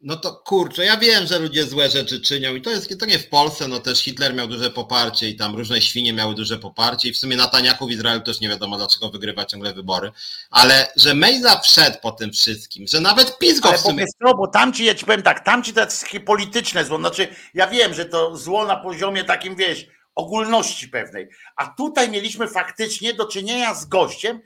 no 0.00 0.16
to 0.16 0.32
kurczę, 0.32 0.84
ja 0.84 0.96
wiem, 0.96 1.26
że 1.26 1.38
ludzie 1.38 1.64
złe 1.64 1.90
rzeczy 1.90 2.20
czynią 2.20 2.54
i 2.54 2.62
to 2.62 2.70
jest 2.70 3.00
to 3.00 3.06
nie 3.06 3.18
w 3.18 3.28
Polsce, 3.28 3.68
no 3.68 3.80
też 3.80 3.98
Hitler 3.98 4.34
miał 4.34 4.48
duże 4.48 4.70
poparcie 4.70 5.28
i 5.28 5.36
tam 5.36 5.56
różne 5.56 5.80
świnie 5.82 6.12
miały 6.12 6.34
duże 6.34 6.58
poparcie 6.58 7.08
i 7.08 7.12
w 7.12 7.18
sumie 7.18 7.36
Nataniachu 7.36 7.86
w 7.86 7.90
Izraelu 7.90 8.20
też 8.20 8.40
nie 8.40 8.48
wiadomo 8.48 8.76
dlaczego 8.76 9.08
wygrywa 9.08 9.44
ciągle 9.44 9.74
wybory, 9.74 10.12
ale 10.50 10.92
że 10.96 11.14
Mejza 11.14 11.60
wszedł 11.60 11.96
po 12.02 12.12
tym 12.12 12.32
wszystkim, 12.32 12.86
że 12.86 13.00
nawet 13.00 13.38
PiS 13.38 13.60
go 13.60 13.68
ale 13.68 13.78
w 13.78 13.80
sumie... 13.80 14.04
Ale 14.20 14.34
bo 14.34 14.48
tamci, 14.48 14.84
ja 14.84 14.94
ci 14.94 15.04
powiem 15.04 15.22
tak, 15.22 15.44
tamci 15.44 15.72
to 15.72 15.80
jest 15.80 16.02
takie 16.02 16.20
polityczne 16.20 16.84
zło, 16.84 16.98
znaczy 16.98 17.28
ja 17.54 17.66
wiem, 17.66 17.94
że 17.94 18.04
to 18.04 18.36
zło 18.36 18.66
na 18.66 18.76
poziomie 18.76 19.24
takim, 19.24 19.56
wiesz, 19.56 19.86
ogólności 20.14 20.88
pewnej, 20.88 21.28
a 21.56 21.66
tutaj 21.66 22.10
mieliśmy 22.10 22.48
faktycznie 22.48 23.14
do 23.14 23.26
czynienia 23.26 23.74
z 23.74 23.84
gościem, 23.84 24.40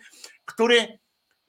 który 0.44 0.98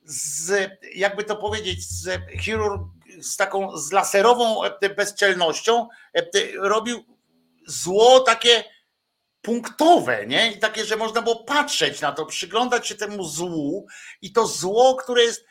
z, 0.06 0.70
jakby 0.96 1.24
to 1.24 1.36
powiedzieć, 1.36 1.84
z 1.84 2.22
chirurg 2.42 2.82
z 3.24 3.38
taką 3.38 3.78
z 3.78 3.92
laserową 3.92 4.64
e, 4.64 4.90
bezczelnością 4.90 5.88
e, 6.14 6.24
robił 6.58 7.06
zło 7.68 8.20
takie 8.20 8.64
punktowe, 9.42 10.26
nie? 10.28 10.52
I 10.52 10.60
takie, 10.60 10.86
że 10.86 10.96
można 10.96 11.22
było 11.22 11.44
patrzeć 11.44 12.02
na 12.02 12.12
to, 12.12 12.26
przyglądać 12.26 12.88
się 12.88 12.96
temu 12.96 13.24
złu 13.24 13.88
i 14.22 14.32
to 14.32 14.48
zło, 14.48 14.96
które 14.96 15.24
jest, 15.24 15.46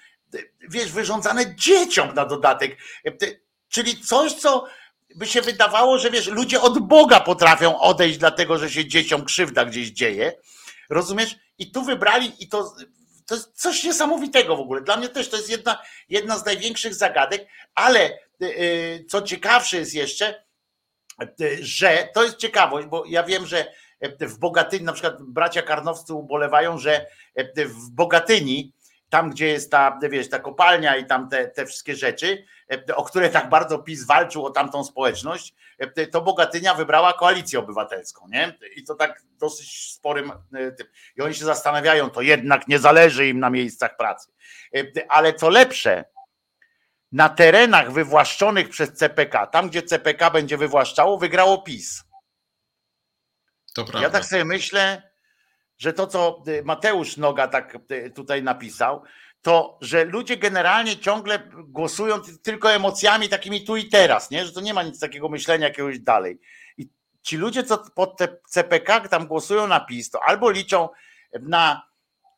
wiesz, 0.71 0.93
wyrządzane 0.93 1.57
dzieciom 1.57 2.15
na 2.15 2.27
dodatek. 2.27 2.79
E, 3.07 3.13
czyli 3.69 4.01
coś, 4.01 4.33
co 4.33 4.65
by 5.15 5.27
się 5.27 5.43
wydawało, 5.43 5.99
że 5.99 6.11
wiesz, 6.11 6.27
ludzie 6.27 6.61
od 6.61 6.79
Boga 6.79 7.21
potrafią 7.21 7.79
odejść, 7.79 8.19
dlatego 8.19 8.59
że 8.59 8.71
się 8.71 8.87
dzieciom 8.87 9.25
krzywda 9.25 9.65
gdzieś 9.65 9.91
dzieje. 9.91 10.33
Rozumiesz? 10.91 11.37
I 11.59 11.73
tu 11.73 11.83
wybrali, 11.83 12.33
i 12.39 12.49
to 12.49 12.75
to 13.33 13.37
jest 13.37 13.61
coś 13.61 13.85
niesamowitego 13.85 14.57
w 14.57 14.61
ogóle. 14.61 14.81
Dla 14.81 14.97
mnie 14.97 15.09
też 15.09 15.29
to 15.29 15.37
jest 15.37 15.51
jedna, 15.51 15.83
jedna 16.09 16.39
z 16.39 16.47
największych 16.47 16.95
zagadek, 16.95 17.47
ale 17.75 18.11
y, 18.11 18.19
y, 18.43 19.05
co 19.09 19.23
ciekawsze 19.23 19.77
jest 19.77 19.95
jeszcze, 19.95 20.45
y, 21.41 21.59
że 21.61 22.09
to 22.15 22.25
jest 22.25 22.37
ciekawość, 22.37 22.87
bo 22.87 23.05
ja 23.07 23.23
wiem, 23.23 23.47
że 23.47 23.73
w 24.21 24.39
Bogatyni, 24.39 24.85
na 24.85 24.93
przykład 24.93 25.23
bracia 25.23 25.63
karnowscy 25.63 26.15
ubolewają, 26.15 26.79
że 26.79 27.07
w 27.57 27.91
Bogatyni, 27.91 28.73
tam 29.13 29.31
gdzie 29.31 29.47
jest 29.47 29.71
ta, 29.71 29.99
wiesz, 30.11 30.29
ta 30.29 30.39
kopalnia 30.39 30.97
i 30.97 31.07
tam 31.07 31.29
te, 31.29 31.49
te 31.49 31.67
wszystkie 31.67 31.97
rzeczy, 31.97 32.45
o 32.95 33.05
które 33.05 33.31
tak 33.31 33.49
bardzo 33.49 33.79
PiS 33.79 34.05
walczył 34.05 34.47
o 34.47 34.51
tamtą 34.51 34.85
społeczność, 34.85 35.55
to 36.13 36.21
Bogatynia 36.21 36.75
wybrała 36.75 37.13
koalicję 37.13 37.59
obywatelską, 37.59 38.29
nie? 38.29 38.59
I 38.77 38.85
to 38.85 38.95
tak 38.95 39.23
dosyć 39.39 39.93
sporym 39.93 40.33
e, 40.55 40.73
tym. 40.73 40.87
I 41.17 41.23
oni 41.23 41.35
się 41.35 41.45
zastanawiają, 41.45 42.11
to 42.11 42.23
jednak 42.23 42.69
nie 42.69 42.79
zależy 42.79 43.29
im 43.29 43.41
na 43.41 43.51
miejscach 43.51 43.97
pracy. 43.97 44.33
E, 44.77 44.83
ale 45.09 45.35
co 45.35 45.49
lepsze, 45.49 46.05
na 47.13 47.29
terenach 47.29 47.93
wywłaszczonych 47.93 48.69
przez 48.69 48.93
CPK, 48.93 49.47
tam 49.47 49.69
gdzie 49.69 49.83
CPK 49.83 50.31
będzie 50.31 50.57
wywłaszczało, 50.57 51.19
wygrało 51.19 51.63
PiS. 51.63 52.05
To 53.75 53.85
prawda. 53.85 54.03
Ja 54.03 54.11
tak 54.11 54.25
sobie 54.25 54.45
myślę, 54.45 55.12
że 55.83 55.93
to, 55.93 56.07
co 56.07 56.43
e, 56.47 56.63
Mateusz 56.63 57.17
Noga 57.17 57.49
tak 57.49 57.79
tutaj 58.15 58.43
napisał, 58.43 59.03
to 59.43 59.79
że 59.81 60.05
ludzie 60.05 60.37
generalnie 60.37 60.97
ciągle 60.97 61.39
głosują 61.65 62.21
tylko 62.43 62.73
emocjami 62.73 63.29
takimi 63.29 63.65
tu 63.65 63.77
i 63.77 63.89
teraz, 63.89 64.31
nie? 64.31 64.47
że 64.47 64.53
to 64.53 64.61
nie 64.61 64.75
ma 64.75 64.83
nic 64.83 65.01
takiego 65.01 65.29
myślenia 65.29 65.67
jakiegoś 65.67 65.99
dalej. 65.99 66.41
I 66.79 66.89
ci 67.23 67.37
ludzie, 67.37 67.65
co 67.65 67.79
pod 67.79 68.17
te 68.17 68.37
CPK 68.49 69.01
tam 69.01 69.27
głosują 69.27 69.67
na 69.67 69.81
PiS, 69.81 70.11
to 70.11 70.23
albo 70.25 70.51
liczą 70.51 70.89
na, 71.41 71.83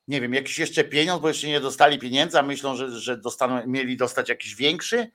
nie 0.08 0.20
wiem, 0.20 0.34
jakiś 0.34 0.58
jeszcze 0.58 0.84
pieniądz, 0.84 1.22
bo 1.22 1.28
jeszcze 1.28 1.46
nie 1.46 1.60
dostali 1.60 1.98
pieniędzy, 1.98 2.38
a 2.38 2.42
myślą, 2.42 2.76
że, 2.76 3.00
że 3.00 3.16
dostaną, 3.16 3.66
mieli 3.66 3.96
dostać 3.96 4.28
jakiś 4.28 4.54
większy. 4.54 5.10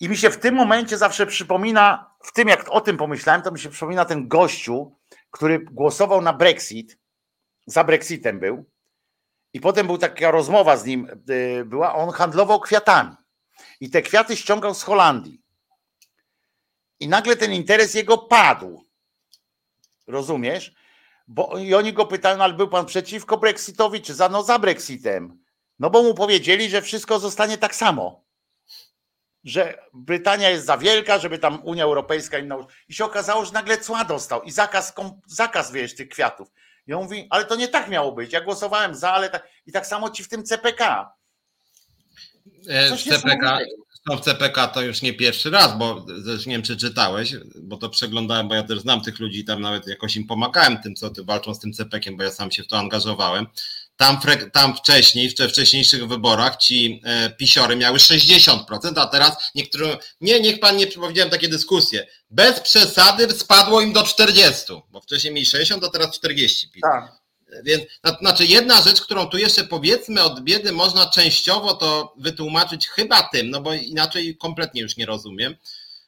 I 0.00 0.08
mi 0.08 0.16
się 0.16 0.30
w 0.30 0.36
tym 0.36 0.54
momencie 0.54 0.98
zawsze 0.98 1.26
przypomina, 1.26 2.10
w 2.22 2.32
tym 2.32 2.48
jak 2.48 2.68
o 2.68 2.80
tym 2.80 2.96
pomyślałem, 2.96 3.42
to 3.42 3.50
mi 3.50 3.58
się 3.58 3.68
przypomina 3.68 4.04
ten 4.04 4.28
gościu, 4.28 4.96
który 5.34 5.58
głosował 5.58 6.20
na 6.20 6.32
Brexit, 6.32 6.98
za 7.66 7.84
Brexitem 7.84 8.40
był, 8.40 8.64
i 9.52 9.60
potem 9.60 9.86
była 9.86 9.98
taka 9.98 10.30
rozmowa 10.30 10.76
z 10.76 10.84
nim, 10.84 11.08
y, 11.30 11.64
była, 11.64 11.94
on 11.94 12.10
handlował 12.10 12.60
kwiatami. 12.60 13.16
I 13.80 13.90
te 13.90 14.02
kwiaty 14.02 14.36
ściągał 14.36 14.74
z 14.74 14.82
Holandii. 14.82 15.40
I 17.00 17.08
nagle 17.08 17.36
ten 17.36 17.52
interes 17.52 17.94
jego 17.94 18.18
padł. 18.18 18.84
Rozumiesz? 20.06 20.74
Bo, 21.26 21.58
I 21.58 21.74
oni 21.74 21.92
go 21.92 22.06
pytają, 22.06 22.36
no, 22.36 22.44
ale 22.44 22.54
był 22.54 22.68
pan 22.68 22.86
przeciwko 22.86 23.38
Brexitowi, 23.38 24.00
czy 24.00 24.14
za, 24.14 24.28
no, 24.28 24.42
za 24.42 24.58
Brexitem? 24.58 25.44
No 25.78 25.90
bo 25.90 26.02
mu 26.02 26.14
powiedzieli, 26.14 26.68
że 26.68 26.82
wszystko 26.82 27.18
zostanie 27.18 27.58
tak 27.58 27.74
samo. 27.74 28.23
Że 29.44 29.78
Brytania 29.94 30.50
jest 30.50 30.66
za 30.66 30.78
wielka, 30.78 31.18
żeby 31.18 31.38
tam 31.38 31.64
Unia 31.64 31.84
Europejska 31.84 32.38
im 32.38 32.54
I 32.88 32.94
się 32.94 33.04
okazało, 33.04 33.44
że 33.44 33.52
nagle 33.52 33.78
cła 33.78 34.04
dostał 34.04 34.42
i 34.42 34.50
zakaz, 34.50 34.94
zakaz 35.26 35.72
wiesz, 35.72 35.94
tych 35.94 36.08
kwiatów. 36.08 36.48
I 36.86 36.92
on 36.92 37.02
mówi, 37.02 37.26
ale 37.30 37.44
to 37.44 37.56
nie 37.56 37.68
tak 37.68 37.88
miało 37.88 38.12
być. 38.12 38.32
Ja 38.32 38.40
głosowałem 38.40 38.94
za, 38.94 39.12
ale 39.12 39.30
tak. 39.30 39.48
I 39.66 39.72
tak 39.72 39.86
samo 39.86 40.10
ci 40.10 40.24
w 40.24 40.28
tym 40.28 40.44
CPK. 40.44 41.12
E, 42.68 42.88
Coś 42.88 43.04
w 43.04 43.08
CPK, 43.08 43.58
w 44.16 44.20
CPK 44.20 44.68
to 44.68 44.82
już 44.82 45.02
nie 45.02 45.14
pierwszy 45.14 45.50
raz, 45.50 45.78
bo 45.78 46.06
nie 46.46 46.52
wiem, 46.52 46.62
czy 46.62 46.76
czytałeś, 46.76 47.34
bo 47.62 47.76
to 47.76 47.88
przeglądałem, 47.88 48.48
bo 48.48 48.54
ja 48.54 48.62
też 48.62 48.78
znam 48.80 49.00
tych 49.00 49.20
ludzi, 49.20 49.44
tam 49.44 49.60
nawet 49.60 49.86
jakoś 49.86 50.16
im 50.16 50.26
pomagałem 50.26 50.82
tym, 50.82 50.94
co 50.94 51.10
ty 51.10 51.24
walczą 51.24 51.54
z 51.54 51.58
tym 51.58 51.72
CPK-iem, 51.72 52.16
bo 52.16 52.22
ja 52.22 52.30
sam 52.30 52.50
się 52.50 52.62
w 52.62 52.66
to 52.66 52.78
angażowałem. 52.78 53.46
Tam, 53.96 54.18
tam 54.52 54.76
wcześniej, 54.76 55.28
w 55.28 55.34
wcześniejszych 55.34 56.08
wyborach 56.08 56.56
ci 56.56 57.00
e, 57.04 57.30
pisiory 57.30 57.76
miały 57.76 57.98
60%, 57.98 58.58
a 58.96 59.06
teraz 59.06 59.36
niektórzy, 59.54 59.98
nie, 60.20 60.40
niech 60.40 60.60
pan 60.60 60.76
nie 60.76 60.86
powiedziałem 60.86 61.30
takie 61.30 61.48
dyskusje, 61.48 62.06
bez 62.30 62.60
przesady 62.60 63.32
spadło 63.32 63.80
im 63.80 63.92
do 63.92 64.02
40, 64.02 64.72
bo 64.90 65.00
wcześniej 65.00 65.32
mieli 65.32 65.46
60, 65.46 65.84
a 65.84 65.90
teraz 65.90 66.16
40. 66.16 66.70
Tak. 66.82 67.24
Więc, 67.64 67.84
znaczy 68.20 68.46
jedna 68.46 68.82
rzecz, 68.82 69.00
którą 69.00 69.26
tu 69.26 69.38
jeszcze 69.38 69.64
powiedzmy 69.64 70.22
od 70.22 70.40
biedy 70.40 70.72
można 70.72 71.06
częściowo 71.06 71.74
to 71.74 72.14
wytłumaczyć 72.16 72.88
chyba 72.88 73.22
tym, 73.22 73.50
no 73.50 73.60
bo 73.60 73.74
inaczej 73.74 74.36
kompletnie 74.36 74.82
już 74.82 74.96
nie 74.96 75.06
rozumiem, 75.06 75.56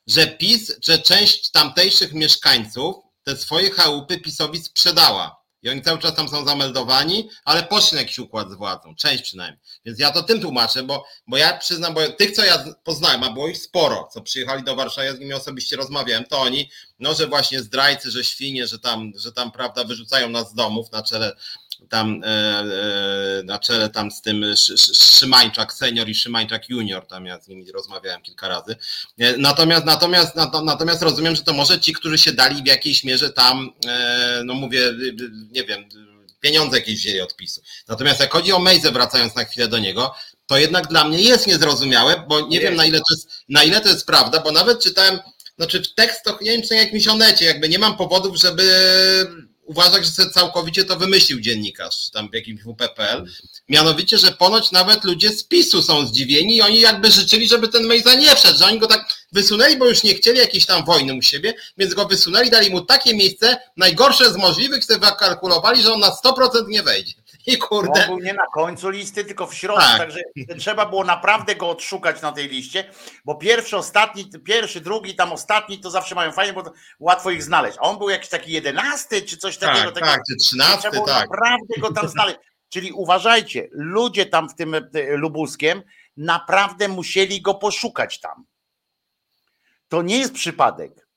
że 0.07 0.27
PiS, 0.27 0.73
że 0.83 0.99
część 0.99 1.51
tamtejszych 1.51 2.13
mieszkańców 2.13 2.97
te 3.23 3.37
swoje 3.37 3.71
chałupy 3.71 4.19
PiSowi 4.19 4.63
sprzedała. 4.63 5.37
I 5.63 5.71
oni 5.71 5.83
cały 5.83 5.99
czas 5.99 6.15
tam 6.15 6.29
są 6.29 6.45
zameldowani, 6.45 7.29
ale 7.45 7.63
poszli 7.63 7.95
na 7.95 8.01
jakiś 8.01 8.19
układ 8.19 8.51
z 8.51 8.55
władzą, 8.55 8.95
część 8.95 9.23
przynajmniej. 9.23 9.61
Więc 9.85 9.99
ja 9.99 10.11
to 10.11 10.23
tym 10.23 10.41
tłumaczę, 10.41 10.83
bo, 10.83 11.05
bo 11.27 11.37
ja 11.37 11.59
przyznam, 11.59 11.95
bo 11.95 12.09
tych, 12.09 12.33
co 12.33 12.45
ja 12.45 12.65
poznałem, 12.85 13.23
a 13.23 13.31
było 13.31 13.49
ich 13.49 13.59
sporo, 13.59 14.09
co 14.13 14.21
przyjechali 14.21 14.65
do 14.65 14.77
Warszawy, 14.77 15.07
ja 15.07 15.15
z 15.15 15.19
nimi 15.19 15.33
osobiście 15.33 15.77
rozmawiałem, 15.77 16.25
to 16.25 16.41
oni, 16.41 16.71
no, 16.99 17.15
że 17.15 17.27
właśnie 17.27 17.61
zdrajcy, 17.61 18.11
że 18.11 18.25
świnie, 18.25 18.67
że 18.67 18.79
tam, 18.79 19.13
że 19.17 19.33
tam, 19.33 19.53
prawda, 19.53 19.85
wyrzucają 19.85 20.29
nas 20.29 20.51
z 20.51 20.55
domów 20.55 20.93
na 20.93 21.03
czele 21.03 21.37
tam 21.89 22.23
e, 22.25 22.29
e, 22.29 23.43
na 23.45 23.59
czele 23.59 23.91
tam 23.91 24.11
z 24.11 24.23
tym 24.23 24.45
Szymańczak 25.17 25.73
senior 25.73 26.09
i 26.09 26.15
Szymańczak 26.15 26.69
junior, 26.69 27.07
tam 27.07 27.27
ja 27.27 27.41
z 27.41 27.49
nimi 27.49 27.73
rozmawiałem 27.73 28.23
kilka 28.23 28.49
razy. 28.49 28.77
E, 29.19 29.37
natomiast, 29.37 29.87
natomiast, 29.87 30.33
natomiast 30.65 31.03
rozumiem, 31.03 31.37
że 31.37 31.43
to 31.43 31.53
może 31.53 31.81
ci, 31.81 31.93
którzy 31.93 32.19
się 32.19 32.33
dali 32.33 32.63
w 32.63 32.67
jakiejś 32.67 33.05
mierze 33.05 33.31
tam, 33.31 33.71
no 34.45 34.55
mówię, 34.55 34.93
nie 35.51 35.65
wiem, 35.65 35.85
pieniądze 36.41 36.79
jakieś 36.79 36.97
wzięli 36.97 37.21
od 37.21 37.37
PiSu. 37.37 37.61
Natomiast 37.89 38.21
jak 38.21 38.33
chodzi 38.33 38.53
o 38.53 38.59
Mejzę, 38.59 38.93
wracając 38.93 39.35
na 39.35 39.45
chwilę 39.45 39.69
do 39.69 39.79
niego, 39.79 40.15
to 40.47 40.59
jednak 40.59 40.87
dla 40.87 41.05
mnie 41.05 41.21
jest 41.21 41.47
niezrozumiałe, 41.47 42.25
bo 42.29 42.41
nie 42.41 42.61
wiem 42.61 42.75
na 42.75 42.85
ile 42.85 42.99
to 42.99 43.15
jest, 43.15 43.31
na 43.49 43.65
ile 43.65 43.81
to 43.81 43.89
jest 43.89 44.07
prawda, 44.07 44.41
bo 44.41 44.53
nawet 44.53 44.83
czytałem, 44.83 45.19
znaczy 45.57 45.83
w 45.83 45.95
tekstach, 45.95 46.41
nie 46.41 46.51
wiem 46.51 46.63
czy 46.63 46.75
na 46.75 46.81
jakimś 46.81 47.09
onecie, 47.09 47.45
jakby 47.45 47.69
nie 47.69 47.79
mam 47.79 47.97
powodów, 47.97 48.37
żeby 48.37 48.67
uważać, 49.67 50.05
że 50.05 50.11
sobie 50.11 50.31
całkowicie 50.31 50.85
to 50.85 50.97
wymyślił 50.97 51.41
dziennikarz, 51.41 52.11
tam 52.11 52.31
w 52.31 52.35
jakimś 52.35 52.61
WPPL. 52.63 53.25
Mianowicie, 53.69 54.19
że 54.19 54.33
ponoć 54.33 54.73
nawet 54.73 55.05
ludzie 55.05 55.31
z 55.31 55.45
PiSu 55.45 55.83
są 55.83 56.07
zdziwieni 56.07 56.57
i 56.57 56.63
oni 56.63 56.81
jakby 56.81 57.11
życzyli, 57.11 57.49
żeby 57.49 57.69
ten 57.69 57.87
Mejza 57.87 58.15
nie 58.15 58.37
wszedł, 58.37 58.59
że 58.59 58.67
oni 58.67 58.79
go 58.79 58.87
tak 58.87 59.27
wysunęli, 59.33 59.77
bo 59.77 59.89
już 59.89 60.03
nie 60.03 60.15
chcieli 60.15 60.39
jakiejś 60.39 60.67
tam 60.67 60.85
wojny 60.85 61.15
u 61.15 61.23
siebie, 61.23 61.55
więc 61.79 61.95
go 61.95 62.07
wysunęli, 62.07 62.51
dali 62.51 62.71
mu 62.71 62.81
takie 62.81 63.15
miejsce, 63.15 63.57
najgorsze 63.77 64.33
z 64.33 64.37
możliwych, 64.37 64.85
sobie 64.85 65.07
wykalkulowali, 65.07 65.83
że 65.83 65.93
on 65.93 66.01
na 66.01 66.11
100% 66.11 66.69
nie 66.69 66.83
wejdzie. 66.83 67.15
I 67.47 67.59
kurde. 67.59 68.01
On 68.01 68.07
był 68.07 68.19
nie 68.19 68.35
na 68.35 68.47
końcu 68.55 68.91
listy, 68.91 69.25
tylko 69.25 69.47
w 69.47 69.55
środku, 69.55 69.83
tak. 69.83 69.99
także 69.99 70.21
trzeba 70.59 70.87
było 70.87 71.05
naprawdę 71.05 71.57
go 71.57 71.71
odszukać 71.71 72.23
na 72.23 72.33
tej 72.33 72.49
liście, 72.49 72.91
bo 73.25 73.35
pierwszy, 73.35 73.77
ostatni, 73.77 74.31
pierwszy, 74.45 74.81
drugi, 74.81 75.15
tam 75.15 75.33
ostatni 75.33 75.81
to 75.81 75.91
zawsze 75.91 76.15
mają 76.15 76.33
fajnie, 76.33 76.53
bo 76.53 76.73
łatwo 77.01 77.31
ich 77.31 77.43
znaleźć. 77.43 77.79
A 77.81 77.81
on 77.81 77.99
był 77.99 78.09
jakiś 78.09 78.29
taki 78.29 78.53
jedenasty, 78.53 79.23
czy 79.23 79.37
coś 79.37 79.59
tak, 79.59 79.75
takiego. 79.77 79.93
Tak, 79.93 80.21
czy 80.31 80.37
trzynasty, 80.37 80.91
trzeba 80.91 81.07
tak. 81.07 81.31
naprawdę 81.31 81.81
go 81.81 81.93
tam 81.93 82.09
znaleźć. 82.09 82.39
Czyli 82.69 82.93
uważajcie, 82.93 83.69
ludzie 83.73 84.27
tam 84.27 84.49
w 84.49 84.55
tym 84.55 84.75
e, 84.75 84.83
Lubuskiem 85.17 85.83
naprawdę 86.17 86.89
musieli 86.89 87.43
go 87.43 87.55
poszukać 87.55 88.21
tam. 88.21 88.45
To 89.89 90.03
nie 90.03 90.19
jest 90.19 90.35
przypadek. 90.35 91.09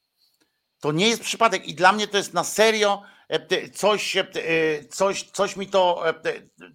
To 0.79 0.91
nie 0.91 1.09
jest 1.09 1.21
przypadek 1.21 1.65
i 1.65 1.75
dla 1.75 1.91
mnie 1.91 2.07
to 2.07 2.17
jest 2.17 2.33
na 2.33 2.43
serio 2.43 3.01
coś, 3.73 4.17
e, 4.17 4.25
coś, 4.89 5.23
coś 5.23 5.55
mi 5.55 5.67
to, 5.67 6.09
e, 6.09 6.13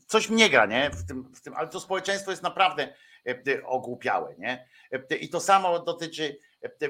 coś 0.06 0.28
mnie 0.28 0.50
gra, 0.50 0.66
nie? 0.66 0.90
W 0.90 1.06
tym, 1.06 1.34
w 1.34 1.40
tym, 1.40 1.54
ale 1.54 1.68
to 1.68 1.80
społeczeństwo 1.80 2.30
jest 2.30 2.42
naprawdę 2.42 2.94
ogłupiałe, 3.64 4.34
nie? 4.38 4.68
I 5.20 5.28
to 5.28 5.40
samo 5.40 5.78
dotyczy 5.78 6.38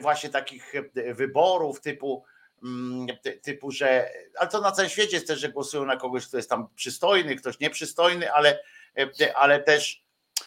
właśnie 0.01 0.31
takich 0.31 0.73
wyborów 1.15 1.81
typu, 1.81 2.25
mm, 2.63 3.07
typu, 3.43 3.71
że, 3.71 4.11
ale 4.39 4.51
to 4.51 4.61
na 4.61 4.73
całym 4.73 4.91
świecie 4.91 5.17
jest 5.17 5.27
też, 5.27 5.41
że 5.41 5.49
głosują 5.49 5.85
na 5.85 5.97
kogoś, 5.97 6.27
kto 6.27 6.37
jest 6.37 6.51
tam 6.51 6.69
przystojny, 6.75 7.37
ktoś 7.37 7.59
nieprzystojny, 7.61 8.33
ale, 8.33 8.63
ale 9.35 9.63
też 9.63 10.05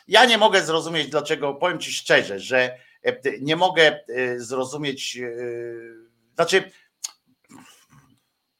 ja 0.07 0.26
nie 0.26 0.38
mogę 0.38 0.61
zrozumieć, 0.61 1.10
dlaczego, 1.10 1.53
powiem 1.53 1.80
Ci 1.80 1.91
szczerze, 1.91 2.39
że 2.39 2.77
nie 3.41 3.56
mogę 3.56 3.99
zrozumieć, 4.38 5.19
znaczy 6.35 6.72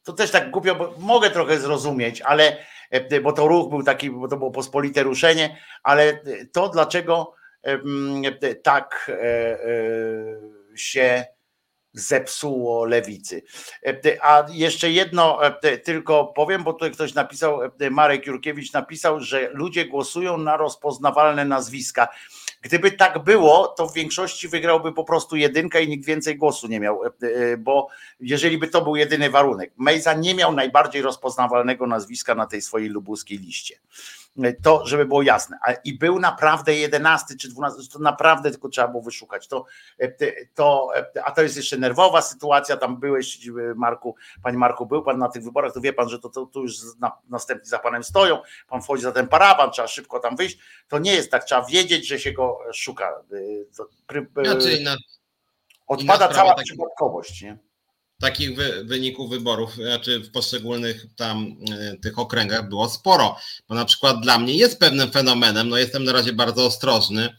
to 0.08 0.14
też 0.14 0.32
tak 0.32 0.52
głupio, 0.52 0.76
bo 0.76 0.94
mogę 0.98 1.30
trochę 1.30 1.60
zrozumieć, 1.60 2.22
ale 2.22 2.58
e, 2.90 3.22
bo 3.22 3.34
to 3.34 3.48
ruch 3.48 3.70
był 3.70 3.84
taki, 3.84 4.10
bo 4.10 4.28
to 4.28 4.38
było 4.38 4.52
pospolite 4.52 5.04
ruszenie, 5.04 5.58
ale 5.84 6.20
to 6.52 6.70
dlaczego 6.70 7.34
tak 8.64 9.12
e, 9.14 9.14
e, 9.14 9.68
się 10.76 11.26
zepsuło 12.00 12.86
lewicy. 12.86 13.44
A 14.22 14.46
jeszcze 14.50 14.92
jedno 14.92 15.40
tylko 15.84 16.26
powiem, 16.26 16.64
bo 16.64 16.74
tutaj 16.74 16.92
ktoś 16.92 17.14
napisał, 17.14 17.60
Marek 17.92 18.26
Jurkiewicz 18.26 18.74
napisał, 18.74 19.20
że 19.20 19.50
ludzie 19.54 19.86
głosują 19.86 20.38
na 20.38 20.58
rozpoznawalne 20.58 21.46
nazwiska. 21.46 22.08
Gdyby 22.62 22.92
tak 22.92 23.24
było, 23.24 23.68
to 23.68 23.88
w 23.88 23.94
większości 23.94 24.48
wygrałby 24.48 24.94
po 24.94 25.04
prostu 25.04 25.36
jedynka 25.36 25.80
i 25.80 25.88
nikt 25.88 26.06
więcej 26.06 26.38
głosu 26.38 26.68
nie 26.68 26.80
miał, 26.80 27.06
e, 27.06 27.08
e, 27.08 27.58
bo 27.58 27.88
jeżeli 28.20 28.58
by 28.58 28.68
to 28.68 28.82
był 28.82 28.96
jedyny 28.96 29.30
warunek. 29.30 29.72
Mejza 29.78 30.14
nie 30.14 30.36
miał 30.36 30.54
najbardziej 30.54 31.02
rozpoznawalnego 31.02 31.88
nazwiska 31.88 32.36
na 32.36 32.46
tej 32.46 32.62
swojej 32.62 32.90
lubuskiej 32.90 33.38
liście. 33.38 33.80
To, 34.64 34.86
żeby 34.86 35.06
było 35.06 35.22
jasne. 35.22 35.58
I 35.84 35.98
był 35.98 36.20
naprawdę 36.20 36.76
jedenasty 36.76 37.38
czy 37.38 37.50
dwunasty, 37.50 37.90
to 37.90 38.00
naprawdę 38.00 38.52
tylko 38.52 38.70
trzeba 38.70 38.88
było 38.88 39.04
wyszukać. 39.04 39.48
To, 39.48 39.66
e, 40.00 40.12
to, 40.46 40.90
a 41.26 41.32
to 41.32 41.42
jest 41.42 41.58
jeszcze 41.58 41.78
nerwowa 41.78 42.22
sytuacja. 42.22 42.78
Tam 42.78 43.00
byłeś, 43.00 43.50
Marku, 43.76 44.16
panie 44.44 44.58
Marku, 44.58 44.86
był 44.86 45.04
pan 45.04 45.18
na 45.18 45.30
tych 45.30 45.44
wyborach, 45.44 45.74
to 45.74 45.82
wie 45.82 45.94
pan, 45.94 46.10
że 46.10 46.20
to, 46.20 46.30
to, 46.30 46.46
to 46.46 46.60
już 46.60 46.76
na, 47.00 47.12
następni 47.30 47.70
za 47.70 47.80
panem 47.80 48.04
stoją. 48.04 48.40
Pan 48.68 48.82
wchodzi 48.82 49.04
za 49.04 49.12
ten 49.12 49.28
parawan, 49.28 49.72
trzeba 49.72 49.88
szybko 49.88 50.20
tam 50.20 50.36
wyjść. 50.36 50.58
To 50.88 51.00
nie 51.00 51.14
jest 51.14 51.32
tak, 51.32 51.44
trzeba 51.44 51.66
wiedzieć, 51.66 52.08
że 52.08 52.20
się 52.20 52.32
go 52.32 52.60
szuka. 52.74 53.22
Znaczy, 54.44 54.84
odpada 55.88 56.28
cała 56.28 56.56
przypadkowość. 56.56 57.42
Nie? 57.42 57.67
Takich 58.20 58.56
wy, 58.56 58.84
wyników 58.84 59.30
wyborów, 59.30 59.76
znaczy 59.76 60.20
w 60.20 60.32
poszczególnych 60.32 61.06
tam 61.16 61.56
y, 61.94 61.98
tych 62.02 62.20
okręgach 62.20 62.70
było 62.70 62.90
sporo. 62.90 63.38
Bo 63.70 63.76
na 63.76 63.86
przykład 63.86 64.22
dla 64.22 64.40
mnie 64.40 64.54
jest 64.54 64.80
pewnym 64.80 65.12
fenomenem, 65.12 65.70
no 65.70 65.78
jestem 65.78 66.04
na 66.04 66.12
razie 66.12 66.34
bardzo 66.34 66.66
ostrożny, 66.66 67.38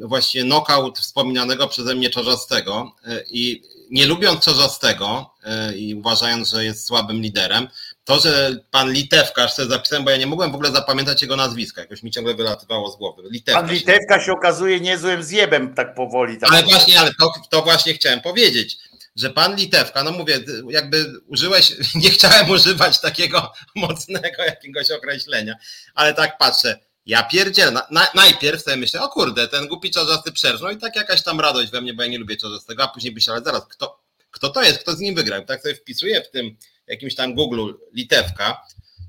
właśnie 0.00 0.42
knockout 0.42 0.98
wspominanego 0.98 1.68
przeze 1.68 1.94
mnie 1.94 2.10
Czarzastego 2.10 2.92
y, 3.06 3.24
i 3.30 3.62
nie 3.90 4.06
lubiąc 4.06 4.44
Czarzastego 4.44 5.30
i 5.76 5.94
uważając, 5.94 6.50
że 6.50 6.64
jest 6.64 6.86
słabym 6.86 7.22
liderem, 7.22 7.68
to, 8.04 8.20
że 8.20 8.56
pan 8.70 8.92
Litewkarz 8.92 9.52
sobie 9.52 9.68
zapisałem, 9.68 10.04
bo 10.04 10.10
ja 10.10 10.16
nie 10.16 10.26
mogłem 10.26 10.52
w 10.52 10.54
ogóle 10.54 10.72
zapamiętać 10.72 11.22
jego 11.22 11.36
nazwiska, 11.36 11.80
jakoś 11.80 12.02
mi 12.02 12.10
ciągle 12.10 12.34
wylatywało 12.34 12.90
z 12.90 12.96
głowy. 12.96 13.22
Litewkarz. 13.30 13.64
Pan 13.64 13.74
Litewka 13.74 14.20
się 14.20 14.32
okazuje 14.32 14.80
niezłym 14.80 15.22
zjebem 15.22 15.74
tak 15.74 15.94
powoli. 15.94 16.38
Tak 16.38 16.52
ale 16.52 16.62
właśnie, 16.62 17.00
ale 17.00 17.10
to, 17.20 17.32
to 17.50 17.62
właśnie 17.62 17.94
chciałem 17.94 18.20
powiedzieć 18.20 18.78
że 19.16 19.30
pan 19.30 19.56
Litewka, 19.56 20.02
no 20.02 20.12
mówię, 20.12 20.40
jakby 20.68 21.12
użyłeś, 21.26 21.72
nie 21.94 22.10
chciałem 22.10 22.50
używać 22.50 23.00
takiego 23.00 23.52
mocnego 23.74 24.42
jakiegoś 24.42 24.90
określenia, 24.90 25.54
ale 25.94 26.14
tak 26.14 26.38
patrzę, 26.38 26.78
ja 27.06 27.22
pierdzielę, 27.22 27.70
na, 27.70 27.86
na, 27.90 28.06
najpierw 28.14 28.62
sobie 28.62 28.76
myślę, 28.76 29.02
o 29.02 29.08
kurde, 29.08 29.48
ten 29.48 29.68
głupi 29.68 29.90
czarzasty 29.90 30.32
przerżnął 30.32 30.70
i 30.70 30.76
tak 30.76 30.96
jakaś 30.96 31.22
tam 31.22 31.40
radość 31.40 31.70
we 31.70 31.80
mnie, 31.80 31.94
bo 31.94 32.02
ja 32.02 32.08
nie 32.08 32.18
lubię 32.18 32.36
czarzastego, 32.36 32.82
a 32.82 32.88
później 32.88 33.14
myślę, 33.14 33.34
ale 33.34 33.44
zaraz, 33.44 33.62
kto, 33.68 34.02
kto 34.30 34.48
to 34.50 34.62
jest, 34.62 34.78
kto 34.78 34.92
z 34.92 34.98
nim 34.98 35.14
wygrał? 35.14 35.44
Tak 35.44 35.62
sobie 35.62 35.74
wpisuję 35.74 36.22
w 36.22 36.30
tym 36.30 36.56
jakimś 36.86 37.14
tam 37.14 37.34
Google 37.34 37.72
Litewka 37.92 38.62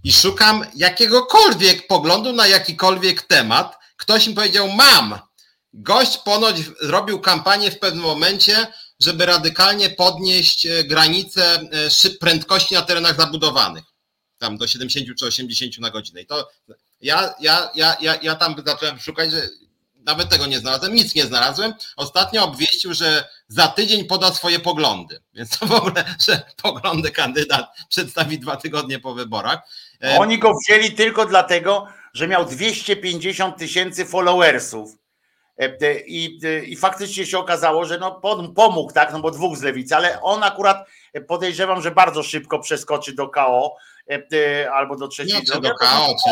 i 0.04 0.14
szukam 0.14 0.66
jakiegokolwiek 0.76 1.88
poglądu 1.88 2.34
na 2.34 2.48
jakikolwiek 2.48 3.22
temat. 3.22 3.78
Ktoś 3.98 4.28
mi 4.28 4.34
powiedział, 4.34 4.70
mam. 4.70 5.20
Gość 5.74 6.18
ponoć 6.18 6.56
zrobił 6.82 7.20
kampanię 7.20 7.72
w 7.72 7.80
pewnym 7.80 8.04
momencie, 8.04 8.68
żeby 9.00 9.26
radykalnie 9.26 9.90
podnieść 9.90 10.66
e, 10.66 10.84
granice 10.84 11.60
e, 12.06 12.10
prędkości 12.20 12.76
na 12.76 12.82
terenach 12.82 13.18
zabudowanych, 13.18 13.84
tam 14.38 14.58
do 14.58 14.68
70 14.68 15.18
czy 15.20 15.26
80 15.26 15.80
na 15.80 15.90
godzinę. 15.90 16.22
I 16.22 16.26
to 16.26 16.50
ja, 17.02 17.34
ja, 17.40 17.70
ja, 17.76 17.98
ja, 18.02 18.16
ja 18.22 18.36
tam 18.36 18.56
zacząłem 18.66 19.00
szukać, 19.00 19.32
że 19.32 19.50
nawet 20.06 20.30
tego 20.30 20.46
nie 20.46 20.60
znalazłem, 20.60 20.94
nic 20.94 21.16
nie 21.16 21.26
znalazłem. 21.26 21.74
Ostatnio 21.96 22.44
obwieścił, 22.44 22.94
że 22.94 23.30
za 23.48 23.68
tydzień 23.68 24.06
poda 24.06 24.34
swoje 24.34 24.60
poglądy. 24.60 25.22
Więc 25.36 25.50
to 25.58 25.66
w 25.66 25.72
ogóle, 25.72 26.16
że 26.26 26.42
poglądy 26.62 27.12
kandydat 27.12 27.76
przedstawi 27.90 28.40
dwa 28.40 28.56
tygodnie 28.58 29.00
po 29.00 29.14
wyborach. 29.14 29.60
E, 30.04 30.20
Oni 30.20 30.40
go 30.40 30.52
wzięli 30.68 30.92
tylko 30.92 31.26
dlatego, 31.26 31.88
że 32.14 32.28
miał 32.28 32.46
250 32.46 33.58
tysięcy 33.58 34.06
followersów 34.06 35.03
I, 36.06 36.40
I 36.66 36.76
faktycznie 36.76 37.26
się 37.26 37.40
okazało, 37.40 37.86
że 37.86 37.98
no 37.98 38.22
pomógł, 38.56 38.92
tak, 38.94 39.14
no 39.14 39.20
bo 39.20 39.32
dwóch 39.32 39.58
z 39.58 39.62
lewicy, 39.62 39.96
ale 39.96 40.22
on 40.22 40.44
akurat 40.44 40.88
e, 41.14 41.22
podejrzewam, 41.22 41.82
że 41.82 41.92
bardzo 41.92 42.24
szybko 42.24 42.60
przeskoczy 42.60 43.14
do 43.14 43.30
KO 43.30 43.76
e, 44.10 44.72
albo 44.72 44.96
do 44.96 45.08
trzeciej 45.08 45.40
nie, 45.40 45.46
drogi. 45.46 45.68
do 45.68 45.76
KO, 45.76 46.16
czy, 46.26 46.30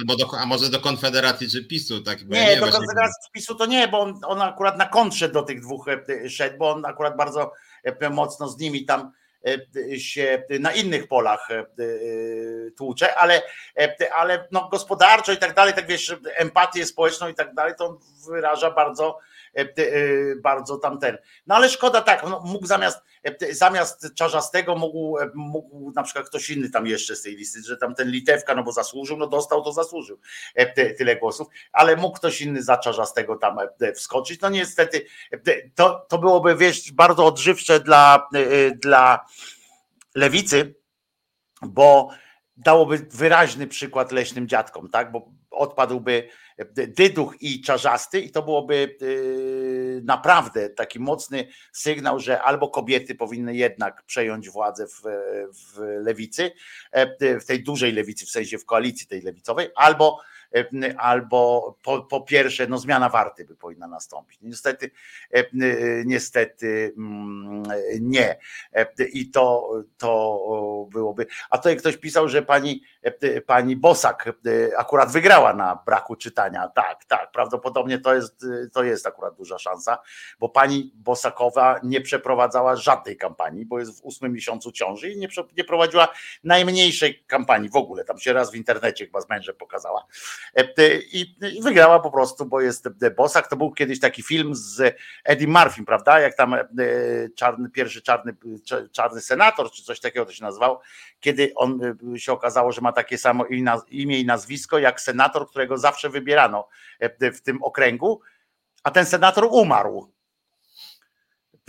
albo 0.00 0.16
do, 0.16 0.38
a 0.38 0.46
może 0.46 0.70
do 0.70 0.80
Konfederacji 0.80 1.50
czy 1.50 1.64
PiSu. 1.64 2.02
Tak, 2.02 2.22
nie, 2.28 2.44
nie, 2.44 2.56
do 2.56 2.72
Konfederacji 2.72 3.22
czy 3.26 3.32
PiSu 3.32 3.54
to 3.54 3.66
nie, 3.66 3.88
bo 3.88 4.00
on, 4.00 4.20
on 4.26 4.42
akurat 4.42 4.78
na 4.78 4.86
kontrze 4.86 5.28
do 5.28 5.42
tych 5.42 5.60
dwóch 5.60 5.86
szedł, 6.28 6.58
bo 6.58 6.70
on 6.70 6.84
akurat 6.84 7.16
bardzo 7.16 7.52
mocno 8.10 8.48
z 8.48 8.58
nimi 8.58 8.84
tam 8.84 9.12
E, 9.12 9.17
się 9.98 10.42
na 10.60 10.72
innych 10.72 11.08
polach 11.08 11.50
e, 11.50 11.58
e, 11.58 11.64
tłucze, 12.76 13.14
ale, 13.14 13.42
ale 14.14 14.48
no 14.52 14.68
gospodarczo 14.68 15.32
i 15.32 15.36
tak 15.36 15.54
dalej, 15.54 15.74
tak 15.74 15.86
wiesz, 15.86 16.16
empatię 16.34 16.86
społeczną 16.86 17.28
i 17.28 17.34
tak 17.34 17.54
dalej, 17.54 17.74
to 17.78 17.98
wyraża 18.28 18.70
bardzo 18.70 19.18
bardzo 20.42 20.78
tamten. 20.78 21.18
No 21.46 21.54
ale 21.54 21.68
szkoda 21.68 22.02
tak, 22.02 22.22
no, 22.22 22.40
mógł 22.44 22.66
zamiast, 22.66 22.98
zamiast 23.50 24.14
Czarzastego 24.14 24.76
mógł, 24.76 25.16
mógł 25.34 25.92
na 25.92 26.02
przykład 26.02 26.28
ktoś 26.28 26.50
inny 26.50 26.70
tam 26.70 26.86
jeszcze 26.86 27.16
z 27.16 27.22
tej 27.22 27.36
listy, 27.36 27.62
że 27.62 27.76
tam 27.76 27.94
ten 27.94 28.10
Litewka, 28.10 28.54
no 28.54 28.62
bo 28.62 28.72
zasłużył, 28.72 29.16
no 29.16 29.26
dostał, 29.26 29.64
to 29.64 29.72
zasłużył 29.72 30.18
tyle 30.98 31.16
głosów, 31.16 31.48
ale 31.72 31.96
mógł 31.96 32.16
ktoś 32.16 32.40
inny 32.40 32.62
za 32.62 32.76
Czarzastego 32.76 33.36
tam 33.36 33.56
wskoczyć. 33.94 34.40
No 34.40 34.48
niestety 34.48 35.06
to, 35.74 36.06
to 36.08 36.18
byłoby, 36.18 36.56
wiesz, 36.56 36.92
bardzo 36.92 37.26
odżywcze 37.26 37.80
dla, 37.80 38.28
dla 38.74 39.26
lewicy, 40.14 40.74
bo 41.62 42.10
dałoby 42.56 42.98
wyraźny 42.98 43.66
przykład 43.66 44.12
leśnym 44.12 44.48
dziadkom, 44.48 44.90
tak? 44.90 45.12
Bo 45.12 45.28
odpadłby 45.50 46.28
dyduch 46.74 47.34
i 47.40 47.60
czarzasty 47.60 48.20
i 48.20 48.30
to 48.30 48.42
byłoby 48.42 48.96
yy, 49.00 50.00
naprawdę 50.04 50.70
taki 50.70 51.00
mocny 51.00 51.48
sygnał, 51.72 52.20
że 52.20 52.42
albo 52.42 52.68
kobiety 52.68 53.14
powinny 53.14 53.56
jednak 53.56 54.02
przejąć 54.02 54.50
władzę 54.50 54.86
w, 54.86 55.02
w 55.52 55.78
lewicy, 55.78 56.50
e, 56.92 57.40
w 57.40 57.44
tej 57.44 57.62
dużej 57.62 57.92
lewicy, 57.92 58.26
w 58.26 58.30
sensie 58.30 58.58
w 58.58 58.64
koalicji 58.64 59.06
tej 59.06 59.22
lewicowej, 59.22 59.68
albo 59.76 60.20
albo 60.98 61.76
po, 61.82 62.02
po 62.02 62.20
pierwsze, 62.20 62.66
no 62.66 62.78
zmiana 62.78 63.08
warty 63.08 63.44
by 63.44 63.56
powinna 63.56 63.88
nastąpić. 63.88 64.38
Niestety, 64.42 64.90
niestety 66.04 66.94
mm, 66.96 67.62
nie. 68.00 68.38
I 69.12 69.30
to, 69.30 69.70
to 69.98 70.88
byłoby. 70.90 71.26
A 71.50 71.58
tutaj 71.58 71.76
ktoś 71.76 71.96
pisał, 71.96 72.28
że 72.28 72.42
pani, 72.42 72.82
pani 73.46 73.76
Bosak 73.76 74.32
akurat 74.76 75.12
wygrała 75.12 75.54
na 75.54 75.82
braku 75.86 76.16
czytania. 76.16 76.68
Tak, 76.68 77.04
tak, 77.04 77.32
prawdopodobnie 77.32 77.98
to 77.98 78.14
jest, 78.14 78.46
to 78.72 78.84
jest 78.84 79.06
akurat 79.06 79.36
duża 79.36 79.58
szansa, 79.58 79.98
bo 80.38 80.48
pani 80.48 80.92
Bosakowa 80.94 81.80
nie 81.82 82.00
przeprowadzała 82.00 82.76
żadnej 82.76 83.16
kampanii, 83.16 83.66
bo 83.66 83.78
jest 83.78 84.00
w 84.00 84.04
ósmym 84.04 84.32
miesiącu 84.32 84.72
ciąży 84.72 85.10
i 85.10 85.18
nie, 85.18 85.28
nie 85.56 85.64
prowadziła 85.64 86.08
najmniejszej 86.44 87.24
kampanii 87.26 87.68
w 87.68 87.76
ogóle. 87.76 88.04
Tam 88.04 88.18
się 88.18 88.32
raz 88.32 88.50
w 88.52 88.54
internecie 88.54 89.06
chyba 89.06 89.20
z 89.20 89.28
mężem 89.28 89.54
pokazała 89.56 90.06
E, 90.54 90.64
i 91.12 91.62
wygrała 91.62 92.00
po 92.00 92.10
prostu, 92.10 92.46
bo 92.46 92.60
jest 92.60 92.88
Bosak. 93.16 93.48
To 93.48 93.56
był 93.56 93.72
kiedyś 93.72 94.00
taki 94.00 94.22
film 94.22 94.54
z 94.54 94.96
Eddie 95.24 95.48
Murphy, 95.48 95.84
prawda? 95.84 96.20
Jak 96.20 96.36
tam 96.36 96.54
e, 96.54 96.64
czarny, 97.36 97.70
pierwszy 97.70 98.02
czarny, 98.02 98.36
czarny 98.92 99.20
senator, 99.20 99.70
czy 99.70 99.82
coś 99.82 100.00
takiego 100.00 100.26
to 100.26 100.32
się 100.32 100.44
nazywał, 100.44 100.78
kiedy 101.20 101.52
on 101.54 101.80
e, 102.14 102.18
się 102.18 102.32
okazało, 102.32 102.72
że 102.72 102.80
ma 102.80 102.92
takie 102.92 103.18
samo 103.18 103.44
imię 103.90 104.20
i 104.20 104.26
nazwisko 104.26 104.78
jak 104.78 105.00
senator, 105.00 105.48
którego 105.48 105.78
zawsze 105.78 106.10
wybierano 106.10 106.68
w 107.20 107.40
tym 107.40 107.62
okręgu, 107.62 108.20
a 108.82 108.90
ten 108.90 109.06
senator 109.06 109.48
umarł. 109.50 110.17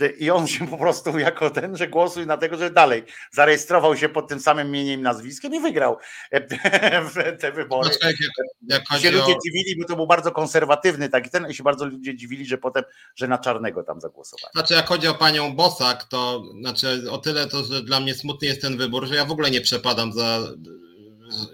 I 0.08 0.30
on 0.30 0.46
się 0.46 0.68
po 0.68 0.78
prostu 0.78 1.18
jako 1.18 1.50
ten, 1.50 1.76
że 1.76 1.88
głosuj 1.88 2.26
na 2.26 2.36
tego, 2.36 2.56
że 2.56 2.70
dalej 2.70 3.04
zarejestrował 3.30 3.96
się 3.96 4.08
pod 4.08 4.28
tym 4.28 4.40
samym 4.40 4.68
imieniem 4.68 5.02
nazwiskiem 5.02 5.54
i 5.54 5.60
wygrał 5.60 5.96
te 7.40 7.52
wybory. 7.52 7.90
No, 8.02 8.08
jak, 8.08 8.86
jak 8.90 9.00
się 9.00 9.10
ludzie 9.10 9.36
o... 9.36 9.38
dziwili, 9.44 9.76
bo 9.80 9.88
to 9.88 9.96
był 9.96 10.06
bardzo 10.06 10.32
konserwatywny 10.32 11.08
taki 11.08 11.30
ten 11.30 11.50
i 11.50 11.54
się 11.54 11.62
bardzo 11.62 11.84
ludzie 11.84 12.16
dziwili, 12.16 12.46
że 12.46 12.58
potem, 12.58 12.84
że 13.16 13.28
na 13.28 13.38
czarnego 13.38 13.82
tam 13.82 14.00
zagłosowali. 14.00 14.52
Znaczy 14.52 14.74
jak 14.74 14.86
chodzi 14.86 15.08
o 15.08 15.14
panią 15.14 15.54
Bosak, 15.54 16.04
to 16.04 16.42
znaczy 16.60 17.10
o 17.10 17.18
tyle 17.18 17.46
to, 17.46 17.64
że 17.64 17.82
dla 17.82 18.00
mnie 18.00 18.14
smutny 18.14 18.48
jest 18.48 18.60
ten 18.60 18.76
wybór, 18.76 19.06
że 19.06 19.14
ja 19.14 19.24
w 19.24 19.30
ogóle 19.30 19.50
nie 19.50 19.60
przepadam 19.60 20.12
za 20.12 20.40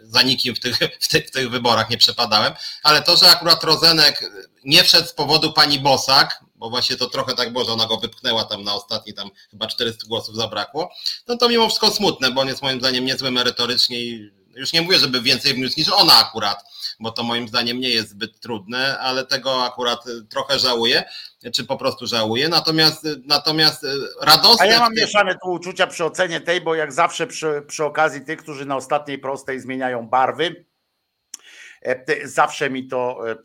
za 0.03 0.23
nikim 0.23 0.55
w 0.55 0.61
tych, 0.61 0.77
w, 1.01 1.09
tych, 1.09 1.27
w 1.27 1.31
tych 1.31 1.51
wyborach 1.51 1.91
nie 1.91 1.99
przepadałem, 1.99 2.53
ale 2.83 3.03
to, 3.03 3.17
że 3.17 3.31
akurat 3.31 3.65
Rozenek 3.65 4.31
nie 4.65 4.83
wszedł 4.83 5.09
z 5.09 5.13
powodu 5.13 5.53
pani 5.53 5.79
Bosak, 5.79 6.45
bo 6.59 6.71
właśnie 6.71 6.97
to 6.97 7.07
trochę 7.07 7.35
tak 7.35 7.53
było, 7.53 7.65
że 7.65 7.73
ona 7.73 7.87
go 7.87 7.97
wypchnęła 7.97 8.45
tam 8.45 8.65
na 8.65 8.75
ostatni, 8.75 9.15
tam 9.15 9.31
chyba 9.51 9.67
400 9.67 10.07
głosów 10.09 10.37
zabrakło, 10.37 10.91
no 11.29 11.37
to 11.37 11.49
mimo 11.49 11.67
wszystko 11.67 11.91
smutne, 11.91 12.31
bo 12.31 12.41
on 12.41 12.49
jest 12.49 12.63
moim 12.63 12.81
zdaniem 12.81 13.05
niezły 13.05 13.31
merytorycznie 13.31 14.01
i 14.01 14.31
już 14.57 14.73
nie 14.73 14.83
mówię, 14.83 14.99
żeby 14.99 15.21
więcej 15.21 15.55
wniósł 15.55 15.75
niż 15.77 15.89
ona 15.89 16.17
akurat, 16.17 16.65
bo 17.01 17.11
to 17.11 17.23
moim 17.23 17.49
zdaniem 17.49 17.81
nie 17.81 17.89
jest 17.89 18.11
zbyt 18.11 18.41
trudne, 18.41 18.99
ale 18.99 19.27
tego 19.27 19.65
akurat 19.65 20.05
trochę 20.31 20.59
żałuję, 20.59 21.05
czy 21.55 21.65
po 21.65 21.77
prostu 21.77 22.07
żałuję. 22.07 22.49
Natomiast, 22.49 23.09
natomiast 23.25 23.87
radosne. 24.23 24.65
A 24.65 24.67
ja 24.67 24.81
mam 24.81 24.95
mieszane 24.95 25.35
tu 25.43 25.51
uczucia 25.51 25.87
przy 25.87 26.05
ocenie 26.05 26.41
tej, 26.41 26.61
bo 26.61 26.75
jak 26.75 26.93
zawsze 26.93 27.27
przy, 27.27 27.63
przy 27.69 27.85
okazji 27.85 28.25
tych, 28.25 28.39
którzy 28.39 28.67
na 28.67 28.77
ostatniej 28.77 29.19
prostej 29.19 29.61
zmieniają 29.61 30.09
barwy, 30.09 30.65
zawsze 32.25 32.71
mi 32.71 32.89
to 32.89 33.19
e, 33.29 33.31
e, 33.33 33.37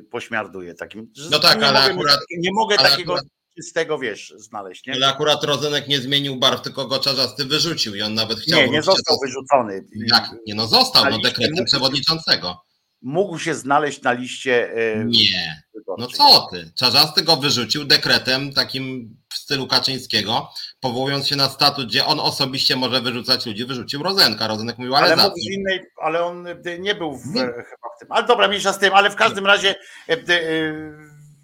pośmiarduje. 0.00 0.74
Takim, 0.74 1.12
no 1.30 1.38
tak, 1.38 1.62
ale 1.62 1.80
mogę, 1.80 1.92
akurat. 1.92 2.20
Nie 2.38 2.50
mogę 2.52 2.76
takiego 2.76 3.12
akurat, 3.14 3.32
czystego, 3.56 3.98
wiesz, 3.98 4.34
znaleźć. 4.36 4.86
Nie? 4.86 4.94
Ale 4.94 5.08
akurat 5.08 5.44
Rozenek 5.44 5.88
nie 5.88 6.00
zmienił 6.00 6.36
barw, 6.36 6.62
tylko 6.62 6.86
go 6.86 6.98
czarzasty 6.98 7.44
wyrzucił 7.44 7.94
i 7.94 8.02
on 8.02 8.14
nawet 8.14 8.38
chciał. 8.38 8.60
Nie, 8.60 8.68
nie 8.68 8.82
został 8.82 9.16
wyrzucony. 9.24 9.84
Jak? 10.12 10.30
Nie, 10.46 10.54
no 10.54 10.66
został, 10.66 11.10
no 11.10 11.18
dekretem 11.18 11.64
przewodniczącego 11.64 12.68
mógł 13.02 13.38
się 13.38 13.54
znaleźć 13.54 14.02
na 14.02 14.12
liście. 14.12 14.74
Nie. 15.06 15.62
No 15.98 16.06
co 16.06 16.48
ty? 16.50 16.70
Czarzasty 16.74 17.22
go 17.22 17.36
wyrzucił 17.36 17.84
dekretem 17.84 18.52
takim 18.52 19.16
w 19.32 19.34
stylu 19.34 19.66
Kaczyńskiego, 19.66 20.48
powołując 20.80 21.28
się 21.28 21.36
na 21.36 21.48
statut, 21.48 21.86
gdzie 21.86 22.04
on 22.04 22.20
osobiście 22.20 22.76
może 22.76 23.00
wyrzucać 23.00 23.46
ludzi, 23.46 23.64
wyrzucił 23.64 24.02
Rozenka. 24.02 24.46
Rozenek 24.46 24.78
mówił, 24.78 24.94
ale, 24.94 25.12
ale 25.12 25.22
mógł 25.22 25.40
z 25.40 25.50
innej, 25.50 25.80
ale 26.02 26.24
on 26.24 26.46
nie 26.78 26.94
był 26.94 27.16
w, 27.16 27.26
nie. 27.26 27.40
chyba 27.42 27.88
w 27.96 27.98
tym. 27.98 28.08
Ale 28.10 28.26
dobra, 28.26 28.48
mniejsza 28.48 28.72
z 28.72 28.78
tym, 28.78 28.94
ale 28.94 29.10
w 29.10 29.16
każdym 29.16 29.46
razie 29.46 29.74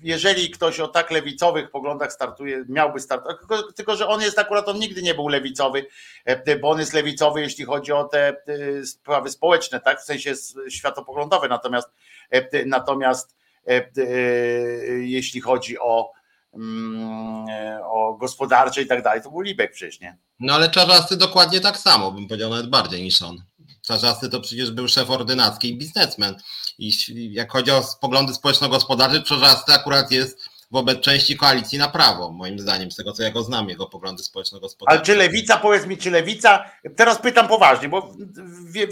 jeżeli 0.04 0.50
ktoś 0.50 0.80
o 0.80 0.88
tak 0.88 1.10
lewicowych 1.10 1.70
poglądach 1.70 2.12
startuje, 2.12 2.64
miałby 2.68 3.00
startować, 3.00 3.38
tylko, 3.38 3.72
tylko, 3.72 3.96
że 3.96 4.08
on 4.08 4.20
jest 4.20 4.38
akurat, 4.38 4.68
on 4.68 4.78
nigdy 4.78 5.02
nie 5.02 5.14
był 5.14 5.28
lewicowy, 5.28 5.86
e, 6.24 6.58
bo 6.58 6.70
on 6.70 6.78
jest 6.78 6.92
lewicowy, 6.92 7.40
jeśli 7.40 7.64
chodzi 7.64 7.92
o 7.92 8.04
te 8.04 8.28
e, 8.28 8.86
sprawy 8.86 9.30
społeczne, 9.30 9.80
tak, 9.80 10.00
w 10.00 10.04
sensie 10.04 10.32
światopoglądowe, 10.68 11.48
natomiast 11.48 11.88
e, 12.30 12.66
natomiast 12.66 13.36
jeśli 15.00 15.40
chodzi 15.40 15.78
o 15.78 16.12
o 17.84 18.16
gospodarcze 18.20 18.82
i 18.82 18.86
tak 18.86 19.02
dalej, 19.02 19.22
to 19.22 19.30
był 19.30 19.40
Libek 19.40 19.72
przecież, 19.72 20.00
nie? 20.00 20.18
No 20.40 20.54
ale 20.54 20.70
Czarzasty 20.70 21.16
dokładnie 21.16 21.60
tak 21.60 21.78
samo, 21.78 22.12
bym 22.12 22.28
powiedział 22.28 22.50
nawet 22.50 22.70
bardziej 22.70 23.02
niż 23.02 23.22
on. 23.22 23.44
Czarzasty 23.82 24.28
to 24.28 24.40
przecież 24.40 24.70
był 24.70 24.88
szef 24.88 25.10
ordynacki 25.10 25.70
i 25.70 25.78
biznesmen. 25.78 26.36
I 26.78 26.92
jak 27.32 27.52
chodzi 27.52 27.70
o 27.70 27.82
poglądy 28.00 28.34
społeczno-gospodarcze, 28.34 29.22
Czarzasty 29.22 29.72
akurat 29.72 30.10
jest 30.10 30.48
wobec 30.70 31.00
części 31.00 31.36
koalicji 31.36 31.78
na 31.78 31.88
prawo, 31.88 32.32
moim 32.32 32.58
zdaniem, 32.58 32.90
z 32.90 32.96
tego 32.96 33.12
co 33.12 33.22
ja 33.22 33.30
go 33.30 33.42
znam, 33.42 33.68
jego 33.68 33.86
poglądy 33.86 34.22
społeczno-gospodarcze. 34.22 34.96
Ale 34.96 35.06
czy 35.06 35.16
lewica, 35.16 35.56
powiedz 35.56 35.86
mi, 35.86 35.98
czy 35.98 36.10
lewica, 36.10 36.64
teraz 36.96 37.18
pytam 37.18 37.48
poważnie, 37.48 37.88
bo 37.88 38.12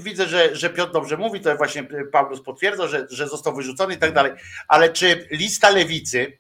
widzę, 0.03 0.29
że, 0.29 0.57
że 0.57 0.71
Piotr 0.71 0.93
dobrze 0.93 1.17
mówi, 1.17 1.41
to 1.41 1.57
właśnie 1.57 1.85
Paulus 2.13 2.43
potwierdza, 2.43 2.89
że, 2.89 3.07
że 3.11 3.29
został 3.29 3.55
wyrzucony 3.55 3.95
i 3.95 3.99
tak 3.99 4.15
dalej, 4.15 4.33
ale 4.69 4.93
czy 4.93 5.29
lista 5.31 5.71
lewicy 5.71 6.39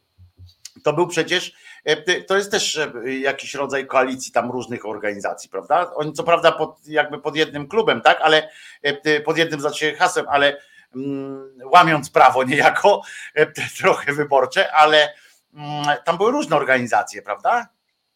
to 0.83 0.93
był 0.93 1.07
przecież 1.07 1.53
E, 1.85 2.23
to 2.23 2.37
jest 2.37 2.51
też 2.51 2.77
e, 2.77 2.93
jakiś 3.21 3.55
rodzaj 3.55 3.87
koalicji 3.87 4.33
tam 4.33 4.51
różnych 4.51 4.87
organizacji, 4.87 5.51
prawda? 5.51 5.95
Oni 5.95 6.13
co 6.13 6.25
prawda 6.25 6.53
pod, 6.53 6.89
jakby 6.89 7.19
pod 7.19 7.37
jednym 7.37 7.69
klubem, 7.69 8.01
tak, 8.01 8.21
ale 8.21 8.49
e, 8.83 9.21
pod 9.21 9.39
jednym 9.39 9.61
znaczy 9.61 9.95
hasłem, 9.95 10.27
ale 10.29 10.61
mm, 10.95 11.59
łamiąc 11.65 12.11
prawo 12.11 12.45
niejako, 12.45 13.03
trochę 13.79 14.13
wyborcze, 14.13 14.73
ale 14.73 15.15
mm, 15.55 15.85
tam 16.05 16.17
były 16.17 16.33
różne 16.33 16.57
organizacje, 16.57 17.23
prawda? 17.23 17.69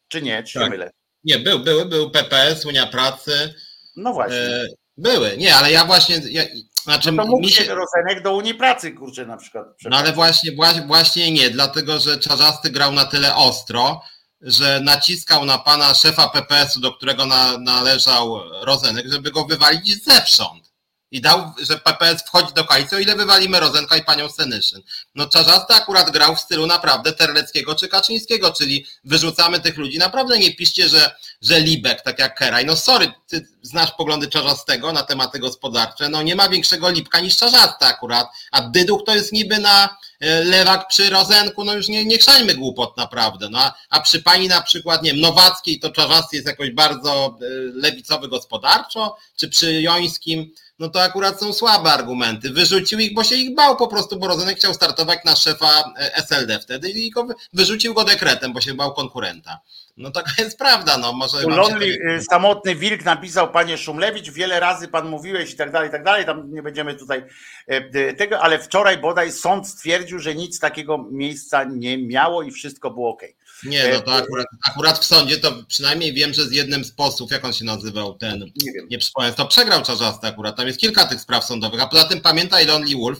Czy 0.07 0.21
nie? 0.21 0.43
Czy 0.43 0.59
tak. 0.59 0.69
mylę? 0.69 0.91
Nie, 1.23 1.39
był, 1.39 1.59
były, 1.59 1.85
był 1.85 2.11
PPS, 2.11 2.65
Unia 2.65 2.87
Pracy. 2.87 3.53
No 3.95 4.13
właśnie. 4.13 4.65
były, 4.97 5.37
nie, 5.37 5.55
ale 5.55 5.71
ja 5.71 5.85
właśnie, 5.85 6.21
ja, 6.29 6.43
znaczy, 6.87 7.11
no 7.11 7.23
to 7.23 7.29
mógł 7.29 7.47
się 7.47 7.75
Rozenek 7.75 8.23
do 8.23 8.35
Unii 8.35 8.53
Pracy, 8.53 8.91
kurczę, 8.91 9.25
na 9.25 9.37
przykład. 9.37 9.67
No 9.85 9.97
ale 9.97 10.13
właśnie, 10.13 10.51
właśnie 10.87 11.31
nie, 11.31 11.49
dlatego 11.49 11.99
że 11.99 12.19
Czarzasty 12.19 12.69
grał 12.69 12.91
na 12.91 13.05
tyle 13.05 13.35
ostro, 13.35 14.01
że 14.41 14.79
naciskał 14.83 15.45
na 15.45 15.57
pana 15.57 15.93
szefa 15.95 16.29
PPS-u, 16.29 16.79
do 16.79 16.91
którego 16.91 17.25
na, 17.25 17.57
należał 17.57 18.39
Rozenek, 18.61 19.05
żeby 19.11 19.31
go 19.31 19.45
wywalić 19.45 20.03
zewsząd. 20.03 20.66
I 21.11 21.21
dał, 21.21 21.53
że 21.61 21.77
PPS 21.77 22.21
wchodzi 22.21 22.53
do 22.53 22.65
koalicji, 22.65 22.97
o 22.97 22.99
ile 22.99 23.15
wywalimy 23.15 23.59
Rozenka 23.59 23.97
i 23.97 24.03
panią 24.03 24.29
Senyszyn. 24.29 24.81
No 25.15 25.27
Czarzasty 25.27 25.73
akurat 25.73 26.11
grał 26.11 26.35
w 26.35 26.39
stylu 26.39 26.65
naprawdę 26.65 27.13
Terleckiego 27.13 27.75
czy 27.75 27.87
Kaczyńskiego, 27.87 28.53
czyli 28.53 28.85
wyrzucamy 29.03 29.59
tych 29.59 29.77
ludzi. 29.77 29.97
Naprawdę 29.97 30.39
nie 30.39 30.55
piszcie, 30.55 30.89
że 30.89 31.15
że 31.41 31.59
Libek, 31.59 32.01
tak 32.01 32.19
jak 32.19 32.35
Keraj, 32.35 32.65
no 32.65 32.75
sorry, 32.75 33.11
ty 33.27 33.47
znasz 33.61 33.91
poglądy 33.91 34.27
Czarzastego 34.27 34.93
na 34.93 35.03
tematy 35.03 35.39
gospodarcze, 35.39 36.09
no 36.09 36.21
nie 36.21 36.35
ma 36.35 36.49
większego 36.49 36.89
Lipka 36.89 37.19
niż 37.19 37.37
Czarzasty 37.37 37.85
akurat, 37.85 38.27
a 38.51 38.61
Dyduch 38.61 39.03
to 39.05 39.15
jest 39.15 39.33
niby 39.33 39.59
na 39.59 39.97
lewak 40.19 40.87
przy 40.87 41.09
Rozenku, 41.09 41.63
no 41.63 41.73
już 41.73 41.87
nie, 41.87 42.05
nie 42.05 42.17
głupot 42.55 42.97
naprawdę, 42.97 43.49
no 43.49 43.59
a, 43.59 43.73
a 43.89 44.01
przy 44.01 44.21
pani 44.21 44.47
na 44.47 44.61
przykład, 44.61 45.03
nie 45.03 45.11
wiem, 45.11 45.19
Nowackiej 45.19 45.79
to 45.79 45.91
Czarzasty 45.91 46.35
jest 46.35 46.47
jakoś 46.47 46.71
bardzo 46.71 47.37
e, 47.41 47.45
lewicowy 47.73 48.27
gospodarczo, 48.27 49.17
czy 49.35 49.49
przy 49.49 49.81
Jońskim, 49.81 50.51
no 50.79 50.89
to 50.89 51.01
akurat 51.01 51.39
są 51.39 51.53
słabe 51.53 51.91
argumenty. 51.91 52.49
Wyrzucił 52.49 52.99
ich, 52.99 53.13
bo 53.13 53.23
się 53.23 53.35
ich 53.35 53.55
bał 53.55 53.75
po 53.75 53.87
prostu, 53.87 54.19
bo 54.19 54.27
Rozenek 54.27 54.57
chciał 54.57 54.73
startować 54.73 55.19
na 55.25 55.35
szefa 55.35 55.93
e, 55.99 56.15
SLD 56.15 56.59
wtedy 56.59 56.89
i 56.89 57.09
go, 57.09 57.27
wyrzucił 57.53 57.93
go 57.93 58.03
dekretem, 58.03 58.53
bo 58.53 58.61
się 58.61 58.73
bał 58.73 58.93
konkurenta. 58.93 59.59
No 59.97 60.11
taka 60.11 60.31
jest 60.37 60.57
prawda, 60.57 60.97
no 60.97 61.13
może... 61.13 61.41
Lonely, 61.41 61.97
samotny 62.29 62.75
wilk 62.75 63.05
napisał 63.05 63.51
panie 63.51 63.77
Szumlewicz, 63.77 64.31
wiele 64.31 64.59
razy 64.59 64.87
pan 64.87 65.09
mówiłeś 65.09 65.51
i 65.53 65.55
tak 65.55 65.71
dalej, 65.71 65.89
i 65.89 65.91
tak 65.91 66.03
dalej, 66.03 66.25
tam 66.25 66.53
nie 66.53 66.63
będziemy 66.63 66.95
tutaj 66.95 67.23
e, 67.67 68.13
tego, 68.13 68.39
ale 68.39 68.59
wczoraj 68.59 68.97
bodaj 68.97 69.31
sąd 69.31 69.67
stwierdził, 69.67 70.19
że 70.19 70.35
nic 70.35 70.59
takiego 70.59 71.05
miejsca 71.11 71.63
nie 71.63 71.97
miało 71.97 72.43
i 72.43 72.51
wszystko 72.51 72.91
było 72.91 73.09
ok. 73.09 73.21
Nie, 73.63 73.89
no 73.93 73.99
to 73.99 74.13
akurat, 74.13 74.47
akurat 74.71 74.99
w 74.99 75.05
sądzie 75.05 75.37
to 75.37 75.63
przynajmniej 75.67 76.13
wiem, 76.13 76.33
że 76.33 76.45
z 76.45 76.51
jednym 76.51 76.85
z 76.85 76.91
posłów, 76.91 77.31
jak 77.31 77.45
on 77.45 77.53
się 77.53 77.65
nazywał, 77.65 78.13
ten, 78.13 78.39
nie, 78.39 78.71
wiem. 78.73 78.87
nie 78.89 78.97
przypomnę, 78.97 79.33
to 79.33 79.45
przegrał 79.45 79.83
Czarzasty 79.83 80.27
akurat, 80.27 80.57
tam 80.57 80.67
jest 80.67 80.79
kilka 80.79 81.07
tych 81.07 81.21
spraw 81.21 81.45
sądowych, 81.45 81.81
a 81.81 81.87
poza 81.87 82.03
tym 82.03 82.21
pamiętaj 82.21 82.65
Lonely 82.65 82.97
Wolf, 82.97 83.19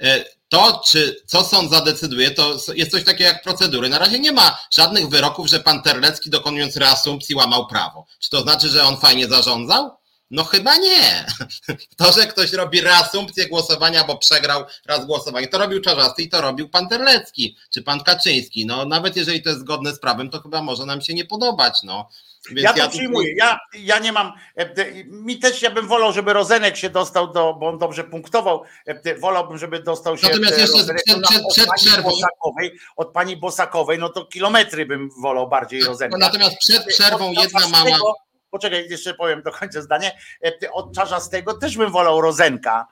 e, 0.00 0.24
to, 0.48 0.82
czy 0.86 1.22
co 1.26 1.44
sąd 1.44 1.70
zadecyduje, 1.70 2.30
to 2.30 2.56
jest 2.74 2.90
coś 2.90 3.04
takiego 3.04 3.30
jak 3.30 3.42
procedury. 3.42 3.88
Na 3.88 3.98
razie 3.98 4.18
nie 4.18 4.32
ma 4.32 4.58
żadnych 4.70 5.08
wyroków, 5.08 5.46
że 5.46 5.60
pan 5.60 5.82
Terlecki 5.82 6.30
dokonując 6.30 6.76
reasumpcji 6.76 7.34
łamał 7.34 7.66
prawo. 7.66 8.06
Czy 8.18 8.30
to 8.30 8.40
znaczy, 8.40 8.68
że 8.68 8.84
on 8.84 8.96
fajnie 8.96 9.28
zarządzał? 9.28 9.98
No 10.30 10.44
chyba 10.44 10.76
nie. 10.76 11.26
To, 11.96 12.12
że 12.12 12.26
ktoś 12.26 12.52
robi 12.52 12.80
reasumpcję 12.80 13.48
głosowania, 13.48 14.04
bo 14.04 14.18
przegrał 14.18 14.64
raz 14.86 15.06
głosowanie, 15.06 15.48
to 15.48 15.58
robił 15.58 15.80
Czarzasty 15.80 16.22
i 16.22 16.28
to 16.28 16.40
robił 16.40 16.68
pan 16.68 16.88
Terlecki, 16.88 17.56
czy 17.70 17.82
pan 17.82 18.00
Kaczyński. 18.00 18.66
No 18.66 18.84
nawet 18.84 19.16
jeżeli 19.16 19.42
to 19.42 19.48
jest 19.48 19.60
zgodne 19.60 19.94
z 19.94 20.00
prawem, 20.00 20.30
to 20.30 20.40
chyba 20.40 20.62
może 20.62 20.86
nam 20.86 21.00
się 21.00 21.14
nie 21.14 21.24
podobać. 21.24 21.82
No. 21.82 22.08
Więc 22.50 22.62
ja 22.62 22.72
to 22.72 22.78
ja 22.78 22.88
przyjmuję. 22.88 23.34
Ja, 23.36 23.58
ja 23.74 23.98
nie 23.98 24.12
mam. 24.12 24.32
E, 24.56 24.92
mi 25.04 25.38
też 25.38 25.62
ja 25.62 25.70
bym 25.70 25.86
wolał, 25.86 26.12
żeby 26.12 26.32
Rozenek 26.32 26.76
się 26.76 26.90
dostał 26.90 27.32
do, 27.32 27.54
bo 27.54 27.68
on 27.68 27.78
dobrze 27.78 28.04
punktował. 28.04 28.62
E, 28.86 29.14
wolałbym, 29.14 29.58
żeby 29.58 29.82
dostał 29.82 30.16
się. 30.16 30.26
Natomiast 30.26 30.58
jeszcze 30.58 30.84
przed, 30.84 31.22
przed, 31.22 31.42
przed 31.52 31.68
przerwą. 31.76 32.10
Bosakowej, 32.10 32.78
od 32.96 33.12
pani 33.12 33.36
Bosakowej, 33.36 33.98
no 33.98 34.08
to 34.08 34.26
kilometry 34.26 34.86
bym 34.86 35.10
wolał 35.22 35.48
bardziej 35.48 35.84
Rozenka. 35.84 36.18
Natomiast 36.18 36.56
przed 36.58 36.86
przerwą 36.86 37.32
jedna 37.32 37.68
mała. 37.68 38.14
Poczekaj, 38.50 38.88
jeszcze 38.90 39.14
powiem 39.14 39.42
do 39.42 39.52
końca 39.52 39.82
zdanie. 39.82 40.18
E, 40.44 40.72
od 40.72 40.94
Czarzastego 40.94 41.54
też 41.54 41.76
bym 41.76 41.92
wolał 41.92 42.20
Rozenka. 42.20 42.86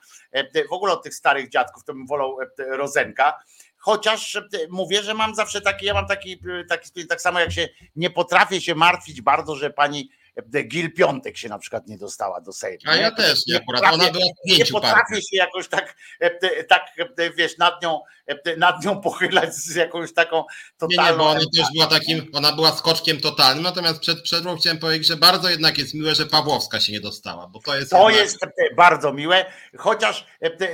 W 0.70 0.72
ogóle 0.72 0.92
od 0.92 1.02
tych 1.02 1.14
starych 1.14 1.48
dziadków 1.48 1.84
to 1.84 1.92
bym 1.92 2.06
wolał 2.06 2.36
Rozenka 2.58 3.38
chociaż 3.86 4.42
mówię, 4.70 5.02
że 5.02 5.14
mam 5.14 5.34
zawsze 5.34 5.60
taki, 5.60 5.86
ja 5.86 5.94
mam 5.94 6.06
taki, 6.06 6.38
taki, 6.68 7.06
tak 7.06 7.20
samo 7.20 7.40
jak 7.40 7.52
się 7.52 7.68
nie 7.96 8.10
potrafię 8.10 8.60
się 8.60 8.74
martwić 8.74 9.20
bardzo, 9.20 9.56
że 9.56 9.70
pani 9.70 10.10
Gil 10.42 10.92
Piątek 10.92 11.36
się 11.36 11.48
na 11.48 11.58
przykład 11.58 11.86
nie 11.86 11.98
dostała 11.98 12.40
do 12.40 12.52
Sejmu. 12.52 12.80
A 12.86 12.96
ja 12.96 13.10
też, 13.10 13.46
nie, 13.46 13.56
akurat 13.56 13.94
ona 13.94 14.10
była 14.10 14.24
Nie 14.44 14.64
potrafię 14.64 15.16
się 15.16 15.36
jakoś 15.36 15.68
tak, 15.68 15.96
tak, 16.68 16.92
wiesz, 17.36 17.58
nad 17.58 17.82
nią, 17.82 18.00
nad 18.56 18.84
nią 18.84 19.00
pochylać 19.00 19.54
z 19.54 19.74
jakąś 19.74 20.12
taką 20.14 20.44
totalną... 20.78 21.02
Nie, 21.04 21.10
nie, 21.12 21.18
bo 21.18 21.30
ona 21.30 21.40
też 21.40 21.66
była 21.74 21.86
takim, 21.86 22.30
ona 22.32 22.52
była 22.52 22.72
skoczkiem 22.72 23.20
totalnym, 23.20 23.64
natomiast 23.64 24.00
przed 24.00 24.22
przerwą 24.22 24.56
chciałem 24.56 24.78
powiedzieć, 24.78 25.08
że 25.08 25.16
bardzo 25.16 25.48
jednak 25.48 25.78
jest 25.78 25.94
miłe, 25.94 26.14
że 26.14 26.26
Pawłowska 26.26 26.80
się 26.80 26.92
nie 26.92 27.00
dostała, 27.00 27.46
bo 27.46 27.60
to 27.60 27.76
jest... 27.76 27.90
To 27.90 28.10
jednak... 28.10 28.24
jest 28.24 28.38
bardzo 28.76 29.12
miłe, 29.12 29.46
chociaż 29.78 30.26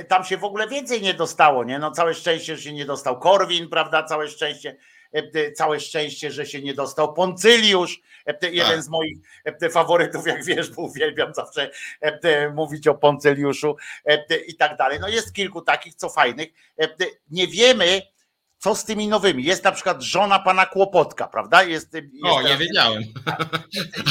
tam 0.07 0.23
się 0.23 0.37
w 0.37 0.43
ogóle 0.43 0.67
więcej 0.67 1.01
nie 1.01 1.13
dostało, 1.13 1.63
nie? 1.63 1.79
No 1.79 1.91
całe 1.91 2.13
szczęście, 2.13 2.55
że 2.55 2.63
się 2.63 2.73
nie 2.73 2.85
dostał 2.85 3.19
Korwin, 3.19 3.69
prawda, 3.69 4.03
całe 4.03 4.27
szczęście, 4.27 4.63
E, 4.63 4.77
całe 5.55 5.79
szczęście, 5.79 6.31
że 6.31 6.45
się 6.45 6.61
nie 6.61 6.73
dostał 6.73 7.13
Poncyliusz, 7.13 8.01
e, 8.25 8.51
jeden 8.51 8.71
tak. 8.71 8.83
z 8.83 8.89
moich 8.89 9.17
e, 9.45 9.69
faworytów, 9.69 10.27
jak 10.27 10.45
wiesz, 10.45 10.71
bo 10.71 10.81
uwielbiam 10.81 11.33
zawsze 11.33 11.71
mówić 12.53 12.87
o 12.87 12.95
Poncyliuszu 12.95 13.75
i 14.47 14.55
tak 14.55 14.77
dalej. 14.77 14.99
No 14.99 15.07
jest 15.07 15.33
kilku 15.33 15.61
takich, 15.61 15.95
co 15.95 16.09
fajnych. 16.09 16.49
Nie 17.31 17.47
wiemy, 17.47 18.01
co 18.57 18.75
z 18.75 18.85
tymi 18.85 19.07
nowymi? 19.07 19.43
Jest 19.43 19.63
na 19.63 19.71
przykład 19.71 20.01
żona 20.01 20.39
pana 20.39 20.65
Kłopotka, 20.65 21.27
prawda? 21.27 21.63
Jest, 21.63 21.93
jest 21.93 22.07
o, 22.23 22.41
nie 22.41 22.57
wiedziałem. 22.57 23.03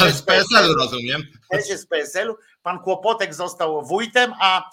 Ale 0.00 0.12
z 0.12 0.22
PSL-u 0.22 0.74
rozumiem. 0.74 1.22
Też 1.50 1.68
jest 1.68 1.82
z 1.82 1.86
PSL-u. 1.86 2.36
Pan 2.62 2.78
Kłopotek 2.78 3.34
został 3.34 3.86
wójtem, 3.86 4.32
a 4.40 4.70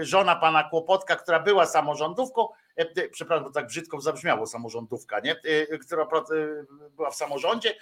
żona 0.00 0.36
pana 0.36 0.64
Kłopotka, 0.64 1.16
która 1.16 1.40
była 1.40 1.66
samorządówką, 1.66 2.48
E, 2.48 2.65
przepraszam, 3.12 3.44
bo 3.44 3.50
tak 3.50 3.66
brzydko 3.66 4.00
zabrzmiało 4.00 4.46
samorządówka, 4.46 5.20
nie? 5.20 5.32
E, 5.32 5.78
która 5.78 6.02
e, 6.02 6.06
była 6.90 7.10
w 7.10 7.16
samorządzie 7.16 7.74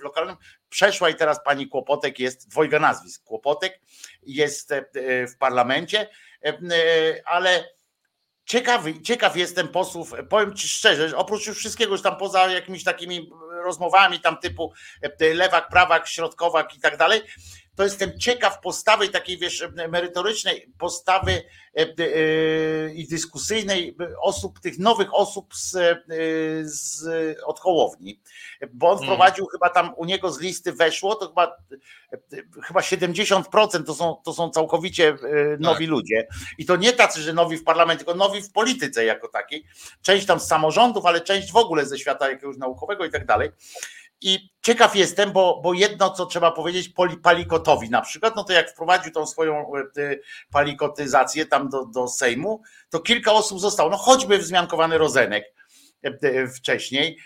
w 0.00 0.02
lokalnym, 0.02 0.36
przeszła 0.68 1.10
i 1.10 1.14
teraz 1.14 1.44
pani 1.44 1.68
Kłopotek 1.68 2.18
jest, 2.18 2.48
dwojga 2.48 2.78
nazwisk, 2.78 3.24
Kłopotek 3.24 3.80
jest 4.22 4.74
w 5.34 5.36
parlamencie, 5.38 6.08
ale 7.24 7.64
ciekawy, 8.44 9.02
ciekaw 9.02 9.36
jestem 9.36 9.68
posłów, 9.68 10.12
powiem 10.28 10.54
ci 10.54 10.68
szczerze, 10.68 11.16
oprócz 11.16 11.46
już 11.46 11.58
wszystkiego, 11.58 11.92
już 11.92 12.02
tam 12.02 12.16
poza 12.16 12.46
jakimiś 12.46 12.84
takimi 12.84 13.30
rozmowami 13.64 14.20
tam 14.20 14.38
typu 14.38 14.72
lewak, 15.34 15.68
prawak, 15.68 16.08
środkowak 16.08 16.76
i 16.76 16.80
tak 16.80 16.96
dalej, 16.96 17.22
to 17.76 17.84
jestem 17.84 18.18
ciekaw 18.18 18.60
postawy 18.60 19.08
takiej, 19.08 19.38
wiesz, 19.38 19.68
merytorycznej, 19.88 20.72
postawy 20.78 21.32
e, 21.32 21.80
e, 21.80 22.94
i 22.94 23.08
dyskusyjnej 23.08 23.96
osób, 24.22 24.60
tych 24.60 24.78
nowych 24.78 25.14
osób 25.14 25.54
z, 25.54 25.74
e, 25.76 25.96
z 26.62 27.04
od 27.44 27.60
Hołowni, 27.60 28.20
bo 28.72 28.90
on 28.90 28.98
hmm. 28.98 29.06
wprowadził 29.06 29.46
chyba 29.46 29.70
tam 29.70 29.94
u 29.96 30.04
niego 30.04 30.32
z 30.32 30.40
listy 30.40 30.72
weszło, 30.72 31.14
to 31.14 31.28
chyba, 31.28 31.56
chyba 32.62 32.80
70% 32.80 33.84
to 33.84 33.94
są, 33.94 34.16
to 34.24 34.32
są 34.32 34.50
całkowicie 34.50 35.16
nowi 35.58 35.84
tak. 35.84 35.90
ludzie 35.90 36.26
i 36.58 36.66
to 36.66 36.76
nie 36.76 36.92
tacy, 36.92 37.20
że 37.20 37.32
nowi 37.32 37.56
w 37.56 37.64
parlamencie, 37.64 38.04
tylko 38.04 38.18
nowi 38.18 38.42
w 38.42 38.52
polityce 38.52 39.04
jako 39.04 39.28
takiej, 39.28 39.64
część 40.02 40.26
tam 40.26 40.40
z 40.40 40.46
samorządów, 40.46 41.06
ale 41.06 41.20
część 41.20 41.52
w 41.52 41.56
ogóle 41.56 41.86
ze 41.86 41.98
świata 41.98 42.30
jakiegoś 42.30 42.56
naukowego 42.56 43.04
i 43.04 43.10
tak 43.10 43.26
dalej. 43.26 43.50
I 44.20 44.50
ciekaw 44.62 44.96
jestem, 44.96 45.32
bo, 45.32 45.60
bo 45.64 45.74
jedno, 45.74 46.10
co 46.10 46.26
trzeba 46.26 46.50
powiedzieć 46.50 46.92
Palikotowi 47.22 47.90
na 47.90 48.00
przykład, 48.00 48.36
no 48.36 48.44
to 48.44 48.52
jak 48.52 48.70
wprowadził 48.70 49.12
tą 49.12 49.26
swoją 49.26 49.72
e, 49.76 50.16
palikotyzację 50.52 51.46
tam 51.46 51.68
do, 51.68 51.84
do 51.84 52.08
Sejmu, 52.08 52.62
to 52.90 53.00
kilka 53.00 53.32
osób 53.32 53.60
zostało, 53.60 53.90
no 53.90 53.96
choćby 53.96 54.38
wzmiankowany 54.38 54.98
Rozenek 54.98 55.54
e, 56.04 56.08
e, 56.22 56.48
wcześniej, 56.48 57.18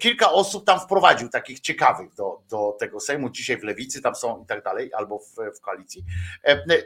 kilka 0.00 0.32
osób 0.32 0.66
tam 0.66 0.80
wprowadził 0.80 1.28
takich 1.28 1.60
ciekawych 1.60 2.14
do, 2.14 2.42
do 2.50 2.76
tego 2.80 3.00
Sejmu, 3.00 3.30
dzisiaj 3.30 3.56
w 3.56 3.62
Lewicy 3.62 4.02
tam 4.02 4.14
są 4.14 4.42
i 4.42 4.46
tak 4.46 4.62
dalej, 4.62 4.90
albo 4.94 5.18
w, 5.18 5.56
w 5.58 5.60
koalicji. 5.60 6.04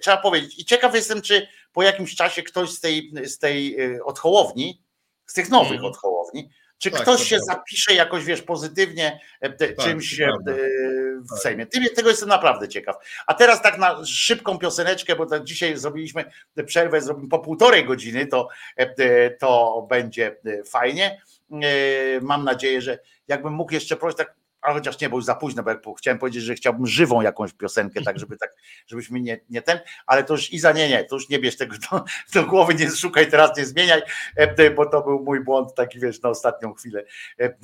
Trzeba 0.03 0.17
powiedzieć. 0.17 0.59
I 0.59 0.65
ciekaw 0.65 0.95
jestem, 0.95 1.23
czy 1.23 1.49
po 1.73 1.83
jakimś 1.83 2.15
czasie 2.15 2.43
ktoś 2.43 2.71
z 2.71 2.81
tej, 2.81 3.13
z 3.25 3.39
tej 3.39 3.77
odchołowni, 4.01 4.83
z 5.27 5.35
tych 5.35 5.51
nowych 5.51 5.79
mm. 5.79 5.85
odchołowni, 5.85 6.51
czy 6.79 6.91
tak, 6.91 7.03
ktoś 7.03 7.23
się 7.23 7.37
prawda. 7.37 7.55
zapisze 7.55 7.95
jakoś, 7.95 8.25
wiesz, 8.25 8.43
pozytywnie 8.43 9.21
e, 9.41 9.51
tak, 9.51 9.77
czymś 9.77 10.21
e, 10.21 10.33
w 11.21 11.31
tak. 11.31 11.39
Sejmie? 11.39 11.67
Tego 11.67 12.09
jestem 12.11 12.29
naprawdę 12.29 12.69
ciekaw. 12.69 12.97
A 13.27 13.35
teraz 13.35 13.63
tak 13.63 13.79
na 13.79 14.05
szybką 14.05 14.59
pioseneczkę, 14.59 15.17
bo 15.17 15.27
tak 15.27 15.45
dzisiaj 15.45 15.77
zrobiliśmy 15.77 16.25
przerwę, 16.67 17.01
zrobimy 17.01 17.29
po 17.29 17.39
półtorej 17.39 17.85
godziny, 17.85 18.27
to, 18.27 18.49
e, 18.77 19.31
to 19.31 19.87
będzie 19.91 20.37
fajnie. 20.67 21.23
Mam 22.23 22.45
nadzieję, 22.45 22.83
że 22.83 22.99
jakbym 23.29 23.53
mógł 23.53 23.75
jeszcze 23.75 23.97
prosić, 23.97 24.19
tak 24.19 24.35
a 24.63 24.73
chociaż 24.73 25.01
nie, 25.01 25.09
bo 25.09 25.17
już 25.17 25.25
za 25.25 25.35
późno, 25.35 25.63
bo 25.63 25.71
jak 25.71 25.81
chciałem 25.99 26.19
powiedzieć, 26.19 26.43
że 26.43 26.55
chciałbym 26.55 26.87
żywą 26.87 27.21
jakąś 27.21 27.53
piosenkę, 27.53 28.03
tak 28.03 28.19
żeby 28.19 28.37
tak, 28.37 28.55
żebyśmy 28.87 29.21
nie, 29.21 29.41
nie 29.51 29.63
ten, 29.63 29.79
ale 30.07 30.25
to 30.25 30.35
już 30.35 30.53
Iza, 30.53 30.73
nie, 30.73 30.89
nie, 30.89 31.05
to 31.05 31.17
już 31.17 31.29
nie 31.29 31.39
bierz 31.39 31.57
tego 31.57 31.77
do, 31.91 32.05
do 32.35 32.47
głowy, 32.47 32.75
nie 32.75 32.91
szukaj, 32.91 33.31
teraz 33.31 33.57
nie 33.57 33.67
zmieniaj, 33.67 34.03
e, 34.37 34.71
bo 34.71 34.87
to 34.87 35.03
był 35.03 35.25
mój 35.25 35.41
błąd, 35.41 35.75
taki 35.75 36.01
wiesz, 36.01 36.23
na 36.23 36.29
ostatnią 36.29 36.75
chwilę 36.75 37.05
e, 37.41 37.45
e, 37.45 37.55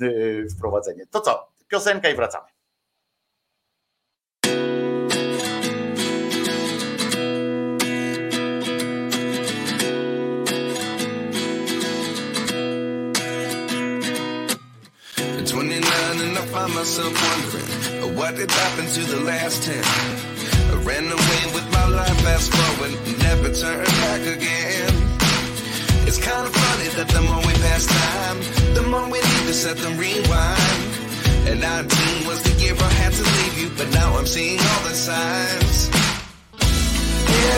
wprowadzenie. 0.57 1.05
To 1.07 1.21
co, 1.21 1.51
piosenka 1.67 2.09
i 2.09 2.15
wracamy. 2.15 2.54
Find 16.65 16.75
myself 16.75 17.13
wondering 17.13 18.03
uh, 18.03 18.19
what 18.19 18.35
did 18.35 18.49
happen 18.49 18.85
to 18.87 19.01
the 19.01 19.19
last 19.21 19.63
ten. 19.63 19.83
I 20.71 20.75
ran 20.83 21.05
away 21.05 21.43
with 21.53 21.67
my 21.71 21.87
life, 21.89 22.19
fast 22.21 22.51
forward, 22.53 22.91
never 23.19 23.53
turn 23.53 23.85
back 23.85 24.21
again. 24.21 24.93
It's 26.07 26.17
kind 26.17 26.45
of 26.47 26.53
funny 26.55 26.89
that 26.97 27.07
the 27.09 27.21
more 27.21 27.41
we 27.45 27.53
pass 27.65 27.85
time, 27.85 28.37
the 28.73 28.83
more 28.83 29.05
we 29.05 29.19
need 29.19 29.45
to 29.49 29.53
set 29.53 29.77
them 29.77 29.97
rewind. 29.97 30.81
And 31.49 31.61
19 31.61 32.27
was 32.27 32.41
the 32.41 32.53
year 32.61 32.73
I 32.73 32.91
had 33.01 33.13
to 33.13 33.23
leave 33.23 33.55
you, 33.61 33.69
but 33.77 33.91
now 33.93 34.17
I'm 34.17 34.25
seeing 34.25 34.59
all 34.59 34.81
the 34.89 34.95
signs. 34.95 35.89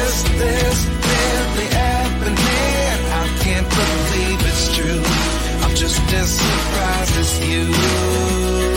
Is 0.03 0.15
this 0.41 0.77
really 1.11 1.69
happening? 1.71 2.97
I 3.23 3.25
can't 3.45 3.69
believe 3.79 4.39
it's 4.51 4.67
true. 4.75 5.03
I'm 5.63 5.75
just 5.75 6.01
as 6.13 6.29
surprised 6.29 7.15
as 7.23 7.31
you. 7.47 8.76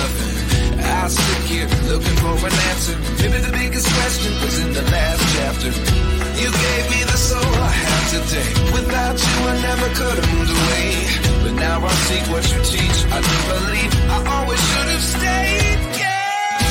I 1.01 1.07
sit 1.07 1.41
here 1.49 1.65
looking 1.89 2.13
for 2.21 2.37
an 2.45 2.53
answer. 2.69 2.93
Maybe 3.17 3.41
the 3.41 3.49
biggest 3.57 3.89
question 3.97 4.37
was 4.37 4.59
in 4.61 4.69
the 4.71 4.85
last 4.85 5.23
chapter. 5.33 5.73
You 6.37 6.45
gave 6.45 6.85
me 6.93 7.01
the 7.09 7.17
soul 7.17 7.41
I 7.41 7.73
have 7.73 8.05
today. 8.13 8.49
Without 8.69 9.17
you, 9.17 9.37
I 9.49 9.55
never 9.65 9.87
could 9.97 10.13
have 10.21 10.29
moved 10.29 10.53
away. 10.53 10.93
But 11.41 11.53
now 11.57 11.81
I 11.81 11.93
see 12.05 12.21
what 12.29 12.45
you 12.53 12.61
teach. 12.69 12.97
I 13.09 13.17
do 13.17 13.37
believe 13.49 13.91
I 14.13 14.17
always 14.29 14.61
should 14.61 14.89
have 14.93 15.01
stayed. 15.01 15.81
Yeah. 16.05 16.69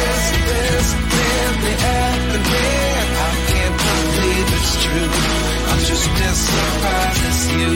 Is 0.00 0.24
this 0.48 0.88
really 1.12 1.76
happening? 1.76 3.04
I 3.20 3.30
can't 3.52 3.76
believe 3.84 4.48
it's 4.48 4.72
true. 4.80 5.12
I'm 5.68 5.80
just 5.92 6.08
as 6.08 6.36
surprised 6.40 7.24
as 7.28 7.40
you. 7.52 7.72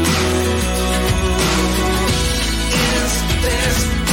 Is 2.80 3.12
this 3.44 4.05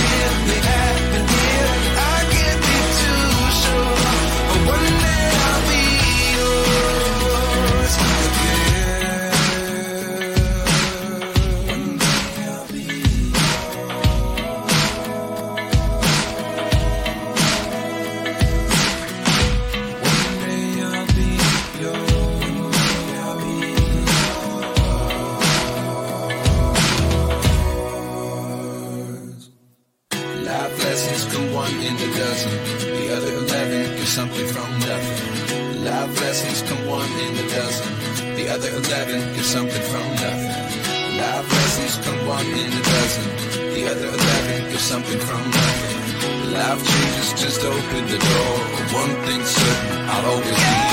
something 34.14 34.45
from 34.45 34.69
nothing. 34.77 35.84
Life 35.84 36.22
lessons 36.22 36.61
come 36.69 36.85
one 36.85 37.11
in 37.26 37.34
a 37.34 37.45
dozen. 37.49 37.94
The 38.38 38.48
other 38.53 38.69
eleven 38.69 39.34
get 39.34 39.44
something 39.44 39.85
from 39.91 40.07
nothing. 40.22 41.18
Life 41.18 41.48
lessons 41.57 41.95
come 42.06 42.27
one 42.27 42.45
in 42.45 42.72
a 42.80 42.84
dozen. 42.94 43.26
The 43.73 43.84
other 43.91 44.10
eleven 44.18 44.69
get 44.69 44.80
something 44.80 45.19
from 45.19 45.44
nothing. 45.57 46.53
Life 46.53 46.81
changes 46.90 47.34
just 47.41 47.61
open 47.65 48.06
the 48.06 48.19
door. 48.30 48.56
One 49.02 49.14
thing's 49.26 49.49
certain, 49.49 50.10
I'll 50.10 50.26
always 50.30 50.57
be 50.57 50.92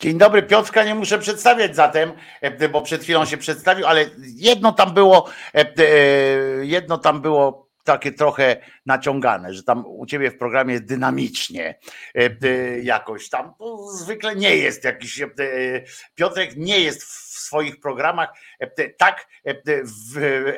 Dzień 0.00 0.18
dobry, 0.18 0.42
Piotrka 0.42 0.84
nie 0.84 0.94
muszę 0.94 1.18
przedstawiać 1.18 1.76
zatem, 1.76 2.12
e, 2.40 2.68
bo 2.68 2.82
przed 2.82 3.02
chwilą 3.02 3.24
się 3.24 3.36
przedstawił, 3.36 3.86
ale 3.86 4.10
jedno 4.34 4.72
tam 4.72 4.94
było, 4.94 5.28
e, 5.54 5.60
e, 5.60 5.86
jedno 6.66 6.98
tam 6.98 7.20
było 7.20 7.66
takie 7.84 8.12
trochę 8.12 8.56
naciągane, 8.86 9.54
że 9.54 9.62
tam 9.62 9.86
u 9.86 10.06
ciebie 10.06 10.30
w 10.30 10.38
programie 10.38 10.80
dynamicznie 10.80 11.78
jakoś 12.82 13.28
tam. 13.28 13.52
Zwykle 13.92 14.36
nie 14.36 14.56
jest 14.56 14.84
jakiś. 14.84 15.22
Piotrek 16.14 16.56
nie 16.56 16.80
jest 16.80 17.02
w 17.04 17.25
swoich 17.46 17.80
programach 17.80 18.28
tak 18.98 19.28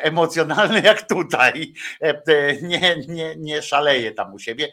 emocjonalny 0.00 0.80
jak 0.80 1.08
tutaj. 1.08 1.72
Nie, 2.62 2.96
nie, 3.08 3.36
nie 3.36 3.62
szaleje 3.62 4.12
tam 4.12 4.34
u 4.34 4.38
siebie. 4.38 4.72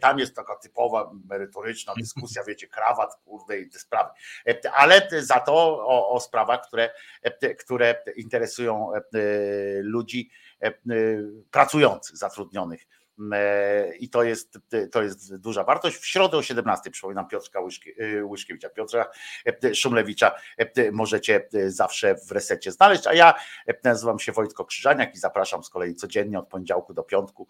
Tam 0.00 0.18
jest 0.18 0.36
taka 0.36 0.56
typowa 0.56 1.10
merytoryczna 1.28 1.94
dyskusja, 1.98 2.44
wiecie, 2.44 2.68
krawat, 2.68 3.14
kurde 3.24 3.58
i 3.58 3.68
te 3.68 3.78
sprawy. 3.78 4.10
Ale 4.74 5.08
za 5.18 5.40
to 5.40 5.54
o, 5.86 6.10
o 6.10 6.20
sprawach, 6.20 6.60
które, 6.68 6.90
które 7.58 8.02
interesują 8.16 8.92
ludzi 9.82 10.30
pracujących, 11.50 12.16
zatrudnionych. 12.16 12.86
I 14.00 14.08
to 14.08 14.22
jest, 14.22 14.58
to 14.92 15.02
jest 15.02 15.36
duża 15.36 15.64
wartość. 15.64 15.96
W 15.96 16.06
środę 16.06 16.36
o 16.36 16.42
17 16.42 16.90
przypominam 16.90 17.28
Piotrka 17.28 17.60
Łyszki, 17.60 17.90
Łyszkiewicza, 18.22 18.68
Piotra 18.68 19.06
Szumlewicza 19.74 20.34
możecie 20.92 21.48
zawsze 21.66 22.14
w 22.14 22.32
resecie 22.32 22.72
znaleźć, 22.72 23.06
a 23.06 23.14
ja 23.14 23.34
nazywam 23.84 24.18
się 24.18 24.32
Wojtko 24.32 24.64
Krzyżaniak 24.64 25.14
i 25.14 25.18
zapraszam 25.18 25.64
z 25.64 25.70
kolei 25.70 25.94
codziennie 25.94 26.38
od 26.38 26.48
poniedziałku 26.48 26.94
do 26.94 27.02
piątku 27.02 27.48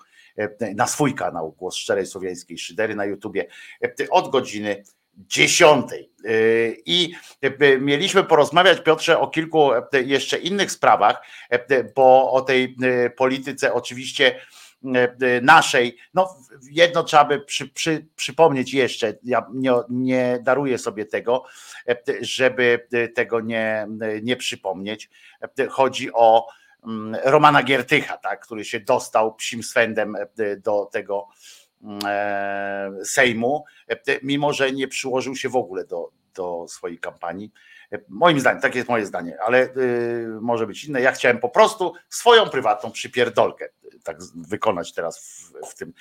na 0.74 0.86
swój 0.86 1.14
kanał 1.14 1.52
Głos 1.52 1.76
Szczerej 1.76 2.06
Słowiańskiej 2.06 2.58
Szydery 2.58 2.94
na 2.94 3.04
YouTubie 3.04 3.46
od 4.10 4.30
godziny 4.30 4.82
dziesiątej. 5.16 6.12
I 6.86 7.14
mieliśmy 7.80 8.24
porozmawiać, 8.24 8.80
Piotrze, 8.80 9.18
o 9.18 9.28
kilku 9.28 9.70
jeszcze 10.04 10.38
innych 10.38 10.70
sprawach, 10.70 11.26
bo 11.94 12.32
o 12.32 12.40
tej 12.40 12.76
polityce 13.16 13.72
oczywiście 13.72 14.40
naszej, 15.42 15.96
no 16.14 16.36
jedno 16.70 17.02
trzeba 17.02 17.24
by 17.24 17.40
przy, 17.40 17.68
przy, 17.68 18.06
przypomnieć 18.16 18.74
jeszcze, 18.74 19.14
ja 19.22 19.46
nie, 19.54 19.72
nie 19.88 20.38
daruję 20.42 20.78
sobie 20.78 21.06
tego, 21.06 21.44
żeby 22.20 22.88
tego 23.14 23.40
nie, 23.40 23.86
nie 24.22 24.36
przypomnieć. 24.36 25.10
Chodzi 25.70 26.12
o 26.12 26.48
Romana 27.24 27.62
Giertycha, 27.62 28.16
tak, 28.16 28.40
który 28.40 28.64
się 28.64 28.80
dostał 28.80 29.34
psim 29.34 29.62
swędem 29.62 30.16
do 30.58 30.88
tego 30.92 31.28
Sejmu, 33.04 33.64
mimo 34.22 34.52
że 34.52 34.72
nie 34.72 34.88
przyłożył 34.88 35.36
się 35.36 35.48
w 35.48 35.56
ogóle 35.56 35.84
do, 35.84 36.10
do 36.34 36.66
swojej 36.68 36.98
kampanii. 36.98 37.52
Moim 38.08 38.40
zdaniem, 38.40 38.62
takie 38.62 38.78
jest 38.78 38.88
moje 38.88 39.06
zdanie, 39.06 39.38
ale 39.46 39.68
może 40.40 40.66
być 40.66 40.84
inne. 40.84 41.00
Ja 41.00 41.12
chciałem 41.12 41.38
po 41.38 41.48
prostu 41.48 41.92
swoją 42.08 42.48
prywatną 42.48 42.90
przypierdolkę 42.90 43.68
tak 44.04 44.16
wykonać 44.34 44.92
teraz 44.92 45.18
w, 45.18 45.70
w, 45.70 45.74
tym, 45.74 45.92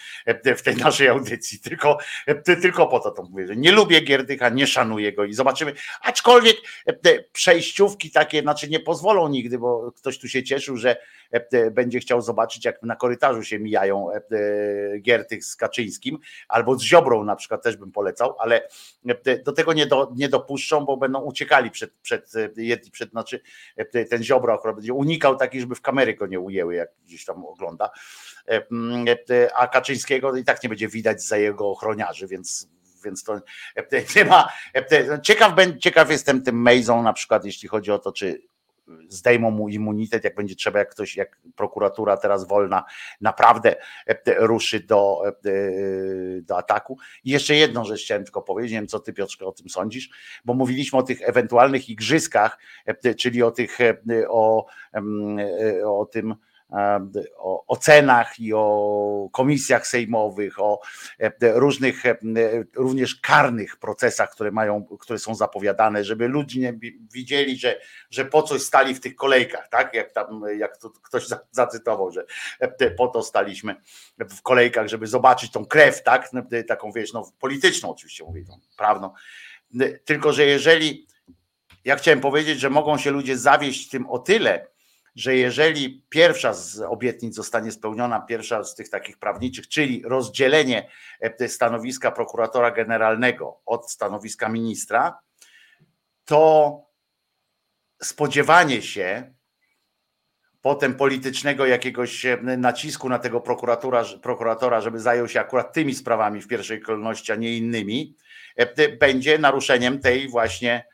w 0.58 0.62
tej 0.62 0.76
naszej 0.76 1.08
audycji. 1.08 1.60
Tylko, 1.60 1.98
tylko 2.46 2.88
po 2.88 3.00
to 3.00 3.12
to 3.12 3.24
mówię, 3.24 3.48
że 3.48 3.56
nie 3.56 3.72
lubię 3.72 4.02
Gierdycha, 4.02 4.50
nie 4.50 4.68
szanuję 4.68 5.14
go 5.14 5.26
i 5.26 5.34
zobaczymy. 5.34 5.74
Aczkolwiek 6.02 6.58
te 7.02 7.24
przejściówki 7.24 8.12
takie, 8.12 8.42
znaczy 8.42 8.70
nie 8.70 8.80
pozwolą 8.80 9.30
nigdy, 9.30 9.60
bo 9.60 9.92
ktoś 9.92 10.20
tu 10.20 10.28
się 10.28 10.44
cieszył, 10.44 10.78
że 10.78 10.98
będzie 11.72 12.00
chciał 12.00 12.22
zobaczyć, 12.22 12.66
jak 12.66 12.84
na 12.84 12.96
korytarzu 12.96 13.44
się 13.44 13.60
mijają 13.60 14.08
Giertych 15.02 15.46
z 15.46 15.56
Kaczyńskim, 15.56 16.20
albo 16.48 16.76
z 16.76 16.82
Ziobrą 16.82 17.24
na 17.24 17.36
przykład 17.36 17.64
też 17.64 17.78
bym 17.78 17.92
polecał, 17.92 18.36
ale 18.40 18.68
do 19.46 19.52
tego 19.52 19.74
nie, 19.74 19.86
do, 19.86 20.12
nie 20.16 20.30
dopuszczą, 20.30 20.86
bo 20.86 20.98
będą 20.98 21.22
uciekali 21.22 21.72
przed, 21.72 21.94
przed 22.02 22.34
jedni, 22.58 22.92
przed, 22.92 23.10
znaczy 23.10 23.42
ten 24.10 24.24
Ziobro 24.24 24.54
akurat 24.54 24.76
będzie 24.76 24.94
unikał 24.94 25.36
taki, 25.36 25.60
żeby 25.60 25.76
w 25.76 25.82
kamery 25.82 26.14
go 26.14 26.28
nie 26.28 26.40
ujęły, 26.40 26.76
jak 26.76 26.90
gdzieś 27.06 27.26
tam 27.26 27.46
ogląda, 27.46 27.90
a 29.56 29.68
Kaczyńskiego 29.68 30.38
i 30.38 30.44
tak 30.44 30.64
nie 30.64 30.70
będzie 30.70 30.88
widać 30.88 31.24
za 31.24 31.38
jego 31.38 31.70
ochroniarzy, 31.70 32.28
więc 32.28 32.74
więc 33.04 33.24
to 33.24 33.40
nie 34.16 34.26
ma. 34.26 34.50
Ciekaw, 35.24 35.54
ciekaw 35.80 36.12
jestem 36.12 36.44
tym 36.44 36.62
Mejzą 36.62 37.04
na 37.04 37.14
przykład, 37.14 37.46
jeśli 37.46 37.70
chodzi 37.70 37.92
o 37.92 38.00
to, 38.00 38.12
czy 38.12 38.42
zdejmą 39.08 39.52
mu 39.52 39.70
immunitet, 39.70 40.24
jak 40.24 40.36
będzie 40.36 40.56
trzeba, 40.56 40.80
jak 40.80 40.92
ktoś, 40.92 41.16
jak 41.16 41.40
prokuratura 41.56 42.18
teraz 42.18 42.48
wolna 42.48 42.84
naprawdę 43.22 43.76
ruszy 44.38 44.80
do, 44.80 45.22
do 46.42 46.58
ataku. 46.58 46.98
I 47.24 47.30
jeszcze 47.30 47.56
jedną 47.56 47.86
rzecz 47.86 48.04
chciałem 48.04 48.24
tylko 48.24 48.42
powiedzieć, 48.42 48.72
nie 48.72 48.78
wiem 48.78 48.88
co 48.88 49.00
ty 49.00 49.14
Piotrze 49.14 49.46
o 49.46 49.52
tym 49.52 49.70
sądzisz, 49.70 50.10
bo 50.46 50.54
mówiliśmy 50.54 51.00
o 51.00 51.04
tych 51.04 51.22
ewentualnych 51.22 51.90
igrzyskach, 51.90 52.58
czyli 53.18 53.44
o 53.44 53.52
tych, 53.52 53.78
o, 54.30 54.66
o 55.86 56.06
tym, 56.06 56.36
o 57.38 57.66
ocenach 57.68 58.40
i 58.40 58.54
o 58.54 59.30
komisjach 59.32 59.88
sejmowych, 59.88 60.60
o 60.60 60.82
e, 61.20 61.32
różnych 61.42 62.06
e, 62.06 62.16
również 62.76 63.16
karnych 63.16 63.78
procesach, 63.78 64.32
które 64.32 64.52
mają, 64.52 64.86
które 65.00 65.20
są 65.20 65.36
zapowiadane, 65.36 66.04
żeby 66.04 66.28
ludzie 66.28 66.60
nie 66.60 66.74
widzieli, 67.14 67.58
że, 67.58 67.80
że 68.10 68.26
po 68.26 68.44
coś 68.44 68.62
stali 68.62 68.96
w 68.96 69.00
tych 69.00 69.16
kolejkach, 69.16 69.70
tak? 69.70 69.94
Jak 69.94 70.12
tam, 70.12 70.42
jak 70.58 70.78
to 70.78 70.90
ktoś 70.90 71.28
zacytował, 71.52 72.12
że 72.12 72.26
e, 72.60 72.92
po 72.92 73.08
to 73.08 73.24
staliśmy 73.24 73.76
w 74.30 74.42
kolejkach, 74.42 74.88
żeby 74.88 75.08
zobaczyć 75.08 75.52
tą 75.52 75.66
krew, 75.66 76.04
tak? 76.04 76.30
Taką 76.68 76.92
wiesz, 76.92 77.14
no 77.14 77.32
polityczną 77.40 77.92
oczywiście 77.92 78.24
mówię, 78.24 78.46
tą 78.46 78.60
prawną. 78.78 79.14
Tylko, 80.06 80.34
że 80.34 80.46
jeżeli 80.46 81.08
ja 81.86 81.96
chciałem 81.96 82.22
powiedzieć, 82.22 82.60
że 82.60 82.70
mogą 82.70 82.98
się 82.98 83.12
ludzie 83.12 83.38
zawieść 83.38 83.90
tym 83.90 84.10
o 84.10 84.20
tyle, 84.20 84.73
że 85.16 85.36
jeżeli 85.36 86.04
pierwsza 86.10 86.54
z 86.54 86.80
obietnic 86.80 87.36
zostanie 87.36 87.72
spełniona, 87.72 88.22
pierwsza 88.22 88.64
z 88.64 88.76
tych 88.76 88.90
takich 88.90 89.18
prawniczych, 89.18 89.68
czyli 89.68 90.04
rozdzielenie 90.06 90.90
e, 91.20 91.50
stanowiska 91.50 92.12
prokuratora 92.12 92.72
generalnego 92.72 93.62
od 93.66 93.92
stanowiska 93.92 94.50
ministra, 94.50 95.20
to 96.26 96.82
spodziewanie 98.02 98.82
się 98.82 99.34
potem 100.62 100.96
politycznego 100.96 101.66
jakiegoś 101.66 102.26
e, 102.26 102.38
nacisku 102.58 103.10
na 103.10 103.20
tego 103.20 103.42
prokuratora, 103.42 104.04
prokuratora, 104.22 104.82
żeby 104.82 105.00
zajął 105.00 105.28
się 105.28 105.40
akurat 105.40 105.74
tymi 105.74 105.96
sprawami 105.96 106.42
w 106.42 106.48
pierwszej 106.48 106.82
kolejności, 106.82 107.32
a 107.32 107.36
nie 107.36 107.58
innymi, 107.58 108.16
e, 108.56 108.98
będzie 108.98 109.38
naruszeniem 109.38 110.00
tej 110.00 110.30
właśnie 110.30 110.86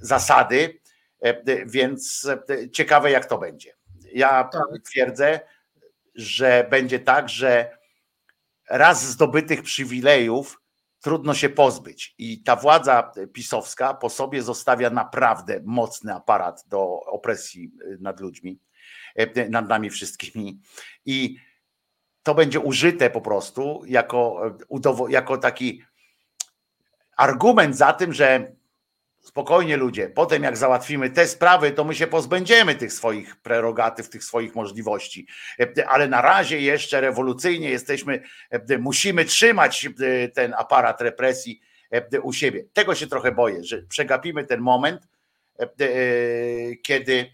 zasady, 0.00 0.80
więc 1.66 2.28
e, 2.50 2.70
ciekawe, 2.70 3.10
jak 3.10 3.26
to 3.26 3.38
będzie. 3.38 3.72
Ja 4.12 4.44
tak. 4.44 4.62
twierdzę, 4.84 5.40
że 6.14 6.66
będzie 6.70 6.98
tak, 7.00 7.28
że 7.28 7.78
raz 8.70 9.04
zdobytych 9.04 9.62
przywilejów 9.62 10.60
trudno 11.00 11.34
się 11.34 11.48
pozbyć. 11.48 12.14
I 12.18 12.42
ta 12.42 12.56
władza 12.56 13.12
pisowska 13.32 13.94
po 13.94 14.10
sobie 14.10 14.42
zostawia 14.42 14.90
naprawdę 14.90 15.60
mocny 15.64 16.14
aparat 16.14 16.64
do 16.68 17.00
opresji 17.00 17.72
e, 17.84 17.96
nad 18.00 18.20
ludźmi, 18.20 18.60
nad 19.50 19.68
nami 19.68 19.90
wszystkimi. 19.90 20.60
I 21.04 21.36
to 22.22 22.34
będzie 22.34 22.60
użyte 22.60 23.10
po 23.10 23.20
prostu 23.20 23.82
jako, 23.86 24.56
jako 25.08 25.38
taki 25.38 25.82
argument 27.16 27.76
za 27.76 27.92
tym, 27.92 28.12
że 28.12 28.52
Spokojnie 29.26 29.76
ludzie, 29.76 30.08
potem 30.08 30.42
jak 30.42 30.56
załatwimy 30.56 31.10
te 31.10 31.26
sprawy, 31.26 31.72
to 31.72 31.84
my 31.84 31.94
się 31.94 32.06
pozbędziemy 32.06 32.74
tych 32.74 32.92
swoich 32.92 33.36
prerogatyw, 33.36 34.08
tych 34.08 34.24
swoich 34.24 34.54
możliwości. 34.54 35.26
Ale 35.86 36.08
na 36.08 36.22
razie 36.22 36.60
jeszcze 36.60 37.00
rewolucyjnie 37.00 37.70
jesteśmy, 37.70 38.22
musimy 38.78 39.24
trzymać 39.24 39.88
ten 40.34 40.54
aparat 40.58 41.00
represji 41.00 41.60
u 42.22 42.32
siebie. 42.32 42.64
Tego 42.72 42.94
się 42.94 43.06
trochę 43.06 43.32
boję, 43.32 43.64
że 43.64 43.82
przegapimy 43.82 44.44
ten 44.44 44.60
moment, 44.60 45.08
kiedy 46.82 47.30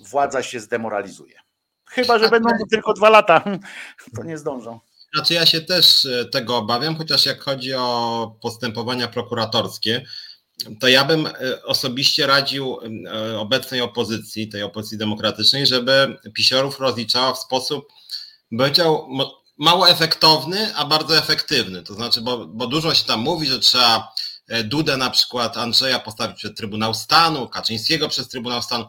władza 0.00 0.42
się 0.42 0.60
zdemoralizuje. 0.60 1.34
Chyba, 1.90 2.18
że 2.18 2.28
będą 2.28 2.50
tylko 2.70 2.92
dwa 2.92 3.10
lata, 3.10 3.44
to 4.16 4.24
nie 4.24 4.38
zdążą. 4.38 4.80
Znaczy 5.14 5.34
ja 5.34 5.46
się 5.46 5.60
też 5.60 6.04
e, 6.04 6.24
tego 6.24 6.56
obawiam, 6.56 6.96
chociaż 6.96 7.26
jak 7.26 7.40
chodzi 7.40 7.74
o 7.74 8.36
postępowania 8.42 9.08
prokuratorskie, 9.08 10.04
to 10.80 10.88
ja 10.88 11.04
bym 11.04 11.26
e, 11.26 11.32
osobiście 11.62 12.26
radził 12.26 12.78
e, 13.06 13.38
obecnej 13.38 13.80
opozycji, 13.80 14.48
tej 14.48 14.62
opozycji 14.62 14.98
demokratycznej, 14.98 15.66
żeby 15.66 16.18
pisiorów 16.34 16.80
rozliczała 16.80 17.34
w 17.34 17.38
sposób, 17.38 17.88
powiedział, 18.58 19.08
mało 19.58 19.88
efektowny, 19.88 20.76
a 20.76 20.84
bardzo 20.84 21.18
efektywny. 21.18 21.82
To 21.82 21.94
znaczy, 21.94 22.20
bo, 22.20 22.46
bo 22.46 22.66
dużo 22.66 22.94
się 22.94 23.04
tam 23.04 23.20
mówi, 23.20 23.46
że 23.46 23.58
trzeba 23.58 24.12
e, 24.48 24.64
Dudę 24.64 24.96
na 24.96 25.10
przykład 25.10 25.56
Andrzeja 25.56 25.98
postawić 25.98 26.36
przed 26.36 26.56
Trybunał 26.56 26.94
Stanu, 26.94 27.48
Kaczyńskiego 27.48 28.08
przez 28.08 28.28
Trybunał 28.28 28.62
Stanu. 28.62 28.84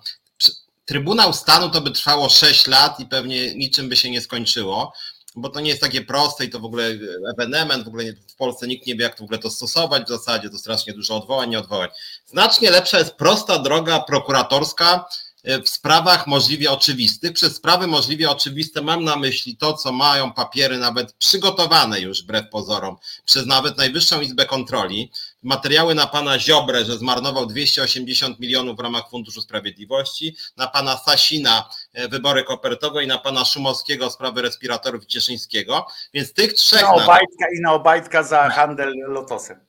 Trybunał 0.86 1.34
Stanu 1.34 1.70
to 1.70 1.82
by 1.82 1.92
trwało 1.92 2.30
6 2.30 2.68
lat 2.68 3.00
i 3.00 3.06
pewnie 3.06 3.56
niczym 3.56 3.90
by 3.90 3.96
się 3.96 4.12
nie 4.12 4.22
skończyło 4.22 4.94
bo 5.36 5.50
to 5.50 5.60
nie 5.60 5.70
jest 5.70 5.82
takie 5.82 6.02
proste 6.02 6.46
i 6.46 6.50
to 6.50 6.60
w 6.60 6.66
ogóle 6.66 6.84
ewenement, 7.34 7.86
w 7.86 7.88
ogóle 7.88 8.04
w 8.28 8.36
Polsce 8.36 8.68
nikt 8.68 8.88
nie 8.88 8.96
wie, 8.96 9.04
jak 9.04 9.16
to 9.16 9.24
w 9.24 9.26
ogóle 9.26 9.40
to 9.40 9.50
stosować 9.50 10.04
w 10.04 10.10
zasadzie, 10.10 10.50
to 10.50 10.58
strasznie 10.58 10.94
dużo 10.94 11.18
odwołań, 11.18 11.50
nie 11.50 11.60
odwołań. 11.60 11.90
Znacznie 12.26 12.72
lepsza 12.72 13.00
jest 13.00 13.14
prosta 13.14 13.60
droga 13.60 14.00
prokuratorska 14.00 15.06
w 15.64 15.70
sprawach 15.70 16.28
możliwie 16.28 16.72
oczywistych. 16.72 17.34
Przez 17.34 17.56
sprawy 17.56 17.88
możliwie 17.88 18.30
oczywiste 18.30 18.82
mam 18.82 19.04
na 19.04 19.16
myśli 19.16 19.58
to, 19.58 19.74
co 19.74 19.92
mają 19.92 20.34
papiery 20.34 20.78
nawet 20.78 21.14
przygotowane 21.14 22.00
już 22.00 22.24
wbrew 22.24 22.50
pozorom 22.50 22.96
przez 23.26 23.46
nawet 23.46 23.78
Najwyższą 23.78 24.22
Izbę 24.22 24.46
Kontroli, 24.46 25.12
materiały 25.44 25.96
na 25.96 26.08
pana 26.08 26.40
Ziobrę, 26.40 26.86
że 26.86 26.98
zmarnował 26.98 27.46
280 27.46 28.40
milionów 28.40 28.78
w 28.78 28.80
ramach 28.80 29.10
Funduszu 29.10 29.42
Sprawiedliwości, 29.42 30.36
na 30.58 30.68
pana 30.68 30.98
Sasina 30.98 31.70
e, 31.94 32.08
wybory 32.08 32.44
kopertowe 32.44 33.04
i 33.04 33.08
na 33.08 33.18
pana 33.18 33.46
Szumowskiego 33.46 34.10
sprawy 34.10 34.42
respiratorów 34.42 35.06
Cieszyńskiego. 35.06 35.88
Więc 36.14 36.34
tych 36.34 36.54
trzech. 36.54 36.82
Na 36.82 36.94
Obajtka 36.94 37.46
i 37.58 37.62
na 37.62 37.74
Obajtka 37.74 38.24
za 38.24 38.50
handel 38.50 38.94
lotosem. 39.08 39.66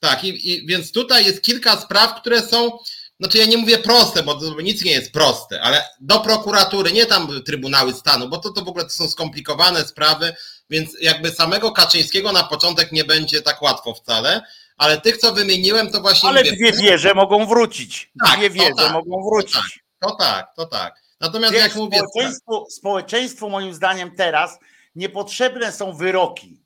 Tak, 0.00 0.24
i, 0.24 0.52
i, 0.52 0.66
więc 0.66 0.92
tutaj 0.92 1.24
jest 1.24 1.42
kilka 1.42 1.76
spraw, 1.76 2.20
które 2.20 2.42
są, 2.42 2.78
znaczy 3.20 3.38
ja 3.38 3.46
nie 3.46 3.56
mówię 3.56 3.78
proste, 3.78 4.22
bo 4.22 4.60
nic 4.62 4.84
nie 4.84 4.92
jest 4.92 5.12
proste, 5.12 5.60
ale 5.62 5.84
do 6.00 6.20
prokuratury, 6.20 6.92
nie 6.92 7.06
tam 7.06 7.42
Trybunały 7.46 7.94
Stanu, 7.94 8.28
bo 8.28 8.38
to, 8.38 8.50
to 8.50 8.64
w 8.64 8.68
ogóle 8.68 8.84
to 8.84 8.90
są 8.90 9.08
skomplikowane 9.08 9.84
sprawy, 9.84 10.34
więc 10.70 10.90
jakby 11.00 11.30
samego 11.30 11.72
Kaczyńskiego 11.72 12.32
na 12.32 12.44
początek 12.44 12.92
nie 12.92 13.04
będzie 13.04 13.42
tak 13.42 13.62
łatwo 13.62 13.94
wcale, 13.94 14.42
ale 14.76 15.00
tych, 15.00 15.18
co 15.18 15.32
wymieniłem, 15.32 15.90
to 15.90 16.00
właśnie. 16.00 16.28
Ale 16.28 16.40
mówię, 16.40 16.52
dwie 16.52 16.72
wieże 16.72 17.14
mogą 17.14 17.46
wrócić. 17.46 18.10
Tak, 18.26 18.38
dwie 18.38 18.50
wieże 18.50 18.74
tak, 18.76 18.92
mogą 18.92 19.22
wrócić. 19.30 19.80
To 20.00 20.10
tak, 20.10 20.16
to 20.16 20.16
tak. 20.16 20.54
To 20.56 20.66
tak. 20.66 20.94
Natomiast 21.20 21.52
Wiesz, 21.52 21.62
jak 21.62 21.74
mówię. 21.74 21.98
Społeczeństwu, 21.98 22.66
społeczeństwu, 22.70 23.50
moim 23.50 23.74
zdaniem, 23.74 24.16
teraz 24.16 24.58
niepotrzebne 24.94 25.72
są 25.72 25.92
wyroki. 25.92 26.62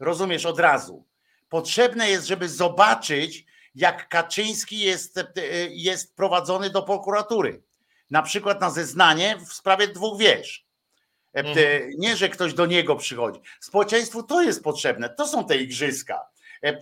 Rozumiesz 0.00 0.46
od 0.46 0.58
razu. 0.58 1.04
Potrzebne 1.48 2.10
jest, 2.10 2.26
żeby 2.26 2.48
zobaczyć, 2.48 3.44
jak 3.74 4.08
Kaczyński 4.08 4.78
jest, 4.78 5.18
e, 5.18 5.24
jest 5.70 6.16
prowadzony 6.16 6.70
do 6.70 6.82
prokuratury. 6.82 7.62
Na 8.10 8.22
przykład 8.22 8.60
na 8.60 8.70
zeznanie 8.70 9.36
w 9.48 9.52
sprawie 9.52 9.88
dwóch 9.88 10.18
wież. 10.18 10.66
E, 11.34 11.38
mhm. 11.38 11.90
Nie, 11.98 12.16
że 12.16 12.28
ktoś 12.28 12.54
do 12.54 12.66
niego 12.66 12.96
przychodzi. 12.96 13.40
Społeczeństwu 13.60 14.22
to 14.22 14.42
jest 14.42 14.64
potrzebne. 14.64 15.08
To 15.08 15.26
są 15.26 15.46
te 15.46 15.56
igrzyska. 15.56 16.20
E, 16.64 16.68
e, 16.68 16.80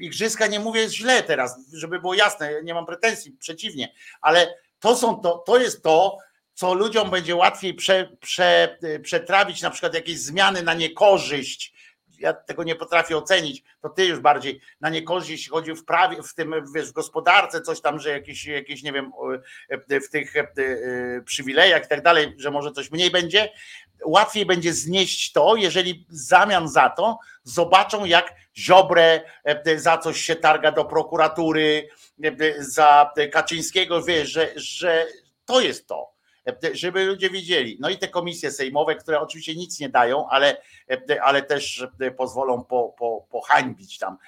igrzyska 0.00 0.46
nie 0.46 0.60
mówię 0.60 0.88
źle 0.88 1.22
teraz, 1.22 1.56
żeby 1.72 2.00
było 2.00 2.14
jasne, 2.14 2.62
nie 2.62 2.74
mam 2.74 2.86
pretensji, 2.86 3.32
przeciwnie, 3.32 3.92
ale 4.20 4.54
to 4.80 4.96
są 4.96 5.20
to, 5.20 5.38
to 5.38 5.58
jest 5.58 5.82
to, 5.82 6.18
co 6.54 6.74
ludziom 6.74 7.10
będzie 7.10 7.36
łatwiej 7.36 7.74
prze, 7.74 8.16
prze, 8.20 8.78
przetrawić, 9.02 9.62
na 9.62 9.70
przykład 9.70 9.94
jakieś 9.94 10.18
zmiany 10.18 10.62
na 10.62 10.74
niekorzyść 10.74 11.74
ja 12.18 12.32
tego 12.32 12.64
nie 12.64 12.74
potrafię 12.74 13.16
ocenić, 13.16 13.62
to 13.80 13.88
ty 13.88 14.06
już 14.06 14.20
bardziej 14.20 14.60
na 14.80 14.90
niekorzyść, 14.90 15.30
jeśli 15.30 15.50
chodzi 15.50 15.74
w 15.74 15.84
prawie, 15.84 16.22
w 16.22 16.34
tym, 16.34 16.54
wiesz, 16.74 16.88
w 16.88 16.92
gospodarce, 16.92 17.60
coś 17.60 17.80
tam, 17.80 18.00
że 18.00 18.10
jakieś, 18.10 18.46
jakieś 18.46 18.82
nie 18.82 18.92
wiem, 18.92 19.12
w 20.02 20.08
tych 20.08 20.34
przywilejach 21.24 21.84
i 21.84 21.88
tak 21.88 22.02
dalej, 22.02 22.34
że 22.38 22.50
może 22.50 22.72
coś 22.72 22.90
mniej 22.90 23.10
będzie, 23.10 23.52
łatwiej 24.04 24.46
będzie 24.46 24.72
znieść 24.72 25.32
to, 25.32 25.56
jeżeli 25.56 26.06
w 26.08 26.16
zamian 26.16 26.68
za 26.68 26.90
to 26.90 27.18
zobaczą, 27.42 28.04
jak 28.04 28.34
Ziobrę 28.56 29.20
za 29.76 29.98
coś 29.98 30.20
się 30.20 30.36
targa 30.36 30.72
do 30.72 30.84
prokuratury, 30.84 31.88
za 32.58 33.12
Kaczyńskiego, 33.32 34.02
wiesz, 34.02 34.28
że, 34.28 34.52
że 34.56 35.06
to 35.44 35.60
jest 35.60 35.86
to 35.86 36.15
żeby 36.72 37.04
ludzie 37.04 37.30
widzieli. 37.30 37.76
No 37.80 37.88
i 37.88 37.98
te 37.98 38.08
komisje 38.08 38.50
sejmowe, 38.50 38.94
które 38.94 39.20
oczywiście 39.20 39.54
nic 39.54 39.80
nie 39.80 39.88
dają, 39.88 40.28
ale, 40.28 40.62
ale 41.22 41.42
też 41.42 41.86
pozwolą 42.16 42.64
po, 42.64 42.94
po, 42.98 43.26
pohańbić 43.30 43.98
tam, 43.98 44.18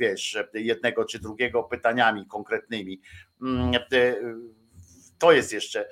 wiesz, 0.00 0.38
jednego 0.54 1.04
czy 1.04 1.18
drugiego 1.18 1.62
pytaniami 1.62 2.26
konkretnymi. 2.26 3.00
Mm, 3.42 3.72
to 5.18 5.32
jest 5.32 5.52
jeszcze. 5.52 5.88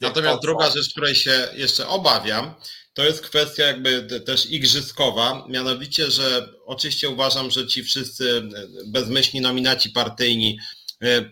Natomiast 0.00 0.40
to, 0.40 0.42
druga 0.42 0.70
rzecz, 0.70 0.90
której 0.90 1.14
się 1.14 1.48
jeszcze 1.52 1.88
obawiam, 1.88 2.54
to 2.94 3.04
jest 3.04 3.20
kwestia 3.20 3.62
jakby 3.62 4.20
też 4.20 4.50
igrzyskowa, 4.50 5.46
mianowicie, 5.48 6.10
że 6.10 6.48
oczywiście 6.66 7.08
uważam, 7.08 7.50
że 7.50 7.66
ci 7.66 7.82
wszyscy 7.82 8.42
bezmyślni 8.86 9.40
nominaci 9.40 9.90
partyjni 9.90 10.58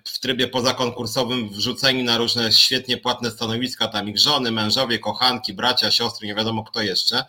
w 0.04 0.18
trybie 0.20 0.48
pozakonkursowym 0.48 1.48
wrzuceni 1.48 2.02
na 2.02 2.18
różne 2.18 2.52
świetnie 2.52 2.96
płatne 2.96 3.30
stanowiska, 3.30 3.88
tam 3.88 4.08
ich 4.08 4.18
żony, 4.18 4.50
mężowie, 4.50 4.98
kochanki, 4.98 5.52
bracia, 5.52 5.90
siostry, 5.90 6.26
nie 6.26 6.34
wiadomo 6.34 6.64
kto 6.64 6.82
jeszcze. 6.82 7.24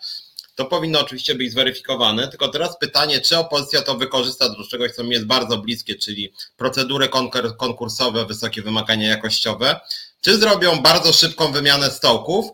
To 0.55 0.65
powinno 0.65 0.99
oczywiście 0.99 1.35
być 1.35 1.51
zweryfikowane, 1.51 2.27
tylko 2.27 2.47
teraz 2.47 2.79
pytanie, 2.79 3.21
czy 3.21 3.37
opozycja 3.37 3.81
to 3.81 3.95
wykorzysta 3.95 4.49
do 4.49 4.67
czegoś, 4.67 4.91
co 4.91 5.03
mi 5.03 5.09
jest 5.09 5.25
bardzo 5.25 5.57
bliskie, 5.57 5.95
czyli 5.95 6.33
procedury 6.57 7.09
konkursowe, 7.57 8.25
wysokie 8.25 8.61
wymagania 8.61 9.09
jakościowe, 9.09 9.79
czy 10.21 10.37
zrobią 10.37 10.81
bardzo 10.81 11.13
szybką 11.13 11.51
wymianę 11.51 11.91
stołków, 11.91 12.45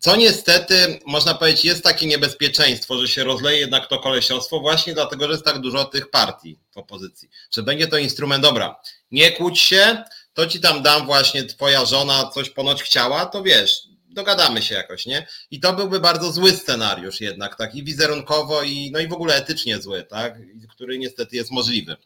co 0.00 0.16
niestety, 0.16 1.00
można 1.06 1.34
powiedzieć, 1.34 1.64
jest 1.64 1.82
takie 1.82 2.06
niebezpieczeństwo, 2.06 2.98
że 2.98 3.08
się 3.08 3.24
rozleje 3.24 3.58
jednak 3.58 3.88
to 3.88 3.98
kolesiostwo 3.98 4.60
właśnie 4.60 4.94
dlatego, 4.94 5.26
że 5.26 5.32
jest 5.32 5.44
tak 5.44 5.60
dużo 5.60 5.84
tych 5.84 6.10
partii 6.10 6.58
w 6.70 6.76
opozycji, 6.78 7.28
że 7.50 7.62
będzie 7.62 7.86
to 7.86 7.98
instrument, 7.98 8.42
dobra, 8.42 8.76
nie 9.12 9.30
kłóć 9.30 9.60
się, 9.60 10.04
to 10.34 10.46
ci 10.46 10.60
tam 10.60 10.82
dam 10.82 11.06
właśnie 11.06 11.44
twoja 11.44 11.84
żona 11.84 12.30
coś 12.34 12.50
ponoć 12.50 12.82
chciała, 12.82 13.26
to 13.26 13.42
wiesz, 13.42 13.82
dogadamy 14.08 14.62
się 14.62 14.74
jakoś, 14.74 15.06
nie? 15.06 15.26
I 15.50 15.60
to 15.60 15.72
byłby 15.72 16.00
bardzo 16.00 16.32
zły 16.32 16.52
scenariusz 16.52 17.20
jednak, 17.20 17.56
tak, 17.56 17.74
i 17.74 17.84
wizerunkowo, 17.84 18.62
i 18.62 18.90
no 18.92 18.98
i 19.00 19.08
w 19.08 19.12
ogóle 19.12 19.34
etycznie 19.34 19.78
zły, 19.78 20.04
tak, 20.04 20.34
który 20.70 20.98
niestety 20.98 21.36
jest 21.36 21.50
możliwy. 21.50 21.96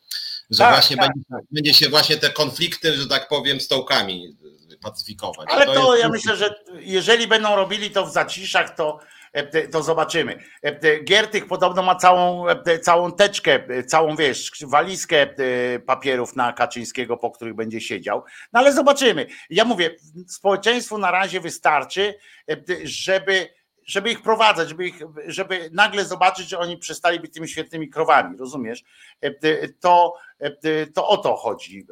Że 0.51 0.59
tak, 0.59 0.75
właśnie 0.75 0.97
tak. 0.97 1.09
Będzie, 1.09 1.47
będzie 1.51 1.75
się 1.75 1.89
właśnie 1.89 2.17
te 2.17 2.31
konflikty, 2.31 2.97
że 2.97 3.07
tak 3.07 3.29
powiem, 3.29 3.61
stołkami 3.61 4.37
pacyfikować. 4.83 5.49
Ale 5.51 5.67
to, 5.67 5.75
to 5.75 5.97
ja 5.97 6.09
myślę, 6.09 6.37
że 6.37 6.55
jeżeli 6.81 7.27
będą 7.27 7.57
robili 7.57 7.91
to 7.91 8.07
w 8.07 8.13
zaciszach, 8.13 8.77
to, 8.77 8.99
to 9.71 9.83
zobaczymy. 9.83 10.39
E, 10.63 11.01
Giertych 11.05 11.47
podobno 11.47 11.83
ma 11.83 11.95
całą, 11.95 12.49
e, 12.49 12.79
całą 12.79 13.13
teczkę, 13.13 13.61
całą 13.87 14.17
wiesz, 14.17 14.51
walizkę 14.67 15.27
papierów 15.87 16.37
na 16.37 16.53
Kaczyńskiego, 16.53 17.17
po 17.17 17.31
których 17.31 17.55
będzie 17.55 17.81
siedział. 17.81 18.25
No 18.53 18.61
ale 18.61 18.73
zobaczymy. 18.73 19.27
Ja 19.51 19.65
mówię, 19.65 19.97
społeczeństwu 20.29 20.99
na 20.99 21.11
razie 21.11 21.41
wystarczy, 21.41 22.15
żeby 22.85 23.57
żeby 23.87 24.11
ich 24.11 24.23
prowadzać, 24.23 24.69
żeby, 24.69 24.87
ich, 24.87 25.01
żeby 25.27 25.71
nagle 25.73 26.05
zobaczyć, 26.05 26.49
że 26.49 26.59
oni 26.59 26.79
przestali 26.79 27.21
być 27.21 27.35
tymi 27.35 27.49
świetnymi 27.49 27.89
krowami, 27.89 28.37
rozumiesz? 28.39 28.83
To, 29.81 30.15
to 30.95 31.09
o 31.09 31.17
to 31.17 31.37
chodzi. 31.37 31.87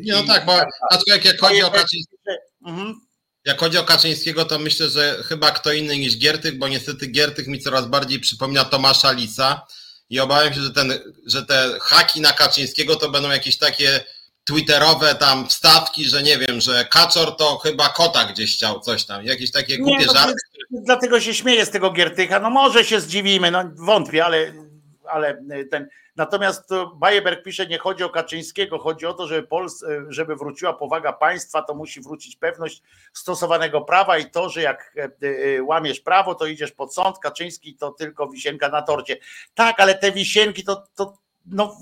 Nie, 0.00 0.12
no 0.12 0.22
tak, 0.26 0.46
bo 0.46 0.52
jak, 1.06 1.24
jak 1.24 1.40
chodzi 1.40 1.62
o 1.62 1.70
Kaczyńskiego, 1.70 2.32
mhm. 2.66 2.94
Jak 3.44 3.60
chodzi 3.60 3.78
o 3.78 3.84
Kaczyńskiego, 3.84 4.44
to 4.44 4.58
myślę, 4.58 4.88
że 4.88 5.22
chyba 5.28 5.50
kto 5.50 5.72
inny 5.72 5.98
niż 5.98 6.18
Giertych, 6.18 6.58
bo 6.58 6.68
niestety 6.68 7.06
Giertych 7.06 7.46
mi 7.46 7.58
coraz 7.58 7.86
bardziej 7.86 8.20
przypomina 8.20 8.64
Tomasza 8.64 9.12
Lisa. 9.12 9.66
I 10.10 10.20
obawiam 10.20 10.54
się, 10.54 10.60
że, 10.60 10.70
ten, 10.70 10.92
że 11.26 11.46
te 11.46 11.78
haki 11.80 12.20
na 12.20 12.32
Kaczyńskiego 12.32 12.96
to 12.96 13.10
będą 13.10 13.30
jakieś 13.30 13.58
takie 13.58 14.04
twitterowe 14.44 15.14
tam 15.14 15.48
wstawki, 15.48 16.04
że 16.04 16.22
nie 16.22 16.38
wiem, 16.38 16.60
że 16.60 16.84
Kaczor 16.84 17.36
to 17.36 17.58
chyba 17.58 17.88
kota 17.88 18.24
gdzieś 18.24 18.54
chciał 18.56 18.80
coś 18.80 19.04
tam, 19.04 19.24
jakieś 19.24 19.50
takie 19.50 19.78
głupie 19.78 19.98
nie, 19.98 20.06
no, 20.06 20.12
żarty. 20.12 20.34
Dlatego 20.70 21.20
się 21.20 21.34
śmieję 21.34 21.66
z 21.66 21.70
tego 21.70 21.90
Giertycha, 21.90 22.40
no 22.40 22.50
może 22.50 22.84
się 22.84 23.00
zdziwimy, 23.00 23.50
no 23.50 23.64
wątpię, 23.76 24.24
ale, 24.24 24.52
ale 25.08 25.42
ten, 25.70 25.88
natomiast 26.16 26.70
Bajeberg 26.96 27.42
pisze, 27.42 27.66
nie 27.66 27.78
chodzi 27.78 28.04
o 28.04 28.10
Kaczyńskiego, 28.10 28.78
chodzi 28.78 29.06
o 29.06 29.14
to, 29.14 29.26
żeby, 29.26 29.46
Pols, 29.46 29.84
żeby 30.08 30.36
wróciła 30.36 30.72
powaga 30.72 31.12
państwa, 31.12 31.62
to 31.62 31.74
musi 31.74 32.00
wrócić 32.00 32.36
pewność 32.36 32.82
stosowanego 33.12 33.80
prawa 33.80 34.18
i 34.18 34.30
to, 34.30 34.48
że 34.48 34.62
jak 34.62 34.92
e, 34.96 35.02
e, 35.56 35.62
łamiesz 35.62 36.00
prawo, 36.00 36.34
to 36.34 36.46
idziesz 36.46 36.72
pod 36.72 36.94
sąd, 36.94 37.18
Kaczyński 37.18 37.76
to 37.76 37.90
tylko 37.90 38.28
wisienka 38.28 38.68
na 38.68 38.82
torcie. 38.82 39.16
Tak, 39.54 39.80
ale 39.80 39.94
te 39.94 40.12
wisienki 40.12 40.64
to, 40.64 40.84
to 40.94 41.18
no 41.46 41.76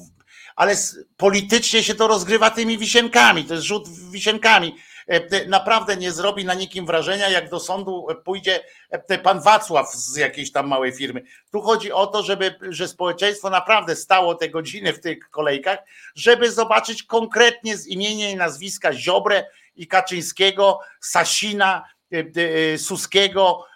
ale 0.56 0.74
politycznie 1.16 1.82
się 1.82 1.94
to 1.94 2.06
rozgrywa 2.06 2.50
tymi 2.50 2.78
wisienkami, 2.78 3.44
to 3.44 3.54
jest 3.54 3.66
rzut 3.66 3.88
wisienkami. 3.88 4.76
E, 5.08 5.46
naprawdę 5.46 5.96
nie 5.96 6.12
zrobi 6.12 6.44
na 6.44 6.54
nikim 6.54 6.86
wrażenia, 6.86 7.28
jak 7.28 7.50
do 7.50 7.60
sądu 7.60 8.06
pójdzie 8.24 8.60
e, 8.90 9.18
pan 9.18 9.40
Wacław 9.40 9.94
z 9.94 10.16
jakiejś 10.16 10.52
tam 10.52 10.68
małej 10.68 10.92
firmy. 10.92 11.22
Tu 11.52 11.60
chodzi 11.60 11.92
o 11.92 12.06
to, 12.06 12.22
żeby, 12.22 12.54
że 12.68 12.88
społeczeństwo 12.88 13.50
naprawdę 13.50 13.96
stało 13.96 14.34
te 14.34 14.48
godziny 14.48 14.92
w 14.92 15.00
tych 15.00 15.30
kolejkach, 15.30 15.78
żeby 16.14 16.52
zobaczyć 16.52 17.02
konkretnie 17.02 17.76
z 17.76 17.86
imienia 17.86 18.30
i 18.30 18.36
nazwiska 18.36 18.92
Ziobrę 18.92 19.44
i 19.76 19.86
Kaczyńskiego, 19.86 20.80
Sasina, 21.00 21.84
e, 22.12 22.78
Suskiego, 22.78 23.64
E, 23.64 23.64
e, 23.64 23.71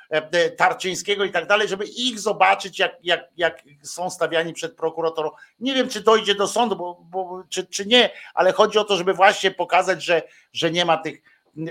Tarczyńskiego 0.57 1.25
i 1.25 1.31
tak 1.31 1.47
dalej, 1.47 1.69
żeby 1.69 1.85
ich 1.85 2.21
zobaczyć, 2.21 2.79
jak, 2.79 2.97
jak, 3.03 3.29
jak 3.37 3.63
są 3.83 4.11
stawiani 4.11 4.53
przed 4.53 4.77
prokuratorą. 4.77 5.31
Nie 5.61 5.75
wiem, 5.75 5.89
czy 5.89 6.01
dojdzie 6.01 6.35
do 6.35 6.49
sądu, 6.49 6.77
bo, 6.77 7.01
bo, 7.11 7.43
czy, 7.49 7.67
czy 7.67 7.87
nie, 7.87 8.11
ale 8.35 8.53
chodzi 8.53 8.79
o 8.79 8.85
to, 8.85 8.97
żeby 8.97 9.15
właśnie 9.15 9.51
pokazać, 9.51 10.05
że, 10.05 10.23
że 10.53 10.71
nie 10.71 10.85
ma 10.85 10.97
tych 10.97 11.23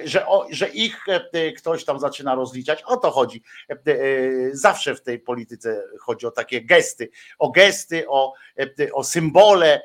że, 0.04 0.28
o, 0.28 0.48
że 0.50 0.68
ich 0.68 1.06
e, 1.08 1.52
ktoś 1.52 1.86
tam 1.86 2.00
zaczyna 2.00 2.36
rozliczać. 2.36 2.84
O 2.86 2.98
to 2.98 3.12
chodzi. 3.12 3.44
E, 3.70 3.74
e, 3.74 3.96
zawsze 4.52 4.96
w 4.96 5.02
tej 5.02 5.20
polityce 5.20 5.84
chodzi 6.00 6.26
o 6.26 6.32
takie 6.32 6.62
gesty, 6.62 7.10
o 7.40 7.52
gesty, 7.52 8.06
o, 8.08 8.34
o 8.94 9.04
symbole 9.04 9.82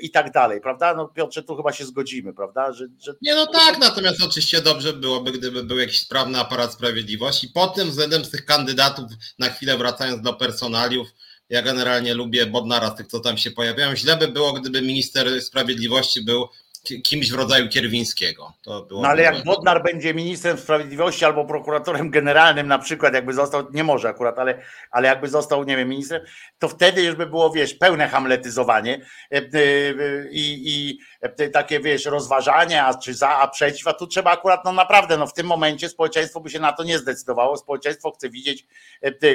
i 0.00 0.10
tak 0.10 0.32
dalej, 0.32 0.60
prawda? 0.60 0.94
No 0.94 1.08
Piotrze, 1.08 1.42
tu 1.42 1.56
chyba 1.56 1.72
się 1.72 1.84
zgodzimy, 1.84 2.34
prawda? 2.34 2.72
Że, 2.72 2.86
że... 2.98 3.14
Nie, 3.22 3.34
no 3.34 3.46
tak, 3.46 3.78
natomiast 3.78 4.22
oczywiście 4.22 4.60
dobrze 4.60 4.92
byłoby, 4.92 5.32
gdyby 5.32 5.64
był 5.64 5.78
jakiś 5.78 6.00
sprawny 6.00 6.38
aparat 6.38 6.72
sprawiedliwości. 6.72 7.48
Pod 7.48 7.74
tym 7.74 7.90
względem 7.90 8.24
z 8.24 8.30
tych 8.30 8.44
kandydatów, 8.44 9.04
na 9.38 9.48
chwilę 9.48 9.78
wracając 9.78 10.22
do 10.22 10.34
personaliów, 10.34 11.08
ja 11.48 11.62
generalnie 11.62 12.14
lubię 12.14 12.46
Bodnara 12.46 12.90
z 12.90 12.96
tych, 12.96 13.06
co 13.06 13.20
tam 13.20 13.38
się 13.38 13.50
pojawiają. 13.50 13.96
Źle 13.96 14.16
by 14.16 14.28
było, 14.28 14.52
gdyby 14.52 14.82
minister 14.82 15.42
sprawiedliwości 15.42 16.24
był 16.24 16.48
kimś 16.82 17.30
w 17.30 17.34
rodzaju 17.34 17.68
Kierwińskiego. 17.68 18.52
no 18.90 19.08
ale 19.08 19.22
jak 19.22 19.44
Bodnar 19.44 19.82
będzie 19.82 20.14
ministrem 20.14 20.58
sprawiedliwości 20.58 21.24
albo 21.24 21.44
prokuratorem 21.44 22.10
generalnym 22.10 22.68
na 22.68 22.78
przykład, 22.78 23.14
jakby 23.14 23.32
został, 23.32 23.70
nie 23.72 23.84
może 23.84 24.08
akurat, 24.08 24.38
ale, 24.38 24.62
ale 24.90 25.08
jakby 25.08 25.28
został, 25.28 25.64
nie 25.64 25.76
wiem, 25.76 25.88
ministrem, 25.88 26.22
to 26.58 26.68
wtedy 26.68 27.02
już 27.02 27.14
by 27.14 27.26
było, 27.26 27.50
wiesz, 27.50 27.74
pełne 27.74 28.08
hamletyzowanie 28.08 29.00
e, 29.32 29.36
e, 29.36 29.42
i, 30.30 30.62
i 30.64 30.98
e, 31.20 31.48
takie, 31.48 31.80
wiesz, 31.80 32.04
rozważanie, 32.04 32.84
a 32.84 32.94
czy 32.94 33.14
za, 33.14 33.28
a 33.28 33.48
przeciw, 33.48 33.86
a 33.86 33.92
tu 33.92 34.06
trzeba 34.06 34.30
akurat, 34.30 34.64
no 34.64 34.72
naprawdę, 34.72 35.16
no 35.16 35.26
w 35.26 35.34
tym 35.34 35.46
momencie 35.46 35.88
społeczeństwo 35.88 36.40
by 36.40 36.50
się 36.50 36.60
na 36.60 36.72
to 36.72 36.84
nie 36.84 36.98
zdecydowało. 36.98 37.56
Społeczeństwo 37.56 38.10
chce 38.10 38.30
widzieć 38.30 38.66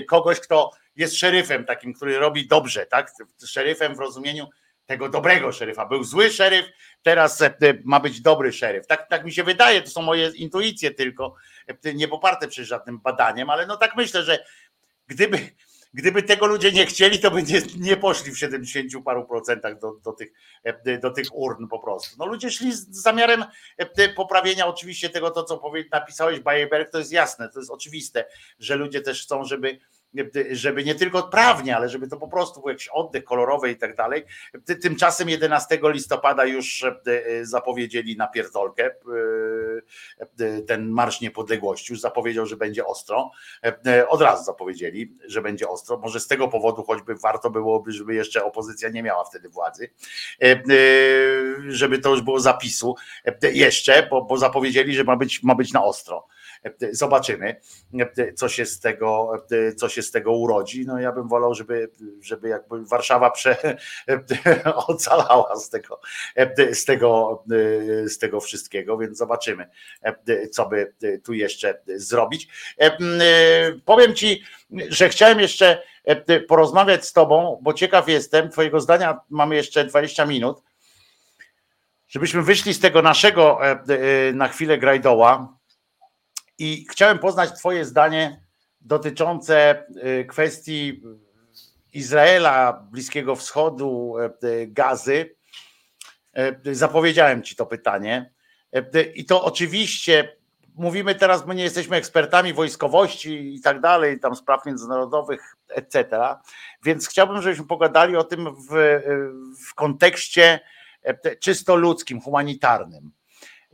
kogoś, 0.08 0.40
kto 0.40 0.72
jest 0.96 1.18
szeryfem 1.18 1.66
takim, 1.66 1.94
który 1.94 2.20
robi 2.20 2.48
dobrze, 2.48 2.86
tak? 2.86 3.12
Szeryfem 3.46 3.96
w 3.96 4.00
rozumieniu 4.00 4.48
tego 4.88 5.10
dobrego 5.10 5.52
szeryfa. 5.52 5.86
Był 5.86 6.04
zły 6.04 6.30
szeryf, 6.30 6.66
teraz 7.04 7.42
e, 7.42 7.54
ma 7.84 8.00
być 8.00 8.22
dobry 8.22 8.54
szeryf. 8.54 8.88
Tak, 8.88 9.10
tak 9.10 9.26
mi 9.26 9.32
się 9.32 9.44
wydaje, 9.44 9.82
to 9.82 9.90
są 9.90 10.02
moje 10.02 10.32
intuicje 10.36 10.92
tylko, 10.92 11.36
e, 11.84 11.94
nie 11.94 12.08
poparte 12.08 12.48
przez 12.48 12.68
żadnym 12.68 13.00
badaniem, 13.00 13.50
ale 13.50 13.66
no 13.68 13.78
tak 13.78 13.96
myślę, 13.96 14.24
że 14.24 14.46
gdyby, 15.08 15.50
gdyby 15.94 16.24
tego 16.24 16.48
ludzie 16.48 16.72
nie 16.72 16.86
chcieli, 16.86 17.20
to 17.20 17.32
by 17.32 17.44
nie, 17.44 17.62
nie 17.78 17.98
poszli 17.98 18.32
w 18.32 18.40
70 18.40 19.04
paru 19.06 19.26
procentach 19.26 19.80
do, 19.80 19.94
do, 20.04 20.14
tych, 20.14 20.32
e, 20.64 20.98
do 20.98 21.12
tych 21.12 21.28
urn 21.32 21.68
po 21.68 21.80
prostu. 21.80 22.16
No 22.20 22.26
ludzie 22.26 22.52
szli 22.52 22.74
z 22.74 22.90
zamiarem 22.90 23.46
poprawienia 24.16 24.68
oczywiście 24.68 25.10
tego, 25.10 25.32
to 25.32 25.44
co 25.44 25.62
napisałeś 25.92 26.40
Bayeberg, 26.40 26.92
to 26.92 26.98
jest 26.98 27.12
jasne, 27.12 27.50
to 27.50 27.60
jest 27.60 27.72
oczywiste, 27.72 28.26
że 28.60 28.76
ludzie 28.76 29.02
też 29.02 29.24
chcą, 29.24 29.44
żeby 29.44 29.80
żeby 30.52 30.84
nie 30.84 30.96
tylko 30.96 31.24
prawnie, 31.24 31.76
ale 31.76 31.90
żeby 31.90 32.08
to 32.08 32.18
po 32.18 32.28
prostu 32.28 32.62
był 32.62 32.70
jakiś 32.70 32.88
oddech 32.88 33.24
kolorowy 33.24 33.72
i 33.72 33.76
tak 33.76 33.96
dalej. 33.96 34.24
Tymczasem 34.82 35.30
11 35.30 35.80
listopada 35.84 36.46
już 36.46 36.86
zapowiedzieli 37.42 38.18
na 38.18 38.28
pierdolkę 38.28 38.92
ten 40.68 40.90
Marsz 40.90 41.22
Niepodległości, 41.22 41.94
już 41.94 42.00
zapowiedział, 42.00 42.46
że 42.46 42.58
będzie 42.58 42.86
ostro. 42.86 43.32
Od 44.08 44.22
razu 44.22 44.44
zapowiedzieli, 44.44 45.18
że 45.26 45.42
będzie 45.42 45.70
ostro. 45.70 45.98
Może 45.98 46.20
z 46.20 46.28
tego 46.28 46.48
powodu 46.48 46.84
choćby 46.84 47.16
warto 47.16 47.50
byłoby, 47.50 47.92
żeby 47.92 48.16
jeszcze 48.16 48.46
opozycja 48.46 48.90
nie 48.90 49.04
miała 49.04 49.24
wtedy 49.24 49.50
władzy, 49.50 49.90
żeby 51.68 52.00
to 52.00 52.10
już 52.10 52.22
było 52.22 52.40
zapisu 52.40 52.96
jeszcze, 53.42 54.08
bo, 54.12 54.22
bo 54.22 54.38
zapowiedzieli, 54.38 54.96
że 54.96 55.04
ma 55.04 55.16
być, 55.16 55.44
ma 55.44 55.56
być 55.56 55.74
na 55.74 55.84
ostro. 55.84 56.28
Zobaczymy, 56.92 57.62
co 58.36 58.50
się 58.50 58.66
z 58.66 58.80
tego, 58.80 59.32
co 59.78 59.90
się 59.90 60.02
z 60.02 60.12
tego 60.12 60.32
urodzi. 60.32 60.86
No 60.86 61.00
ja 61.00 61.12
bym 61.12 61.28
wolał, 61.28 61.54
żeby, 61.54 61.92
żeby 62.22 62.50
jakby 62.50 62.86
Warszawa 62.86 63.32
prze, 63.32 63.78
ocalała 64.88 65.56
z 65.56 65.70
tego, 65.70 66.00
z 66.72 66.86
tego, 66.86 67.44
z 68.06 68.18
tego 68.18 68.40
wszystkiego, 68.40 68.98
więc 68.98 69.18
zobaczymy, 69.18 69.70
co 70.52 70.70
by 70.70 70.94
tu 71.24 71.34
jeszcze 71.34 71.82
zrobić. 71.88 72.48
Powiem 73.86 74.16
ci, 74.16 74.44
że 74.90 75.10
chciałem 75.10 75.40
jeszcze 75.40 75.84
porozmawiać 76.48 77.06
z 77.06 77.14
tobą, 77.14 77.60
bo 77.62 77.74
ciekaw 77.74 78.08
jestem, 78.10 78.50
twojego 78.50 78.82
zdania 78.82 79.20
mamy 79.30 79.56
jeszcze 79.56 79.86
20 79.86 80.26
minut, 80.26 80.64
żebyśmy 82.08 82.42
wyszli 82.42 82.74
z 82.74 82.80
tego 82.80 83.02
naszego 83.02 83.60
na 84.34 84.48
chwilę 84.48 84.78
grajdoła, 84.78 85.57
i 86.60 86.86
chciałem 86.92 87.20
poznać 87.20 87.60
Twoje 87.60 87.86
zdanie 87.86 88.42
dotyczące 88.82 89.86
y, 90.22 90.26
kwestii 90.26 91.04
Izraela, 91.94 92.88
Bliskiego 92.92 93.36
Wschodu, 93.36 94.16
y, 94.44 94.68
Gazy. 94.68 95.36
Y, 96.68 96.76
zapowiedziałem 96.76 97.44
Ci 97.44 97.56
to 97.56 97.66
pytanie. 97.66 98.32
I 99.16 99.26
to 99.26 99.44
oczywiście 99.44 100.38
mówimy 100.76 101.16
teraz, 101.16 101.46
my 101.46 101.56
nie 101.56 101.64
jesteśmy 101.64 101.98
ekspertami 101.98 102.54
wojskowości 102.54 103.56
i 103.56 103.62
tak 103.62 103.82
dalej, 103.82 104.20
tam 104.20 104.36
spraw 104.36 104.66
międzynarodowych, 104.66 105.56
etc. 105.70 106.20
Więc 106.84 107.08
chciałbym, 107.08 107.42
żebyśmy 107.42 107.66
pogadali 107.66 108.16
o 108.16 108.24
tym 108.24 108.56
w, 108.56 109.02
w 109.68 109.74
kontekście 109.74 110.60
czysto 111.40 111.76
ludzkim, 111.76 112.22
humanitarnym. 112.22 113.12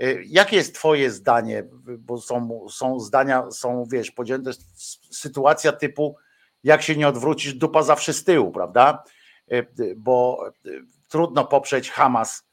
Y, 0.02 0.24
jakie 0.28 0.56
jest 0.56 0.76
Twoje 0.76 1.12
zdanie? 1.12 1.64
Bo 2.00 2.22
są, 2.22 2.68
są 2.70 3.00
zdania, 3.00 3.52
są, 3.52 3.86
wiesz, 3.92 4.12
podzielone, 4.12 4.52
sytuacja 5.12 5.72
typu, 5.72 6.16
jak 6.64 6.82
się 6.82 6.96
nie 6.96 7.08
odwrócisz, 7.08 7.54
dupa 7.54 7.84
zawsze 7.84 8.14
z 8.14 8.24
tyłu, 8.24 8.52
prawda? 8.52 9.04
Y, 9.52 9.68
y, 9.80 9.96
bo 9.98 10.46
trudno 11.08 11.46
poprzeć 11.46 11.92
Hamas 11.92 12.44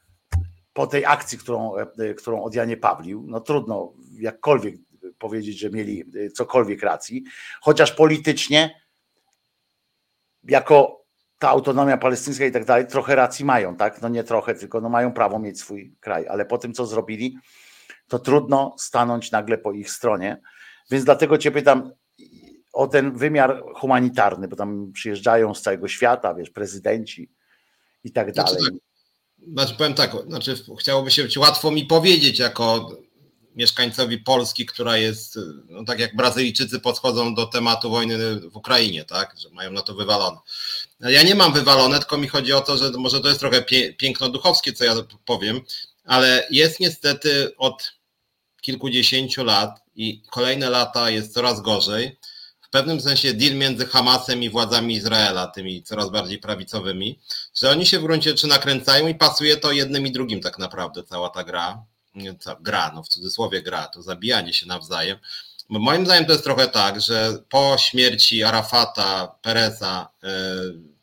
po 0.73 0.87
tej 0.87 1.05
akcji, 1.05 1.37
którą, 1.37 1.73
którą 2.17 2.43
od 2.43 2.55
Janie 2.55 2.77
Pawlił. 2.77 3.25
No 3.27 3.39
trudno 3.39 3.93
jakkolwiek 4.19 4.75
powiedzieć, 5.19 5.59
że 5.59 5.69
mieli 5.69 6.05
cokolwiek 6.33 6.83
racji, 6.83 7.23
chociaż 7.61 7.91
politycznie, 7.91 8.81
jako 10.43 11.00
ta 11.41 11.49
autonomia 11.49 11.97
palestyńska 11.97 12.45
i 12.45 12.51
tak 12.51 12.65
dalej, 12.65 12.87
trochę 12.87 13.15
racji 13.15 13.45
mają, 13.45 13.75
tak? 13.75 14.01
No 14.01 14.09
nie 14.09 14.23
trochę, 14.23 14.55
tylko 14.55 14.81
no 14.81 14.89
mają 14.89 15.13
prawo 15.13 15.39
mieć 15.39 15.59
swój 15.59 15.95
kraj, 15.99 16.27
ale 16.27 16.45
po 16.45 16.57
tym, 16.57 16.73
co 16.73 16.85
zrobili, 16.85 17.37
to 18.07 18.19
trudno 18.19 18.75
stanąć 18.79 19.31
nagle 19.31 19.57
po 19.57 19.71
ich 19.71 19.91
stronie. 19.91 20.41
Więc 20.91 21.05
dlatego 21.05 21.37
Cię 21.37 21.51
pytam 21.51 21.91
o 22.73 22.87
ten 22.87 23.17
wymiar 23.17 23.63
humanitarny, 23.75 24.47
bo 24.47 24.55
tam 24.55 24.91
przyjeżdżają 24.93 25.53
z 25.53 25.61
całego 25.61 25.87
świata, 25.87 26.33
wiesz, 26.33 26.49
prezydenci 26.49 27.31
i 28.03 28.11
tak 28.11 28.33
znaczy 28.33 28.55
dalej. 28.55 28.61
Znaczy, 28.61 28.79
tak, 29.39 29.53
znaczy 29.53 29.75
powiem 29.75 29.93
tak, 29.93 30.11
znaczy 30.27 30.55
chciałoby 30.79 31.11
się 31.11 31.39
łatwo 31.39 31.71
mi 31.71 31.85
powiedzieć 31.85 32.39
jako 32.39 32.91
mieszkańcowi 33.55 34.17
Polski, 34.17 34.65
która 34.65 34.97
jest, 34.97 35.39
no 35.69 35.83
tak 35.83 35.99
jak 35.99 36.15
Brazylijczycy 36.15 36.79
podchodzą 36.79 37.35
do 37.35 37.45
tematu 37.45 37.89
wojny 37.89 38.39
w 38.39 38.55
Ukrainie, 38.55 39.05
tak, 39.05 39.35
że 39.37 39.49
mają 39.49 39.71
na 39.71 39.81
to 39.81 39.95
wywalone. 39.95 40.37
Ja 41.01 41.23
nie 41.23 41.35
mam 41.35 41.53
wywalone, 41.53 41.99
tylko 41.99 42.17
mi 42.17 42.27
chodzi 42.27 42.53
o 42.53 42.61
to, 42.61 42.77
że 42.77 42.91
może 42.91 43.21
to 43.21 43.27
jest 43.27 43.39
trochę 43.39 43.65
piękno 43.97 44.29
duchowskie, 44.29 44.73
co 44.73 44.85
ja 44.85 44.95
powiem, 45.25 45.61
ale 46.05 46.47
jest 46.51 46.79
niestety 46.79 47.57
od 47.57 47.93
kilkudziesięciu 48.61 49.43
lat 49.43 49.79
i 49.95 50.23
kolejne 50.31 50.69
lata 50.69 51.09
jest 51.09 51.33
coraz 51.33 51.61
gorzej. 51.61 52.19
W 52.61 52.69
pewnym 52.69 53.01
sensie 53.01 53.33
deal 53.33 53.55
między 53.55 53.85
Hamasem 53.85 54.43
i 54.43 54.49
władzami 54.49 54.93
Izraela, 54.93 55.47
tymi 55.47 55.83
coraz 55.83 56.09
bardziej 56.09 56.39
prawicowymi, 56.39 57.19
że 57.61 57.69
oni 57.69 57.85
się 57.85 57.99
w 57.99 58.01
gruncie 58.01 58.33
czy 58.33 58.47
nakręcają 58.47 59.07
i 59.07 59.15
pasuje 59.15 59.57
to 59.57 59.71
jednym 59.71 60.07
i 60.07 60.11
drugim 60.11 60.41
tak 60.41 60.59
naprawdę 60.59 61.03
cała 61.03 61.29
ta 61.29 61.43
gra 61.43 61.85
gra, 62.61 62.91
no 62.95 63.03
w 63.03 63.07
cudzysłowie 63.07 63.61
gra, 63.61 63.87
to 63.87 64.01
zabijanie 64.01 64.53
się 64.53 64.65
nawzajem. 64.65 65.17
Bo 65.69 65.79
moim 65.79 66.05
zdaniem 66.05 66.25
to 66.25 66.31
jest 66.31 66.43
trochę 66.43 66.67
tak, 66.67 67.01
że 67.01 67.43
po 67.49 67.75
śmierci 67.79 68.43
Arafata, 68.43 69.35
Pereza, 69.41 70.07
e, 70.23 70.27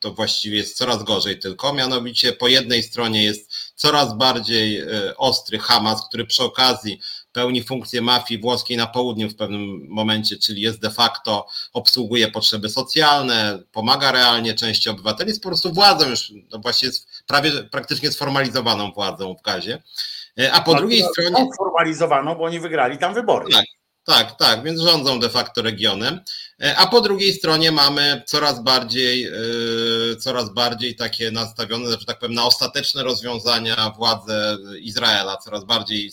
to 0.00 0.12
właściwie 0.12 0.56
jest 0.56 0.76
coraz 0.76 1.02
gorzej 1.02 1.38
tylko. 1.38 1.72
Mianowicie 1.72 2.32
po 2.32 2.48
jednej 2.48 2.82
stronie 2.82 3.24
jest 3.24 3.52
coraz 3.74 4.16
bardziej 4.16 4.78
e, 4.78 5.16
ostry 5.16 5.58
Hamas, 5.58 6.08
który 6.08 6.26
przy 6.26 6.42
okazji 6.42 7.00
pełni 7.32 7.62
funkcję 7.62 8.00
mafii 8.00 8.40
włoskiej 8.40 8.76
na 8.76 8.86
południu 8.86 9.28
w 9.28 9.36
pewnym 9.36 9.86
momencie, 9.88 10.36
czyli 10.36 10.62
jest 10.62 10.80
de 10.80 10.90
facto, 10.90 11.46
obsługuje 11.72 12.30
potrzeby 12.30 12.68
socjalne, 12.68 13.58
pomaga 13.72 14.12
realnie 14.12 14.54
części 14.54 14.88
obywateli, 14.88 15.28
jest 15.28 15.42
po 15.42 15.48
prostu 15.48 15.72
władzą 15.72 16.08
już, 16.08 16.32
no 16.52 16.58
właśnie 16.58 16.86
jest 16.88 17.08
prawie 17.26 17.52
praktycznie 17.52 18.12
sformalizowaną 18.12 18.92
władzą 18.92 19.34
w 19.34 19.42
Gazie. 19.42 19.82
E, 20.40 20.52
a 20.52 20.60
po 20.60 20.72
no, 20.72 20.78
drugiej 20.78 21.02
stronie. 21.02 21.46
Sformalizowaną, 21.54 22.34
bo 22.34 22.44
oni 22.44 22.60
wygrali 22.60 22.98
tam 22.98 23.14
wybory. 23.14 23.52
Tak, 23.52 23.64
tak, 24.08 24.36
tak, 24.36 24.62
więc 24.62 24.80
rządzą 24.80 25.20
de 25.20 25.28
facto 25.28 25.62
regionem. 25.62 26.20
E, 26.62 26.76
a 26.76 26.86
po 26.86 27.00
drugiej 27.00 27.32
stronie 27.32 27.72
mamy 27.72 28.22
coraz 28.26 28.62
bardziej, 28.62 29.24
e, 29.24 30.16
coraz 30.16 30.50
bardziej 30.50 30.96
takie 30.96 31.30
nastawione, 31.30 31.90
że 31.90 32.04
tak 32.06 32.18
powiem, 32.18 32.34
na 32.34 32.44
ostateczne 32.44 33.02
rozwiązania 33.02 33.92
władze 33.96 34.56
Izraela, 34.80 35.36
coraz 35.36 35.64
bardziej 35.64 36.12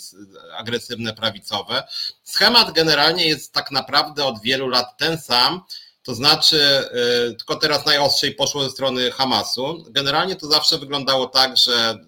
agresywne, 0.58 1.14
prawicowe. 1.14 1.84
Schemat 2.24 2.72
generalnie 2.72 3.28
jest 3.28 3.54
tak 3.54 3.72
naprawdę 3.72 4.26
od 4.26 4.42
wielu 4.42 4.68
lat 4.68 4.98
ten 4.98 5.18
sam. 5.18 5.62
To 6.04 6.16
znaczy, 6.16 6.90
tylko 7.38 7.56
teraz 7.56 7.86
najostrzej 7.86 8.36
poszło 8.36 8.64
ze 8.64 8.70
strony 8.70 9.12
Hamasu. 9.12 9.86
Generalnie 9.90 10.36
to 10.36 10.48
zawsze 10.48 10.78
wyglądało 10.78 11.28
tak, 11.28 11.58
że 11.58 12.00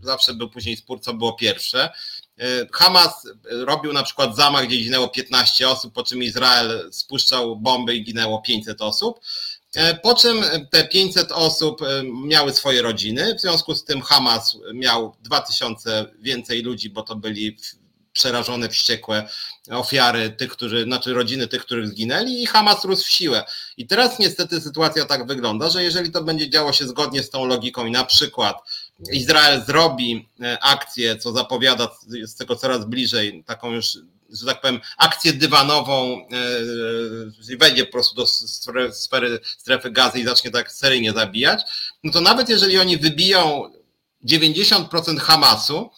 zawsze 0.00 0.34
był 0.34 0.50
później 0.50 0.76
spór, 0.76 1.00
co 1.00 1.14
było 1.14 1.32
pierwsze. 1.32 1.90
E, 2.38 2.66
Hamas 2.72 3.28
robił 3.50 3.92
na 3.92 4.02
przykład 4.02 4.36
zamach, 4.36 4.66
gdzie 4.66 4.76
ginęło 4.76 5.08
15 5.08 5.68
osób, 5.68 5.94
po 5.94 6.02
czym 6.02 6.22
Izrael 6.22 6.88
spuszczał 6.92 7.56
bomby 7.56 7.94
i 7.94 8.04
ginęło 8.04 8.40
500 8.40 8.82
osób. 8.82 9.20
E, 9.74 9.94
po 9.94 10.14
czym 10.14 10.44
te 10.70 10.88
500 10.88 11.32
osób 11.32 11.82
e, 11.82 12.02
miały 12.24 12.54
swoje 12.54 12.82
rodziny, 12.82 13.34
w 13.34 13.40
związku 13.40 13.74
z 13.74 13.84
tym 13.84 14.02
Hamas 14.02 14.56
miał 14.74 15.16
2000 15.20 16.06
więcej 16.18 16.62
ludzi, 16.62 16.90
bo 16.90 17.02
to 17.02 17.16
byli 17.16 17.56
przerażone, 18.12 18.68
wściekłe 18.68 19.28
ofiary 19.70 20.30
tych, 20.30 20.50
którzy, 20.50 20.84
znaczy 20.84 21.14
rodziny 21.14 21.48
tych, 21.48 21.62
których 21.62 21.88
zginęli 21.88 22.42
i 22.42 22.46
Hamas 22.46 22.84
rósł 22.84 23.04
w 23.04 23.10
siłę. 23.10 23.44
I 23.76 23.86
teraz 23.86 24.18
niestety 24.18 24.60
sytuacja 24.60 25.04
tak 25.04 25.26
wygląda, 25.26 25.70
że 25.70 25.84
jeżeli 25.84 26.10
to 26.10 26.24
będzie 26.24 26.50
działo 26.50 26.72
się 26.72 26.86
zgodnie 26.86 27.22
z 27.22 27.30
tą 27.30 27.46
logiką 27.46 27.86
i 27.86 27.90
na 27.90 28.04
przykład 28.04 28.56
Izrael 29.12 29.64
zrobi 29.66 30.28
e, 30.40 30.58
akcję, 30.62 31.16
co 31.16 31.32
zapowiada 31.32 31.88
z 32.24 32.34
tego 32.34 32.56
coraz 32.56 32.84
bliżej, 32.84 33.44
taką 33.46 33.72
już, 33.72 33.98
że 34.30 34.46
tak 34.46 34.60
powiem, 34.60 34.80
akcję 34.98 35.32
dywanową, 35.32 36.26
yy, 37.48 37.56
wejdzie 37.56 37.86
po 37.86 37.92
prostu 37.92 38.16
do 38.16 38.26
sfery, 38.92 39.40
strefy 39.58 39.90
gazy 39.90 40.20
i 40.20 40.24
zacznie 40.24 40.50
tak 40.50 40.72
seryjnie 40.72 41.12
zabijać, 41.12 41.62
no 42.04 42.12
to 42.12 42.20
nawet 42.20 42.48
jeżeli 42.48 42.78
oni 42.78 42.96
wybiją 42.96 43.72
90% 44.24 45.18
Hamasu, 45.18 45.90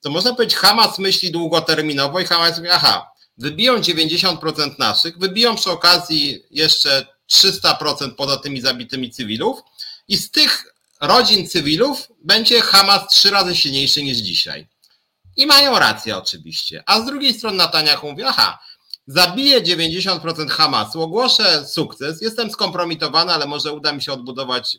to 0.00 0.10
można 0.10 0.34
powiedzieć, 0.34 0.56
Hamas 0.56 0.98
myśli 0.98 1.30
długoterminowo 1.30 2.20
i 2.20 2.24
Hamas 2.24 2.56
mówi, 2.56 2.70
aha, 2.70 3.10
wybiją 3.38 3.76
90% 3.76 4.78
naszych, 4.78 5.18
wybiją 5.18 5.56
przy 5.56 5.70
okazji 5.70 6.44
jeszcze 6.50 7.06
300% 7.32 8.14
poza 8.16 8.36
tymi 8.36 8.60
zabitymi 8.60 9.10
cywilów 9.10 9.60
i 10.08 10.16
z 10.16 10.30
tych 10.30 10.74
rodzin 11.00 11.48
cywilów 11.48 12.08
będzie 12.24 12.60
Hamas 12.60 13.08
trzy 13.08 13.30
razy 13.30 13.56
silniejszy 13.56 14.02
niż 14.02 14.18
dzisiaj. 14.18 14.68
I 15.36 15.46
mają 15.46 15.78
rację 15.78 16.16
oczywiście. 16.16 16.82
A 16.86 17.00
z 17.00 17.06
drugiej 17.06 17.34
strony 17.34 17.56
Netanyahu 17.56 18.10
mówi, 18.10 18.22
aha, 18.22 18.58
zabiję 19.06 19.60
90% 19.60 20.48
Hamasu, 20.48 21.02
ogłoszę 21.02 21.66
sukces, 21.66 22.22
jestem 22.22 22.50
skompromitowany, 22.50 23.32
ale 23.32 23.46
może 23.46 23.72
uda 23.72 23.92
mi 23.92 24.02
się 24.02 24.12
odbudować 24.12 24.76
y, 24.76 24.78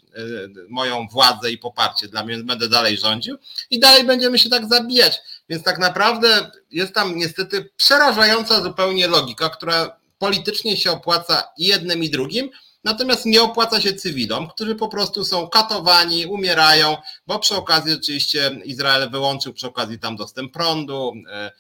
moją 0.70 1.08
władzę 1.08 1.52
i 1.52 1.58
poparcie 1.58 2.08
dla 2.08 2.24
mnie, 2.24 2.38
będę 2.38 2.70
dalej 2.70 2.98
rządził 2.98 3.38
i 3.70 3.80
dalej 3.80 4.04
będziemy 4.04 4.40
się 4.40 4.50
tak 4.50 4.70
zabijać. 4.70 5.22
Więc 5.50 5.64
tak 5.64 5.80
naprawdę 5.80 6.52
jest 6.72 6.94
tam 6.94 7.16
niestety 7.16 7.70
przerażająca 7.78 8.64
zupełnie 8.64 9.08
logika, 9.08 9.50
która 9.50 9.98
politycznie 10.18 10.78
się 10.78 10.92
opłaca 10.92 11.44
jednym 11.58 12.04
i 12.04 12.10
drugim, 12.10 12.50
natomiast 12.84 13.26
nie 13.26 13.42
opłaca 13.42 13.82
się 13.82 13.94
cywilom, 13.94 14.48
którzy 14.48 14.76
po 14.76 14.88
prostu 14.88 15.26
są 15.26 15.50
katowani, 15.50 16.26
umierają, 16.26 16.98
bo 17.28 17.40
przy 17.40 17.56
okazji 17.56 17.94
oczywiście 17.94 18.62
Izrael 18.64 19.10
wyłączył 19.10 19.54
przy 19.54 19.68
okazji 19.68 20.00
tam 20.00 20.16
dostęp 20.16 20.54
prądu, 20.54 21.14
e, 21.32 21.52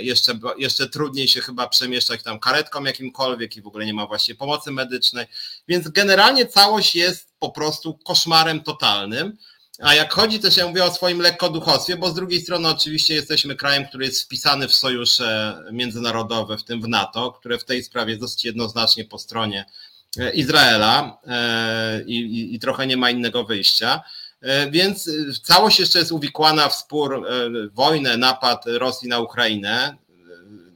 jeszcze, 0.00 0.38
jeszcze 0.58 0.88
trudniej 0.88 1.28
się 1.28 1.40
chyba 1.40 1.68
przemieszczać 1.68 2.22
tam 2.22 2.38
karetką 2.38 2.84
jakimkolwiek 2.84 3.56
i 3.56 3.62
w 3.62 3.66
ogóle 3.66 3.86
nie 3.86 3.94
ma 3.94 4.06
właśnie 4.06 4.34
pomocy 4.34 4.70
medycznej. 4.70 5.26
Więc 5.68 5.88
generalnie 5.88 6.46
całość 6.46 6.94
jest 6.94 7.28
po 7.38 7.50
prostu 7.50 7.98
koszmarem 8.04 8.62
totalnym. 8.62 9.36
A 9.82 9.94
jak 9.94 10.12
chodzi 10.12 10.40
też, 10.40 10.56
ja 10.56 10.66
mówię 10.66 10.84
o 10.84 10.94
swoim 10.94 11.20
lekkoduchostwie, 11.20 11.96
bo 11.96 12.10
z 12.10 12.14
drugiej 12.14 12.40
strony 12.40 12.68
oczywiście 12.68 13.14
jesteśmy 13.14 13.56
krajem, 13.56 13.86
który 13.86 14.04
jest 14.04 14.22
wpisany 14.22 14.68
w 14.68 14.74
sojusze 14.74 15.58
międzynarodowe, 15.72 16.58
w 16.58 16.64
tym 16.64 16.82
w 16.82 16.88
NATO, 16.88 17.32
które 17.32 17.58
w 17.58 17.64
tej 17.64 17.84
sprawie 17.84 18.10
jest 18.10 18.20
dosyć 18.20 18.44
jednoznacznie 18.44 19.04
po 19.04 19.18
stronie 19.18 19.60
e, 19.60 19.89
Izraela 20.34 21.18
e, 21.26 22.02
i, 22.06 22.16
i, 22.16 22.54
i 22.54 22.58
trochę 22.58 22.86
nie 22.86 22.96
ma 22.96 23.10
innego 23.10 23.44
wyjścia. 23.44 24.02
E, 24.40 24.70
więc 24.70 25.08
e, 25.08 25.12
całość 25.42 25.80
jeszcze 25.80 25.98
jest 25.98 26.12
uwikłana 26.12 26.68
w 26.68 26.74
spór, 26.74 27.14
e, 27.14 27.50
wojnę, 27.72 28.16
napad 28.16 28.64
Rosji 28.66 29.08
na 29.08 29.18
Ukrainę. 29.18 29.96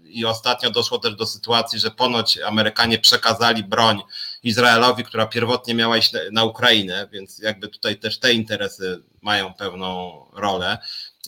I 0.04 0.24
ostatnio 0.24 0.70
doszło 0.70 0.98
też 0.98 1.14
do 1.14 1.26
sytuacji, 1.26 1.78
że 1.78 1.90
ponoć 1.90 2.38
Amerykanie 2.38 2.98
przekazali 2.98 3.64
broń 3.64 4.02
Izraelowi, 4.42 5.04
która 5.04 5.26
pierwotnie 5.26 5.74
miała 5.74 5.96
iść 5.96 6.12
na 6.32 6.44
Ukrainę, 6.44 7.08
więc 7.12 7.38
jakby 7.38 7.68
tutaj 7.68 7.96
też 7.96 8.18
te 8.18 8.32
interesy 8.32 9.02
mają 9.22 9.54
pewną 9.54 10.12
rolę 10.32 10.78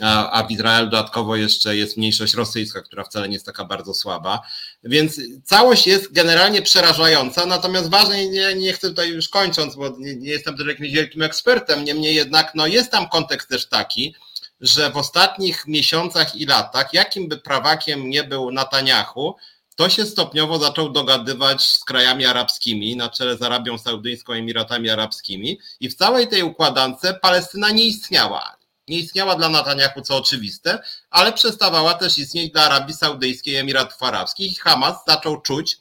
a, 0.02 0.44
w 0.48 0.51
Izraelu 0.51 0.90
dodatkowo 0.90 1.36
jeszcze 1.36 1.77
jest 1.77 1.97
mniejszość 1.97 2.35
rosyjska, 2.35 2.82
która 2.82 3.05
wcale 3.05 3.28
nie 3.28 3.35
jest 3.35 3.47
taka 3.47 3.64
bardzo 3.64 3.94
słaba. 3.94 4.40
Więc 4.85 5.20
całość 5.44 5.86
jest 5.86 6.12
generalnie 6.12 6.62
przerażająca, 6.62 7.47
natomiast 7.47 7.90
ważne, 7.90 8.28
nie, 8.28 8.55
nie 8.55 8.73
chcę 8.73 8.89
tutaj 8.89 9.10
już 9.10 9.28
kończąc, 9.28 9.77
bo 9.77 9.89
nie, 9.89 10.16
nie 10.16 10.31
jestem 10.31 10.56
też 10.56 10.66
jakimś 10.66 10.90
wielkim 10.90 11.23
ekspertem, 11.23 11.85
niemniej 11.85 12.14
jednak 12.14 12.52
no 12.55 12.66
jest 12.66 12.90
tam 12.90 13.09
kontekst 13.09 13.48
też 13.48 13.68
taki, 13.68 14.14
że 14.60 14.90
w 14.90 14.97
ostatnich 14.97 15.66
miesiącach 15.66 16.36
i 16.36 16.47
latach, 16.47 16.94
jakim 16.94 17.28
by 17.28 17.36
prawakiem 17.36 18.10
nie 18.10 18.24
był 18.24 18.51
Netanyahu, 18.51 19.36
to 19.77 19.89
się 19.89 20.06
stopniowo 20.06 20.59
zaczął 20.59 20.93
dogadywać 20.93 21.62
z 21.66 21.85
krajami 21.85 22.27
arabskimi, 22.27 22.97
na 22.97 23.09
czele 23.09 23.36
z 23.36 23.43
Arabią 23.43 23.78
Saudyjską, 23.78 24.32
Emiratami 24.32 24.90
Arabskimi 24.90 25.59
i 25.81 25.89
w 25.89 25.94
całej 25.94 26.28
tej 26.28 26.43
układance 26.43 27.01
Palestyna 27.23 27.70
nie 27.70 27.85
istniała 27.85 28.55
nie 28.88 28.98
istniała 28.98 29.36
dla 29.36 29.48
Netanyahu, 29.48 30.02
co 30.02 30.16
oczywiste, 30.16 30.78
ale 31.10 31.32
przestawała 31.32 31.94
też 31.94 32.18
istnieć 32.18 32.52
dla 32.52 32.62
Arabii 32.62 32.94
Saudyjskiej 32.94 33.56
Emiratów 33.56 34.02
Arabskich. 34.02 34.60
Hamas 34.60 34.96
zaczął 35.06 35.40
czuć, 35.40 35.76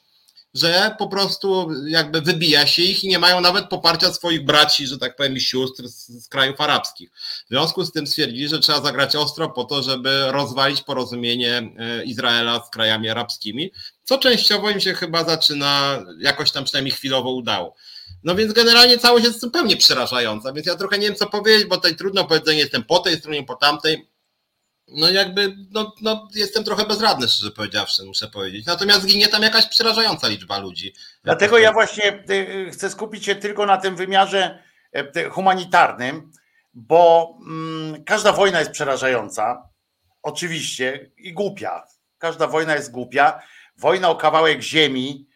że 0.54 0.94
po 0.98 1.08
prostu 1.08 1.68
jakby 1.86 2.20
wybija 2.20 2.66
się 2.66 2.82
ich 2.82 3.04
i 3.04 3.08
nie 3.08 3.18
mają 3.18 3.40
nawet 3.40 3.68
poparcia 3.68 4.12
swoich 4.12 4.44
braci, 4.44 4.86
że 4.86 4.98
tak 4.98 5.16
powiem, 5.16 5.36
i 5.36 5.40
sióstr 5.40 5.88
z, 5.88 6.08
z 6.08 6.28
krajów 6.28 6.60
arabskich. 6.60 7.10
W 7.44 7.48
związku 7.48 7.84
z 7.84 7.92
tym 7.92 8.06
stwierdzili, 8.06 8.48
że 8.48 8.58
trzeba 8.58 8.80
zagrać 8.80 9.16
ostro 9.16 9.50
po 9.50 9.64
to, 9.64 9.82
żeby 9.82 10.32
rozwalić 10.32 10.82
porozumienie 10.82 11.72
e, 11.78 12.04
Izraela 12.04 12.64
z 12.66 12.70
krajami 12.70 13.08
arabskimi, 13.08 13.72
co 14.04 14.18
częściowo 14.18 14.70
im 14.70 14.80
się 14.80 14.94
chyba 14.94 15.24
zaczyna 15.24 16.02
jakoś 16.20 16.50
tam 16.50 16.64
przynajmniej 16.64 16.94
chwilowo 16.94 17.30
udało. 17.30 17.76
No 18.24 18.34
więc 18.34 18.52
generalnie 18.52 18.98
całość 18.98 19.24
jest 19.24 19.40
zupełnie 19.40 19.76
przerażająca, 19.76 20.52
więc 20.52 20.66
ja 20.66 20.76
trochę 20.76 20.98
nie 20.98 21.06
wiem 21.06 21.16
co 21.16 21.26
powiedzieć, 21.26 21.68
bo 21.68 21.76
tutaj 21.76 21.96
trudno 21.96 22.24
powiedzenie, 22.24 22.58
jestem 22.58 22.84
po 22.84 22.98
tej 22.98 23.16
stronie, 23.16 23.44
po 23.44 23.54
tamtej. 23.56 24.08
No 24.88 25.10
jakby, 25.10 25.56
no, 25.70 25.94
no 26.02 26.28
jestem 26.34 26.64
trochę 26.64 26.84
bezradny, 26.86 27.28
szczerze 27.28 27.50
powiedziawszy, 27.50 28.04
muszę 28.04 28.28
powiedzieć. 28.28 28.66
Natomiast 28.66 29.06
ginie 29.06 29.28
tam 29.28 29.42
jakaś 29.42 29.66
przerażająca 29.66 30.28
liczba 30.28 30.58
ludzi. 30.58 30.94
Dlatego 31.22 31.58
ja 31.58 31.72
właśnie 31.72 32.24
y, 32.30 32.32
y, 32.32 32.70
chcę 32.70 32.90
skupić 32.90 33.24
się 33.24 33.34
tylko 33.34 33.66
na 33.66 33.76
tym 33.76 33.96
wymiarze 33.96 34.62
e, 34.92 35.28
humanitarnym, 35.28 36.32
bo 36.74 37.34
mm, 37.46 38.04
każda 38.04 38.32
wojna 38.32 38.58
jest 38.58 38.70
przerażająca, 38.70 39.68
oczywiście, 40.22 41.10
i 41.16 41.32
głupia. 41.32 41.84
Każda 42.18 42.46
wojna 42.46 42.74
jest 42.74 42.90
głupia. 42.90 43.42
Wojna 43.76 44.08
o 44.08 44.16
kawałek 44.16 44.62
ziemi, 44.62 45.26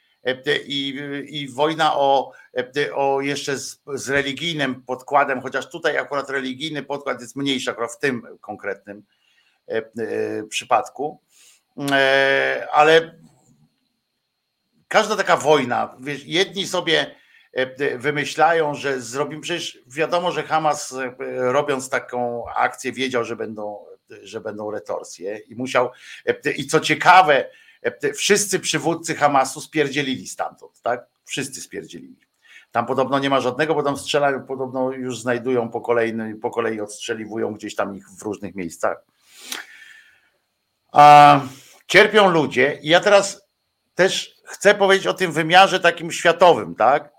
i, 0.65 0.99
i 1.29 1.49
wojna 1.49 1.97
o, 1.97 2.33
e, 2.57 2.95
o 2.95 3.21
jeszcze 3.21 3.59
z, 3.59 3.83
z, 3.95 4.09
religijnym 4.09 4.83
podkładem, 4.83 5.41
chociaż 5.41 5.71
tutaj 5.71 5.99
akurat 5.99 6.31
religijny 6.31 6.83
podkład 6.83 7.21
jest 7.21 7.37
mniejszy, 7.37 7.71
akurat 7.71 7.93
w 7.93 7.99
tym 7.99 8.23
konkretnym 8.41 9.05
e, 9.67 9.83
przypadku, 10.49 11.21
ale 12.73 13.19
każda 14.89 15.17
taka 15.17 15.37
wojna, 15.37 15.97
wiesz, 16.01 16.25
jedni 16.25 16.67
sobie 16.67 17.15
wymyślają, 17.97 18.75
że 18.75 19.01
zrobimy, 19.01 19.43
przecież 19.43 19.79
wiadomo, 19.87 20.33
że 20.33 20.43
Hamas 20.43 20.95
robiąc 21.37 21.91
taką 21.91 22.45
akcję 22.49 22.93
wiedział, 22.93 23.25
że 23.25 23.37
będą, 23.37 23.85
że 24.23 24.41
będą 24.41 24.71
retorsje 24.71 25.39
i 25.39 25.55
musiał, 25.55 25.91
i 26.57 26.67
co 26.67 26.81
ciekawe, 26.81 27.51
wszyscy 28.15 28.61
przywódcy 28.61 29.15
Hamasu 29.15 29.61
spierdzielili 29.61 30.29
stamtąd, 30.29 30.83
tak? 30.83 31.07
Wszyscy 31.25 31.61
spierdzielili. 31.61 32.31
Tam 32.73 32.87
podobno 32.87 33.19
nie 33.19 33.31
ma 33.31 33.41
żadnego, 33.41 33.75
bo 33.75 33.83
tam 33.83 33.97
strzelają, 33.97 34.47
podobno 34.47 34.93
już 34.93 35.21
znajdują 35.21 35.71
po, 35.71 35.81
kolejny, 35.81 36.37
po 36.37 36.51
kolei 36.51 36.81
odstrzeliwują 36.81 37.55
gdzieś 37.55 37.75
tam 37.75 37.97
ich 37.97 38.11
w 38.11 38.23
różnych 38.23 38.55
miejscach. 38.55 39.05
A, 40.93 41.41
cierpią 41.87 42.31
ludzie 42.31 42.79
i 42.83 42.89
ja 42.89 43.01
teraz 43.01 43.43
też 43.95 44.41
chcę 44.45 44.75
powiedzieć 44.75 45.07
o 45.07 45.15
tym 45.15 45.33
wymiarze 45.33 45.81
takim 45.81 46.13
światowym, 46.13 46.75
tak? 46.75 47.13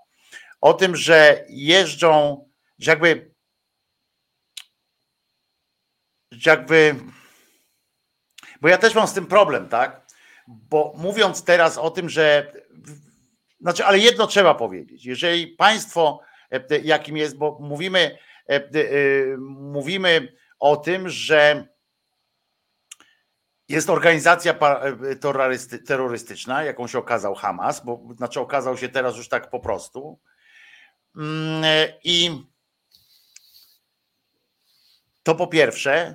O 0.60 0.74
tym, 0.74 0.96
że 0.96 1.44
jeżdżą, 1.48 2.44
że 2.78 2.90
jakby, 2.90 3.34
że 6.30 6.50
jakby, 6.50 6.94
bo 8.60 8.68
ja 8.68 8.78
też 8.78 8.94
mam 8.94 9.08
z 9.08 9.12
tym 9.12 9.26
problem, 9.26 9.68
tak? 9.68 10.01
Bo 10.48 10.92
mówiąc 10.96 11.44
teraz 11.44 11.78
o 11.78 11.90
tym, 11.90 12.08
że 12.08 12.52
znaczy, 13.62 13.84
ale 13.84 13.98
jedno 13.98 14.26
trzeba 14.26 14.54
powiedzieć. 14.54 15.04
Jeżeli 15.04 15.46
państwo, 15.46 16.20
e, 16.50 16.78
jakim 16.78 17.16
jest, 17.16 17.36
bo 17.36 17.58
mówimy, 17.60 18.18
e, 18.48 18.54
e, 18.54 18.70
mówimy 19.48 20.32
o 20.58 20.76
tym, 20.76 21.08
że 21.08 21.68
jest 23.68 23.90
organizacja 23.90 24.54
terrorystyczna, 25.86 26.64
jaką 26.64 26.86
się 26.86 26.98
okazał 26.98 27.34
Hamas, 27.34 27.84
bo 27.84 28.08
znaczy 28.16 28.40
okazał 28.40 28.76
się 28.76 28.88
teraz 28.88 29.16
już 29.16 29.28
tak 29.28 29.50
po 29.50 29.60
prostu. 29.60 30.20
Mm, 31.16 31.64
I 32.04 32.42
to 35.22 35.34
po 35.34 35.46
pierwsze, 35.46 36.14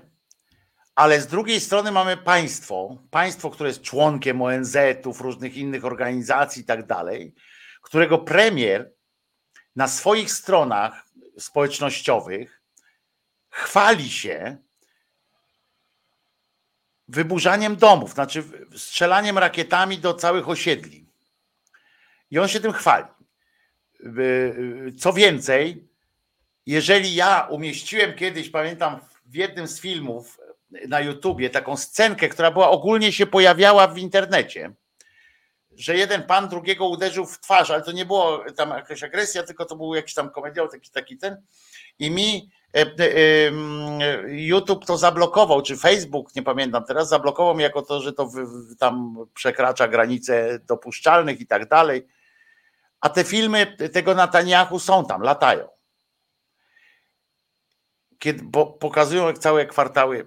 ale 0.98 1.22
z 1.22 1.28
drugiej 1.28 1.60
strony 1.60 1.92
mamy 1.92 2.18
państwo, 2.18 2.98
państwo, 3.12 3.50
które 3.50 3.70
jest 3.70 3.82
członkiem 3.82 4.42
ONZ-ów, 4.42 5.22
różnych 5.22 5.58
innych 5.58 5.86
organizacji 5.86 6.62
i 6.62 6.66
tak 6.66 6.86
dalej, 6.86 7.34
którego 7.82 8.18
premier 8.18 8.92
na 9.76 9.88
swoich 9.88 10.32
stronach 10.32 11.06
społecznościowych 11.40 12.62
chwali 13.50 14.10
się 14.10 14.58
wyburzaniem 17.08 17.76
domów, 17.76 18.14
znaczy 18.14 18.44
strzelaniem 18.78 19.38
rakietami 19.38 19.98
do 19.98 20.14
całych 20.14 20.50
osiedli. 20.50 21.10
I 22.32 22.40
on 22.40 22.48
się 22.48 22.60
tym 22.60 22.74
chwali. 22.74 23.06
Co 25.00 25.14
więcej, 25.14 25.88
jeżeli 26.66 27.16
ja 27.16 27.42
umieściłem 27.42 28.14
kiedyś, 28.14 28.50
pamiętam 28.50 29.00
w 29.26 29.36
jednym 29.36 29.68
z 29.68 29.80
filmów 29.80 30.40
na 30.88 31.00
YouTubie 31.00 31.50
taką 31.50 31.78
scenkę, 31.78 32.30
która 32.30 32.52
była 32.52 32.70
ogólnie 32.70 33.12
się 33.12 33.26
pojawiała 33.26 33.88
w 33.88 33.98
internecie, 33.98 34.74
że 35.78 35.98
jeden 35.98 36.24
pan 36.24 36.50
drugiego 36.50 36.88
uderzył 36.88 37.26
w 37.26 37.40
twarz, 37.40 37.72
ale 37.72 37.82
to 37.82 37.92
nie 37.92 38.06
było 38.06 38.44
tam 38.56 38.70
jakaś 38.70 39.04
agresja, 39.04 39.44
tylko 39.44 39.66
to 39.66 39.76
był 39.76 39.96
jakiś 39.96 40.14
tam 40.14 40.30
komediał, 40.30 40.68
taki, 40.68 40.92
taki 40.92 41.18
ten. 41.18 41.42
I 42.00 42.12
mi 42.12 42.50
e, 42.76 42.82
e, 42.82 43.52
YouTube 44.28 44.86
to 44.86 44.98
zablokował, 44.98 45.62
czy 45.62 45.78
Facebook, 45.78 46.36
nie 46.36 46.44
pamiętam 46.44 46.84
teraz, 46.84 47.10
zablokował 47.10 47.56
mi 47.56 47.64
jako 47.64 47.82
to, 47.82 48.02
że 48.02 48.14
to 48.14 48.30
tam 48.80 49.18
przekracza 49.34 49.88
granice 49.88 50.60
dopuszczalnych 50.60 51.42
i 51.42 51.48
tak 51.48 51.70
dalej. 51.70 52.08
A 53.02 53.10
te 53.10 53.24
filmy 53.24 53.78
tego 53.94 54.16
Netanyahu 54.16 54.80
są 54.80 55.06
tam, 55.06 55.22
latają. 55.22 55.68
Kiedy, 58.20 58.44
bo 58.44 58.66
pokazują 58.66 59.34
całe 59.34 59.66
kwartały 59.66 60.26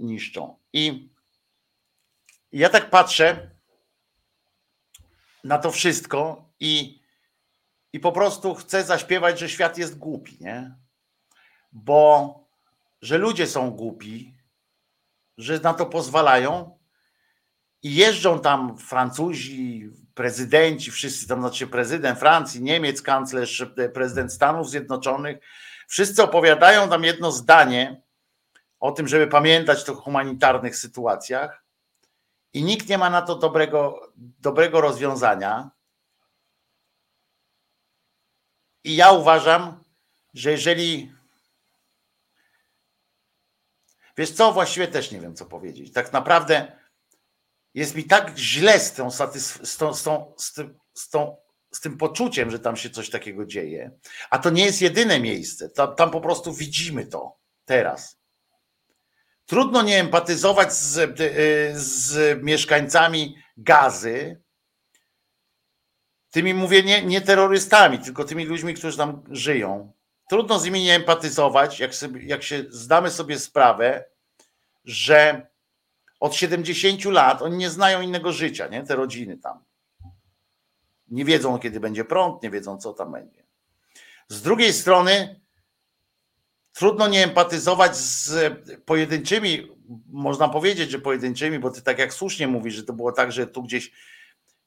niszczą. 0.00 0.58
I 0.72 1.08
ja 2.52 2.68
tak 2.68 2.90
patrzę 2.90 3.50
na 5.44 5.58
to 5.58 5.70
wszystko 5.70 6.48
i, 6.60 7.00
i 7.92 8.00
po 8.00 8.12
prostu 8.12 8.54
chcę 8.54 8.84
zaśpiewać, 8.84 9.38
że 9.38 9.48
świat 9.48 9.78
jest 9.78 9.98
głupi, 9.98 10.36
nie? 10.40 10.74
Bo 11.72 12.34
że 13.02 13.18
ludzie 13.18 13.46
są 13.46 13.70
głupi, 13.70 14.34
że 15.38 15.58
na 15.58 15.74
to 15.74 15.86
pozwalają 15.86 16.78
i 17.82 17.94
jeżdżą 17.94 18.40
tam 18.40 18.78
Francuzi, 18.78 19.90
prezydenci, 20.14 20.90
wszyscy 20.90 21.28
tam, 21.28 21.40
znaczy 21.40 21.66
prezydent 21.66 22.18
Francji, 22.18 22.62
Niemiec, 22.62 23.02
kanclerz, 23.02 23.66
prezydent 23.94 24.32
Stanów 24.32 24.70
Zjednoczonych, 24.70 25.38
wszyscy 25.88 26.22
opowiadają 26.22 26.88
tam 26.88 27.04
jedno 27.04 27.32
zdanie 27.32 28.02
o 28.84 28.92
tym, 28.92 29.08
żeby 29.08 29.26
pamiętać 29.26 29.88
o 29.88 29.94
humanitarnych 29.94 30.76
sytuacjach 30.76 31.64
i 32.52 32.64
nikt 32.64 32.88
nie 32.88 32.98
ma 32.98 33.10
na 33.10 33.22
to 33.22 33.34
dobrego, 33.34 34.12
dobrego 34.16 34.80
rozwiązania. 34.80 35.70
I 38.84 38.96
ja 38.96 39.10
uważam, 39.12 39.84
że 40.34 40.50
jeżeli 40.50 41.12
Wiesz 44.16 44.30
co, 44.30 44.52
właściwie 44.52 44.88
też 44.88 45.10
nie 45.10 45.20
wiem, 45.20 45.34
co 45.34 45.44
powiedzieć. 45.44 45.92
Tak 45.92 46.12
naprawdę 46.12 46.78
jest 47.74 47.94
mi 47.94 48.04
tak 48.04 48.38
źle 48.38 48.80
z, 48.80 48.92
tą, 48.92 49.10
z, 49.10 49.16
tą, 49.76 49.94
z, 49.94 50.02
tą, 50.02 50.34
z, 50.38 50.52
tym, 50.52 50.78
z, 50.94 51.08
tą, 51.08 51.36
z 51.72 51.80
tym 51.80 51.98
poczuciem, 51.98 52.50
że 52.50 52.58
tam 52.58 52.76
się 52.76 52.90
coś 52.90 53.10
takiego 53.10 53.46
dzieje. 53.46 53.90
A 54.30 54.38
to 54.38 54.50
nie 54.50 54.64
jest 54.64 54.82
jedyne 54.82 55.20
miejsce. 55.20 55.70
Tam, 55.70 55.94
tam 55.94 56.10
po 56.10 56.20
prostu 56.20 56.52
widzimy 56.52 57.06
to 57.06 57.36
teraz. 57.64 58.23
Trudno 59.46 59.82
nie 59.82 60.00
empatyzować 60.00 60.72
z, 60.72 60.96
y, 61.20 61.72
z 61.74 62.42
mieszkańcami 62.42 63.36
gazy, 63.56 64.40
tymi 66.30 66.54
mówię 66.54 66.82
nie, 66.82 67.02
nie 67.02 67.20
terrorystami, 67.20 67.98
tylko 67.98 68.24
tymi 68.24 68.44
ludźmi, 68.44 68.74
którzy 68.74 68.96
tam 68.96 69.22
żyją. 69.30 69.92
Trudno 70.30 70.58
z 70.58 70.64
nimi 70.64 70.82
nie 70.82 70.94
empatyzować, 70.94 71.80
jak, 71.80 71.94
sobie, 71.94 72.24
jak 72.24 72.42
się 72.42 72.64
zdamy 72.68 73.10
sobie 73.10 73.38
sprawę, 73.38 74.04
że 74.84 75.46
od 76.20 76.34
70 76.34 77.04
lat 77.04 77.42
oni 77.42 77.56
nie 77.56 77.70
znają 77.70 78.00
innego 78.00 78.32
życia, 78.32 78.66
nie? 78.66 78.82
Te 78.82 78.96
rodziny 78.96 79.36
tam. 79.36 79.64
Nie 81.08 81.24
wiedzą, 81.24 81.58
kiedy 81.58 81.80
będzie 81.80 82.04
prąd, 82.04 82.42
nie 82.42 82.50
wiedzą, 82.50 82.78
co 82.78 82.92
tam 82.92 83.12
będzie. 83.12 83.44
Z 84.28 84.42
drugiej 84.42 84.72
strony, 84.72 85.40
trudno 86.74 87.08
nie 87.08 87.24
empatyzować 87.24 87.96
z 87.96 88.52
pojedynczymi, 88.84 89.68
można 90.06 90.48
powiedzieć, 90.48 90.90
że 90.90 90.98
pojedynczymi, 90.98 91.58
bo 91.58 91.70
ty 91.70 91.82
tak 91.82 91.98
jak 91.98 92.14
słusznie 92.14 92.48
mówisz, 92.48 92.74
że 92.74 92.84
to 92.84 92.92
było 92.92 93.12
tak, 93.12 93.32
że 93.32 93.46
tu 93.46 93.62
gdzieś 93.62 93.92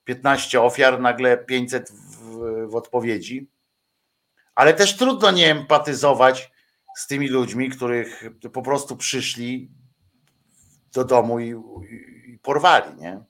15 0.03 0.61
ofiar, 0.61 0.99
nagle 0.99 1.37
500 1.37 1.91
w, 1.91 2.69
w 2.69 2.75
odpowiedzi 2.75 3.47
ale 4.57 4.73
też 4.73 4.97
trudno 4.97 5.31
nie 5.31 5.51
empatyzować 5.51 6.51
z 6.95 7.07
tymi 7.07 7.27
ludźmi, 7.27 7.69
których 7.69 8.23
po 8.53 8.61
prostu 8.61 8.97
przyszli 8.97 9.71
do 10.93 11.05
domu 11.05 11.39
i, 11.39 11.55
i 12.27 12.39
porwali, 12.39 12.95
nie? 12.95 13.23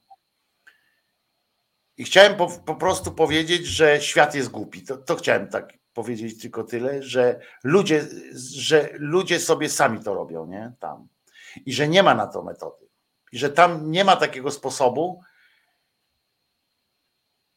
I 1.96 2.04
chciałem 2.04 2.36
po, 2.36 2.48
po, 2.48 2.74
prostu 2.74 3.12
powiedzieć, 3.12 3.66
że 3.66 4.00
świat 4.00 4.34
jest 4.34 4.48
głupi. 4.48 4.82
To, 4.82 4.96
to 4.96 5.16
chciałem 5.16 5.48
tak 5.48 5.72
powiedzieć 5.98 6.42
tylko 6.42 6.64
tyle, 6.64 7.02
że 7.02 7.40
ludzie, 7.64 8.06
że 8.54 8.88
ludzie 8.92 9.40
sobie 9.40 9.68
sami 9.68 10.04
to 10.04 10.14
robią, 10.14 10.46
nie? 10.46 10.72
Tam. 10.80 11.08
I 11.66 11.72
że 11.72 11.88
nie 11.88 12.02
ma 12.02 12.14
na 12.14 12.26
to 12.26 12.42
metody. 12.42 12.86
I 13.32 13.38
że 13.38 13.50
tam 13.50 13.90
nie 13.90 14.04
ma 14.04 14.16
takiego 14.16 14.50
sposobu, 14.50 15.20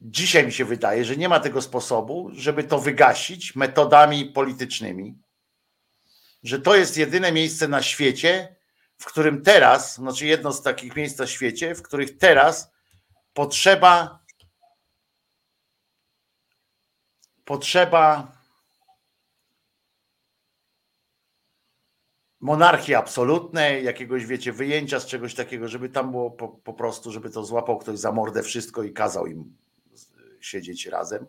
Dzisiaj 0.03 0.45
mi 0.45 0.51
się 0.51 0.65
wydaje, 0.65 1.05
że 1.05 1.17
nie 1.17 1.29
ma 1.29 1.39
tego 1.39 1.61
sposobu, 1.61 2.29
żeby 2.33 2.63
to 2.63 2.79
wygasić 2.79 3.55
metodami 3.55 4.25
politycznymi. 4.25 5.17
Że 6.43 6.59
to 6.59 6.75
jest 6.75 6.97
jedyne 6.97 7.31
miejsce 7.31 7.67
na 7.67 7.81
świecie, 7.81 8.55
w 8.97 9.05
którym 9.05 9.41
teraz, 9.41 9.95
znaczy 9.95 10.25
jedno 10.25 10.53
z 10.53 10.61
takich 10.61 10.95
miejsc 10.95 11.19
na 11.19 11.27
świecie, 11.27 11.75
w 11.75 11.81
których 11.81 12.17
teraz 12.17 12.71
potrzeba 13.33 14.19
potrzeba 17.45 18.31
monarchii 22.39 22.95
absolutnej, 22.95 23.85
jakiegoś, 23.85 24.25
wiecie, 24.25 24.53
wyjęcia 24.53 24.99
z 24.99 25.05
czegoś 25.05 25.35
takiego, 25.35 25.67
żeby 25.67 25.89
tam 25.89 26.11
było 26.11 26.31
po, 26.31 26.47
po 26.47 26.73
prostu, 26.73 27.11
żeby 27.11 27.29
to 27.29 27.45
złapał 27.45 27.77
ktoś 27.77 27.99
za 27.99 28.11
mordę 28.11 28.43
wszystko 28.43 28.83
i 28.83 28.93
kazał 28.93 29.27
im 29.27 29.57
siedzieć 30.39 30.85
razem. 30.85 31.25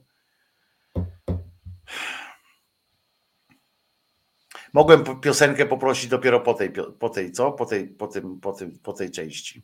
Mogłem 4.73 5.21
piosenkę 5.21 5.67
poprosić 5.67 6.11
dopiero 6.11 6.41
po 6.41 6.55
tej, 6.55 6.73
po 6.99 7.09
tej 7.09 7.33
co? 7.33 7.53
Po 7.53 7.67
tej, 7.67 7.89
po 7.89 8.07
tym, 8.07 8.41
po 8.41 8.53
tym, 8.53 8.79
po 8.79 8.93
tej 8.93 9.11
części. 9.11 9.63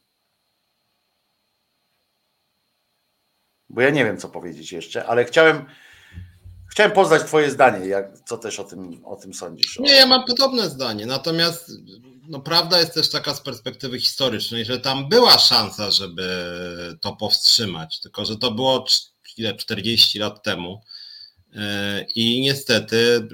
Bo 3.69 3.81
ja 3.81 3.91
nie 3.91 4.05
wiem, 4.05 4.19
co 4.19 4.29
powiedzieć 4.29 4.73
jeszcze, 4.73 5.07
ale 5.07 5.25
chciałem, 5.25 5.66
chciałem 6.69 6.93
poznać 6.93 7.23
Twoje 7.23 7.51
zdanie, 7.51 7.86
jak, 7.86 8.19
co 8.27 8.39
też 8.39 8.61
o 8.61 8.65
tym, 8.65 9.05
o 9.05 9.16
tym 9.16 9.35
sądzisz. 9.35 9.78
Nie, 9.78 9.93
ja 9.93 10.07
mam 10.07 10.24
podobne 10.24 10.70
zdanie. 10.70 11.07
Natomiast 11.07 11.73
no, 12.28 12.40
prawda 12.40 12.81
jest 12.81 12.95
też 12.95 13.11
taka 13.11 13.35
z 13.35 13.40
perspektywy 13.40 14.01
historycznej, 14.01 14.65
że 14.65 14.78
tam 14.78 15.09
była 15.09 15.39
szansa, 15.39 15.90
żeby 15.90 16.28
to 17.01 17.16
powstrzymać, 17.16 18.01
tylko 18.01 18.24
że 18.24 18.36
to 18.36 18.51
było 18.51 18.86
ile 19.36 19.55
40 19.55 20.19
lat 20.19 20.43
temu. 20.43 20.81
E, 21.57 22.07
I 22.15 22.40
niestety 22.40 23.28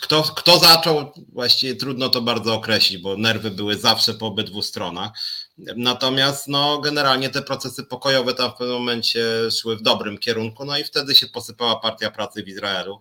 kto, 0.00 0.22
kto 0.22 0.58
zaczął, 0.58 1.12
właściwie 1.32 1.76
trudno 1.76 2.08
to 2.08 2.22
bardzo 2.22 2.54
określić, 2.54 3.02
bo 3.02 3.16
nerwy 3.16 3.50
były 3.50 3.76
zawsze 3.76 4.14
po 4.14 4.26
obydwu 4.26 4.62
stronach. 4.62 5.10
Natomiast 5.58 6.48
no, 6.48 6.78
generalnie 6.78 7.30
te 7.30 7.42
procesy 7.42 7.84
pokojowe 7.84 8.34
tam 8.34 8.50
w 8.50 8.54
pewnym 8.54 8.76
momencie 8.76 9.24
szły 9.50 9.76
w 9.76 9.82
dobrym 9.82 10.18
kierunku, 10.18 10.64
no 10.64 10.78
i 10.78 10.84
wtedy 10.84 11.14
się 11.14 11.26
posypała 11.26 11.76
Partia 11.76 12.10
Pracy 12.10 12.42
w 12.42 12.48
Izraelu. 12.48 13.00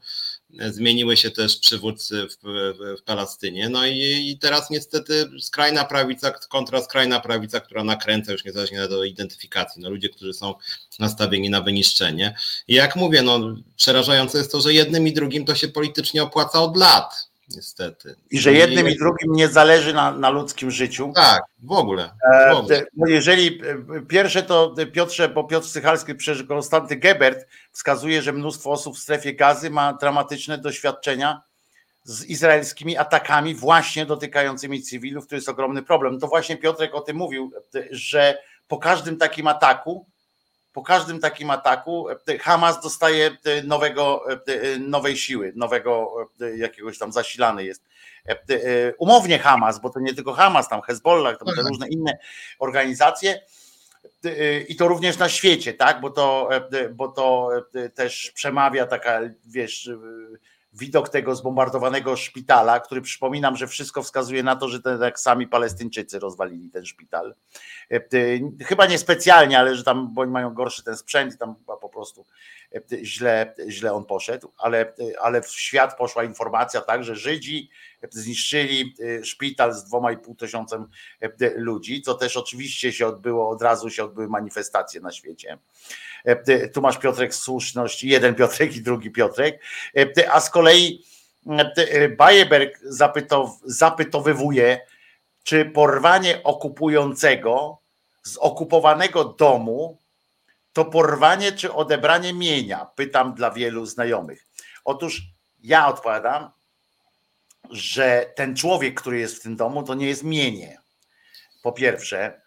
Zmieniły 0.69 1.17
się 1.17 1.31
też 1.31 1.57
przywódcy 1.57 2.27
w, 2.27 2.38
w, 2.43 2.99
w 2.99 3.03
Palestynie. 3.03 3.69
No 3.69 3.85
i, 3.85 4.29
i, 4.29 4.39
teraz 4.39 4.69
niestety 4.69 5.29
skrajna 5.41 5.85
prawica 5.85 6.31
kontra 6.31 6.81
skrajna 6.81 7.19
prawica, 7.19 7.59
która 7.59 7.84
nakręca 7.84 8.31
już 8.31 8.45
niezależnie 8.45 8.88
do 8.88 9.03
identyfikacji. 9.03 9.81
No, 9.81 9.89
ludzie, 9.89 10.09
którzy 10.09 10.34
są 10.34 10.55
nastawieni 10.99 11.49
na 11.49 11.61
wyniszczenie. 11.61 12.35
I 12.67 12.73
jak 12.73 12.95
mówię, 12.95 13.21
no, 13.21 13.39
przerażające 13.75 14.38
jest 14.38 14.51
to, 14.51 14.61
że 14.61 14.73
jednym 14.73 15.07
i 15.07 15.13
drugim 15.13 15.45
to 15.45 15.55
się 15.55 15.67
politycznie 15.67 16.23
opłaca 16.23 16.61
od 16.61 16.77
lat 16.77 17.27
niestety. 17.49 18.15
I 18.32 18.40
że 18.40 18.53
jednym 18.53 18.90
i, 18.90 18.91
i 18.91 18.98
drugim 18.98 19.32
nie 19.32 19.48
zależy 19.48 19.94
na, 19.94 20.11
na 20.11 20.30
ludzkim 20.30 20.72
życiu. 20.72 21.11
Tak, 21.15 21.44
w 21.64 21.72
ogóle. 21.72 22.11
W 22.52 22.56
ogóle. 22.56 22.78
E, 22.78 23.11
jeżeli 23.11 23.61
e, 23.98 24.02
pierwsze 24.02 24.44
to 24.44 24.76
Piotrze, 24.91 25.30
bo 25.30 25.44
Piotr 25.44 25.68
Sychalski, 25.68 26.14
Konstanty 26.48 26.95
Gebert 26.95 27.48
wskazuje, 27.72 28.22
że 28.22 28.34
mnóstwo 28.34 28.72
osób 28.72 28.95
w 28.95 28.99
strefie 28.99 29.34
gazy 29.34 29.69
ma 29.69 29.94
dramatyczne 29.94 30.57
doświadczenia 30.57 31.41
z 32.03 32.26
izraelskimi 32.26 32.98
atakami 32.98 33.56
właśnie 33.56 34.06
dotykającymi 34.06 34.82
cywilów, 34.82 35.28
to 35.28 35.36
jest 35.36 35.49
ogromny 35.49 35.84
problem. 35.84 36.19
To 36.19 36.28
właśnie 36.28 36.57
Piotrek 36.57 36.95
o 36.95 37.02
tym 37.02 37.18
mówił, 37.18 37.52
że 37.91 38.38
po 38.68 38.78
każdym 38.78 39.18
takim 39.18 39.48
ataku 39.48 40.06
po 40.77 40.83
każdym 40.83 41.19
takim 41.19 41.49
ataku 41.49 42.07
e, 42.09 42.37
Hamas 42.37 42.81
dostaje 42.81 43.37
e, 43.45 43.63
nowego, 43.63 44.25
e, 44.29 44.79
nowej 44.79 45.17
siły, 45.17 45.53
nowego 45.55 46.15
jakiegoś 46.57 46.97
tam 46.97 47.11
zasilany 47.11 47.63
jest. 47.63 47.83
Umownie 48.97 49.39
Hamas, 49.39 49.79
bo 49.79 49.89
to 49.89 49.99
nie 49.99 50.13
tylko 50.13 50.33
Hamas, 50.33 50.69
tam 50.69 50.81
Hezbollah, 50.81 51.37
tam 51.37 51.45
te 51.45 51.51
mhm. 51.51 51.67
różne 51.67 51.87
inne 51.87 52.17
organizacje. 52.59 53.41
I 54.67 54.75
to 54.75 54.87
również 54.87 55.17
na 55.17 55.29
świecie, 55.29 55.73
tak? 55.73 56.01
Bo 56.01 56.09
to, 56.09 56.49
bo 56.91 57.07
to 57.07 57.49
też 57.95 58.31
przemawia 58.35 58.85
taka, 58.85 59.19
wiesz, 59.45 59.89
widok 60.79 61.09
tego 61.09 61.35
zbombardowanego 61.35 62.15
szpitala, 62.15 62.79
który 62.79 63.01
przypominam, 63.01 63.55
że 63.55 63.67
wszystko 63.67 64.03
wskazuje 64.03 64.43
na 64.43 64.55
to, 64.55 64.69
że 64.69 64.81
tak 64.81 65.19
sami 65.19 65.47
Palestyńczycy 65.47 66.19
rozwalili 66.19 66.69
ten 66.69 66.85
szpital. 66.85 67.35
E, 67.91 67.95
e, 67.95 68.01
chyba 68.63 68.85
nie 68.85 68.97
specjalnie, 68.97 69.59
ale 69.59 69.75
że 69.75 69.83
tam, 69.83 70.13
bo 70.13 70.21
oni 70.21 70.31
mają 70.31 70.53
gorszy 70.53 70.83
ten 70.83 70.97
sprzęt 70.97 71.37
tam 71.37 71.55
chyba 71.55 71.77
po 71.77 71.89
prostu 71.89 72.25
źle, 73.03 73.56
źle 73.68 73.94
on 73.94 74.06
poszedł, 74.06 74.53
ale, 74.57 74.94
ale 75.22 75.41
w 75.41 75.48
świat 75.48 75.98
poszła 75.98 76.23
informacja 76.23 76.81
tak, 76.81 77.03
że 77.03 77.15
Żydzi 77.15 77.69
zniszczyli 78.10 78.95
szpital 79.23 79.73
z 79.73 79.84
dwoma 79.84 80.11
i 80.11 80.18
pół 80.18 80.35
tysiącem 80.35 80.88
ludzi, 81.56 82.02
co 82.02 82.14
też 82.14 82.38
oczywiście 82.38 82.94
się 82.94 83.07
odbyło, 83.07 83.49
od 83.49 83.61
razu 83.61 83.89
się 83.89 84.03
odbyły 84.03 84.27
manifestacje 84.27 85.02
na 85.02 85.11
świecie. 85.11 85.57
Tu 86.73 86.81
masz 86.81 86.98
Piotrek 86.98 87.35
słuszność, 87.35 88.03
jeden 88.03 88.35
Piotrek 88.35 88.76
i 88.76 88.81
drugi 88.81 89.11
Piotrek, 89.11 89.61
a 90.31 90.39
z 90.39 90.49
kolei 90.49 91.06
Bajeberg 92.18 92.80
zapytowywuje, 93.65 94.80
czy 95.44 95.65
porwanie 95.65 96.44
okupującego 96.44 97.77
z 98.23 98.38
okupowanego 98.38 99.23
domu 99.23 99.98
to 100.77 100.85
porwanie 100.85 101.51
czy 101.51 101.73
odebranie 101.73 102.33
mienia? 102.33 102.85
Pytam 102.95 103.33
dla 103.33 103.51
wielu 103.51 103.85
znajomych. 103.85 104.45
Otóż 104.85 105.21
ja 105.59 105.87
odpowiadam, 105.87 106.51
że 107.69 108.33
ten 108.35 108.55
człowiek, 108.55 109.01
który 109.01 109.19
jest 109.19 109.35
w 109.35 109.41
tym 109.41 109.55
domu, 109.55 109.83
to 109.83 109.93
nie 109.93 110.07
jest 110.07 110.23
mienie. 110.23 110.77
Po 111.63 111.71
pierwsze, 111.71 112.41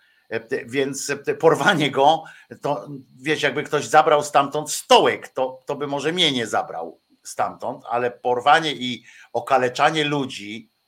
Więc 0.67 1.13
porwanie 1.41 1.91
go, 1.91 2.25
to 2.63 2.89
wiesz, 3.21 3.43
jakby 3.43 3.63
ktoś 3.63 3.87
zabrał 3.87 4.23
stamtąd 4.23 4.71
stołek, 4.73 5.29
to, 5.29 5.61
to 5.67 5.75
by 5.77 5.87
może 5.87 6.13
mnie 6.13 6.33
nie 6.33 6.47
zabrał 6.47 7.01
stamtąd, 7.23 7.85
ale 7.89 8.11
porwanie 8.11 8.73
i 8.73 9.05
okaleczanie 9.33 10.05
ludzi 10.05 10.71
e, 10.71 10.80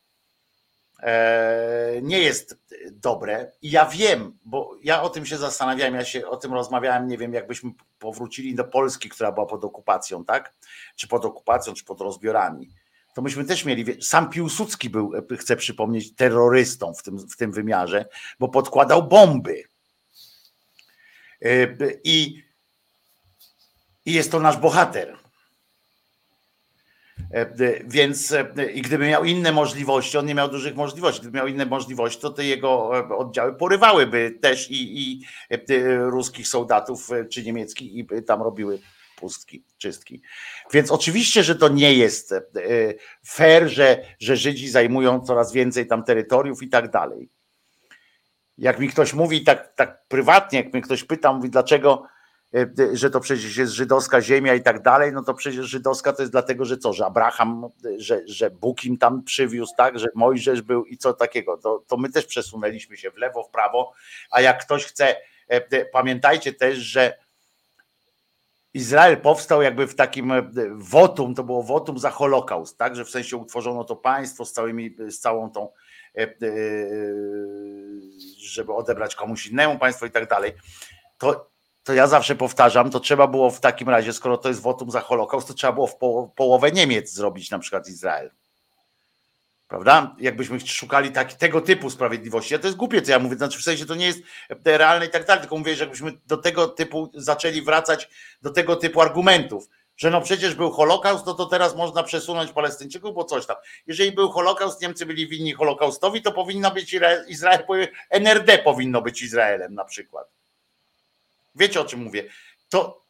nie 2.02 2.20
jest 2.20 2.58
dobre. 2.92 3.52
I 3.62 3.70
ja 3.70 3.86
wiem, 3.86 4.38
bo 4.44 4.76
ja 4.82 5.02
o 5.02 5.10
tym 5.10 5.26
się 5.26 5.38
zastanawiałem, 5.38 5.94
ja 5.94 6.04
się 6.04 6.26
o 6.26 6.36
tym 6.36 6.52
rozmawiałem, 6.52 7.08
nie 7.08 7.18
wiem, 7.18 7.34
jakbyśmy 7.34 7.70
powrócili 7.98 8.54
do 8.54 8.64
Polski, 8.64 9.08
która 9.08 9.32
była 9.32 9.46
pod 9.46 9.64
okupacją, 9.64 10.24
tak? 10.24 10.54
Czy 10.96 11.08
pod 11.08 11.24
okupacją, 11.24 11.74
czy 11.74 11.84
pod 11.84 12.00
rozbiorami. 12.00 12.68
To 13.14 13.22
myśmy 13.22 13.44
też 13.44 13.64
mieli, 13.64 14.02
sam 14.02 14.30
Piłsudski 14.30 14.90
był, 14.90 15.12
chcę 15.38 15.56
przypomnieć, 15.56 16.14
terrorystą 16.14 16.94
w 16.94 17.02
tym, 17.02 17.18
w 17.18 17.36
tym 17.36 17.52
wymiarze, 17.52 18.08
bo 18.38 18.48
podkładał 18.48 19.08
bomby. 19.08 19.62
E, 21.42 21.66
I, 22.04 22.44
I 24.04 24.12
jest 24.12 24.32
to 24.32 24.40
nasz 24.40 24.56
bohater. 24.56 25.21
E, 27.32 27.46
więc 27.84 28.32
e, 28.32 28.72
i 28.72 28.82
gdyby 28.82 29.08
miał 29.08 29.24
inne 29.24 29.52
możliwości, 29.52 30.18
on 30.18 30.26
nie 30.26 30.34
miał 30.34 30.48
dużych 30.48 30.74
możliwości, 30.74 31.20
gdyby 31.20 31.36
miał 31.36 31.46
inne 31.46 31.66
możliwości, 31.66 32.20
to 32.20 32.30
te 32.30 32.44
jego 32.44 32.98
e, 32.98 33.16
oddziały 33.16 33.54
porywałyby 33.54 34.38
też 34.40 34.70
i, 34.70 35.02
i 35.02 35.26
ruskich 35.98 36.48
soldatów 36.48 37.08
czy 37.30 37.42
niemieckich 37.42 37.92
i 37.92 38.06
tam 38.26 38.42
robiły 38.42 38.78
pustki, 39.16 39.64
czystki. 39.78 40.22
Więc 40.72 40.90
oczywiście, 40.90 41.42
że 41.42 41.56
to 41.56 41.68
nie 41.68 41.94
jest 41.94 42.34
fair, 43.26 43.68
że, 43.68 44.04
że 44.20 44.36
Żydzi 44.36 44.68
zajmują 44.68 45.20
coraz 45.20 45.52
więcej 45.52 45.86
tam 45.86 46.04
terytoriów 46.04 46.62
i 46.62 46.68
tak 46.68 46.90
dalej. 46.90 47.28
Jak 48.58 48.78
mi 48.78 48.88
ktoś 48.88 49.14
mówi 49.14 49.44
tak, 49.44 49.74
tak 49.74 50.02
prywatnie, 50.08 50.58
jak 50.58 50.72
mnie 50.72 50.82
ktoś 50.82 51.04
pyta, 51.04 51.32
mówi 51.32 51.50
dlaczego 51.50 52.02
E, 52.02 52.11
że 52.92 53.10
to 53.10 53.20
przecież 53.20 53.56
jest 53.56 53.72
żydowska 53.72 54.20
ziemia 54.20 54.54
i 54.54 54.62
tak 54.62 54.82
dalej, 54.82 55.12
no 55.12 55.22
to 55.22 55.34
przecież 55.34 55.66
żydowska 55.66 56.12
to 56.12 56.22
jest 56.22 56.32
dlatego, 56.32 56.64
że 56.64 56.78
co, 56.78 56.92
że 56.92 57.06
Abraham, 57.06 57.68
że, 57.96 58.20
że 58.26 58.50
Bóg 58.50 58.84
im 58.84 58.98
tam 58.98 59.22
przywiózł, 59.22 59.72
tak, 59.76 59.98
że 59.98 60.08
Mojżesz 60.14 60.62
był 60.62 60.84
i 60.84 60.96
co 60.96 61.14
takiego. 61.14 61.56
To, 61.56 61.84
to 61.86 61.96
my 61.96 62.10
też 62.10 62.26
przesunęliśmy 62.26 62.96
się 62.96 63.10
w 63.10 63.16
lewo, 63.16 63.42
w 63.44 63.50
prawo, 63.50 63.92
a 64.30 64.40
jak 64.40 64.64
ktoś 64.64 64.84
chce, 64.84 65.16
e, 65.48 65.84
pamiętajcie 65.84 66.52
też, 66.52 66.78
że 66.78 67.18
Izrael 68.74 69.16
powstał 69.16 69.62
jakby 69.62 69.86
w 69.86 69.94
takim 69.94 70.32
e, 70.32 70.42
wotum, 70.74 71.34
to 71.34 71.44
było 71.44 71.62
wotum 71.62 71.98
za 71.98 72.10
Holokaust, 72.10 72.78
tak, 72.78 72.96
że 72.96 73.04
w 73.04 73.10
sensie 73.10 73.36
utworzono 73.36 73.84
to 73.84 73.96
państwo 73.96 74.44
z, 74.44 74.52
całymi, 74.52 74.96
z 75.08 75.18
całą 75.18 75.50
tą, 75.50 75.68
żeby 78.38 78.74
odebrać 78.74 79.14
komuś 79.14 79.46
innemu 79.46 79.78
państwo 79.78 80.06
i 80.06 80.10
tak 80.10 80.28
dalej. 80.28 80.52
To 81.18 81.51
to 81.84 81.94
ja 81.94 82.06
zawsze 82.06 82.34
powtarzam, 82.34 82.90
to 82.90 83.00
trzeba 83.00 83.26
było 83.26 83.50
w 83.50 83.60
takim 83.60 83.88
razie, 83.88 84.12
skoro 84.12 84.38
to 84.38 84.48
jest 84.48 84.60
wotum 84.60 84.90
za 84.90 85.00
Holokaust, 85.00 85.48
to 85.48 85.54
trzeba 85.54 85.72
było 85.72 85.86
w 85.86 85.96
połowę 86.34 86.72
Niemiec 86.72 87.12
zrobić 87.12 87.50
na 87.50 87.58
przykład 87.58 87.88
Izrael. 87.88 88.30
Prawda? 89.68 90.16
Jakbyśmy 90.18 90.60
szukali 90.60 91.12
taki, 91.12 91.36
tego 91.36 91.60
typu 91.60 91.90
sprawiedliwości. 91.90 92.54
Ja 92.54 92.58
to 92.58 92.66
jest 92.66 92.78
głupie, 92.78 93.02
co 93.02 93.10
ja 93.10 93.18
mówię, 93.18 93.36
znaczy 93.36 93.58
w 93.58 93.62
sensie 93.62 93.86
to 93.86 93.94
nie 93.94 94.06
jest 94.06 94.20
realne 94.64 95.06
i 95.06 95.10
tak 95.10 95.26
dalej, 95.26 95.40
tylko 95.40 95.58
mówię, 95.58 95.76
że 95.76 95.84
jakbyśmy 95.84 96.12
do 96.26 96.36
tego 96.36 96.68
typu 96.68 97.10
zaczęli 97.14 97.62
wracać, 97.62 98.08
do 98.42 98.50
tego 98.50 98.76
typu 98.76 99.00
argumentów, 99.00 99.68
że 99.96 100.10
no 100.10 100.20
przecież 100.20 100.54
był 100.54 100.70
Holokaust, 100.70 101.26
no 101.26 101.34
to 101.34 101.46
teraz 101.46 101.76
można 101.76 102.02
przesunąć 102.02 102.52
Palestyńczyków, 102.52 103.14
bo 103.14 103.24
coś 103.24 103.46
tam. 103.46 103.56
Jeżeli 103.86 104.12
był 104.12 104.30
Holokaust, 104.30 104.82
Niemcy 104.82 105.06
byli 105.06 105.28
winni 105.28 105.52
Holokaustowi, 105.52 106.22
to 106.22 106.32
powinno 106.32 106.70
być 106.70 106.92
Izrael, 107.28 107.64
NRD 108.10 108.58
powinno 108.58 109.02
być 109.02 109.22
Izraelem 109.22 109.74
na 109.74 109.84
przykład. 109.84 110.41
Wiecie 111.54 111.80
o 111.80 111.84
czym 111.84 112.00
mówię? 112.00 112.24
To 112.68 113.02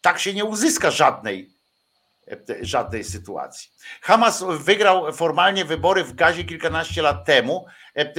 tak 0.00 0.18
się 0.18 0.34
nie 0.34 0.44
uzyska 0.44 0.90
żadnej, 0.90 1.56
żadnej 2.60 3.04
sytuacji. 3.04 3.70
Hamas 4.02 4.44
wygrał 4.58 5.12
formalnie 5.12 5.64
wybory 5.64 6.04
w 6.04 6.14
Gazie 6.14 6.44
kilkanaście 6.44 7.02
lat 7.02 7.24
temu, 7.24 7.66
e, 7.96 8.00
e, 8.00 8.12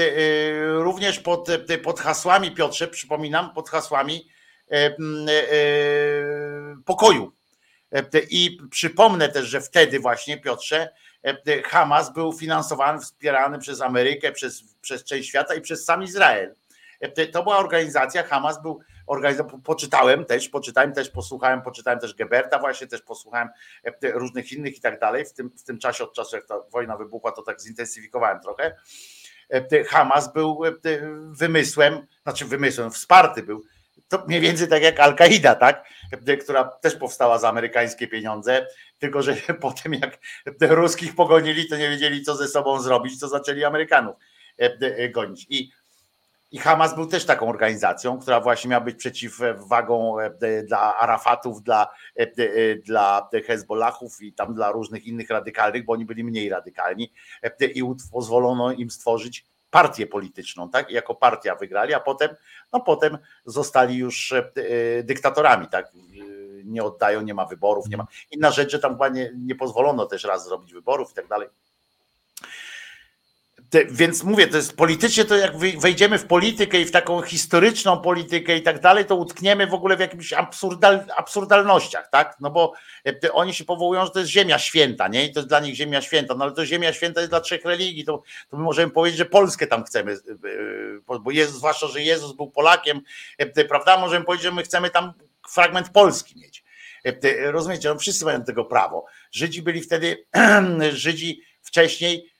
również 0.74 1.20
pod, 1.20 1.48
pod 1.84 2.00
hasłami, 2.00 2.52
Piotrze, 2.52 2.88
przypominam, 2.88 3.54
pod 3.54 3.70
hasłami 3.70 4.30
e, 4.72 4.96
pokoju. 6.86 7.32
I 8.30 8.58
przypomnę 8.72 9.30
też, 9.30 9.48
że 9.48 9.62
wtedy 9.62 10.00
właśnie, 10.00 10.38
Piotrze, 10.38 10.90
Hamas 11.66 12.14
był 12.14 12.34
finansowany, 12.34 13.00
wspierany 13.00 13.60
przez 13.60 13.82
Amerykę, 13.82 14.32
przez, 14.32 14.64
przez 14.82 15.04
część 15.04 15.30
świata 15.30 15.56
i 15.56 15.62
przez 15.62 15.86
sam 15.86 16.04
Izrael. 16.04 16.56
To 17.32 17.44
była 17.44 17.58
organizacja, 17.58 18.24
Hamas 18.24 18.62
był 18.62 18.80
organizacja, 19.08 19.60
poczytałem 19.64 20.26
też, 20.26 20.50
poczytałem 20.50 20.94
też, 20.94 21.10
posłuchałem, 21.10 21.62
poczytałem 21.62 22.00
też 22.00 22.14
Geberta 22.14 22.60
właśnie, 22.60 22.88
też 22.88 23.02
posłuchałem 23.02 23.50
e, 23.84 24.12
różnych 24.12 24.52
innych 24.52 24.78
i 24.78 24.82
tak 24.82 25.00
dalej. 25.00 25.26
W 25.26 25.34
tym, 25.34 25.50
w 25.58 25.64
tym 25.64 25.80
czasie, 25.80 26.04
od 26.04 26.14
czasu 26.14 26.36
jak 26.36 26.46
ta 26.46 26.60
wojna 26.72 26.98
wybuchła, 26.98 27.32
to 27.32 27.42
tak 27.42 27.62
zintensyfikowałem 27.62 28.40
trochę. 28.40 28.76
E, 29.50 29.84
Hamas 29.84 30.34
był 30.34 30.66
e, 30.66 30.72
wymysłem, 31.32 32.08
znaczy 32.24 32.46
wymysłem, 32.46 32.92
wsparty 32.92 33.44
był 33.44 33.64
to 34.08 34.26
mniej 34.28 34.42
więcej 34.42 34.68
tak 34.68 34.84
jak 34.84 35.00
Al-Kaida, 35.00 35.56
tak? 35.56 35.86
która 36.42 36.64
też 36.64 36.96
powstała 36.96 37.40
za 37.40 37.50
amerykańskie 37.50 38.08
pieniądze, 38.08 38.68
tylko 39.00 39.22
że 39.22 39.36
potem 39.62 39.94
jak 39.94 40.20
ruskich 40.62 41.16
pogonili, 41.16 41.68
to 41.68 41.78
nie 41.78 41.90
wiedzieli 41.90 42.22
co 42.22 42.36
ze 42.36 42.48
sobą 42.48 42.82
zrobić, 42.82 43.20
to 43.20 43.28
zaczęli 43.28 43.64
Amerykanów 43.64 44.16
gonić. 45.12 45.46
I 45.50 45.72
i 46.52 46.58
Hamas 46.58 46.96
był 46.96 47.06
też 47.08 47.26
taką 47.26 47.50
organizacją, 47.50 48.20
która 48.20 48.42
właśnie 48.42 48.70
miała 48.70 48.84
być 48.84 48.96
przeciwwagą 48.96 50.20
e, 50.20 50.64
dla 50.64 50.98
Arafatów, 50.98 51.64
dla, 51.64 51.88
e, 52.20 52.22
e, 52.22 52.76
dla 52.76 53.30
Hezbollahów 53.48 54.22
i 54.22 54.34
tam 54.34 54.54
dla 54.54 54.72
różnych 54.72 55.06
innych 55.06 55.30
radykalnych, 55.30 55.86
bo 55.86 55.94
oni 55.94 56.06
byli 56.06 56.24
mniej 56.24 56.50
radykalni 56.50 57.14
i 57.76 57.84
pozwolono 58.12 58.72
im 58.72 58.90
stworzyć 58.90 59.46
partię 59.70 60.08
polityczną, 60.08 60.70
tak? 60.70 60.92
I 60.92 60.94
jako 60.94 61.16
partia 61.16 61.56
wygrali, 61.56 61.94
a 61.94 62.00
potem, 62.00 62.30
no 62.74 62.80
potem 62.80 63.18
zostali 63.46 63.98
już 63.98 64.34
dyktatorami, 65.04 65.68
tak? 65.68 65.92
Nie 66.64 66.84
oddają, 66.84 67.22
nie 67.22 67.34
ma 67.34 67.46
wyborów, 67.46 67.90
nie 67.90 67.98
ma. 67.98 68.08
Inna 68.32 68.52
rzecz, 68.52 68.72
że 68.72 68.80
tam 68.80 68.92
chyba 68.92 69.10
nie, 69.10 69.32
nie 69.38 69.56
pozwolono 69.56 70.06
też 70.06 70.24
raz 70.24 70.46
zrobić 70.46 70.74
wyborów 70.74 71.12
i 71.12 71.14
tak 71.14 71.28
dalej. 71.28 71.48
Te, 73.70 73.86
więc 73.86 74.24
mówię, 74.24 74.48
to 74.48 74.58
jest 74.58 74.78
politycznie, 74.78 75.26
to 75.26 75.36
jak 75.36 75.58
wejdziemy 75.58 76.20
w 76.20 76.26
politykę 76.26 76.82
i 76.82 76.86
w 76.86 76.92
taką 76.92 77.22
historyczną 77.22 78.02
politykę 78.02 78.58
i 78.58 78.62
tak 78.62 78.80
dalej, 78.80 79.06
to 79.06 79.16
utkniemy 79.16 79.68
w 79.68 79.74
ogóle 79.74 79.98
w 79.98 80.00
jakimś 80.00 80.34
absurdal, 80.34 81.04
absurdalnościach, 81.16 82.10
tak? 82.10 82.38
No 82.40 82.50
bo 82.52 82.74
e, 83.04 83.14
te, 83.14 83.34
oni 83.34 83.54
się 83.54 83.66
powołują, 83.66 84.06
że 84.06 84.12
to 84.12 84.20
jest 84.20 84.32
ziemia 84.32 84.60
święta, 84.60 85.08
nie? 85.08 85.26
I 85.26 85.34
to 85.34 85.40
jest 85.40 85.50
dla 85.50 85.60
nich 85.60 85.76
ziemia 85.76 86.02
święta, 86.02 86.36
no 86.36 86.44
ale 86.44 86.54
to 86.54 86.66
ziemia 86.66 86.94
święta 86.94 87.22
jest 87.22 87.32
dla 87.32 87.40
trzech 87.40 87.66
religii, 87.66 88.06
to, 88.06 88.24
to 88.50 88.58
my 88.58 88.64
możemy 88.64 88.92
powiedzieć, 88.92 89.18
że 89.18 89.26
Polskę 89.26 89.68
tam 89.68 89.84
chcemy, 89.84 90.12
e, 90.12 90.16
e, 91.16 91.20
bo 91.20 91.32
Jezus, 91.32 91.58
zwłaszcza, 91.58 91.88
że 91.88 92.02
Jezus 92.02 92.34
był 92.34 92.52
Polakiem, 92.52 93.02
prawda? 93.70 93.98
Możemy 93.98 94.26
powiedzieć, 94.26 94.44
że 94.44 94.52
my 94.52 94.64
chcemy 94.64 94.90
tam 94.90 95.14
fragment 95.50 95.90
Polski 95.90 96.40
mieć. 96.40 96.64
Rozumiecie? 97.44 97.90
No 97.90 98.00
wszyscy 98.00 98.26
mają 98.26 98.44
tego 98.44 98.66
prawo. 98.66 99.06
Żydzi 99.32 99.62
byli 99.62 99.82
wtedy, 99.82 100.26
Żydzi 100.92 101.42
wcześniej 101.62 102.32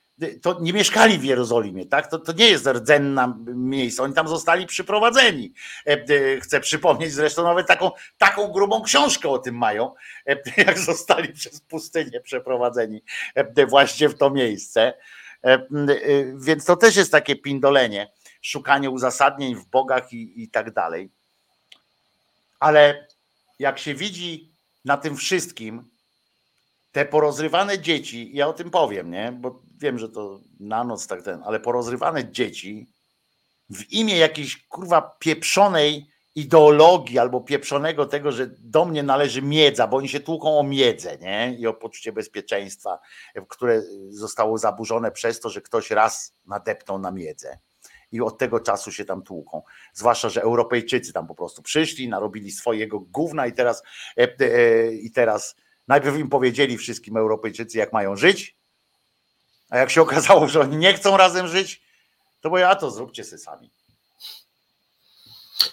to 0.42 0.56
nie 0.60 0.72
mieszkali 0.72 1.18
w 1.18 1.24
Jerozolimie, 1.24 1.86
tak? 1.86 2.10
To, 2.10 2.18
to 2.18 2.32
nie 2.32 2.48
jest 2.48 2.66
rdzenna 2.66 3.38
miejsce, 3.46 4.02
oni 4.02 4.14
tam 4.14 4.28
zostali 4.28 4.66
przyprowadzeni. 4.66 5.52
E, 5.86 5.90
e, 5.90 6.40
chcę 6.40 6.60
przypomnieć, 6.60 7.12
zresztą 7.12 7.42
nawet 7.42 7.66
taką, 7.66 7.90
taką 8.18 8.48
grubą 8.48 8.82
książkę 8.82 9.28
o 9.28 9.38
tym 9.38 9.54
mają, 9.54 9.94
e, 10.26 10.36
jak 10.66 10.78
zostali 10.78 11.32
przez 11.32 11.60
pustynię 11.60 12.20
przeprowadzeni 12.20 13.02
właśnie 13.68 14.08
w 14.08 14.18
to 14.18 14.30
miejsce. 14.30 14.94
Więc 16.36 16.64
to 16.64 16.76
też 16.76 16.96
jest 16.96 17.12
takie 17.12 17.36
pindolenie, 17.36 18.12
szukanie 18.42 18.90
uzasadnień 18.90 19.54
w 19.54 19.66
bogach 19.66 20.12
i, 20.12 20.42
i 20.42 20.48
tak 20.48 20.72
dalej. 20.72 21.10
Ale 22.60 23.06
jak 23.58 23.78
się 23.78 23.94
widzi 23.94 24.52
na 24.84 24.96
tym 24.96 25.16
wszystkim, 25.16 25.90
te 26.92 27.04
porozrywane 27.04 27.78
dzieci, 27.78 28.30
ja 28.34 28.48
o 28.48 28.52
tym 28.52 28.70
powiem, 28.70 29.10
nie? 29.10 29.32
Bo 29.32 29.62
wiem, 29.78 29.98
że 29.98 30.08
to 30.08 30.40
na 30.60 30.84
noc 30.84 31.06
tak 31.06 31.22
ten, 31.22 31.42
ale 31.44 31.60
porozrywane 31.60 32.30
dzieci 32.30 32.86
w 33.70 33.92
imię 33.92 34.16
jakiejś 34.16 34.66
kurwa 34.66 35.16
pieprzonej 35.18 36.06
ideologii 36.34 37.18
albo 37.18 37.40
pieprzonego 37.40 38.06
tego, 38.06 38.32
że 38.32 38.46
do 38.46 38.84
mnie 38.84 39.02
należy 39.02 39.42
miedza, 39.42 39.86
bo 39.86 39.96
oni 39.96 40.08
się 40.08 40.20
tłuką 40.20 40.58
o 40.58 40.62
miedzę, 40.62 41.18
nie? 41.18 41.56
I 41.58 41.66
o 41.66 41.74
poczucie 41.74 42.12
bezpieczeństwa, 42.12 42.98
które 43.48 43.82
zostało 44.08 44.58
zaburzone 44.58 45.10
przez 45.10 45.40
to, 45.40 45.50
że 45.50 45.60
ktoś 45.60 45.90
raz 45.90 46.34
nadepnął 46.46 46.98
na 46.98 47.10
miedzę. 47.10 47.58
I 48.12 48.20
od 48.20 48.38
tego 48.38 48.60
czasu 48.60 48.92
się 48.92 49.04
tam 49.04 49.22
tłuką. 49.22 49.62
Zwłaszcza, 49.94 50.28
że 50.28 50.42
Europejczycy 50.42 51.12
tam 51.12 51.26
po 51.26 51.34
prostu 51.34 51.62
przyszli, 51.62 52.08
narobili 52.08 52.50
swojego 52.50 53.00
gówna 53.00 53.46
i 53.46 53.52
teraz, 53.52 53.82
e, 54.18 54.36
e, 54.40 54.92
i 54.92 55.10
teraz 55.10 55.56
najpierw 55.88 56.16
im 56.18 56.28
powiedzieli 56.28 56.78
wszystkim 56.78 57.16
Europejczycy, 57.16 57.78
jak 57.78 57.92
mają 57.92 58.16
żyć, 58.16 58.56
a 59.70 59.78
jak 59.78 59.90
się 59.90 60.02
okazało, 60.02 60.48
że 60.48 60.60
oni 60.60 60.76
nie 60.76 60.94
chcą 60.94 61.16
razem 61.16 61.48
żyć, 61.48 61.82
to 62.40 62.50
bo 62.50 62.58
ja 62.58 62.74
to 62.74 62.90
zróbcie 62.90 63.24
sobie 63.24 63.38
sami. 63.38 63.70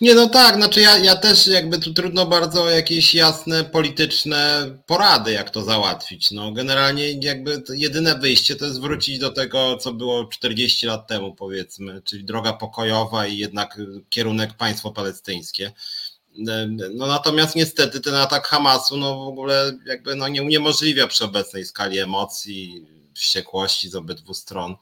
Nie, 0.02 0.16
no 0.16 0.30
tak, 0.30 0.56
znaczy 0.56 0.82
ja, 0.82 0.98
ja 0.98 1.16
też 1.16 1.48
jakby 1.48 1.80
tu 1.80 1.94
trudno 1.94 2.26
bardzo 2.26 2.70
jakieś 2.70 3.16
jasne 3.16 3.64
polityczne 3.64 4.72
porady, 4.86 5.32
jak 5.32 5.50
to 5.50 5.64
załatwić. 5.64 6.32
No 6.32 6.52
generalnie 6.52 7.12
jakby 7.12 7.64
jedyne 7.70 8.20
wyjście 8.20 8.56
to 8.56 8.66
jest 8.66 8.82
wrócić 8.82 9.20
do 9.20 9.32
tego, 9.32 9.78
co 9.78 9.94
było 9.94 10.26
40 10.26 10.86
lat 10.86 11.08
temu 11.08 11.36
powiedzmy, 11.36 12.02
czyli 12.02 12.24
droga 12.24 12.54
pokojowa 12.54 13.28
i 13.28 13.38
jednak 13.38 13.80
kierunek 14.10 14.54
państwo 14.54 14.92
palestyńskie. 14.92 15.72
No 16.94 17.08
natomiast 17.08 17.56
niestety 17.56 18.02
ten 18.02 18.16
atak 18.16 18.48
Hamasu 18.48 18.98
no 18.98 19.26
w 19.26 19.28
ogóle 19.28 19.72
jakby 19.86 20.16
no 20.16 20.28
nie 20.28 20.44
uniemożliwia 20.44 21.08
przy 21.08 21.26
obecnej 21.26 21.66
skali 21.66 22.00
emocji, 22.00 22.86
wściekłości 23.14 23.90
z 23.90 23.96
obydwu 23.96 24.34
stron. 24.34 24.76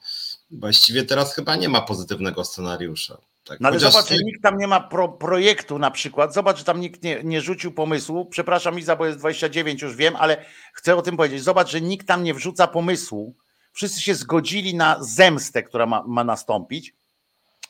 Właściwie 0.50 1.02
teraz 1.02 1.34
chyba 1.34 1.56
nie 1.56 1.68
ma 1.68 1.80
pozytywnego 1.80 2.44
scenariusza. 2.44 3.18
Tak, 3.44 3.60
no 3.60 3.68
ale 3.68 3.78
zobacz, 3.80 4.08
że 4.08 4.16
nikt 4.16 4.42
tam 4.42 4.58
nie 4.58 4.66
ma 4.66 4.80
pro, 4.80 5.08
projektu 5.08 5.78
na 5.78 5.90
przykład. 5.90 6.34
Zobacz, 6.34 6.58
że 6.58 6.64
tam 6.64 6.80
nikt 6.80 7.02
nie, 7.02 7.20
nie 7.24 7.40
rzucił 7.40 7.72
pomysłu. 7.72 8.26
Przepraszam, 8.26 8.78
Iza, 8.78 8.96
bo 8.96 9.06
jest 9.06 9.18
29, 9.18 9.82
już 9.82 9.96
wiem, 9.96 10.16
ale 10.16 10.44
chcę 10.72 10.96
o 10.96 11.02
tym 11.02 11.16
powiedzieć. 11.16 11.42
Zobacz, 11.42 11.70
że 11.70 11.80
nikt 11.80 12.06
tam 12.06 12.24
nie 12.24 12.34
wrzuca 12.34 12.66
pomysłu. 12.66 13.34
Wszyscy 13.72 14.00
się 14.00 14.14
zgodzili 14.14 14.74
na 14.74 14.96
zemstę, 15.00 15.62
która 15.62 15.86
ma, 15.86 16.04
ma 16.06 16.24
nastąpić. 16.24 16.94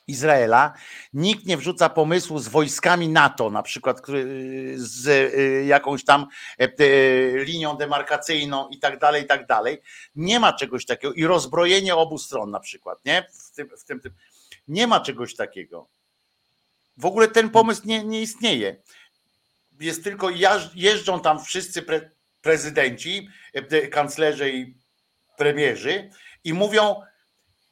Izraela. 0.07 0.73
Nikt 1.13 1.47
nie 1.47 1.57
wrzuca 1.57 1.89
pomysłu 1.89 2.39
z 2.39 2.49
wojskami 2.49 3.09
NATO, 3.09 3.51
na 3.51 3.63
przykład 3.63 4.03
z 4.77 5.07
y, 5.07 5.65
jakąś 5.65 6.05
tam 6.05 6.27
e, 6.59 6.69
linią 7.45 7.77
demarkacyjną 7.77 8.69
i 8.69 8.79
tak 8.79 8.99
dalej, 8.99 9.23
i 9.23 9.27
tak 9.27 9.47
dalej. 9.47 9.79
Nie 10.15 10.41
ma 10.41 10.53
czegoś 10.53 10.87
takiego. 10.87 11.15
I 11.15 11.25
rozbrojenie 11.25 11.95
obu 11.95 12.19
stron 12.19 12.51
na 12.51 12.61
przykład, 12.61 13.05
nie? 13.05 13.27
W 13.51 13.55
tym, 13.57 13.69
w 13.79 13.85
tym, 13.85 14.01
tym. 14.01 14.13
Nie 14.69 14.87
ma 14.87 15.01
czegoś 15.01 15.37
takiego. 15.37 15.89
W 16.97 17.07
ogóle 17.07 17.29
ten 17.29 17.51
pomysł 17.51 17.83
nie, 17.85 18.05
nie 18.05 18.23
istnieje. 18.23 18.77
Jest 19.81 20.05
tylko, 20.05 20.31
jeżdżą 20.75 21.21
tam 21.21 21.45
wszyscy 21.45 21.83
pre, 21.83 22.11
prezydenci, 22.41 23.29
e, 23.53 23.89
kanclerze 23.89 24.51
i 24.51 24.75
premierzy 25.37 26.11
i 26.45 26.55
mówią, 26.55 27.01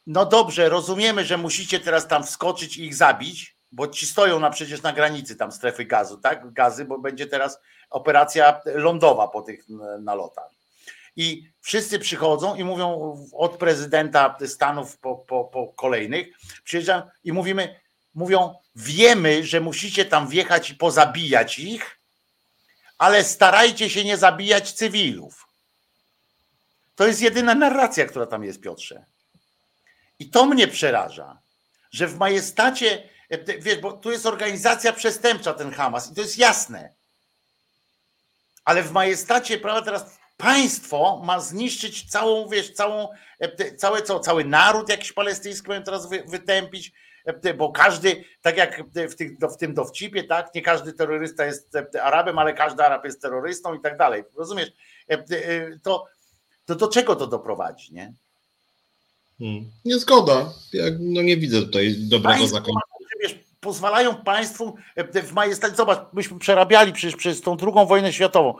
no 0.07 0.27
dobrze, 0.27 0.69
rozumiemy, 0.69 1.25
że 1.25 1.39
musicie 1.39 1.81
teraz 1.81 2.09
tam 2.09 2.25
wskoczyć 2.25 2.77
i 2.77 2.85
ich 2.85 2.95
zabić, 2.95 3.57
bo 3.73 3.89
ci 3.89 4.07
stoją 4.07 4.41
na 4.41 4.51
przecież 4.51 4.83
na 4.83 4.93
granicy 4.93 5.37
tam 5.37 5.53
strefy 5.53 5.85
gazu, 5.85 6.19
tak? 6.19 6.53
Gazy, 6.53 6.85
bo 6.85 6.99
będzie 6.99 7.27
teraz 7.27 7.59
operacja 7.91 8.61
lądowa 8.65 9.29
po 9.29 9.43
tych 9.43 9.65
nalotach. 10.01 10.51
I 11.17 11.49
wszyscy 11.61 11.99
przychodzą 11.99 12.55
i 12.55 12.65
mówią 12.65 13.17
od 13.33 13.57
prezydenta 13.57 14.37
Stanów 14.47 14.99
po, 14.99 15.17
po, 15.17 15.45
po 15.45 15.67
kolejnych, 15.67 16.27
przyjeżdżają 16.65 17.03
i 17.25 17.33
mówimy, 17.33 17.81
mówią, 18.15 18.55
wiemy, 18.77 19.47
że 19.47 19.61
musicie 19.61 20.05
tam 20.05 20.29
wjechać 20.29 20.71
i 20.71 20.75
pozabijać 20.75 21.59
ich, 21.59 21.99
ale 22.99 23.25
starajcie 23.25 23.91
się 23.91 24.05
nie 24.05 24.17
zabijać 24.17 24.73
cywilów. 24.73 25.47
To 26.95 27.07
jest 27.07 27.23
jedyna 27.23 27.55
narracja, 27.55 28.07
która 28.07 28.27
tam 28.27 28.45
jest, 28.45 28.61
Piotrze. 28.61 29.05
I 30.23 30.31
to 30.31 30.47
mnie 30.47 30.69
przeraża, 30.69 31.43
że 31.91 32.07
w 32.07 32.19
majestacie, 32.19 33.09
wiesz, 33.59 33.79
bo 33.79 33.93
tu 33.93 34.11
jest 34.11 34.27
organizacja 34.27 34.93
przestępcza, 34.93 35.55
ten 35.55 35.73
Hamas, 35.73 36.13
i 36.13 36.15
to 36.15 36.21
jest 36.21 36.39
jasne. 36.39 36.95
Ale 38.65 38.83
w 38.83 38.93
majestacie, 38.93 39.59
prawda, 39.59 39.83
teraz 39.83 40.19
państwo 40.37 41.23
ma 41.25 41.41
zniszczyć 41.41 42.11
całą, 42.11 42.49
wiesz, 42.49 42.73
całą, 42.73 43.09
całe, 43.79 44.03
co, 44.03 44.21
cały 44.21 44.45
naród 44.45 44.89
jakiś 44.89 45.13
palestyński 45.13 45.69
mają 45.69 45.83
teraz 45.83 46.09
wy, 46.09 46.25
wytępić, 46.27 46.93
bo 47.57 47.73
każdy, 47.73 48.25
tak 48.43 48.57
jak 48.57 48.83
w, 49.11 49.15
tych, 49.15 49.37
w 49.39 49.57
tym 49.57 49.75
dowcipie, 49.75 50.25
tak, 50.25 50.55
nie 50.55 50.63
każdy 50.63 50.93
terrorysta 50.93 51.45
jest 51.45 51.77
Arabem, 52.03 52.39
ale 52.39 52.55
każdy 52.55 52.85
Arab 52.85 53.05
jest 53.05 53.23
terrorystą 53.23 53.75
i 53.75 53.81
tak 53.81 53.97
dalej. 53.97 54.25
Rozumiesz? 54.37 54.73
To, 55.83 56.07
to 56.67 56.75
do 56.75 56.89
czego 56.89 57.17
to 57.17 57.27
doprowadzi, 57.27 57.95
nie? 57.95 58.13
Hmm. 59.43 59.65
Nie 59.85 59.99
zgoda. 59.99 60.53
Ja 60.73 60.85
no 61.01 61.23
nie 61.23 61.37
widzę 61.37 61.63
tutaj 61.63 61.95
dobrego 61.99 62.47
zakończenia. 62.47 62.81
Pozwalają 63.61 64.15
państwu 64.17 64.75
w 65.25 65.33
majestacie, 65.33 65.77
zobacz, 65.77 65.99
myśmy 66.13 66.39
przerabiali 66.39 66.93
przecież 66.93 67.17
przez 67.17 67.41
tą 67.41 67.57
drugą 67.57 67.87
wojnę 67.87 68.13
światową. 68.13 68.55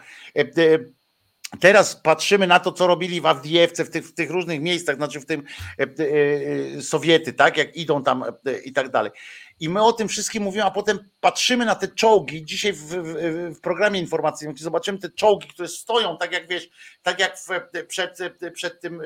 Teraz 1.61 1.97
patrzymy 1.97 2.47
na 2.47 2.61
to, 2.61 2.73
co 2.73 2.87
robili 2.87 3.21
w 3.21 3.27
Awdijewce, 3.27 3.85
w 3.85 3.91
tych, 3.91 4.09
w 4.09 4.15
tych 4.15 4.31
różnych 4.31 4.61
miejscach, 4.61 4.97
znaczy 4.97 5.21
w 5.21 5.27
tym 5.27 5.43
e, 5.79 5.83
e, 5.83 6.83
Sowiety, 6.83 7.33
tak, 7.33 7.57
jak 7.57 7.77
idą 7.77 8.03
tam 8.03 8.23
e, 8.23 8.59
i 8.65 8.73
tak 8.73 8.91
dalej. 8.91 9.13
I 9.61 9.69
my 9.69 9.83
o 9.83 9.93
tym 9.93 10.09
wszystkim 10.09 10.43
mówimy, 10.43 10.65
a 10.65 10.71
potem 10.71 10.99
patrzymy 11.21 11.65
na 11.65 11.75
te 11.75 11.89
czołgi. 11.89 12.45
Dzisiaj 12.45 12.73
w, 12.73 12.79
w, 12.79 13.15
w 13.57 13.61
programie 13.61 14.01
informacyjnym 14.01 14.57
zobaczymy 14.57 14.99
te 14.99 15.11
czołgi, 15.11 15.49
które 15.49 15.69
stoją, 15.69 16.19
tak 16.19 16.33
jak 16.33 16.49
wiesz, 16.49 16.69
tak 17.03 17.21
jak 17.21 17.39
w, 17.39 17.49
przed, 17.87 18.19
przed 18.55 18.81
tym, 18.81 19.03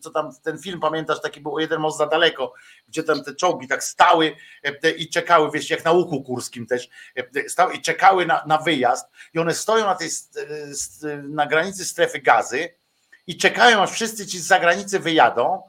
co 0.00 0.10
tam 0.10 0.30
ten 0.42 0.58
film 0.58 0.80
pamiętasz, 0.80 1.20
taki 1.20 1.40
był 1.40 1.58
jeden 1.58 1.80
most 1.80 1.98
za 1.98 2.06
daleko, 2.06 2.52
gdzie 2.88 3.02
tam 3.02 3.24
te 3.24 3.34
czołgi 3.34 3.68
tak 3.68 3.84
stały 3.84 4.36
i 4.96 5.08
czekały, 5.08 5.50
wiesz, 5.54 5.70
jak 5.70 5.84
na 5.84 5.92
łuku 5.92 6.22
kurskim 6.22 6.66
też, 6.66 6.88
stały 7.48 7.74
i 7.74 7.80
czekały 7.80 8.26
na, 8.26 8.44
na 8.46 8.58
wyjazd. 8.58 9.06
I 9.34 9.38
one 9.38 9.54
stoją 9.54 9.86
na 9.86 9.94
tej 9.94 10.08
na 11.22 11.46
granicy 11.46 11.84
strefy 11.84 12.18
gazy 12.18 12.68
i 13.26 13.36
czekają, 13.36 13.82
aż 13.82 13.90
wszyscy 13.90 14.26
ci 14.26 14.38
z 14.38 14.46
zagranicy 14.46 14.98
wyjadą 14.98 15.62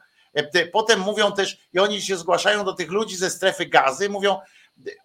potem 0.72 1.00
mówią 1.00 1.32
też, 1.32 1.58
i 1.74 1.80
oni 1.80 2.02
się 2.02 2.18
zgłaszają 2.18 2.66
do 2.66 2.74
tych 2.74 2.92
ludzi 2.92 3.16
ze 3.18 3.30
strefy 3.30 3.66
gazy, 3.66 4.10
mówią, 4.10 4.40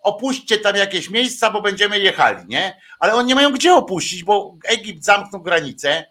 opuśćcie 0.02 0.58
tam 0.58 0.76
jakieś 0.76 1.10
miejsca, 1.10 1.50
bo 1.50 1.62
będziemy 1.62 1.98
jechali, 1.98 2.46
nie? 2.46 2.80
Ale 2.98 3.14
oni 3.14 3.28
nie 3.28 3.34
mają 3.34 3.52
gdzie 3.52 3.74
opuścić, 3.74 4.24
bo 4.24 4.56
Egipt 4.64 5.04
zamknął 5.04 5.42
granicę, 5.42 6.04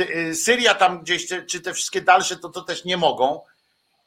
y, 0.00 0.34
Syria 0.34 0.74
tam 0.74 1.02
gdzieś, 1.02 1.26
czy 1.46 1.60
te 1.60 1.74
wszystkie 1.74 2.02
dalsze, 2.02 2.36
to, 2.36 2.48
to 2.48 2.62
też 2.62 2.84
nie 2.84 2.96
mogą, 2.96 3.40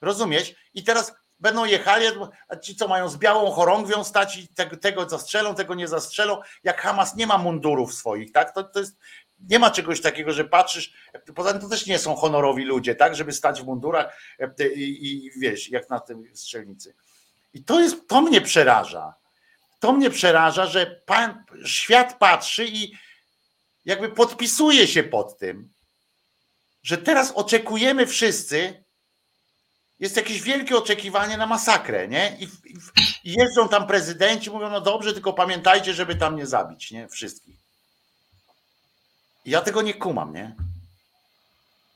rozumiesz? 0.02 0.56
I 0.74 0.84
teraz 0.84 1.14
będą 1.40 1.66
jechali, 1.66 2.06
a 2.48 2.56
ci 2.56 2.76
co 2.76 2.88
mają 2.88 3.10
z 3.10 3.18
białą 3.18 3.52
chorągwią 3.52 4.04
stać 4.04 4.38
i 4.38 4.48
tego, 4.48 4.78
tego 4.78 5.10
zastrzelą, 5.10 5.56
tego 5.56 5.76
nie 5.76 5.88
zastrzelą, 5.88 6.42
jak 6.64 6.82
Hamas 6.82 7.16
nie 7.16 7.28
ma 7.28 7.38
mundurów 7.38 7.94
swoich, 7.94 8.32
tak? 8.32 8.54
To, 8.54 8.64
to 8.64 8.80
jest, 8.80 8.98
nie 9.40 9.60
ma 9.60 9.72
czegoś 9.72 10.02
takiego, 10.02 10.34
że 10.34 10.46
patrzysz, 10.46 10.94
poza 11.36 11.52
tym 11.52 11.62
to 11.62 11.70
też 11.70 11.86
nie 11.86 12.00
są 12.00 12.16
honorowi 12.16 12.64
ludzie, 12.64 12.96
tak, 12.96 13.16
żeby 13.16 13.34
stać 13.34 13.62
w 13.62 13.66
mundurach 13.66 14.18
e, 14.40 14.68
i, 14.74 15.26
i 15.26 15.32
wiesz, 15.40 15.70
jak 15.70 15.90
na 15.90 16.00
tym 16.00 16.24
strzelnicy. 16.34 16.96
I 17.54 17.64
to 17.64 17.80
jest, 17.80 18.08
to 18.08 18.22
mnie 18.22 18.42
przeraża. 18.42 19.14
To 19.80 19.94
mnie 19.94 20.10
przeraża, 20.10 20.66
że 20.66 21.02
pan, 21.06 21.44
świat 21.66 22.20
patrzy 22.20 22.66
i 22.66 22.92
jakby 23.86 24.10
podpisuje 24.10 24.88
się 24.88 25.04
pod 25.04 25.38
tym, 25.38 25.74
że 26.84 26.98
teraz 26.98 27.32
oczekujemy 27.32 28.08
wszyscy, 28.08 28.84
jest 30.00 30.18
jakieś 30.18 30.42
wielkie 30.42 30.78
oczekiwanie 30.78 31.38
na 31.38 31.48
masakrę, 31.48 32.08
nie? 32.08 32.38
I, 32.40 32.44
i 33.24 33.34
jeżdżą 33.34 33.70
tam 33.70 33.88
prezydenci, 33.88 34.52
mówią, 34.52 34.70
no 34.70 34.82
dobrze, 34.82 35.14
tylko 35.14 35.34
pamiętajcie, 35.34 35.94
żeby 35.94 36.16
tam 36.16 36.36
nie 36.36 36.46
zabić, 36.46 36.92
nie? 36.92 37.08
Wszystkich. 37.08 37.67
Ja 39.48 39.62
tego 39.62 39.82
nie 39.82 39.94
kumam, 39.94 40.34
nie? 40.34 40.56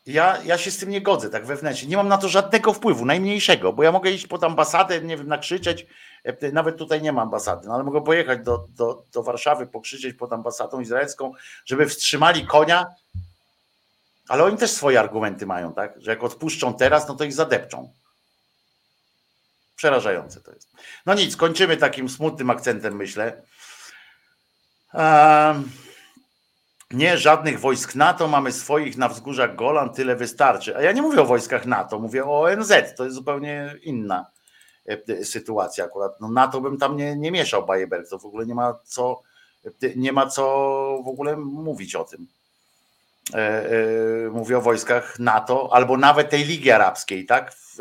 Ja, 0.06 0.38
ja 0.44 0.57
się 0.57 0.72
z 0.72 0.78
tym 0.78 0.90
nie 0.90 1.02
godzę, 1.02 1.30
tak 1.30 1.45
wewnętrznie. 1.45 1.90
Nie 1.90 1.98
mam 1.98 2.07
na 2.07 2.18
to 2.18 2.30
żadnego 2.30 2.73
wpływu, 2.73 3.06
najmniejszego, 3.06 3.73
bo 3.73 3.84
ja 3.84 3.91
mogę 3.91 4.11
iść 4.11 4.28
pod 4.28 4.44
ambasadę, 4.44 5.02
nie 5.02 5.18
wiem, 5.18 5.28
nakrzyczeć. 5.28 5.88
E, 6.23 6.52
nawet 6.52 6.78
tutaj 6.78 7.02
nie 7.02 7.11
ma 7.11 7.22
ambasady, 7.22 7.68
no 7.68 7.73
ale 7.73 7.84
mogę 7.84 8.03
pojechać 8.03 8.44
do, 8.44 8.68
do, 8.69 9.03
do 9.14 9.23
Warszawy, 9.23 9.68
pokrzyczeć 9.68 10.18
pod 10.18 10.34
ambasadą 10.34 10.80
izraelską, 10.80 11.34
żeby 11.65 11.88
wstrzymali 11.88 12.48
konia. 12.48 12.86
Ale 14.28 14.44
oni 14.44 14.57
też 14.57 14.72
swoje 14.72 14.99
argumenty 14.99 15.45
mają, 15.45 15.73
tak? 15.73 15.94
Że 16.02 16.11
jak 16.11 16.23
odpuszczą 16.23 16.73
teraz, 16.73 17.07
no 17.07 17.15
to 17.15 17.23
ich 17.23 17.34
zadepczą. 17.34 17.94
Przerażające 19.76 20.41
to 20.41 20.52
jest. 20.52 20.68
No 21.06 21.14
nic, 21.14 21.36
kończymy 21.36 21.78
takim 21.78 22.10
smutnym 22.10 22.49
akcentem, 22.49 22.95
myślę. 22.95 23.41
Um, 24.94 25.72
nie, 26.94 27.18
żadnych 27.18 27.60
wojsk 27.60 27.96
NATO, 27.96 28.28
mamy 28.28 28.52
swoich 28.52 28.98
na 28.98 29.10
wzgórzach 29.10 29.56
Golan, 29.56 29.94
tyle 29.94 30.16
wystarczy. 30.16 30.78
A 30.78 30.82
ja 30.82 30.92
nie 30.92 31.02
mówię 31.02 31.22
o 31.22 31.26
wojskach 31.26 31.66
NATO, 31.66 32.00
mówię 32.00 32.26
o 32.26 32.42
ONZ, 32.42 32.74
to 32.98 33.04
jest 33.04 33.16
zupełnie 33.16 33.76
inna 33.84 34.26
e, 34.86 35.26
sytuacja 35.26 35.86
akurat. 35.86 36.22
No 36.22 36.32
NATO 36.32 36.62
bym 36.62 36.78
tam 36.78 36.98
nie, 36.98 37.16
nie 37.16 37.32
mieszał 37.32 37.66
Bajeberg, 37.66 38.10
to 38.10 38.20
w 38.20 38.26
ogóle 38.26 38.46
nie 38.46 38.56
ma 38.56 38.80
co, 38.84 39.22
nie 39.96 40.14
ma 40.14 40.28
co 40.28 40.44
w 41.06 41.08
ogóle 41.08 41.38
mówić 41.38 41.96
o 41.96 42.04
tym. 42.04 42.28
E, 43.34 43.38
e, 43.38 44.30
mówię 44.30 44.58
o 44.58 44.62
wojskach 44.62 45.20
NATO, 45.20 45.70
albo 45.74 45.98
nawet 45.98 46.30
tej 46.30 46.46
Ligi 46.46 46.72
Arabskiej, 46.72 47.26
tak? 47.26 47.54
W, 47.54 47.78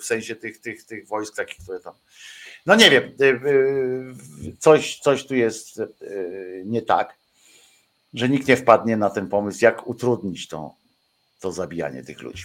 w 0.00 0.04
sensie 0.04 0.36
tych, 0.36 0.60
tych, 0.60 0.84
tych 0.84 1.08
wojsk 1.08 1.36
takich, 1.36 1.58
które 1.62 1.80
tam. 1.80 1.94
No 2.66 2.74
nie 2.74 2.90
wiem, 2.90 3.12
coś, 4.58 4.98
coś 4.98 5.26
tu 5.26 5.34
jest 5.34 5.82
nie 6.64 6.82
tak 6.82 7.17
że 8.14 8.28
nikt 8.28 8.48
nie 8.48 8.56
wpadnie 8.56 8.96
na 8.96 9.10
ten 9.10 9.28
pomysł, 9.28 9.64
jak 9.64 9.86
utrudnić 9.86 10.48
to, 10.48 10.74
to 11.40 11.52
zabijanie 11.52 12.02
tych 12.04 12.22
ludzi. 12.22 12.44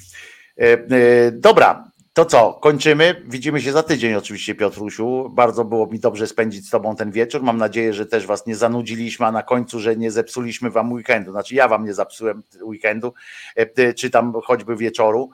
E, 0.60 0.64
e, 0.64 1.32
dobra, 1.32 1.92
To 2.14 2.26
co, 2.26 2.54
kończymy. 2.54 3.24
Widzimy 3.26 3.62
się 3.62 3.72
za 3.72 3.84
tydzień 3.84 4.14
oczywiście, 4.14 4.56
Piotrusiu. 4.56 5.30
Bardzo 5.30 5.66
było 5.66 5.88
mi 5.88 6.00
dobrze 6.00 6.28
spędzić 6.28 6.68
z 6.68 6.70
Tobą 6.70 6.96
ten 6.96 7.12
wieczór. 7.12 7.44
Mam 7.44 7.58
nadzieję, 7.58 7.94
że 7.94 8.06
też 8.06 8.26
Was 8.26 8.46
nie 8.46 8.56
zanudziliśmy, 8.56 9.26
a 9.26 9.32
na 9.32 9.44
końcu, 9.44 9.80
że 9.80 9.96
nie 9.96 10.12
zepsuliśmy 10.12 10.70
Wam 10.70 10.92
weekendu. 10.92 11.32
Znaczy 11.32 11.56
ja 11.56 11.68
Wam 11.68 11.86
nie 11.86 11.94
zepsułem 11.94 12.44
weekendu, 12.62 13.14
e, 13.56 13.94
czy 13.94 14.10
tam 14.10 14.34
choćby 14.44 14.76
wieczoru. 14.76 15.30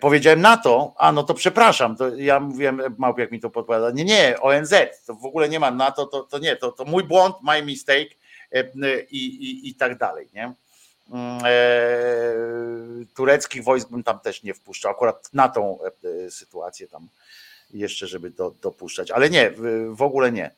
Powiedziałem 0.00 0.40
na 0.40 0.56
to, 0.56 0.94
a 0.98 1.12
no 1.12 1.22
to 1.22 1.34
przepraszam, 1.34 1.96
to 1.96 2.16
ja 2.16 2.40
mówiłem, 2.40 2.82
małp 2.98 3.18
jak 3.18 3.30
mi 3.32 3.40
to 3.40 3.50
podpowiada, 3.50 3.90
nie, 3.90 4.04
nie, 4.04 4.40
ONZ, 4.40 4.74
to 5.06 5.14
w 5.14 5.24
ogóle 5.24 5.48
nie 5.48 5.60
ma 5.60 5.70
na 5.70 5.90
to, 5.90 6.06
to, 6.06 6.22
to 6.22 6.38
nie, 6.38 6.56
to, 6.56 6.72
to 6.72 6.84
mój 6.84 7.04
błąd, 7.04 7.36
my 7.42 7.62
mistake 7.62 8.17
i, 9.10 9.26
i, 9.26 9.68
i 9.68 9.74
tak 9.74 9.98
dalej, 9.98 10.28
nie? 10.34 10.54
Mm, 11.10 11.40
e, 11.44 11.54
tureckich 13.14 13.64
wojsk 13.64 13.88
bym 13.90 14.02
tam 14.02 14.20
też 14.20 14.42
nie 14.42 14.54
wpuszczał, 14.54 14.90
akurat 14.90 15.30
na 15.32 15.48
tą 15.48 15.78
e, 16.26 16.30
sytuację 16.30 16.88
tam 16.88 17.08
jeszcze, 17.70 18.06
żeby 18.06 18.30
do, 18.30 18.54
dopuszczać, 18.62 19.10
ale 19.10 19.30
nie, 19.30 19.52
w 19.90 20.02
ogóle 20.02 20.32
nie. 20.32 20.50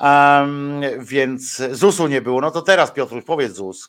Um, 0.00 0.80
więc 0.98 1.62
ZUS-u 1.72 2.06
nie 2.06 2.22
było, 2.22 2.40
no 2.40 2.50
to 2.50 2.62
teraz 2.62 2.90
Piotruś, 2.90 3.24
powiedz 3.24 3.52
ZUS. 3.52 3.88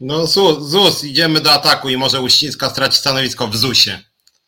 No 0.00 0.26
ZUS, 0.26 0.58
ZUS, 0.58 1.04
idziemy 1.04 1.40
do 1.40 1.52
ataku 1.52 1.88
i 1.88 1.96
może 1.96 2.20
Uścińska 2.20 2.70
straci 2.70 2.98
stanowisko 2.98 3.48
w 3.48 3.56
ZUS-ie. 3.56 4.00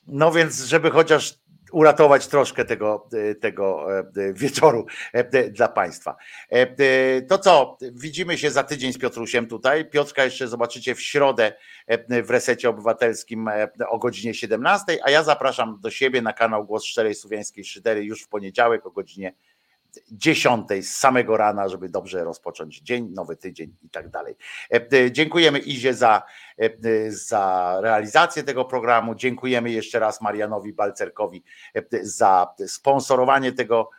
No 0.06 0.32
więc, 0.32 0.64
żeby 0.64 0.90
chociaż 0.90 1.34
uratować 1.74 2.26
troszkę 2.26 2.64
tego, 2.64 3.08
e, 3.12 3.34
tego 3.34 3.98
e, 3.98 4.32
wieczoru 4.32 4.86
e, 5.12 5.50
dla 5.50 5.68
Państwa. 5.68 6.16
To 7.28 7.38
co, 7.38 7.78
widzimy 7.92 8.38
się 8.38 8.50
za 8.50 8.62
tydzień 8.62 8.92
z 8.92 8.98
Piotrusiem 8.98 9.46
tutaj. 9.46 9.90
Piotrka 9.90 10.24
jeszcze 10.24 10.48
zobaczycie 10.48 10.94
w 10.94 11.00
środę 11.00 11.52
w 12.24 12.30
Resecie 12.30 12.68
Obywatelskim 12.68 13.50
o 13.88 13.98
godzinie 13.98 14.34
17, 14.34 14.98
a 15.02 15.10
ja 15.10 15.22
zapraszam 15.22 15.78
do 15.80 15.90
siebie 15.90 16.22
na 16.22 16.32
kanał 16.32 16.64
Głos 16.64 16.84
Szczerej 16.84 17.14
Słowiańskiej 17.14 17.64
Szydery 17.64 18.04
już 18.04 18.22
w 18.22 18.28
poniedziałek 18.28 18.86
o 18.86 18.90
godzinie 18.90 19.34
dziesiątej 20.12 20.82
z 20.82 20.96
samego 20.96 21.36
rana, 21.36 21.68
żeby 21.68 21.88
dobrze 21.88 22.24
rozpocząć 22.24 22.80
dzień, 22.80 23.08
nowy 23.10 23.36
tydzień 23.36 23.76
i 23.82 23.90
tak 23.90 24.08
dalej. 24.08 24.36
E, 24.70 25.12
dziękujemy 25.12 25.58
Izie 25.58 25.94
za, 25.94 26.22
e, 26.58 27.10
za 27.10 27.76
realizację 27.80 28.42
tego 28.42 28.64
programu. 28.64 29.14
Dziękujemy 29.14 29.70
jeszcze 29.70 29.98
raz 29.98 30.20
Marianowi 30.20 30.72
Balcerkowi 30.72 31.44
e, 31.74 31.82
za 32.02 32.54
sponsorowanie 32.66 33.52
tego 33.52 33.90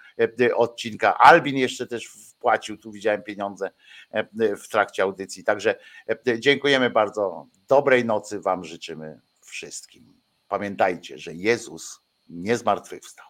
odcinka. 0.55 1.17
Albin 1.17 1.57
jeszcze 1.57 1.87
też 1.87 2.05
wpłacił, 2.07 2.77
tu 2.77 2.91
widziałem 2.91 3.23
pieniądze 3.23 3.71
w 4.33 4.67
trakcie 4.67 5.03
audycji. 5.03 5.43
Także 5.43 5.75
dziękujemy 6.39 6.89
bardzo. 6.89 7.47
Dobrej 7.67 8.05
nocy 8.05 8.39
Wam 8.39 8.63
życzymy 8.63 9.19
wszystkim. 9.41 10.21
Pamiętajcie, 10.47 11.17
że 11.17 11.33
Jezus 11.33 12.01
nie 12.29 12.57
zmartwychwstał. 12.57 13.25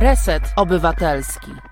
Reset 0.00 0.42
Obywatelski. 0.56 1.69